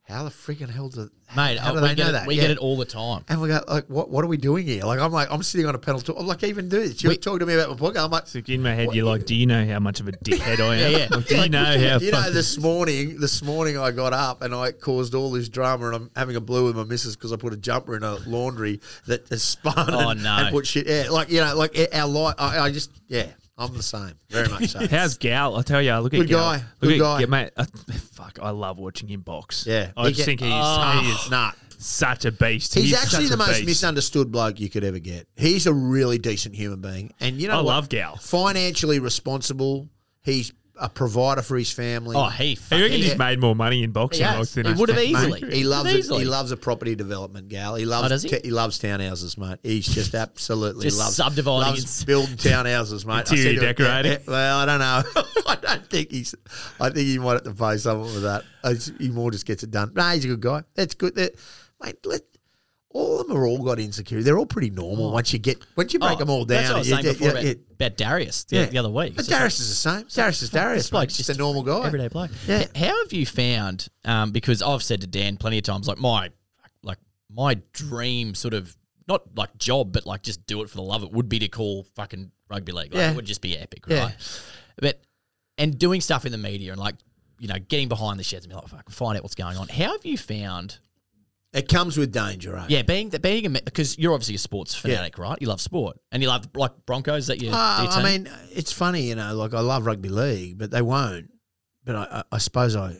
how 0.07 0.23
the 0.23 0.29
freaking 0.29 0.69
hell 0.69 0.87
do, 0.89 1.09
Mate, 1.35 1.57
How 1.57 1.71
oh, 1.71 1.75
do 1.77 1.81
we, 1.81 1.87
they 1.87 1.95
get 1.95 2.03
know 2.03 2.09
it, 2.09 2.11
that? 2.11 2.27
we 2.27 2.35
Yeah. 2.35 2.41
get 2.43 2.51
it 2.51 2.57
all 2.59 2.77
the 2.77 2.85
time. 2.85 3.25
And 3.27 3.41
we 3.41 3.47
go 3.47 3.59
like, 3.67 3.85
what? 3.87 4.09
What 4.11 4.23
are 4.23 4.27
we 4.27 4.37
doing 4.37 4.67
here? 4.67 4.83
Like 4.83 4.99
I'm 4.99 5.11
like, 5.11 5.27
I'm 5.31 5.41
sitting 5.41 5.65
on 5.65 5.73
a 5.73 5.79
panel. 5.79 5.99
Talk, 5.99 6.17
I'm 6.19 6.27
like, 6.27 6.43
even 6.43 6.69
do 6.69 6.79
this. 6.79 7.01
You're 7.01 7.09
We- 7.09 7.17
talking 7.17 7.39
to 7.39 7.45
me 7.47 7.55
about 7.55 7.69
my 7.71 7.75
podcast. 7.89 8.05
I'm 8.05 8.11
like, 8.11 8.27
So 8.27 8.39
in 8.47 8.61
my 8.61 8.75
head, 8.75 8.93
you're 8.93 9.05
like, 9.07 9.25
do 9.25 9.33
you 9.33 9.47
know 9.47 9.65
how 9.65 9.79
much 9.79 9.99
of 9.99 10.07
a 10.07 10.11
dickhead 10.11 10.59
I 10.59 10.75
am? 10.75 10.91
Yeah, 10.91 10.97
yeah. 10.99 11.07
Like, 11.09 11.25
do 11.27 11.35
you 11.41 11.49
know 11.49 11.65
how? 11.65 11.97
you 11.99 12.11
know, 12.11 12.31
this 12.31 12.59
morning, 12.59 13.19
this 13.19 13.41
morning 13.41 13.79
I 13.79 13.89
got 13.89 14.13
up 14.13 14.43
and 14.43 14.53
I 14.53 14.71
caused 14.73 15.15
all 15.15 15.31
this 15.31 15.49
drama, 15.49 15.87
and 15.87 15.95
I'm 15.95 16.11
having 16.15 16.35
a 16.35 16.41
blue 16.41 16.65
with 16.65 16.75
my 16.75 16.83
missus 16.83 17.15
because 17.15 17.33
I 17.33 17.37
put 17.37 17.53
a 17.53 17.57
jumper 17.57 17.95
in 17.97 18.03
a 18.03 18.15
laundry 18.27 18.81
that 19.07 19.27
has 19.29 19.41
spun 19.43 19.73
Oh, 19.91 20.09
and, 20.09 20.23
no. 20.23 20.29
and 20.37 20.51
put 20.51 20.67
shit. 20.67 20.85
Yeah, 20.87 21.09
like 21.09 21.29
you 21.31 21.41
know, 21.41 21.55
like 21.55 21.75
our 21.91 22.07
light. 22.07 22.35
I, 22.37 22.59
I 22.59 22.71
just, 22.71 22.91
yeah, 23.07 23.25
I'm 23.57 23.73
the 23.73 23.83
same, 23.83 24.13
very 24.29 24.49
much 24.49 24.69
so. 24.69 24.85
How's 24.89 25.17
Gal? 25.17 25.55
I 25.55 25.61
tell 25.61 25.81
you, 25.81 25.93
look 25.99 26.13
at 26.13 26.19
Good 26.19 26.27
Gal. 26.29 26.39
guy, 26.39 26.55
Look 26.57 26.65
good 26.81 26.93
at, 26.93 26.99
guy. 26.99 27.19
Yeah, 27.21 27.25
mate. 27.27 27.49
Uh, 27.55 27.65
fuck, 28.13 28.37
I 28.41 28.49
love 28.49 28.77
watching 28.79 29.07
him 29.07 29.21
box. 29.21 29.65
Yeah. 29.65 29.91
I 29.95 30.07
He 30.07 30.09
just 30.09 30.17
get- 30.19 30.25
think 30.25 30.39
he's 30.41 30.49
Oh, 30.53 30.99
he 31.01 31.09
is 31.09 31.29
nah. 31.31 31.51
such 31.77 32.25
a 32.25 32.31
beast. 32.33 32.73
He's, 32.73 32.91
such 32.91 33.03
actually 33.03 33.25
a 33.27 33.29
the 33.29 33.37
most 33.37 33.53
beast. 33.55 33.65
misunderstood 33.65 34.29
bloke 34.31 34.59
you 34.59 34.69
could 34.69 34.83
ever 34.83 34.99
get. 34.99 35.27
He's 35.37 35.67
a 35.67 35.73
really 35.73 36.17
decent 36.17 36.53
human 36.55 36.81
being, 36.81 37.13
and 37.21 37.39
you 37.39 37.47
know 37.47 37.53
I 37.53 37.57
what? 37.57 37.65
love 37.65 37.89
Gal. 37.89 38.17
Financially 38.17 38.99
responsible. 38.99 39.87
He's 40.23 40.51
a 40.77 40.89
provider 40.89 41.41
for 41.41 41.57
his 41.57 41.71
family. 41.71 42.15
Oh, 42.15 42.25
he 42.29 42.51
I 42.51 42.55
fucking 42.55 42.81
reckon 42.83 42.97
he's 42.97 43.17
made 43.17 43.39
more 43.39 43.55
money 43.55 43.83
in 43.83 43.91
boxing. 43.91 44.25
He 44.25 44.31
has. 44.31 44.53
than 44.53 44.65
He 44.65 44.73
would 44.73 44.89
have 44.89 44.97
Mate, 44.97 45.09
easily. 45.11 45.51
He 45.51 45.63
loves 45.63 45.89
it. 45.93 45.97
Easily. 45.99 46.19
He 46.19 46.25
loves 46.25 46.51
a 46.51 46.57
property 46.57 46.95
development, 46.95 47.47
gal. 47.49 47.75
He 47.75 47.85
loves. 47.85 48.05
Oh, 48.05 48.09
does 48.09 48.23
he? 48.23 48.29
ta- 48.29 48.37
he 48.43 48.51
loves 48.51 48.79
townhouses, 48.79 49.37
mate. 49.37 49.59
He's 49.63 49.87
just 49.87 50.13
absolutely 50.15 50.83
Just 50.87 50.99
loves 50.99 51.15
subdividing 51.15 51.67
loves 51.73 51.99
and- 52.01 52.07
building 52.07 52.35
townhouses, 52.35 53.05
mate. 53.05 53.13
I 53.13 53.19
Interior 53.19 53.43
said 53.43 53.49
to 53.49 53.55
him, 53.55 53.61
decorating. 53.61 54.11
yeah, 54.11 54.17
yeah, 54.25 54.31
well, 54.31 54.57
I 54.59 54.65
don't 54.65 54.79
know. 54.79 55.23
I 55.47 55.55
don't 55.55 55.89
think 55.89 56.11
he's. 56.11 56.35
I 56.79 56.89
think 56.89 57.07
he 57.07 57.19
might 57.19 57.33
have 57.33 57.43
to 57.43 57.53
pay 57.53 57.77
someone 57.77 58.13
with 58.13 58.23
that. 58.23 58.43
It's- 58.63 58.91
He 58.99 59.09
more 59.09 59.31
just 59.31 59.45
gets 59.45 59.63
it 59.63 59.71
done. 59.71 59.91
No, 59.95 60.03
he's 60.09 60.25
a 60.25 60.29
good 60.29 60.41
guy. 60.41 60.63
That's 60.75 60.93
good. 60.95 61.15
That, 61.15 61.33
mate. 61.81 61.97
Let, 62.05 62.21
all 62.97 63.19
of 63.19 63.27
them 63.27 63.35
are 63.35 63.45
all 63.45 63.61
got 63.61 63.77
insecurity. 63.77 64.23
They're 64.23 64.37
all 64.37 64.45
pretty 64.45 64.69
normal 64.69 65.11
once 65.11 65.33
you 65.33 65.39
get 65.39 65.57
once 65.75 65.91
you 65.93 65.99
break 65.99 66.13
Oh, 66.13 66.15
them 66.19 66.29
all 66.29 66.45
down. 66.45 66.63
That's 66.63 66.69
what 66.69 66.75
I 66.75 66.79
was 66.79 66.87
you- 66.89 66.95
saying 66.95 67.13
before 67.13 67.29
about, 67.31 67.55
about 67.73 67.97
Darius 67.97 68.43
the, 68.45 68.55
yeah. 68.55 68.65
the 68.67 68.77
other 68.77 68.89
week. 68.89 69.15
But 69.15 69.19
It's 69.19 69.27
just 69.27 69.37
Darius 69.37 69.59
is 69.59 69.69
the 69.69 69.75
same. 69.75 70.05
Darius 70.13 70.41
is 70.41 70.49
Darius. 70.49 70.83
This 70.83 70.89
bloke's. 70.91 71.17
Just 71.17 71.29
a 71.29 71.33
normal 71.37 71.63
guy. 71.63 71.85
everyday 71.85 72.07
bloke. 72.07 72.31
Yeah. 72.47 72.59
H- 72.61 72.69
How 72.75 73.03
have 73.03 73.11
you 73.11 73.25
found? 73.25 73.87
Um, 74.05 74.31
because 74.31 74.61
I've 74.61 74.81
said 74.81 75.01
to 75.01 75.07
Dan 75.07 75.35
plenty 75.37 75.57
of 75.57 75.63
times, 75.65 75.87
like 75.89 75.97
my, 75.97 76.29
like 76.83 76.99
my 77.29 77.55
dream 77.73 78.33
sort 78.33 78.53
of 78.53 78.75
not 79.09 79.23
like 79.35 79.57
job, 79.57 79.91
but 79.91 80.05
like 80.05 80.21
just 80.23 80.47
do 80.47 80.61
it 80.61 80.69
for 80.69 80.77
the 80.77 80.83
love 80.83 81.03
it 81.03 81.11
would 81.11 81.27
be 81.27 81.39
to 81.39 81.47
call 81.49 81.83
fucking 81.95 82.31
rugby 82.49 82.71
league. 82.71 82.93
Like, 82.93 83.01
Yeah. 83.01 83.11
It 83.11 83.15
would 83.17 83.25
just 83.25 83.41
be 83.41 83.57
epic, 83.57 83.83
Yeah. 83.89 84.03
right? 84.05 84.15
But 84.77 85.01
and 85.57 85.77
doing 85.77 85.99
stuff 85.99 86.25
in 86.25 86.31
the 86.31 86.37
media 86.37 86.71
and 86.71 86.79
like 86.79 86.95
you 87.39 87.49
know 87.49 87.55
getting 87.67 87.89
behind 87.89 88.17
the 88.19 88.23
sheds 88.23 88.45
and 88.45 88.51
be 88.51 88.55
like, 88.55 88.67
fuck, 88.69 88.89
find 88.89 89.17
out 89.17 89.23
what's 89.23 89.35
going 89.35 89.57
on. 89.57 89.67
How 89.67 89.91
have 89.91 90.05
you 90.05 90.17
found? 90.17 90.79
It 91.55 91.69
comes 91.69 91.97
with 91.97 92.11
danger, 92.11 92.57
eh? 92.57 92.65
Yeah, 92.67 92.81
being 92.81 93.09
that 93.11 93.21
being 93.21 93.45
a 93.45 93.49
because 93.49 93.97
you're 93.97 94.13
obviously 94.13 94.35
a 94.35 94.39
sports 94.39 94.75
fanatic, 94.75 95.17
right? 95.17 95.37
You 95.39 95.47
love 95.47 95.61
sport 95.61 95.97
and 96.11 96.21
you 96.21 96.27
love 96.27 96.49
like 96.53 96.85
Broncos. 96.85 97.27
That 97.27 97.41
you, 97.41 97.49
Uh, 97.49 97.87
I 97.89 98.03
mean, 98.03 98.29
it's 98.51 98.73
funny, 98.73 99.03
you 99.03 99.15
know. 99.15 99.33
Like 99.35 99.53
I 99.53 99.61
love 99.61 99.85
rugby 99.85 100.09
league, 100.09 100.57
but 100.57 100.69
they 100.69 100.81
won't. 100.81 101.31
But 101.85 101.95
I, 101.95 102.03
I, 102.11 102.23
I 102.33 102.37
suppose 102.39 102.75
I, 102.75 102.97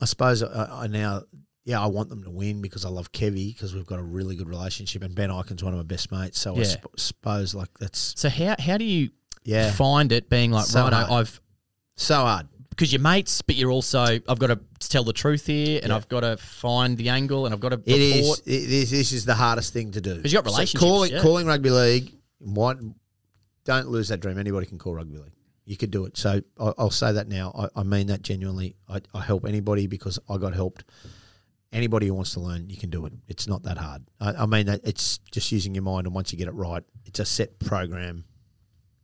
I 0.00 0.04
suppose 0.04 0.42
I, 0.42 0.82
I 0.84 0.86
now, 0.86 1.22
yeah, 1.64 1.80
I 1.82 1.86
want 1.86 2.10
them 2.10 2.22
to 2.24 2.30
win 2.30 2.60
because 2.62 2.84
I 2.84 2.90
love 2.90 3.10
Kevy 3.10 3.52
because 3.52 3.74
we've 3.74 3.86
got 3.86 3.98
a 3.98 4.02
really 4.02 4.36
good 4.36 4.48
relationship, 4.48 5.02
and 5.02 5.14
Ben 5.14 5.30
Ikin's 5.30 5.64
one 5.64 5.72
of 5.72 5.78
my 5.78 5.84
best 5.84 6.12
mates. 6.12 6.38
So 6.38 6.56
I 6.56 6.62
sp- 6.62 6.94
suppose 6.96 7.54
like 7.54 7.70
that's 7.80 8.14
so 8.16 8.28
how 8.28 8.54
how 8.58 8.76
do 8.78 8.84
you 8.84 9.10
yeah, 9.42 9.72
find 9.72 10.12
it 10.12 10.28
being 10.30 10.50
like 10.52 10.66
So 10.66 10.84
right? 10.84 10.92
hard. 10.92 11.10
I've 11.10 11.40
so 11.96 12.14
hard. 12.16 12.46
Because 12.74 12.92
you're 12.92 13.00
mates, 13.00 13.40
but 13.42 13.54
you're 13.56 13.70
also 13.70 14.00
I've 14.04 14.38
got 14.38 14.48
to 14.48 14.58
tell 14.80 15.04
the 15.04 15.12
truth 15.12 15.46
here, 15.46 15.78
and 15.82 15.90
Yeah. 15.90 15.96
I've 15.96 16.08
got 16.08 16.20
to 16.20 16.36
find 16.36 16.96
the 16.98 17.08
angle, 17.08 17.46
and 17.46 17.54
I've 17.54 17.60
got 17.60 17.70
to 17.70 17.80
It 17.84 18.00
is. 18.00 18.16
report. 18.22 18.40
It 18.46 18.72
is. 18.72 18.90
This 18.90 19.12
is 19.12 19.24
the 19.24 19.34
hardest 19.34 19.72
thing 19.72 19.92
to 19.92 20.00
do. 20.00 20.16
Because 20.16 20.32
you 20.32 20.38
got 20.38 20.46
relationships, 20.46 20.80
calling 20.82 21.12
yeah. 21.12 21.22
calling 21.22 21.46
rugby 21.46 21.70
league. 21.70 22.12
What? 22.38 22.78
Don't 23.64 23.88
lose 23.88 24.08
that 24.08 24.18
dream. 24.20 24.38
Anybody 24.38 24.66
can 24.66 24.78
call 24.78 24.94
rugby 24.94 25.16
league. 25.18 25.32
You 25.64 25.76
could 25.78 25.90
do 25.90 26.04
it. 26.04 26.16
So 26.18 26.42
I, 26.60 26.72
I'll 26.76 26.90
say 26.90 27.12
that 27.12 27.28
now. 27.28 27.52
I, 27.74 27.80
I 27.80 27.82
mean 27.84 28.08
that 28.08 28.22
genuinely. 28.22 28.76
I, 28.88 29.00
I 29.14 29.20
help 29.22 29.46
anybody 29.46 29.86
because 29.86 30.18
I 30.28 30.36
got 30.36 30.54
helped. 30.54 30.84
Anybody 31.72 32.06
who 32.06 32.14
wants 32.14 32.34
to 32.34 32.40
learn, 32.40 32.68
you 32.70 32.76
can 32.76 32.90
do 32.90 33.04
it. 33.06 33.12
It's 33.26 33.48
not 33.48 33.62
that 33.64 33.78
hard. 33.78 34.02
I, 34.20 34.32
I 34.32 34.46
mean 34.46 34.66
that 34.66 34.82
it's 34.84 35.18
just 35.32 35.50
using 35.50 35.74
your 35.74 35.82
mind, 35.82 36.06
and 36.06 36.14
once 36.14 36.32
you 36.32 36.38
get 36.38 36.48
it 36.48 36.54
right, 36.54 36.82
it's 37.06 37.18
a 37.18 37.24
set 37.24 37.58
program. 37.58 38.24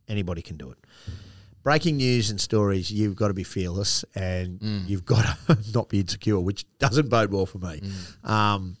Anybody 0.07 0.41
can 0.41 0.57
do 0.57 0.71
it. 0.71 0.77
Breaking 1.63 1.97
news 1.97 2.29
and 2.31 2.41
stories, 2.41 2.91
you've 2.91 3.15
got 3.15 3.27
to 3.27 3.33
be 3.35 3.43
fearless, 3.43 4.03
and 4.15 4.59
you've 4.87 5.05
got 5.05 5.37
to 5.47 5.57
not 5.73 5.89
be 5.89 5.99
insecure, 5.99 6.39
which 6.39 6.65
doesn't 6.79 7.09
bode 7.09 7.31
well 7.31 7.45
for 7.45 7.59
me. 7.59 7.81
Um, 8.23 8.77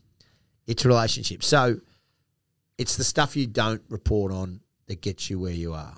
it's 0.65 0.83
relationships. 0.85 1.45
So 1.47 1.79
it's 2.77 2.95
the 2.97 3.03
stuff 3.03 3.35
you 3.37 3.45
don't 3.45 3.83
report 3.89 4.31
on 4.31 4.61
that 4.87 5.01
gets 5.01 5.29
you 5.29 5.39
where 5.39 5.51
you 5.53 5.73
are. 5.73 5.93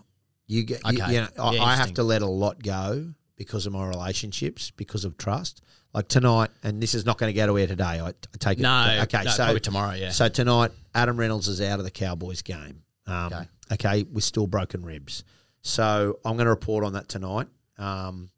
You 0.48 0.64
get, 0.64 0.82
you, 0.92 1.02
Okay. 1.02 1.14
you 1.14 1.22
know, 1.22 1.28
I, 1.40 1.52
Yeah, 1.54 1.64
I 1.64 1.76
have 1.76 1.94
to 1.96 2.04
let 2.04 2.22
a 2.22 2.28
lot 2.28 2.62
go 2.62 3.14
because 3.38 3.66
of 3.66 3.72
my 3.74 3.88
relationships, 3.88 4.72
because 4.72 5.06
of 5.06 5.18
trust. 5.18 5.62
Like 5.94 6.08
tonight, 6.08 6.50
and 6.64 6.82
this 6.82 6.96
is 6.96 7.06
not 7.06 7.18
going 7.20 7.32
to 7.32 7.36
go 7.36 7.46
to 7.48 7.58
air 7.60 7.68
today. 7.68 7.84
I, 8.02 8.08
I 8.10 8.14
take 8.40 8.58
it. 8.60 8.64
No, 8.64 9.00
okay. 9.04 9.24
no, 9.26 9.32
so 9.32 9.58
tomorrow, 9.60 9.94
yeah. 9.94 10.10
So 10.10 10.28
tonight, 10.28 10.72
Adam 10.96 11.18
Reynolds 11.18 11.48
is 11.48 11.62
out 11.62 11.78
of 11.80 11.86
the 11.86 11.92
Cowboys 11.92 12.42
game. 12.42 12.82
Um, 13.06 13.32
Okay. 13.32 13.46
okay. 13.74 14.04
with 14.12 14.24
still 14.24 14.48
broken 14.48 14.84
ribs. 14.84 15.24
So 15.64 16.20
I'm 16.26 16.36
going 16.36 16.45
to 16.45 16.51
report 16.51 16.84
on 16.84 16.93
that 16.93 17.07
tonight. 17.09 17.47
Um, 17.78 18.30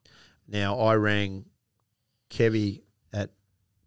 now 0.48 0.80
I 0.80 0.96
rang 0.96 1.46
Kevy 2.30 2.82
at 3.12 3.32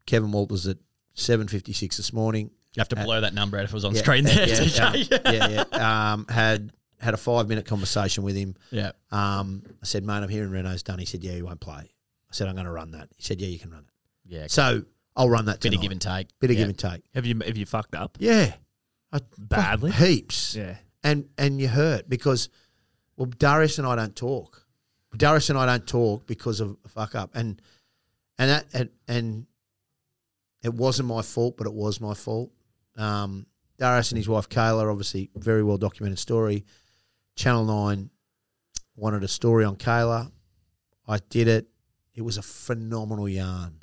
Kevin 0.07 0.33
Walters 0.33 0.67
at 0.67 0.77
7:56 1.17 1.97
this 1.97 2.13
morning. 2.13 2.51
You 2.75 2.81
have 2.81 2.89
to 2.89 2.97
blur 2.97 3.23
that 3.23 3.35
number 3.35 3.57
out 3.57 3.65
if 3.65 3.71
it 3.71 3.75
was 3.75 3.85
on 3.85 3.95
Yeah, 3.95 4.01
screen 4.03 4.25
there. 4.25 4.47
yeah, 4.47 4.87
um, 4.87 4.95
yeah, 5.35 5.65
yeah. 5.73 6.13
Um, 6.13 6.27
had 6.29 6.73
had 7.01 7.15
a 7.15 7.17
five 7.17 7.49
minute 7.49 7.65
conversation 7.65 8.25
with 8.25 8.37
him. 8.37 8.57
yeah. 8.71 8.91
Um, 9.11 9.63
I 9.83 9.87
said, 9.87 10.05
mate, 10.05 10.15
I'm 10.15 10.29
hearing 10.29 10.51
Reynolds' 10.51 10.83
done. 10.83 10.99
He 10.99 11.05
said, 11.07 11.23
yeah, 11.25 11.33
he 11.33 11.43
won't 11.43 11.61
play. 11.61 11.75
I 11.75 12.33
said, 12.33 12.49
I'm 12.49 12.55
going 12.55 12.67
to 12.67 12.73
run 12.73 12.91
that. 12.91 13.09
He 13.17 13.23
said, 13.23 13.41
yeah, 13.41 13.49
you 13.49 13.59
can 13.59 13.71
run 13.71 13.85
it. 13.85 14.35
Yeah. 14.35 14.47
So 14.49 14.83
I'll 15.17 15.31
run 15.31 15.47
that 15.47 15.61
bit 15.61 15.71
tonight. 15.71 15.77
of 15.77 15.83
give 15.83 15.93
and 15.93 16.01
take. 16.03 16.27
Bit 16.41 16.51
of 16.51 16.57
Yeah. 16.57 16.63
give 16.63 16.69
and 16.71 16.79
take. 16.79 17.03
Have 17.15 17.25
you 17.25 17.41
have 17.47 17.57
you 17.57 17.67
fucked 17.67 17.95
up 17.95 18.17
Yeah. 18.21 18.55
I, 19.13 19.21
badly? 19.39 19.93
Heaps. 19.93 20.55
Yeah. 20.57 20.77
and 21.05 21.29
and 21.39 21.61
you 21.61 21.69
hurt 21.69 22.09
because 22.09 22.49
well 23.19 23.27
Darius 23.27 23.79
and 23.79 23.87
I 23.87 23.97
don't 23.97 24.17
talk. 24.17 24.65
Darius 25.17 25.51
and 25.51 25.59
I 25.59 25.67
don't 25.67 25.87
talk 25.87 26.27
because 26.27 26.61
of 26.61 26.77
a 26.85 26.89
fuck 26.89 27.15
up, 27.15 27.31
and 27.35 27.61
and 28.39 28.51
that 28.51 28.67
and, 28.73 28.91
and 29.09 29.47
it 30.63 30.73
wasn't 30.73 31.09
my 31.09 31.23
fault, 31.23 31.57
but 31.57 31.67
it 31.67 31.73
was 31.75 32.01
my 32.01 32.15
fault. 32.15 32.53
Um, 32.97 33.47
Darius 33.79 34.13
and 34.13 34.19
his 34.19 34.29
wife 34.29 34.49
Kayla, 34.49 34.91
obviously, 34.91 35.31
very 35.35 35.63
well 35.63 35.77
documented 35.77 36.19
story. 36.19 36.65
Channel 37.37 37.65
Nine 37.65 38.11
wanted 38.97 39.25
a 39.25 39.29
story 39.29 39.65
on 39.65 39.77
Kayla. 39.77 40.31
I 41.07 41.19
did 41.29 41.49
it. 41.49 41.69
It 42.15 42.23
was 42.23 42.39
a 42.39 42.43
phenomenal 42.43 43.29
yarn. 43.29 43.83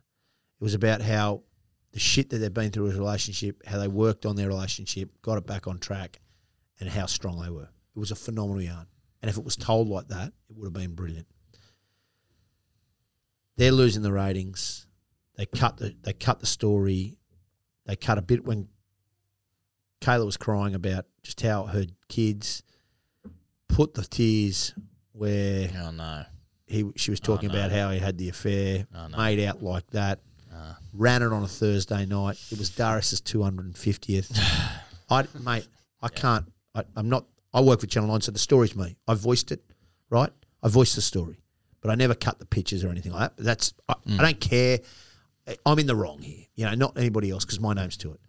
It 0.59 0.63
was 0.63 0.73
about 0.73 1.01
how 1.01 1.43
the 1.91 1.99
shit 1.99 2.29
that 2.29 2.37
they've 2.37 2.53
been 2.53 2.71
through 2.71 2.89
as 2.89 2.95
a 2.95 2.99
relationship, 2.99 3.65
how 3.65 3.79
they 3.79 3.87
worked 3.87 4.25
on 4.25 4.35
their 4.35 4.47
relationship, 4.47 5.09
got 5.21 5.37
it 5.37 5.47
back 5.47 5.67
on 5.67 5.79
track, 5.79 6.19
and 6.79 6.89
how 6.89 7.05
strong 7.05 7.41
they 7.41 7.49
were. 7.49 7.69
It 7.95 7.99
was 7.99 8.11
a 8.11 8.15
phenomenal 8.15 8.61
yarn. 8.61 8.87
And 9.25 9.31
if 9.31 9.39
it 9.39 9.43
was 9.43 9.55
told 9.55 9.87
like 9.89 10.09
that, 10.09 10.27
it 10.27 10.55
would 10.55 10.65
have 10.65 10.73
been 10.73 10.93
brilliant. 10.93 11.25
They're 13.57 13.71
losing 13.71 14.03
the 14.03 14.11
ratings. 14.13 14.85
They 15.35 15.47
cut 15.47 15.77
the 15.77 15.95
they 16.03 16.13
cut 16.13 16.41
the 16.41 16.45
story. 16.45 17.17
They 17.87 17.95
cut 17.95 18.19
a 18.19 18.21
bit 18.21 18.45
when 18.45 18.67
Kayla 19.99 20.27
was 20.27 20.37
crying 20.37 20.75
about 20.75 21.05
just 21.23 21.41
how 21.41 21.63
her 21.65 21.85
kids 22.07 22.61
put 23.67 23.95
the 23.95 24.03
tears 24.03 24.75
where 25.11 25.71
Oh 25.75 25.89
no. 25.89 26.25
he 26.67 26.85
she 26.95 27.09
was 27.09 27.19
talking 27.19 27.49
no. 27.49 27.55
about 27.55 27.71
how 27.71 27.89
he 27.89 27.97
had 27.97 28.19
the 28.19 28.29
affair, 28.29 28.85
Oh, 28.93 29.07
no. 29.07 29.17
made 29.17 29.39
out 29.43 29.63
like 29.63 29.87
that, 29.89 30.19
Ah. 30.53 30.77
ran 30.93 31.23
it 31.23 31.33
on 31.33 31.41
a 31.41 31.47
Thursday 31.47 32.05
night. 32.05 32.37
It 32.51 32.59
was 32.59 32.69
Darius's 32.69 33.21
two 33.21 33.41
hundred 33.41 33.65
and 33.65 33.75
fiftieth. 33.75 34.31
I 35.09 35.25
mate, 35.43 35.67
I 35.99 36.09
can't. 36.09 36.45
I, 36.75 36.83
I'm 36.95 37.09
not. 37.09 37.25
I 37.55 37.61
work 37.61 37.79
for 37.79 37.87
Channel 37.87 38.09
Nine, 38.09 38.21
so 38.21 38.31
the 38.31 38.37
story's 38.39 38.75
me. 38.75 38.97
I 39.07 39.13
voiced 39.15 39.51
it, 39.51 39.63
right? 40.09 40.29
I 40.61 40.67
voiced 40.67 40.95
the 40.95 41.01
story, 41.01 41.39
but 41.81 41.89
I 41.89 41.95
never 41.95 42.13
cut 42.13 42.37
the 42.37 42.45
pictures 42.45 42.83
or 42.83 42.89
anything 42.89 43.13
like 43.13 43.21
that. 43.21 43.35
But 43.37 43.45
that's 43.45 43.73
I, 43.89 43.93
Mm. 44.05 44.19
I 44.19 44.23
don't 44.23 44.39
care. 44.41 44.79
I'm 45.65 45.79
in 45.79 45.87
the 45.87 45.95
wrong 45.95 46.21
here, 46.21 46.45
you 46.55 46.65
know, 46.65 46.73
not 46.75 46.97
anybody 46.97 47.29
else 47.31 47.45
because 47.45 47.59
my 47.59 47.73
name's 47.73 47.97
to 47.97 48.11
it. 48.13 48.19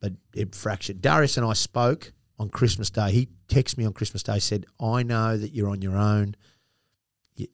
But 0.00 0.12
it 0.34 0.54
fractured. 0.54 1.02
Darius 1.02 1.36
and 1.36 1.44
I 1.46 1.52
spoke 1.54 2.12
on 2.38 2.48
Christmas 2.48 2.88
Day. 2.90 3.12
He 3.12 3.28
texted 3.48 3.76
me 3.76 3.84
on 3.84 3.92
Christmas 3.92 4.22
Day, 4.22 4.38
said, 4.38 4.64
"I 4.80 5.02
know 5.02 5.36
that 5.36 5.52
you're 5.54 5.68
on 5.68 5.82
your 5.82 5.96
own. 5.96 6.36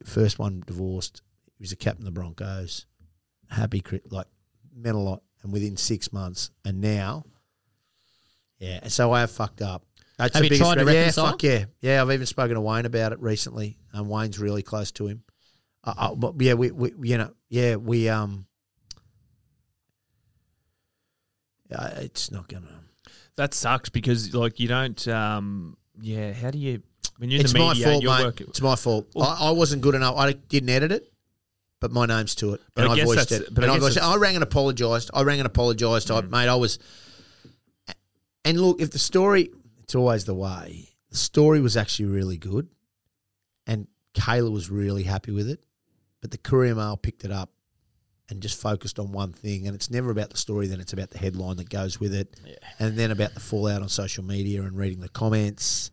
First 0.05 0.39
one 0.39 0.63
divorced. 0.67 1.23
He 1.57 1.63
was 1.63 1.73
a 1.73 1.77
captain 1.77 2.03
of 2.07 2.13
the 2.15 2.21
Broncos. 2.21 2.87
Happy, 3.49 3.83
like 4.11 4.27
meant 4.75 4.97
a 4.97 5.01
lot. 5.01 5.23
And 5.43 5.53
within 5.53 5.77
six 5.77 6.13
months, 6.13 6.51
and 6.65 6.81
now, 6.81 7.25
yeah. 8.59 8.81
And 8.83 8.93
so 8.93 9.13
I 9.13 9.21
have 9.21 9.31
fucked 9.31 9.63
up. 9.63 9.85
That's 10.19 10.35
Have 10.35 10.45
you 10.45 10.51
biggest 10.51 10.63
tried 10.63 10.79
to 10.79 10.85
reconcile? 10.87 11.25
Yeah, 11.27 11.31
fuck 11.31 11.43
yeah, 11.43 11.65
yeah. 11.81 12.03
I've 12.03 12.11
even 12.11 12.25
spoken 12.27 12.55
to 12.55 12.61
Wayne 12.61 12.87
about 12.87 13.13
it 13.13 13.21
recently, 13.21 13.77
and 13.93 14.09
Wayne's 14.09 14.39
really 14.39 14.63
close 14.63 14.91
to 14.93 15.07
him. 15.07 15.23
Uh, 15.85 15.95
uh, 15.97 16.15
but 16.15 16.35
yeah, 16.41 16.55
we, 16.55 16.71
we, 16.71 16.93
you 17.03 17.19
know, 17.19 17.31
yeah, 17.51 17.77
we, 17.77 18.09
um, 18.09 18.47
uh, 21.75 21.91
it's 21.97 22.31
not 22.31 22.49
gonna. 22.49 22.81
That 23.37 23.53
sucks 23.55 23.89
because 23.91 24.35
like 24.35 24.59
you 24.61 24.69
don't. 24.69 25.07
Um, 25.09 25.77
yeah. 26.01 26.33
How 26.33 26.51
do 26.51 26.59
you 26.59 26.83
when 27.19 27.31
you're 27.31 27.41
It's 27.43 27.53
the 27.53 27.59
my 27.59 27.75
fault, 27.75 28.03
you're 28.03 28.17
mate. 28.17 28.25
working- 28.25 28.47
It's 28.49 28.61
my 28.63 28.77
fault. 28.77 29.09
I, 29.21 29.37
I 29.43 29.51
wasn't 29.51 29.83
good 29.83 29.95
enough. 29.95 30.17
I 30.17 30.33
didn't 30.33 30.69
edit 30.71 30.93
it, 30.93 31.13
but 31.81 31.91
my 31.93 32.07
name's 32.07 32.35
to 32.37 32.55
it, 32.55 32.61
But 32.75 32.85
and 32.85 32.93
I 32.93 33.03
I, 33.03 33.05
voiced 33.05 33.33
it. 33.33 33.49
but 33.55 33.65
I 33.65 33.67
and 33.67 33.73
I, 33.73 33.75
guess 33.77 33.83
voiced 33.83 33.97
it. 33.99 34.03
I 34.03 34.17
rang 34.17 34.35
and 34.37 34.43
apologised. 34.43 35.11
I 35.13 35.23
rang 35.23 35.41
and 35.41 35.47
apologised. 35.47 36.11
I, 36.11 36.21
mate, 36.23 36.49
I 36.49 36.55
was. 36.55 36.79
And 38.45 38.61
look, 38.61 38.81
if 38.81 38.91
the 38.93 38.99
story, 38.99 39.51
it's 39.87 39.95
always 39.95 40.25
the 40.25 40.35
way. 40.35 40.89
The 41.11 41.17
story 41.17 41.61
was 41.61 41.77
actually 41.77 42.07
really 42.07 42.37
good, 42.37 42.69
and 43.69 43.87
Kayla 44.15 44.51
was 44.51 44.69
really 44.69 45.05
happy 45.05 45.31
with 45.31 45.49
it. 45.49 45.65
But 46.21 46.33
the 46.33 46.39
Courier 46.39 46.75
Mail 46.75 46.97
picked 46.97 47.25
it 47.25 47.31
up 47.31 47.51
and 48.29 48.43
just 48.43 48.61
focused 48.61 48.99
on 48.99 49.13
one 49.13 49.33
thing. 49.33 49.69
And 49.69 49.77
it's 49.77 49.89
never 49.89 50.11
about 50.11 50.31
the 50.31 50.37
story, 50.37 50.67
then 50.67 50.81
it's 50.81 50.93
about 50.93 51.11
the 51.11 51.19
headline 51.19 51.57
that 51.59 51.69
goes 51.69 52.01
with 52.01 52.13
it. 52.13 52.35
And 52.81 52.99
then 52.99 53.13
about 53.13 53.35
the 53.35 53.41
fallout 53.41 53.81
on 53.81 53.89
social 53.89 54.25
media 54.25 54.63
and 54.63 54.77
reading 54.77 54.99
the 54.99 55.09
comments. 55.09 55.93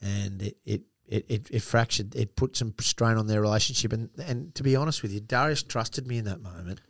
And 0.00 0.40
it, 0.40 0.56
it, 0.64 0.82
it, 1.06 1.26
it, 1.28 1.48
it 1.50 1.60
fractured, 1.60 2.16
it 2.16 2.34
put 2.34 2.56
some 2.56 2.72
strain 2.80 3.18
on 3.18 3.26
their 3.26 3.42
relationship. 3.42 3.92
And, 3.92 4.08
and 4.24 4.54
to 4.54 4.62
be 4.62 4.74
honest 4.74 5.02
with 5.02 5.12
you, 5.12 5.20
Darius 5.20 5.62
trusted 5.62 6.06
me 6.06 6.16
in 6.16 6.24
that 6.24 6.40
moment. 6.40 6.80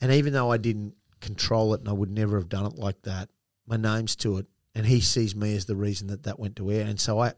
And 0.00 0.10
even 0.10 0.32
though 0.32 0.50
I 0.50 0.56
didn't 0.56 0.94
control 1.20 1.74
it 1.74 1.80
and 1.80 1.88
I 1.88 1.92
would 1.92 2.10
never 2.10 2.38
have 2.38 2.48
done 2.48 2.66
it 2.66 2.74
like 2.74 3.02
that, 3.02 3.28
my 3.68 3.76
name's 3.76 4.16
to 4.16 4.38
it. 4.38 4.46
And 4.74 4.86
he 4.86 5.00
sees 5.00 5.34
me 5.34 5.56
as 5.56 5.66
the 5.66 5.76
reason 5.76 6.08
that 6.08 6.22
that 6.24 6.38
went 6.38 6.56
to 6.56 6.70
air. 6.70 6.86
And 6.86 7.00
so 7.00 7.18
I, 7.18 7.28
mate, 7.28 7.34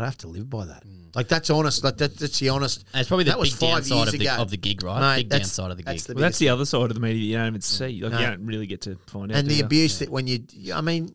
I 0.00 0.04
have 0.04 0.16
to 0.18 0.28
live 0.28 0.48
by 0.48 0.64
that. 0.66 0.84
Mm. 0.86 1.14
Like, 1.14 1.28
that's 1.28 1.50
honest. 1.50 1.84
Like, 1.84 1.98
that, 1.98 2.16
that's 2.16 2.38
the 2.38 2.48
honest. 2.48 2.84
And 2.94 3.00
it's 3.00 3.08
probably 3.08 3.24
the 3.24 3.32
That 3.32 3.38
was 3.38 3.52
five 3.54 3.86
downside 3.86 3.96
years 3.96 4.14
of 4.14 4.20
the, 4.20 4.26
ago. 4.26 4.42
of 4.42 4.50
the 4.50 4.56
gig, 4.56 4.82
right? 4.82 5.00
Mate, 5.00 5.16
big 5.24 5.28
that's- 5.30 5.48
downside 5.48 5.70
of 5.70 5.76
the 5.76 5.82
gig. 5.82 5.92
that's 5.92 6.04
the 6.06 6.14
Well, 6.14 6.22
that's 6.22 6.38
the 6.38 6.48
other 6.48 6.64
side 6.64 6.82
of 6.82 6.94
the 6.94 7.00
media 7.00 7.22
you 7.22 7.36
don't 7.36 7.46
even 7.48 7.60
mm. 7.60 7.64
see. 7.64 8.00
Like 8.02 8.12
No. 8.12 8.20
you 8.20 8.26
don't 8.26 8.46
really 8.46 8.66
get 8.66 8.80
to 8.82 8.96
find 9.06 9.30
out. 9.32 9.38
and 9.38 9.48
the 9.48 9.54
you? 9.56 9.64
abuse 9.64 9.98
that 9.98 10.08
when 10.08 10.26
you, 10.26 10.44
I 10.74 10.80
mean, 10.80 11.14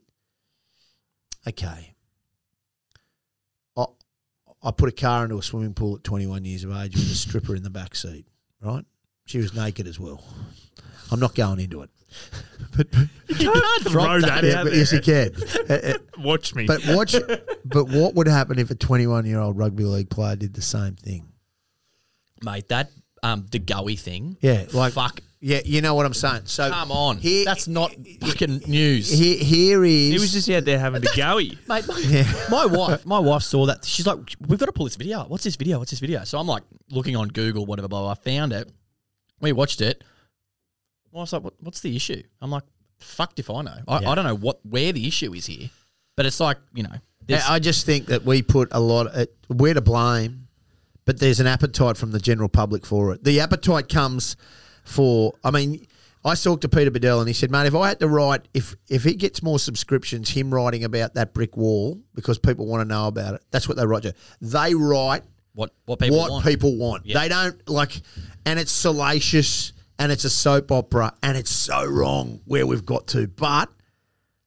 okay, 1.48 1.96
I 3.76 3.86
I 4.64 4.72
put 4.72 4.90
a 4.90 4.92
car 4.92 5.24
into 5.24 5.38
a 5.40 5.44
swimming 5.44 5.74
pool 5.74 5.96
at 5.96 6.04
21 6.04 6.46
years 6.46 6.64
of 6.64 6.72
age 6.72 6.96
with 6.96 7.12
a 7.12 7.16
stripper 7.16 7.56
in 7.56 7.64
the 7.64 7.72
back 7.72 7.96
seat. 7.96 8.28
Right, 8.62 8.86
she 9.26 9.40
was 9.40 9.56
naked 9.56 9.88
as 9.88 10.00
well. 10.00 10.24
I'm 11.12 11.20
not 11.20 11.34
going 11.34 11.60
into 11.60 11.82
it. 11.82 11.90
you 12.78 12.86
can't 13.36 13.84
throw 13.84 14.20
drop 14.20 14.22
that 14.22 14.44
Yeah, 14.44 14.60
out 14.60 14.66
but 14.66 14.74
yes, 14.74 14.92
you 14.94 15.02
can. 15.02 15.32
Uh, 15.70 15.74
uh, 15.74 15.94
Watch 16.20 16.56
me. 16.56 16.66
but 16.66 16.82
watch. 16.88 17.16
But 17.66 17.86
what 17.90 18.16
would 18.16 18.28
happen 18.28 18.60
if 18.60 18.70
a 18.72 18.76
21 18.76 19.26
year 19.26 19.40
old 19.40 19.58
rugby 19.58 19.84
league 19.84 20.10
player 20.10 20.36
did 20.36 20.54
the 20.54 20.62
same 20.62 20.96
thing? 20.96 21.28
mate. 22.44 22.68
That 22.70 22.92
um, 23.24 23.46
the 23.52 23.60
goey 23.60 23.98
thing. 24.00 24.36
Yeah, 24.42 24.66
like 24.74 24.94
fuck 24.94 25.22
Yeah, 25.40 25.62
you 25.64 25.82
know 25.82 25.94
what 25.94 26.06
I'm 26.06 26.14
saying. 26.14 26.44
So 26.46 26.70
Come 26.70 26.92
on, 26.92 27.18
here, 27.18 27.46
that's 27.46 27.68
not 27.68 27.94
fucking 28.20 28.64
news. 28.68 29.10
Here, 29.12 29.38
here 29.38 29.86
is. 29.86 30.10
He 30.10 30.20
was 30.20 30.34
just 30.34 30.50
out 30.50 30.66
there 30.66 30.80
having 30.80 31.02
to 31.04 31.08
goey. 31.10 31.58
Mate, 31.68 31.88
my, 32.50 32.66
my 32.66 32.66
wife, 32.66 33.06
my 33.06 33.20
wife 33.20 33.44
saw 33.44 33.68
that. 33.68 33.86
She's 33.86 34.08
like, 34.08 34.18
"We've 34.46 34.60
got 34.60 34.66
to 34.66 34.72
pull 34.74 34.86
this 34.86 34.96
video. 34.96 35.24
What's 35.26 35.44
this 35.44 35.56
video? 35.56 35.78
What's 35.80 35.92
this 35.92 36.00
video?" 36.00 36.24
So 36.24 36.40
I'm 36.40 36.48
like 36.48 36.64
looking 36.90 37.16
on 37.16 37.28
Google, 37.30 37.66
whatever. 37.66 37.88
Blah, 37.88 38.02
blah. 38.02 38.12
I 38.12 38.16
found 38.16 38.54
it. 38.54 38.70
We 39.40 39.52
watched 39.54 39.82
it. 39.82 40.04
I 41.20 41.22
was 41.22 41.34
like, 41.34 41.44
what, 41.44 41.54
"What's 41.60 41.82
the 41.82 41.96
issue?" 41.96 42.24
I'm 42.42 42.52
like, 42.52 42.64
"Fucked 43.00 43.40
if 43.40 43.50
I 43.50 43.62
know. 43.62 43.78
I, 43.88 43.98
I 44.06 44.16
don't 44.16 44.26
know 44.26 44.36
what 44.36 44.60
where 44.66 44.92
the 44.94 45.08
issue 45.08 45.34
is 45.34 45.46
here." 45.46 45.70
But 46.16 46.26
it's 46.26 46.40
like 46.40 46.58
you 46.74 46.84
know, 46.84 46.96
there's- 47.26 47.46
I 47.50 47.60
just 47.60 47.86
think 47.86 48.08
that 48.08 48.24
we 48.26 48.42
put 48.42 48.70
a 48.72 48.80
lot. 48.80 49.08
Of, 49.08 49.28
we're 49.50 49.74
to 49.74 49.82
blame, 49.82 50.48
but 51.06 51.20
there's 51.20 51.40
an 51.40 51.48
appetite 51.48 51.98
from 51.98 52.12
the 52.12 52.20
general 52.20 52.50
public 52.50 52.86
for 52.86 53.14
it. 53.14 53.24
The 53.24 53.40
appetite 53.40 53.90
comes 53.90 54.36
for. 54.84 55.34
I 55.44 55.52
mean, 55.52 55.86
I 56.24 56.36
talked 56.36 56.62
to 56.62 56.70
Peter 56.70 56.92
Badel 56.92 57.20
and 57.20 57.28
he 57.28 57.34
said, 57.34 57.50
"Mate, 57.52 57.66
if 57.68 57.76
I 57.76 57.90
had 57.90 58.00
to 58.00 58.08
write, 58.08 58.48
if 58.54 58.76
if 58.90 59.04
he 59.04 59.14
gets 59.16 59.42
more 59.42 59.60
subscriptions, 59.60 60.30
him 60.30 60.54
writing 60.54 60.84
about 60.84 61.16
that 61.16 61.34
brick 61.34 61.58
wall 61.58 62.00
because 62.14 62.38
people 62.40 62.68
want 62.68 62.82
to 62.82 62.86
know 62.88 63.08
about 63.08 63.36
it. 63.36 63.42
That's 63.52 63.68
what 63.68 63.78
they 63.78 63.86
write. 63.86 64.04
To. 64.04 64.14
They 64.42 64.76
write 64.76 65.24
what 65.54 65.74
what 65.86 66.00
people 66.00 66.18
what 66.18 66.32
want. 66.32 66.46
people 66.46 66.78
want. 66.78 67.06
Yeah. 67.06 67.20
They 67.20 67.30
don't 67.30 67.68
like, 67.70 68.02
and 68.46 68.60
it's 68.60 68.72
salacious 68.72 69.74
and 70.02 70.12
it's 70.12 70.26
a 70.26 70.30
soap 70.30 70.72
opera 70.72 71.14
and 71.22 71.38
it's 71.38 71.52
so 71.52 71.86
wrong 71.86 72.42
where 72.46 72.66
we've 72.66 72.86
got 72.86 73.08
to, 73.08 73.28
but." 73.28 73.70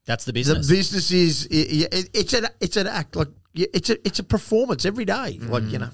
That's 0.07 0.27
the 0.27 0.35
business. 0.35 0.69
The 0.69 0.75
business. 0.77 1.11
is 1.11 1.47
it, 1.47 1.95
it, 1.95 2.11
it's 2.13 2.35
an 2.35 2.47
it's 2.61 2.77
an 2.77 2.87
act 2.87 3.17
like 3.17 3.29
it's 3.55 3.89
a 3.89 4.07
it's 4.07 4.19
a 4.19 4.23
performance 4.23 4.85
every 4.85 5.07
day. 5.07 5.39
Mm. 5.41 5.49
Like 5.49 5.65
you 5.65 5.79
know, 5.79 5.89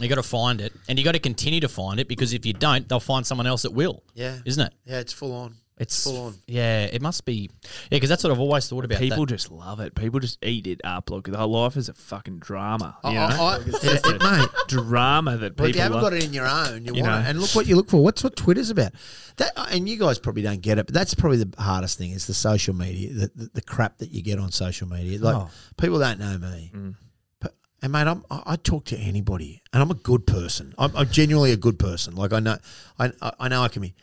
you 0.00 0.08
got 0.08 0.16
to 0.16 0.22
find 0.24 0.60
it, 0.60 0.72
and 0.88 0.98
you 0.98 1.04
got 1.04 1.12
to 1.12 1.20
continue 1.20 1.60
to 1.60 1.68
find 1.68 2.00
it 2.00 2.08
because 2.08 2.32
if 2.32 2.44
you 2.44 2.54
don't, 2.54 2.88
they'll 2.88 2.98
find 2.98 3.24
someone 3.24 3.46
else 3.46 3.62
that 3.62 3.72
will. 3.72 4.02
Yeah. 4.14 4.38
isn't 4.44 4.66
it? 4.66 4.74
yeah, 4.84 4.98
it's 4.98 5.12
full 5.12 5.32
on. 5.32 5.54
It's 5.82 6.04
full 6.04 6.26
on. 6.26 6.34
Yeah, 6.46 6.84
it 6.84 7.02
must 7.02 7.24
be. 7.24 7.50
Yeah, 7.62 7.68
because 7.90 8.08
that's 8.08 8.22
what 8.24 8.32
I've 8.32 8.38
always 8.40 8.68
thought 8.68 8.84
about. 8.84 8.98
People 8.98 9.26
that. 9.26 9.32
just 9.32 9.50
love 9.50 9.80
it. 9.80 9.94
People 9.94 10.20
just 10.20 10.38
eat 10.44 10.66
it 10.66 10.80
up. 10.84 11.10
Look, 11.10 11.26
the 11.30 11.36
whole 11.36 11.50
life 11.50 11.76
is 11.76 11.88
a 11.88 11.94
fucking 11.94 12.38
drama. 12.38 12.96
You 13.04 13.12
know? 13.14 13.20
I- 13.20 13.56
Like, 13.58 13.66
it's 13.66 13.84
yeah, 13.84 13.98
it- 14.14 14.22
mate. 14.22 14.48
drama 14.68 15.36
that 15.38 15.40
Well, 15.40 15.50
people 15.50 15.66
if 15.66 15.74
you 15.76 15.82
haven't 15.82 16.00
love. 16.00 16.10
got 16.10 16.12
it 16.14 16.24
in 16.24 16.32
your 16.32 16.46
own, 16.48 16.84
you, 16.84 16.94
You 16.94 17.02
want 17.02 17.14
know. 17.14 17.18
it. 17.20 17.30
And 17.30 17.40
look 17.40 17.54
what 17.54 17.66
you 17.66 17.76
look 17.76 17.90
for. 17.90 18.02
What's 18.02 18.22
what 18.24 18.36
Twitter's 18.36 18.70
about? 18.70 18.92
That 19.38 19.52
and 19.72 19.88
you 19.88 19.96
guys 19.98 20.18
probably 20.18 20.42
don't 20.42 20.60
get 20.62 20.78
it, 20.78 20.86
but 20.86 20.94
that's 20.94 21.14
probably 21.14 21.42
the 21.42 21.60
hardest 21.62 21.98
thing 21.98 22.12
is 22.12 22.26
the 22.26 22.34
social 22.34 22.74
media, 22.74 23.12
the, 23.12 23.30
the, 23.34 23.50
the 23.54 23.62
crap 23.62 23.98
that 23.98 24.10
you 24.12 24.22
get 24.22 24.38
on 24.38 24.52
social 24.52 24.86
media. 24.88 25.18
Like 25.18 25.34
Oh. 25.36 25.50
people 25.78 25.98
don't 25.98 26.18
know 26.18 26.38
me, 26.38 26.70
Mm. 26.74 26.94
but 27.40 27.54
and 27.82 27.90
mate, 27.92 28.06
I'm, 28.06 28.24
I, 28.30 28.42
I 28.46 28.56
talk 28.56 28.84
to 28.86 28.96
anybody, 28.96 29.62
and 29.72 29.82
I'm 29.82 29.90
a 29.90 29.94
good 29.94 30.26
person. 30.26 30.74
I'm, 30.78 30.94
I'm 30.96 31.08
genuinely 31.10 31.50
a 31.52 31.56
good 31.56 31.78
person. 31.78 32.14
Like 32.14 32.32
I 32.32 32.40
know, 32.40 32.58
I 32.98 33.10
I- 33.20 33.32
I 33.40 33.48
know 33.48 33.62
I 33.62 33.68
can 33.68 33.82
be. 33.82 33.94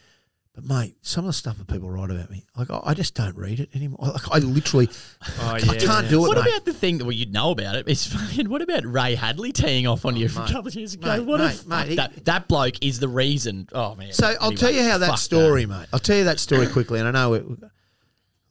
But 0.56 0.66
mate, 0.66 0.98
some 1.02 1.26
of 1.26 1.30
the 1.30 1.34
stuff 1.34 1.58
that 1.60 1.68
people 1.68 1.90
write 1.90 2.10
about 2.10 2.30
me, 2.32 2.46
like 2.58 2.70
I, 2.72 2.80
I 2.84 2.94
just 2.94 3.14
don't 3.14 3.36
read 3.38 3.60
it 3.60 3.70
anymore. 3.74 4.00
Like 4.02 4.30
I 4.32 4.40
literally, 4.40 4.90
Oh, 5.22 5.32
I 5.54 5.58
yeah. 5.60 5.76
can't 5.80 6.10
do 6.10 6.26
it. 6.26 6.28
What 6.28 6.38
mate. 6.38 6.48
about 6.48 6.66
the 6.66 6.74
thing 6.74 6.98
that 6.98 7.06
well, 7.06 7.14
you'd 7.14 7.32
know 7.32 7.52
about 7.52 7.76
it? 7.76 7.88
It's 7.88 8.08
fucking. 8.08 8.50
What 8.50 8.62
about 8.64 8.84
Ray 8.86 9.16
Hadley 9.16 9.52
teeing 9.52 9.86
off 9.88 10.06
on 10.06 10.16
oh, 10.16 10.18
you 10.18 10.26
a 10.26 10.30
couple 10.30 10.68
of 10.68 10.76
years 10.76 10.96
ago? 10.96 11.18
Mate, 11.18 11.26
what 11.26 11.40
a 11.40 11.46
mate, 11.46 11.56
fuck 11.56 11.68
mate, 11.68 11.88
he- 11.90 11.96
that 11.96 12.26
that 12.26 12.48
bloke 12.48 12.84
is 12.84 13.00
the 13.00 13.08
reason. 13.08 13.70
Oh 13.74 13.96
man. 13.96 14.12
So 14.12 14.36
I'll 14.42 14.52
tell 14.52 14.72
you 14.72 14.84
how 14.84 14.98
that 14.98 15.10
fuck 15.12 15.18
story, 15.20 15.66
mate. 15.66 15.88
I'll 15.94 16.00
tell 16.00 16.18
you 16.18 16.24
that 16.26 16.40
story 16.40 16.68
quickly, 16.68 17.00
and 17.00 17.08
I 17.08 17.12
know 17.12 17.34
it. 17.34 17.46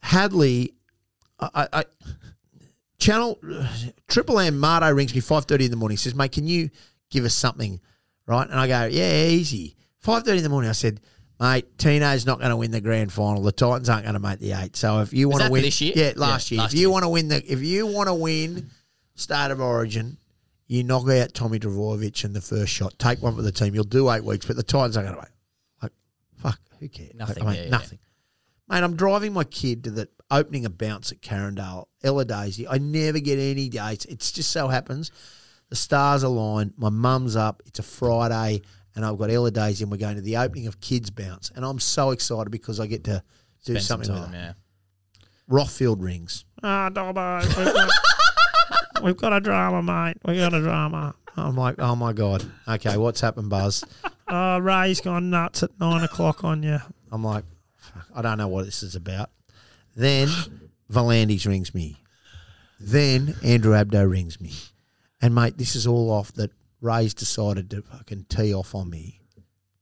Hadley, 0.00 0.74
I, 1.40 1.48
I, 1.54 1.68
I 1.80 1.84
Channel 2.98 3.38
Triple 4.08 4.38
M 4.40 4.58
Marto 4.58 4.90
rings 4.92 5.14
me 5.14 5.20
five 5.20 5.44
thirty 5.44 5.64
in 5.64 5.70
the 5.70 5.76
morning. 5.76 5.94
He 5.94 5.98
says, 6.00 6.14
"Mate, 6.14 6.32
can 6.32 6.46
you 6.46 6.70
give 7.10 7.24
us 7.24 7.34
something?" 7.34 7.80
Right, 8.26 8.48
and 8.48 8.58
I 8.58 8.66
go, 8.66 8.86
"Yeah, 8.86 9.24
easy." 9.26 9.76
Five 9.98 10.24
thirty 10.24 10.38
in 10.38 10.44
the 10.44 10.48
morning. 10.50 10.68
I 10.68 10.74
said, 10.74 11.00
"Mate, 11.40 11.76
Tino's 11.78 12.26
not 12.26 12.38
going 12.38 12.50
to 12.50 12.56
win 12.56 12.70
the 12.70 12.80
grand 12.80 13.12
final. 13.12 13.42
The 13.42 13.52
Titans 13.52 13.88
aren't 13.88 14.04
going 14.04 14.14
to 14.14 14.20
make 14.20 14.38
the 14.40 14.52
eight. 14.52 14.76
So 14.76 15.00
if 15.00 15.12
you 15.12 15.28
want 15.28 15.44
to 15.44 15.50
win 15.50 15.62
this 15.62 15.80
year? 15.80 15.92
yeah, 15.94 16.12
last 16.16 16.50
Yeah, 16.50 16.56
year. 16.56 16.62
last 16.62 16.74
if 16.74 16.80
you 16.80 16.90
want 16.90 17.04
to 17.04 17.08
win 17.08 17.28
the, 17.28 17.52
if 17.52 17.62
you 17.62 17.86
want 17.86 18.08
to 18.08 18.14
win 18.14 18.70
State 19.14 19.50
of 19.50 19.60
Origin." 19.60 20.18
You 20.70 20.84
knock 20.84 21.08
out 21.08 21.32
Tommy 21.32 21.58
Trbojevic 21.58 22.26
in 22.26 22.34
the 22.34 22.42
first 22.42 22.70
shot. 22.70 22.98
Take 22.98 23.22
one 23.22 23.34
for 23.34 23.40
the 23.40 23.50
team. 23.50 23.74
You'll 23.74 23.84
do 23.84 24.10
eight 24.10 24.22
weeks, 24.22 24.44
but 24.44 24.54
the 24.54 24.62
Titans 24.62 24.98
aren't 24.98 25.08
going 25.08 25.18
to 25.18 25.26
wait. 25.26 25.32
Like, 25.82 25.92
fuck, 26.36 26.60
who 26.78 26.90
cares? 26.90 27.14
Nothing, 27.14 27.42
I 27.42 27.46
mean, 27.46 27.54
yeah, 27.56 27.62
yeah. 27.62 27.70
nothing. 27.70 27.98
Mate, 28.68 28.82
I'm 28.84 28.94
driving 28.94 29.32
my 29.32 29.44
kid 29.44 29.84
to 29.84 29.90
the 29.90 30.10
opening 30.30 30.66
a 30.66 30.70
bounce 30.70 31.10
at 31.10 31.22
Carindale, 31.22 31.86
Ella 32.04 32.26
Daisy. 32.26 32.68
I 32.68 32.76
never 32.76 33.18
get 33.18 33.38
any 33.38 33.70
dates. 33.70 34.04
It's 34.04 34.30
just 34.30 34.50
so 34.50 34.68
happens 34.68 35.10
the 35.70 35.76
stars 35.76 36.22
align. 36.22 36.74
My 36.76 36.90
mum's 36.90 37.36
up. 37.36 37.62
It's 37.66 37.78
a 37.78 37.82
Friday, 37.82 38.62
and 38.98 39.06
I've 39.06 39.16
got 39.16 39.30
Ella 39.30 39.52
Daisy, 39.52 39.84
and 39.84 39.92
we're 39.92 39.96
going 39.98 40.16
to 40.16 40.22
the 40.22 40.36
opening 40.38 40.66
of 40.66 40.80
Kids 40.80 41.08
Bounce, 41.08 41.52
and 41.54 41.64
I'm 41.64 41.78
so 41.78 42.10
excited 42.10 42.50
because 42.50 42.80
I 42.80 42.88
get 42.88 43.04
to 43.04 43.22
do 43.64 43.74
Spend 43.78 43.84
some 43.84 44.02
something 44.04 44.22
time, 44.24 44.32
with 44.32 44.40
her. 44.40 44.46
yeah. 44.46 44.52
Rothfield 45.48 46.02
rings. 46.02 46.44
Ah, 46.64 46.90
Dobbo, 46.90 47.40
we've 47.56 47.72
got, 47.74 47.90
we've 49.04 49.16
got 49.16 49.32
a 49.34 49.40
drama, 49.40 49.82
mate. 49.82 50.16
We've 50.26 50.38
got 50.40 50.52
a 50.52 50.60
drama. 50.60 51.14
I'm 51.36 51.56
like, 51.56 51.76
oh 51.78 51.94
my 51.94 52.12
god. 52.12 52.44
Okay, 52.66 52.96
what's 52.96 53.20
happened, 53.20 53.48
Buzz? 53.50 53.84
Oh, 54.30 54.58
Ray's 54.58 55.00
gone 55.00 55.30
nuts 55.30 55.62
at 55.62 55.70
nine 55.80 56.02
o'clock 56.04 56.44
on 56.44 56.62
you. 56.62 56.78
I'm 57.10 57.24
like, 57.24 57.44
I 58.14 58.20
don't 58.20 58.36
know 58.36 58.46
what 58.48 58.66
this 58.66 58.82
is 58.82 58.94
about. 58.94 59.30
Then 59.96 60.28
V'landys 60.92 61.46
rings 61.46 61.74
me. 61.74 61.96
Then 62.78 63.36
Andrew 63.42 63.72
Abdo 63.72 64.06
rings 64.06 64.38
me. 64.38 64.52
And 65.22 65.34
mate, 65.34 65.56
this 65.56 65.74
is 65.74 65.86
all 65.86 66.10
off 66.10 66.30
that 66.34 66.50
Ray's 66.80 67.14
decided 67.14 67.70
to 67.70 67.82
fucking 67.82 68.26
tee 68.28 68.54
off 68.54 68.74
on 68.74 68.90
me. 68.90 69.20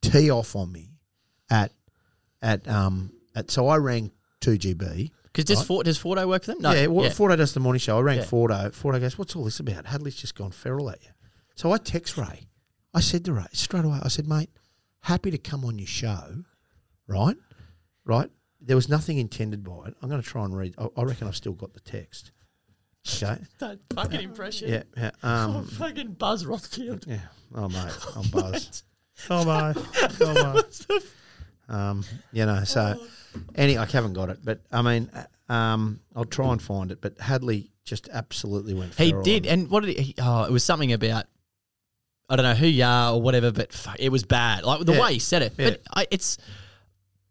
Tee 0.03 0.31
off 0.31 0.55
on 0.57 0.73
me 0.73 0.91
at 1.51 1.73
at 2.43 2.67
um 2.69 3.13
at 3.35 3.51
so 3.51 3.69
I 3.69 3.77
rang 3.77 4.13
two 4.41 4.53
GB. 4.59 5.11
Because 5.25 5.45
does 5.45 5.59
Right. 5.59 5.67
Fort 5.67 5.85
does 5.85 5.99
Fordo 5.99 6.27
work 6.27 6.45
for 6.45 6.53
them? 6.53 6.63
No. 6.63 6.73
yeah, 6.73 6.87
well, 6.87 7.11
Fordo 7.11 7.37
does 7.37 7.53
the 7.53 7.61
morning 7.61 7.81
show. 7.81 7.99
I 7.99 8.01
rang 8.01 8.19
Yeah. 8.19 8.25
Fordo. 8.25 8.71
Fordo 8.73 9.01
goes, 9.01 9.19
What's 9.19 9.37
all 9.37 9.45
this 9.45 9.61
about? 9.61 9.87
Hadley's 9.87 10.17
just 10.17 10.35
gone 10.35 10.51
feral 10.51 10.89
at 10.89 11.03
you. 11.03 11.11
So 11.55 11.73
I 11.73 11.79
text 11.79 12.17
Ray. 12.17 12.49
I 12.95 13.01
said 13.01 13.25
to 13.27 13.33
Ray 13.35 13.45
straight 13.53 13.85
away, 13.85 13.99
I 14.03 14.09
said, 14.09 14.27
mate, 14.27 14.49
happy 15.01 15.31
to 15.31 15.37
come 15.39 15.65
on 15.67 15.79
your 15.79 15.87
show, 15.87 16.45
right? 17.07 17.37
Right? 18.07 18.31
There 18.61 18.77
was 18.77 18.89
nothing 18.89 19.19
intended 19.19 19.63
by 19.63 19.89
it. 19.89 19.95
I'm 20.01 20.09
going 20.09 20.23
to 20.23 20.27
try 20.27 20.45
and 20.45 20.57
read. 20.57 20.75
I, 20.79 20.89
I 20.97 21.03
reckon 21.03 21.29
I've 21.29 21.37
still 21.37 21.53
got 21.53 21.75
the 21.75 21.81
text. 21.81 22.31
Okay. 23.07 23.39
That 23.59 23.79
fucking 23.95 24.21
impression. 24.21 24.69
Yeah. 24.71 24.83
yeah 24.97 25.11
um, 25.23 25.67
fucking 25.67 26.13
Buzz 26.13 26.45
Rothfield. 26.45 27.07
yeah. 27.07 27.21
Oh, 27.55 27.69
mate. 27.69 27.93
I'm 28.17 28.29
buzzed. 28.31 28.83
Dobbo, 29.29 29.73
Dobbo. 30.19 31.03
Um, 31.69 32.05
you 32.33 32.45
know, 32.47 32.65
so 32.65 33.01
any 33.55 33.79
I 33.79 33.87
haven't 33.87 34.13
got 34.13 34.29
it, 34.29 34.39
but 34.45 34.61
I 34.71 34.83
mean, 34.83 35.11
um, 35.49 36.01
I'll 36.15 36.25
try 36.25 36.53
and 36.53 36.61
find 36.61 36.93
it. 36.93 37.01
But 37.01 37.19
Hadley 37.19 37.71
just 37.85 38.09
absolutely 38.13 38.75
went. 38.75 38.95
He 38.95 39.13
did, 39.25 39.47
and 39.47 39.71
what 39.71 39.85
did 39.85 39.99
he? 39.99 40.15
Oh, 40.21 40.45
it 40.45 40.53
was 40.53 40.65
something 40.65 40.93
about 40.93 41.25
I 42.29 42.37
don't 42.37 42.45
know 42.45 42.55
who 42.55 42.67
you 42.67 42.85
are 42.85 43.15
or 43.15 43.23
whatever, 43.23 43.53
but 43.53 43.73
fuck, 43.73 43.97
it 43.99 44.11
was 44.11 44.25
bad. 44.25 44.65
Like 44.65 44.85
the 44.85 44.93
Yeah. 44.93 45.03
way 45.03 45.13
he 45.15 45.19
said 45.19 45.43
it, 45.43 45.55
Yeah. 45.57 45.71
but 45.71 45.81
I, 45.95 46.07
it's. 46.11 46.39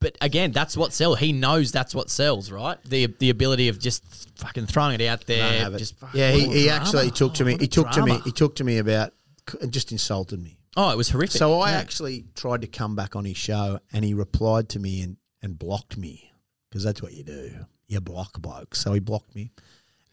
But 0.05 0.17
again, 0.21 0.51
that's 0.51 0.77
what 0.77 0.93
sells. 0.93 1.17
He 1.17 1.33
knows 1.33 1.71
that's 1.71 1.95
what 1.95 2.11
sells, 2.11 2.51
right? 2.51 2.77
The 2.83 3.07
the 3.07 3.31
ability 3.31 3.69
of 3.69 3.79
just 3.79 4.03
fucking 4.37 4.67
throwing 4.67 4.99
it 5.01 5.05
out 5.07 5.25
there. 5.25 5.63
no, 5.63 5.71
but- 5.71 5.79
just 5.79 5.95
yeah, 6.13 6.29
he, 6.31 6.45
he 6.47 6.69
actually 6.69 7.09
took 7.09 7.33
to 7.35 7.43
Oh, 7.43 7.45
me. 7.47 7.53
what 7.53 7.61
He 7.61 7.65
a 7.65 7.69
took 7.69 7.89
to 7.91 8.05
me. 8.05 8.19
He 8.23 8.31
took 8.31 8.55
to 8.57 8.63
me 8.63 8.77
about 8.77 9.13
and 9.61 9.71
just 9.71 9.91
insulted 9.91 10.39
me. 10.43 10.59
Oh, 10.77 10.91
it 10.91 10.95
was 10.97 11.09
horrific. 11.09 11.37
So 11.37 11.59
I 11.59 11.71
Yeah. 11.71 11.77
actually 11.77 12.25
tried 12.35 12.61
to 12.61 12.67
come 12.67 12.95
back 12.95 13.15
on 13.15 13.25
his 13.25 13.35
show, 13.37 13.79
and 13.91 14.05
he 14.05 14.13
replied 14.13 14.69
to 14.69 14.79
me 14.79 15.01
and, 15.01 15.17
and 15.41 15.57
blocked 15.57 15.97
me 15.97 16.31
because 16.69 16.83
that's 16.83 17.01
what 17.01 17.13
you 17.13 17.23
do. 17.23 17.65
You 17.87 17.99
block 17.99 18.39
blokes. 18.39 18.81
So 18.81 18.93
he 18.93 18.99
blocked 18.99 19.33
me, 19.35 19.49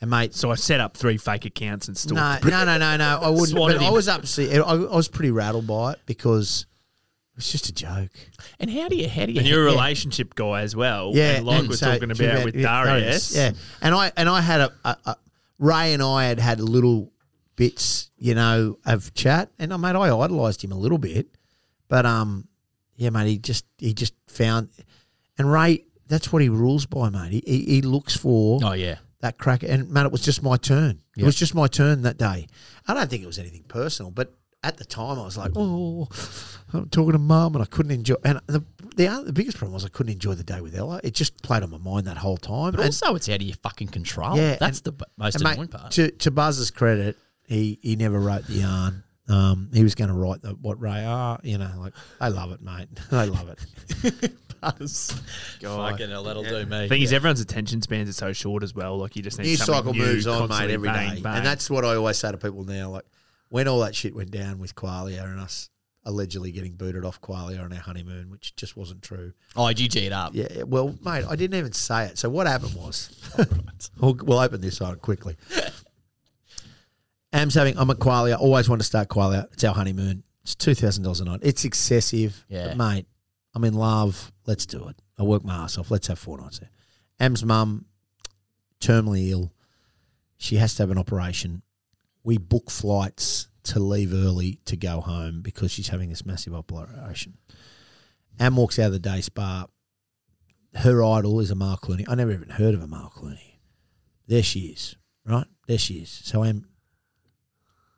and 0.00 0.08
mate. 0.10 0.34
So 0.34 0.50
I 0.50 0.54
set 0.54 0.80
up 0.80 0.96
three 0.96 1.18
fake 1.18 1.44
accounts 1.44 1.86
and 1.86 1.98
still. 1.98 2.16
No, 2.16 2.38
no, 2.44 2.64
no, 2.64 2.78
no, 2.78 2.96
no. 2.96 3.18
I 3.22 3.28
wouldn't. 3.28 3.58
But 3.58 3.76
I 3.82 3.90
was 3.90 4.08
upset. 4.08 4.54
I, 4.56 4.70
I 4.72 4.96
was 4.96 5.08
pretty 5.08 5.32
rattled 5.32 5.66
by 5.66 5.92
it 5.92 5.98
because 6.06 6.64
it 7.32 7.36
was 7.36 7.50
just 7.50 7.68
a 7.68 7.72
joke. 7.72 8.10
And 8.60 8.70
how 8.70 8.88
do 8.88 8.96
you 8.96 9.08
how 9.08 9.26
do 9.26 9.32
you 9.32 9.38
And 9.40 9.48
you're 9.48 9.66
a 9.66 9.70
yeah. 9.70 9.76
relationship 9.76 10.34
guy 10.34 10.60
as 10.62 10.76
well. 10.76 11.12
Yeah, 11.14 11.32
and 11.32 11.46
like 11.46 11.60
and 11.60 11.68
we're 11.68 11.76
so- 11.76 11.92
talking 11.92 12.10
about 12.10 12.44
with 12.44 12.54
yeah, 12.54 12.84
Darius. 12.84 13.34
Yeah, 13.34 13.52
and 13.80 13.94
I 13.94 14.12
and 14.16 14.28
I 14.28 14.40
had 14.40 14.60
a, 14.60 14.72
a, 14.84 14.96
a 15.06 15.16
Ray 15.58 15.92
and 15.94 16.02
I 16.02 16.24
had 16.24 16.38
had 16.38 16.60
little 16.60 17.10
bits, 17.56 18.10
you 18.18 18.34
know, 18.34 18.78
of 18.84 19.14
chat, 19.14 19.50
and 19.58 19.72
I 19.72 19.76
mate, 19.76 19.96
I 19.96 20.10
idolised 20.10 20.62
him 20.64 20.72
a 20.72 20.76
little 20.78 20.98
bit, 20.98 21.28
but 21.88 22.04
um, 22.06 22.48
yeah, 22.96 23.10
mate, 23.10 23.28
he 23.28 23.38
just 23.38 23.64
he 23.78 23.94
just 23.94 24.14
found, 24.26 24.68
and 25.38 25.50
Ray, 25.50 25.84
that's 26.08 26.32
what 26.32 26.42
he 26.42 26.48
rules 26.48 26.86
by, 26.86 27.08
mate. 27.10 27.32
He 27.32 27.42
he, 27.46 27.64
he 27.76 27.82
looks 27.82 28.16
for 28.16 28.60
Oh 28.62 28.72
yeah. 28.72 28.96
that 29.20 29.38
crack, 29.38 29.62
and 29.62 29.88
man, 29.90 30.04
it 30.06 30.12
was 30.12 30.22
just 30.22 30.42
my 30.42 30.56
turn. 30.56 31.00
It 31.16 31.24
was 31.24 31.36
just 31.36 31.54
my 31.54 31.66
turn 31.66 32.02
that 32.02 32.18
day. 32.18 32.46
I 32.88 32.94
don't 32.94 33.08
think 33.08 33.22
it 33.22 33.26
was 33.26 33.38
anything 33.38 33.64
personal, 33.68 34.10
but 34.10 34.34
at 34.62 34.76
the 34.76 34.84
time 34.84 35.18
I 35.18 35.24
was 35.24 35.36
like, 35.36 35.52
oh, 35.56 36.08
I'm 36.72 36.88
talking 36.88 37.12
to 37.12 37.18
mum, 37.18 37.54
and 37.54 37.62
I 37.62 37.66
couldn't 37.66 37.92
enjoy. 37.92 38.16
And 38.24 38.40
the 38.46 38.64
the, 38.96 39.22
the 39.24 39.32
biggest 39.32 39.56
problem 39.58 39.74
was 39.74 39.84
I 39.84 39.88
couldn't 39.88 40.12
enjoy 40.12 40.34
the 40.34 40.44
day 40.44 40.60
with 40.60 40.74
Ella. 40.74 41.00
It 41.02 41.14
just 41.14 41.42
played 41.42 41.62
on 41.62 41.70
my 41.70 41.78
mind 41.78 42.06
that 42.06 42.18
whole 42.18 42.36
time. 42.36 42.72
But 42.72 42.80
And- 42.80 42.88
also, 42.88 43.14
it's 43.14 43.28
out 43.28 43.36
of 43.36 43.42
your 43.42 43.56
fucking 43.62 43.88
control. 43.88 44.36
Yeah, 44.36 44.56
that's 44.56 44.80
and- 44.80 44.98
the 44.98 45.06
most 45.16 45.34
and 45.36 45.44
mate, 45.44 45.52
annoying 45.54 45.68
part. 45.68 45.92
To 45.92 46.10
to 46.10 46.30
Buzz's 46.30 46.70
credit, 46.70 47.16
he 47.46 47.78
he 47.82 47.96
never 47.96 48.18
wrote 48.18 48.46
the 48.46 48.54
yarn. 48.54 49.04
Um, 49.28 49.70
he 49.72 49.82
was 49.82 49.94
going 49.94 50.08
to 50.08 50.14
write 50.16 50.42
the 50.42 50.50
what 50.50 50.80
Ray 50.80 51.04
are. 51.04 51.38
You 51.42 51.58
know, 51.58 51.70
like 51.78 51.94
they 52.20 52.28
love 52.28 52.52
it, 52.52 52.60
mate. 52.60 52.88
They 53.10 53.26
love 53.26 53.48
it. 53.48 54.32
does. 54.62 55.12
Fucking 55.60 56.10
hell, 56.10 56.22
that'll 56.24 56.42
do 56.44 56.64
me. 56.66 56.88
thing 56.88 57.02
is, 57.02 57.12
everyone's 57.12 57.40
attention 57.40 57.82
spans 57.82 58.08
are 58.08 58.12
so 58.12 58.32
short 58.32 58.62
as 58.62 58.74
well. 58.74 58.96
Like 58.98 59.16
you 59.16 59.22
just 59.22 59.38
need 59.38 59.46
News 59.46 59.58
something 59.64 59.74
cycle 59.74 59.94
moves 59.94 60.26
on, 60.26 60.42
mate, 60.42 60.48
constantly 60.48 60.74
every 60.74 60.88
day, 60.88 60.94
bang, 60.94 61.22
bang. 61.22 61.36
and 61.38 61.46
that's 61.46 61.68
what 61.68 61.84
I 61.84 61.96
always 61.96 62.18
say 62.18 62.30
to 62.30 62.38
people 62.38 62.64
now. 62.64 62.90
Like 62.90 63.04
when 63.52 63.68
all 63.68 63.80
that 63.80 63.94
shit 63.94 64.14
went 64.14 64.30
down 64.30 64.58
with 64.58 64.74
Qualia 64.74 65.24
and 65.24 65.38
us 65.38 65.68
allegedly 66.04 66.50
getting 66.52 66.72
booted 66.72 67.04
off 67.04 67.20
Qualia 67.20 67.62
on 67.62 67.70
our 67.70 67.78
honeymoon, 67.78 68.30
which 68.30 68.56
just 68.56 68.78
wasn't 68.78 69.02
true. 69.02 69.34
Oh, 69.54 69.68
you 69.68 69.88
G 69.88 70.06
it 70.06 70.12
up? 70.12 70.30
Yeah, 70.34 70.62
well, 70.62 70.96
mate, 71.04 71.26
I 71.28 71.36
didn't 71.36 71.58
even 71.58 71.72
say 71.72 72.06
it. 72.06 72.16
So 72.18 72.30
what 72.30 72.46
happened 72.46 72.74
was, 72.74 73.10
we'll, 74.00 74.16
we'll 74.22 74.38
open 74.38 74.62
this 74.62 74.80
on 74.80 74.96
quickly. 74.96 75.36
Am's 77.34 77.54
having. 77.54 77.76
I'm 77.78 77.90
at 77.90 77.98
Qualia. 77.98 78.38
Always 78.38 78.70
want 78.70 78.80
to 78.80 78.86
start 78.86 79.08
Qualia. 79.08 79.52
It's 79.52 79.64
our 79.64 79.74
honeymoon. 79.74 80.22
It's 80.42 80.54
two 80.54 80.74
thousand 80.74 81.04
dollars 81.04 81.20
a 81.20 81.24
night. 81.26 81.40
It's 81.42 81.64
excessive, 81.66 82.44
Yeah. 82.48 82.68
but 82.68 82.76
mate. 82.78 83.06
I'm 83.54 83.64
in 83.64 83.74
love. 83.74 84.32
Let's 84.46 84.64
do 84.64 84.88
it. 84.88 84.96
I 85.18 85.24
work 85.24 85.44
my 85.44 85.54
ass 85.64 85.76
off. 85.76 85.90
Let's 85.90 86.06
have 86.06 86.18
four 86.18 86.38
nights 86.40 86.58
there. 86.60 86.70
Am's 87.20 87.44
mum, 87.44 87.84
terminally 88.80 89.28
ill. 89.30 89.52
She 90.38 90.56
has 90.56 90.74
to 90.76 90.82
have 90.84 90.90
an 90.90 90.96
operation. 90.96 91.60
We 92.24 92.38
book 92.38 92.70
flights 92.70 93.48
to 93.64 93.78
leave 93.78 94.12
early 94.12 94.60
to 94.64 94.76
go 94.76 95.00
home 95.00 95.40
because 95.42 95.70
she's 95.70 95.88
having 95.88 96.08
this 96.08 96.26
massive 96.26 96.54
operation. 96.54 97.38
Anne 98.38 98.56
walks 98.56 98.78
out 98.78 98.86
of 98.86 98.92
the 98.92 98.98
day 98.98 99.20
spa 99.20 99.66
her 100.74 101.04
idol 101.04 101.40
is 101.40 101.50
Amal 101.50 101.76
Clooney. 101.76 102.04
I 102.08 102.14
never 102.14 102.32
even 102.32 102.48
heard 102.48 102.74
of 102.74 102.82
Amal 102.82 103.12
Clooney. 103.14 103.58
There 104.26 104.42
she 104.42 104.60
is, 104.60 104.96
right? 105.26 105.46
There 105.66 105.78
she 105.78 105.94
is. 105.94 106.10
So 106.10 106.42
Anne 106.42 106.66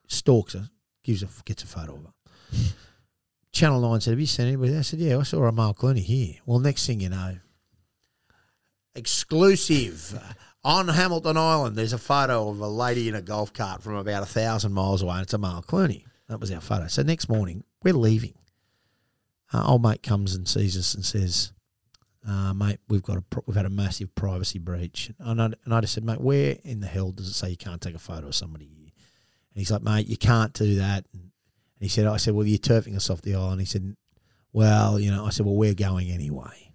stalks 0.09 0.55
her, 0.55 0.71
gives 1.03 1.23
her, 1.23 1.29
gets 1.45 1.63
a 1.63 1.67
photo 1.67 1.97
of 1.97 2.05
her. 2.05 2.75
Channel 3.53 3.81
9 3.81 4.01
said, 4.01 4.11
Have 4.11 4.21
you 4.21 4.27
seen 4.27 4.47
anybody? 4.47 4.77
I 4.77 4.81
said, 4.81 4.99
Yeah, 4.99 5.19
I 5.19 5.23
saw 5.23 5.45
Amal 5.45 5.75
Clooney 5.75 6.03
here. 6.03 6.35
Well, 6.47 6.59
next 6.59 6.87
thing 6.87 7.01
you 7.01 7.11
know, 7.11 7.39
exclusive 8.95 10.19
on 10.65 10.89
Hamilton 10.89 11.37
Island, 11.37 11.77
there's 11.77 11.93
a 11.93 11.99
photo 11.99 12.49
of 12.49 12.61
a 12.61 12.69
lady 12.69 13.09
in 13.09 13.15
a 13.15 13.23
golf 13.23 13.53
cart 13.53 13.83
from 13.83 13.97
about 13.97 14.23
a 14.23 14.27
thousand 14.27 14.73
miles 14.73 15.03
away, 15.03 15.21
it's 15.21 15.35
Amal 15.35 15.63
Clooney. 15.63 16.05
That 16.29 16.41
was 16.41 16.51
our 16.51 16.61
photo. 16.61 16.87
So 16.87 17.03
next 17.03 17.29
morning, 17.29 17.65
we're 17.83 17.95
leaving. 17.95 18.35
Uh, 19.53 19.65
old 19.67 19.83
mate 19.83 20.03
comes 20.03 20.35
and 20.35 20.49
sees 20.49 20.77
us 20.77 20.95
and 20.95 21.05
says, 21.05 21.53
uh, 22.27 22.55
mate, 22.55 22.79
we've 22.89 23.03
got 23.03 23.19
a 23.19 23.25
we've 23.47 23.57
had 23.57 23.67
a 23.67 23.71
massive 23.71 24.15
privacy 24.15 24.59
breach. 24.59 25.13
And 25.19 25.41
I, 25.41 25.45
and 25.65 25.75
I 25.75 25.81
just 25.83 25.93
said, 25.93 26.05
mate, 26.05 26.21
where 26.21 26.57
in 26.65 26.81
the 26.81 26.87
hell 26.87 27.13
does 27.13 27.29
it 27.29 27.35
say 27.35 27.51
you 27.51 27.57
can't 27.57 27.83
take 27.83 27.95
a 27.95 27.99
photo 27.99 28.29
of 28.29 28.35
somebody 28.35 28.65
here? 28.65 28.91
And 29.55 29.61
he's 29.61 29.71
like, 29.71 29.83
mate, 29.83 30.07
you 30.07 30.17
can't 30.17 30.55
do 30.55 30.77
that. 30.77 31.05
And 31.13 31.31
he 31.79 31.89
said, 31.89 32.07
I 32.07 32.17
said, 32.17 32.35
well, 32.35 32.47
you're 32.47 32.59
turfing 32.59 32.97
us 32.97 33.11
off 33.11 33.21
the 33.21 33.35
island. 33.35 33.61
He 33.61 33.67
said, 33.67 33.95
well, 34.53 34.99
you 34.99 35.11
know, 35.11 35.27
I 35.27 35.31
said, 35.31 35.45
well, 35.45 35.57
we're 35.57 35.75
going 35.75 36.11
anyway. 36.11 36.74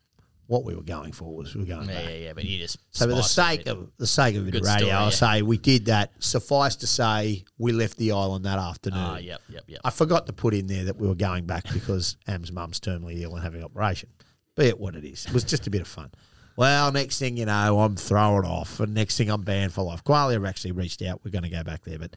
What 0.50 0.64
we 0.66 0.74
were 0.74 0.82
going 0.82 1.12
for 1.12 1.36
was 1.36 1.54
we 1.54 1.62
were 1.62 1.68
going 1.68 1.88
Yeah, 1.90 1.94
back. 1.96 2.04
yeah, 2.06 2.16
yeah. 2.16 2.34
But 2.34 2.44
you 2.46 2.58
just 2.58 2.80
So 2.90 3.08
for 3.08 3.14
the 3.16 3.22
sake 3.22 3.68
of 3.68 3.92
the 3.98 4.08
sake 4.08 4.36
of 4.36 4.42
a 4.42 4.46
bit 4.46 4.52
Good 4.54 4.62
of 4.64 4.68
radio, 4.68 4.80
story, 4.88 4.92
I'll 4.94 5.04
yeah. 5.06 5.10
say 5.12 5.42
we 5.44 5.58
did 5.60 5.86
that. 5.86 6.12
Suffice 6.18 6.76
to 6.78 6.88
say, 6.88 7.44
we 7.60 7.72
left 7.72 7.98
the 7.98 8.12
island 8.14 8.46
that 8.46 8.58
afternoon. 8.58 9.00
Ah, 9.00 9.18
yep, 9.20 9.42
yep, 9.48 9.64
yep. 9.68 9.82
I 9.84 9.92
forgot 9.92 10.26
to 10.26 10.34
put 10.34 10.56
in 10.56 10.66
there 10.66 10.86
that 10.86 10.98
we 10.98 11.08
were 11.08 11.14
going 11.14 11.46
back 11.46 11.66
because 11.72 12.18
Am's 12.28 12.52
mum's 12.52 12.80
terminally 12.80 13.22
ill 13.22 13.36
and 13.36 13.44
having 13.44 13.60
an 13.60 13.66
operation. 13.66 14.10
Be 14.56 14.66
it 14.66 14.80
what 14.80 14.96
it 14.96 15.06
is. 15.06 15.28
It 15.28 15.34
was 15.34 15.44
just 15.44 15.68
a 15.68 15.70
bit 15.70 15.82
of 15.82 15.88
fun. 15.88 16.10
Well, 16.58 16.92
next 16.92 17.20
thing 17.20 17.38
you 17.38 17.46
know, 17.46 17.80
I'm 17.80 17.96
throwing 17.96 18.44
off, 18.44 18.80
and 18.82 18.94
next 18.94 19.18
thing 19.18 19.30
I'm 19.30 19.44
banned 19.44 19.72
for 19.72 19.84
life. 19.84 20.04
Qualia 20.04 20.46
actually 20.50 20.74
reached 20.74 21.02
out. 21.04 21.22
We're 21.24 21.32
going 21.32 21.44
to 21.46 21.50
go 21.50 21.64
back 21.64 21.84
there, 21.86 22.00
but 22.00 22.16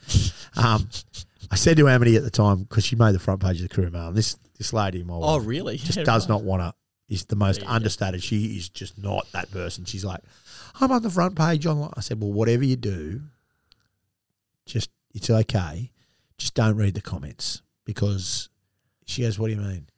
um, 0.57 0.89
I 1.51 1.55
said 1.57 1.77
to 1.77 1.89
Amity 1.89 2.17
at 2.17 2.25
the 2.25 2.31
time 2.31 2.63
because 2.65 2.85
she 2.85 2.97
made 2.97 3.15
the 3.15 3.21
front 3.21 3.41
page 3.41 3.61
of 3.63 3.69
the 3.69 3.75
Courier 3.75 3.91
Mail. 3.91 4.09
And 4.09 4.17
this 4.17 4.37
this 4.59 4.73
lady, 4.73 5.05
my 5.05 5.15
Oh, 5.15 5.37
wife, 5.37 5.47
really? 5.47 5.77
just 5.77 5.99
Yeah, 5.99 6.05
does 6.13 6.25
right. 6.29 6.35
not 6.35 6.43
want 6.45 6.63
to. 6.63 6.75
Is 7.13 7.27
the 7.27 7.37
most 7.37 7.63
understated. 7.67 8.23
She 8.23 8.57
is 8.57 8.71
just 8.71 8.97
not 8.97 9.31
that 9.33 9.51
person. 9.51 9.85
She's 9.85 10.03
like, 10.05 10.21
I'm 10.81 10.91
on 10.91 11.03
the 11.03 11.11
front 11.11 11.37
page 11.37 11.67
online. 11.67 11.93
I 11.95 12.01
said, 12.01 12.19
well, 12.19 12.33
whatever 12.33 12.65
you 12.65 12.77
do, 12.77 13.21
just 14.65 14.89
it's 15.15 15.29
okay. 15.29 15.91
Just 16.39 16.55
don't 16.55 16.77
read 16.77 16.95
the 16.95 17.03
comments 17.03 17.61
because 17.85 18.49
she 19.05 19.23
goes, 19.23 19.39
what 19.39 19.49
do 19.49 19.55
you 19.55 19.61
mean? 19.61 19.89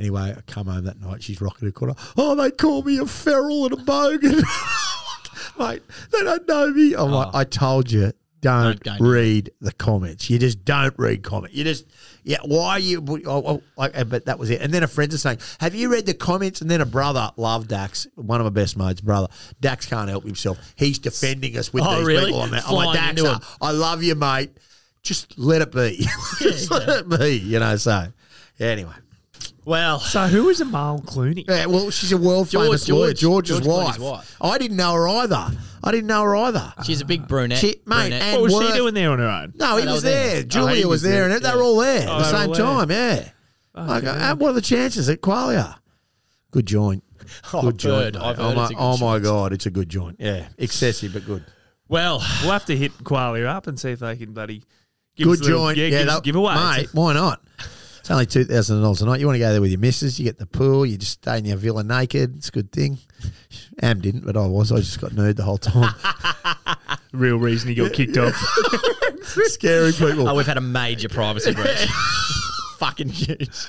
Anyway, 0.00 0.34
I 0.36 0.40
come 0.48 0.66
home 0.66 0.84
that 0.84 1.00
night. 1.00 1.22
She's 1.22 1.40
rocking 1.40 1.68
her 1.68 1.72
corner. 1.72 1.94
Oh, 2.16 2.34
they 2.34 2.50
call 2.50 2.82
me 2.82 2.98
a 2.98 3.06
feral 3.06 3.64
and 3.66 3.74
a 3.74 3.76
bogan. 3.76 4.42
Mate, 5.58 5.82
they 6.10 6.22
don't 6.24 6.48
know 6.48 6.70
me. 6.72 6.94
I'm 6.94 7.10
like, 7.12 7.28
Oh. 7.32 7.38
I 7.38 7.44
told 7.44 7.90
you, 7.92 8.12
don't, 8.40 8.82
Don't 8.82 9.00
read 9.00 9.50
the 9.60 9.72
comments. 9.72 10.30
You 10.30 10.38
just 10.38 10.64
don't 10.64 10.94
read 10.98 11.22
comment. 11.22 11.52
You 11.54 11.64
just, 11.64 11.86
yeah, 12.22 12.38
why 12.44 12.70
are 12.70 12.78
you, 12.78 13.04
oh, 13.26 13.62
oh, 13.76 14.04
but 14.04 14.26
that 14.26 14.38
was 14.38 14.50
it. 14.50 14.60
And 14.60 14.72
then 14.72 14.82
a 14.82 14.86
friend 14.86 15.12
is 15.12 15.22
saying, 15.22 15.38
have 15.60 15.74
you 15.74 15.90
read 15.90 16.06
the 16.06 16.14
comments? 16.14 16.60
And 16.60 16.70
then 16.70 16.80
a 16.80 16.86
brother, 16.86 17.30
love 17.36 17.68
Dax, 17.68 18.06
one 18.14 18.40
of 18.40 18.44
my 18.44 18.50
best 18.50 18.76
mates, 18.76 19.00
brother. 19.00 19.28
Dax 19.60 19.86
can't 19.86 20.08
help 20.08 20.24
himself. 20.24 20.58
He's 20.76 20.98
defending 20.98 21.56
us 21.56 21.72
with 21.72 21.84
Oh, 21.84 21.96
these 21.98 22.06
really? 22.06 22.26
people 22.26 22.40
on 22.40 22.50
that. 22.52 22.64
I'm 22.66 22.74
like, 22.74 22.94
Dax, 22.96 23.18
into 23.20 23.30
uh. 23.30 23.38
I 23.60 23.72
love 23.72 24.02
you, 24.02 24.14
mate. 24.14 24.50
Just 25.02 25.38
let 25.38 25.62
it 25.62 25.72
be. 25.72 26.06
just 26.38 26.70
let 26.70 26.88
it 26.88 27.08
be, 27.08 27.38
you 27.38 27.58
know, 27.58 27.76
so 27.76 28.06
anyway. 28.60 28.92
Well, 29.68 30.00
So 30.00 30.26
who 30.28 30.48
is 30.48 30.62
Amal 30.62 31.00
Clooney? 31.02 31.44
Yeah, 31.46 31.66
well, 31.66 31.90
she's 31.90 32.10
a 32.10 32.16
world 32.16 32.48
George- 32.48 32.64
famous 32.68 32.88
lawyer, 32.88 33.12
George- 33.12 33.48
George's 33.48 33.60
George 33.60 33.66
wife. 33.66 33.96
Clooney's 33.96 33.98
wife. 33.98 34.36
I 34.40 34.56
didn't 34.56 34.78
know 34.78 34.94
her 34.94 35.06
either. 35.08 35.50
I 35.84 35.90
didn't 35.92 36.06
know 36.06 36.22
her 36.22 36.34
either. 36.36 36.72
she's 36.86 37.02
a 37.02 37.04
big 37.04 37.28
brunette. 37.28 37.58
She- 37.58 37.66
mate, 37.84 38.08
brunette. 38.08 38.22
and- 38.22 38.32
What 38.32 38.42
was 38.44 38.54
worth- 38.54 38.66
she 38.72 38.78
doing 38.78 38.94
there 38.94 39.10
on 39.10 39.18
her 39.18 39.28
own? 39.28 39.52
No, 39.56 39.76
he 39.76 39.84
they 39.84 39.92
was 39.92 40.02
were 40.02 40.08
there. 40.08 40.26
there. 40.28 40.38
Oh, 40.38 40.42
Julia 40.44 40.74
he 40.76 40.84
was 40.86 40.88
was 40.88 41.02
there, 41.02 41.28
there. 41.28 41.36
and 41.36 41.44
they 41.44 41.54
were 41.54 41.62
all 41.62 41.76
there 41.80 42.08
Oh, 42.08 42.12
at 42.12 42.18
the 42.18 42.24
they 42.38 42.46
were 42.48 42.54
same 42.54 42.64
all 42.66 42.78
time. 42.86 42.90
Yeah. 42.90 43.28
Like, 43.74 44.04
Okay. 44.04 44.24
uh, 44.24 44.34
what 44.36 44.50
are 44.50 44.52
the 44.54 44.60
chances 44.62 45.08
at 45.10 45.20
Qualia? 45.20 45.74
Good 46.50 46.66
joint. 46.66 47.04
Oh, 47.52 47.60
Good 47.60 47.68
I've 47.68 47.76
joint. 47.76 48.04
heard- 48.04 48.14
mate. 48.14 48.22
I've 48.22 48.40
oh 48.40 48.42
heard 48.48 48.56
my, 48.56 48.62
it's 48.62 48.70
a 48.70 48.74
good 48.74 48.80
oh 48.82 48.96
my 48.96 49.18
god, 49.18 49.52
it's 49.52 49.66
a 49.66 49.70
good 49.70 49.88
joint. 49.90 50.16
Yeah, 50.18 50.46
excessive 50.56 51.12
but 51.12 51.26
good. 51.26 51.44
well, 51.88 52.24
We'll 52.42 52.52
have 52.52 52.64
to 52.64 52.76
hit 52.76 52.96
Qualia 53.04 53.46
up 53.46 53.66
and 53.66 53.78
see 53.78 53.90
if 53.90 53.98
they 53.98 54.16
can 54.16 54.32
bloody 54.32 54.62
give 55.14 55.26
good 55.26 55.32
us 55.34 55.40
a 55.40 55.42
little- 55.50 55.58
joint. 55.66 55.76
Yeah, 55.76 55.84
Yeah, 55.88 55.98
give, 55.98 56.06
that- 56.06 56.22
give 56.24 56.36
away. 56.36 56.54
mate. 56.54 56.88
Why 56.92 57.12
not? 57.12 57.42
It's 58.08 58.12
only 58.14 58.24
two 58.24 58.46
thousand 58.46 58.80
dollars 58.80 59.02
a 59.02 59.04
night. 59.04 59.20
You 59.20 59.26
want 59.26 59.34
to 59.34 59.40
go 59.40 59.52
there 59.52 59.60
with 59.60 59.70
your 59.70 59.80
missus? 59.80 60.18
You 60.18 60.24
get 60.24 60.38
the 60.38 60.46
pool. 60.46 60.86
You 60.86 60.96
just 60.96 61.20
stay 61.20 61.36
in 61.36 61.44
your 61.44 61.58
villa 61.58 61.84
naked. 61.84 62.36
It's 62.38 62.48
a 62.48 62.52
good 62.52 62.72
thing. 62.72 62.96
Am 63.82 64.00
didn't, 64.00 64.24
but 64.24 64.34
I 64.34 64.46
was. 64.46 64.72
I 64.72 64.76
just 64.76 64.98
got 64.98 65.12
nude 65.12 65.36
the 65.36 65.42
whole 65.42 65.58
time, 65.58 65.94
Real 67.12 67.36
reason 67.36 67.68
he 67.68 67.74
got 67.74 67.92
kicked 67.92 68.16
off. 68.16 68.34
scaring 69.24 69.92
people. 69.92 70.26
oh, 70.26 70.34
we've 70.34 70.46
had 70.46 70.56
a 70.56 70.62
major 70.62 71.10
privacy 71.10 71.52
breach. 71.52 71.86
Fucking 72.78 73.10
huge. 73.10 73.66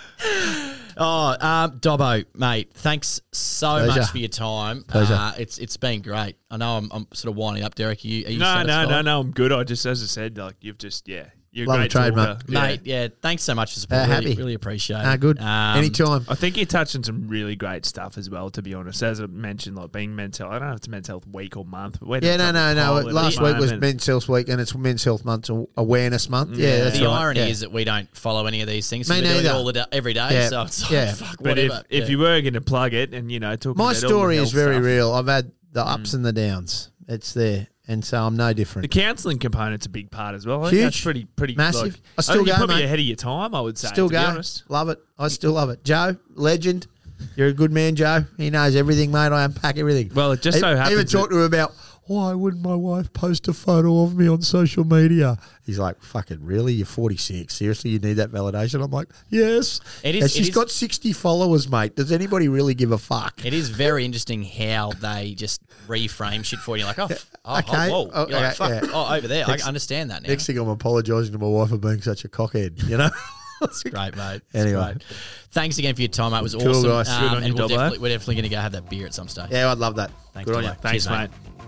Oh, 0.95 1.35
um, 1.41 1.77
Dobbo, 1.79 2.23
mate, 2.33 2.71
thanks 2.73 3.19
so 3.33 3.83
Pleasure. 3.83 3.99
much 3.99 4.09
for 4.09 4.19
your 4.19 4.29
time. 4.29 4.83
Pleasure. 4.83 5.15
Uh, 5.15 5.33
it's 5.37 5.57
it's 5.57 5.75
been 5.75 6.01
great. 6.01 6.37
I 6.49 6.55
know 6.55 6.77
I'm, 6.77 6.89
I'm 6.93 7.07
sort 7.11 7.33
of 7.33 7.35
winding 7.35 7.65
up, 7.65 7.75
Derek. 7.75 8.05
Are 8.05 8.07
you, 8.07 8.25
are 8.25 8.29
you 8.29 8.39
no, 8.39 8.63
no, 8.63 8.87
no, 8.87 9.01
no. 9.01 9.19
I'm 9.19 9.31
good. 9.31 9.51
I 9.51 9.65
just, 9.65 9.85
as 9.85 10.01
I 10.01 10.05
said, 10.05 10.37
like 10.37 10.55
you've 10.61 10.77
just, 10.77 11.09
yeah, 11.09 11.25
you're 11.59 11.67
Love 11.67 11.77
great 11.77 11.91
the 11.91 11.99
trade, 11.99 12.15
mate. 12.15 12.37
Yeah. 12.47 12.61
mate. 12.61 12.81
Yeah, 12.85 13.07
thanks 13.21 13.43
so 13.43 13.53
much 13.53 13.73
for 13.73 13.79
support. 13.79 14.01
Uh, 14.01 14.07
really, 14.13 14.13
happy. 14.29 14.35
really 14.35 14.53
appreciate 14.55 14.97
it. 14.99 15.05
Ah, 15.05 15.15
good. 15.17 15.39
Um, 15.39 15.77
Anytime. 15.77 16.25
I 16.27 16.35
think 16.35 16.57
you 16.57 16.65
touched 16.65 16.95
on 16.95 17.03
some 17.03 17.27
really 17.27 17.55
great 17.55 17.85
stuff 17.85 18.17
as 18.17 18.29
well. 18.29 18.49
To 18.51 18.61
be 18.61 18.73
honest, 18.73 19.03
as 19.03 19.21
I 19.21 19.25
mentioned, 19.27 19.75
like 19.75 19.91
being 19.91 20.15
mental. 20.15 20.49
I 20.49 20.59
don't 20.59 20.67
know 20.69 20.73
if 20.73 20.77
it's 20.77 20.87
mental 20.87 21.13
health 21.13 21.27
week 21.31 21.55
or 21.57 21.65
month, 21.65 21.99
but 21.99 22.09
we're 22.09 22.19
Yeah, 22.23 22.37
no, 22.37 22.51
no, 22.51 22.73
no. 22.73 22.93
Last 23.11 23.37
the 23.37 23.43
week 23.43 23.57
was. 23.57 23.73
Men's 23.73 24.05
Health 24.05 24.27
Week, 24.29 24.49
and 24.49 24.59
it's 24.59 24.73
Men's 24.75 25.03
Health 25.03 25.23
Month 25.25 25.49
Awareness 25.77 26.29
Month. 26.29 26.57
Yeah, 26.57 26.67
Yeah. 26.77 26.83
that's 26.85 26.99
The 26.99 27.05
right. 27.05 27.21
irony 27.21 27.39
Yeah. 27.41 27.45
is 27.47 27.59
that 27.59 27.71
we 27.71 27.83
don't 27.83 28.07
follow 28.17 28.45
any 28.47 28.61
of 28.61 28.67
these 28.67 28.89
things. 28.89 29.09
Me 29.09 29.17
We 29.17 29.21
do 29.21 29.27
neither. 29.35 29.51
all 29.51 29.65
the 29.65 29.73
da- 29.73 29.85
every 29.91 30.13
day. 30.13 30.29
Yeah. 30.31 30.49
So 30.49 30.61
it's 30.63 30.81
like, 30.83 30.91
Yeah. 30.91 31.13
fuck, 31.13 31.37
But 31.41 31.57
if, 31.57 31.69
whatever. 31.69 31.85
if 31.89 32.03
Yeah. 32.05 32.09
you 32.09 32.17
were 32.19 32.41
going 32.41 32.53
to 32.53 32.61
plug 32.61 32.93
it 32.93 33.13
and 33.13 33.31
you 33.31 33.39
know 33.39 33.55
talk 33.55 33.77
my 33.77 33.83
about 33.83 33.87
all 33.87 33.93
the 34.01 34.07
story 34.07 34.37
is 34.37 34.51
very 34.51 34.75
stuff, 34.75 34.83
real. 34.85 35.11
I've 35.13 35.27
had 35.27 35.51
the 35.71 35.83
Mm. 35.83 35.93
ups 35.93 36.13
and 36.13 36.25
the 36.25 36.33
downs. 36.33 36.89
It's 37.07 37.33
there, 37.33 37.67
and 37.89 38.05
so 38.05 38.21
I'm 38.23 38.37
no 38.37 38.53
different. 38.53 38.83
The 38.89 38.99
counselling 38.99 39.39
component's 39.39 39.85
a 39.85 39.89
big 39.89 40.09
part 40.11 40.35
as 40.35 40.45
well. 40.45 40.61
I 40.63 40.69
think 40.69 40.73
Huge. 40.79 40.83
that's 40.93 41.01
pretty, 41.03 41.25
pretty 41.25 41.55
Massive. 41.55 41.83
Like, 41.95 42.01
I 42.17 42.21
still 42.21 42.35
you're 42.37 42.45
go, 42.45 42.53
probably 42.55 42.75
mate. 42.75 42.85
ahead 42.85 42.99
of 42.99 43.05
your 43.05 43.15
time. 43.17 43.53
I 43.53 43.59
would 43.59 43.77
say. 43.77 43.89
Still 43.89 44.07
to 44.07 44.13
go. 44.13 44.19
Be 44.21 44.25
honest. 44.25 44.63
Love 44.69 44.87
it. 44.89 44.99
I 45.17 45.27
still 45.27 45.51
love 45.53 45.69
it. 45.69 45.83
Joe, 45.83 46.15
legend. 46.35 46.87
You're 47.35 47.47
a 47.49 47.53
good 47.53 47.73
man, 47.73 47.95
Joe. 47.97 48.23
He 48.37 48.49
knows 48.49 48.77
everything, 48.77 49.11
mate. 49.11 49.33
I 49.33 49.43
unpack 49.43 49.77
everything. 49.77 50.11
Well, 50.15 50.31
it 50.31 50.41
just 50.41 50.59
so 50.61 50.67
I 50.67 50.75
happens 50.75 50.91
even 50.93 51.05
that- 51.05 51.11
talked 51.11 51.31
to 51.31 51.39
him 51.39 51.43
about 51.43 51.73
why 52.09 52.33
wouldn't 52.33 52.63
my 52.63 52.75
wife 52.75 53.13
post 53.13 53.47
a 53.47 53.53
photo 53.53 54.03
of 54.03 54.17
me 54.17 54.27
on 54.27 54.41
social 54.41 54.83
media? 54.83 55.37
He's 55.65 55.77
like, 55.77 56.01
"Fucking 56.01 56.43
really? 56.43 56.73
You're 56.73 56.85
46. 56.87 57.53
Seriously, 57.53 57.91
you 57.91 57.99
need 57.99 58.13
that 58.13 58.31
validation?" 58.31 58.83
I'm 58.83 58.89
like, 58.91 59.07
"Yes." 59.29 59.79
It 60.03 60.15
is- 60.15 60.23
And 60.23 60.31
it 60.31 60.31
she's 60.31 60.49
is- 60.49 60.55
got 60.55 60.71
60 60.71 61.13
followers, 61.13 61.69
mate. 61.69 61.95
Does 61.95 62.11
anybody 62.11 62.47
really 62.47 62.73
give 62.73 62.91
a 62.91 62.97
fuck? 62.97 63.45
It 63.45 63.53
is 63.53 63.69
very 63.69 64.03
interesting 64.05 64.43
how 64.43 64.91
they 64.99 65.35
just 65.35 65.61
reframe 65.87 66.43
shit 66.43 66.59
for 66.59 66.75
you. 66.77 66.85
Like, 66.85 66.97
oh, 66.99 67.07
oh, 67.45 67.59
Okay. 67.59 67.89
oh, 67.91 68.05
whoa. 68.07 68.27
You're 68.27 68.39
like, 68.41 68.55
fuck. 68.55 68.69
yeah. 68.83 68.89
Oh, 68.91 69.15
over 69.15 69.27
there. 69.27 69.45
Next- 69.47 69.63
I 69.63 69.67
understand 69.67 70.09
that 70.11 70.23
now. 70.23 70.29
Next 70.29 70.47
thing, 70.47 70.57
I'm 70.57 70.67
apologising 70.67 71.31
to 71.33 71.39
my 71.39 71.47
wife 71.47 71.69
for 71.69 71.77
being 71.77 72.01
such 72.01 72.25
a 72.25 72.27
cockhead. 72.29 72.87
You 72.89 72.97
know. 72.97 73.09
It's 73.61 73.83
great, 73.83 74.15
mate. 74.15 74.41
Anyway. 74.53 74.81
great. 74.93 75.03
Thanks 75.51 75.77
again 75.79 75.93
for 75.93 75.99
your 76.01 76.07
time, 76.07 76.31
mate. 76.31 76.37
It 76.39 76.43
was 76.43 76.55
Cool, 76.55 76.69
awesome. 76.69 76.89
guys. 76.91 77.09
Um, 77.09 77.43
and 77.43 77.53
we'll 77.53 77.67
Dobbo. 77.67 77.71
definitely, 77.71 77.99
we're 77.99 78.07
definitely 78.07 78.35
going 78.35 78.43
to 78.43 78.49
go 78.49 78.61
have 78.61 78.71
that 78.71 78.89
beer 78.89 79.05
at 79.05 79.13
some 79.13 79.27
stage. 79.27 79.47
yeah, 79.51 79.69
I'd 79.69 79.79
love 79.79 79.97
that. 79.97 80.11
Thanks, 80.33 80.49
Good 80.49 80.55
on 80.59 80.63
you. 80.63 80.69
Thanks, 80.81 81.03
Cheers, 81.03 81.29
mate. 81.29 81.58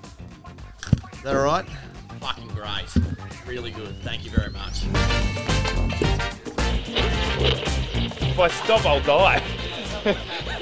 Is 1.21 1.25
that 1.25 1.35
all 1.35 1.43
right? 1.43 1.65
Fucking 2.19 2.47
great. 2.47 2.87
Really 3.45 3.69
good. 3.69 3.95
Thank 4.01 4.25
you 4.25 4.31
very 4.31 4.49
much. 4.49 4.85
If 8.23 8.39
I 8.39 8.47
stop, 8.47 8.83
I'll 8.87 9.01
die. 9.01 9.43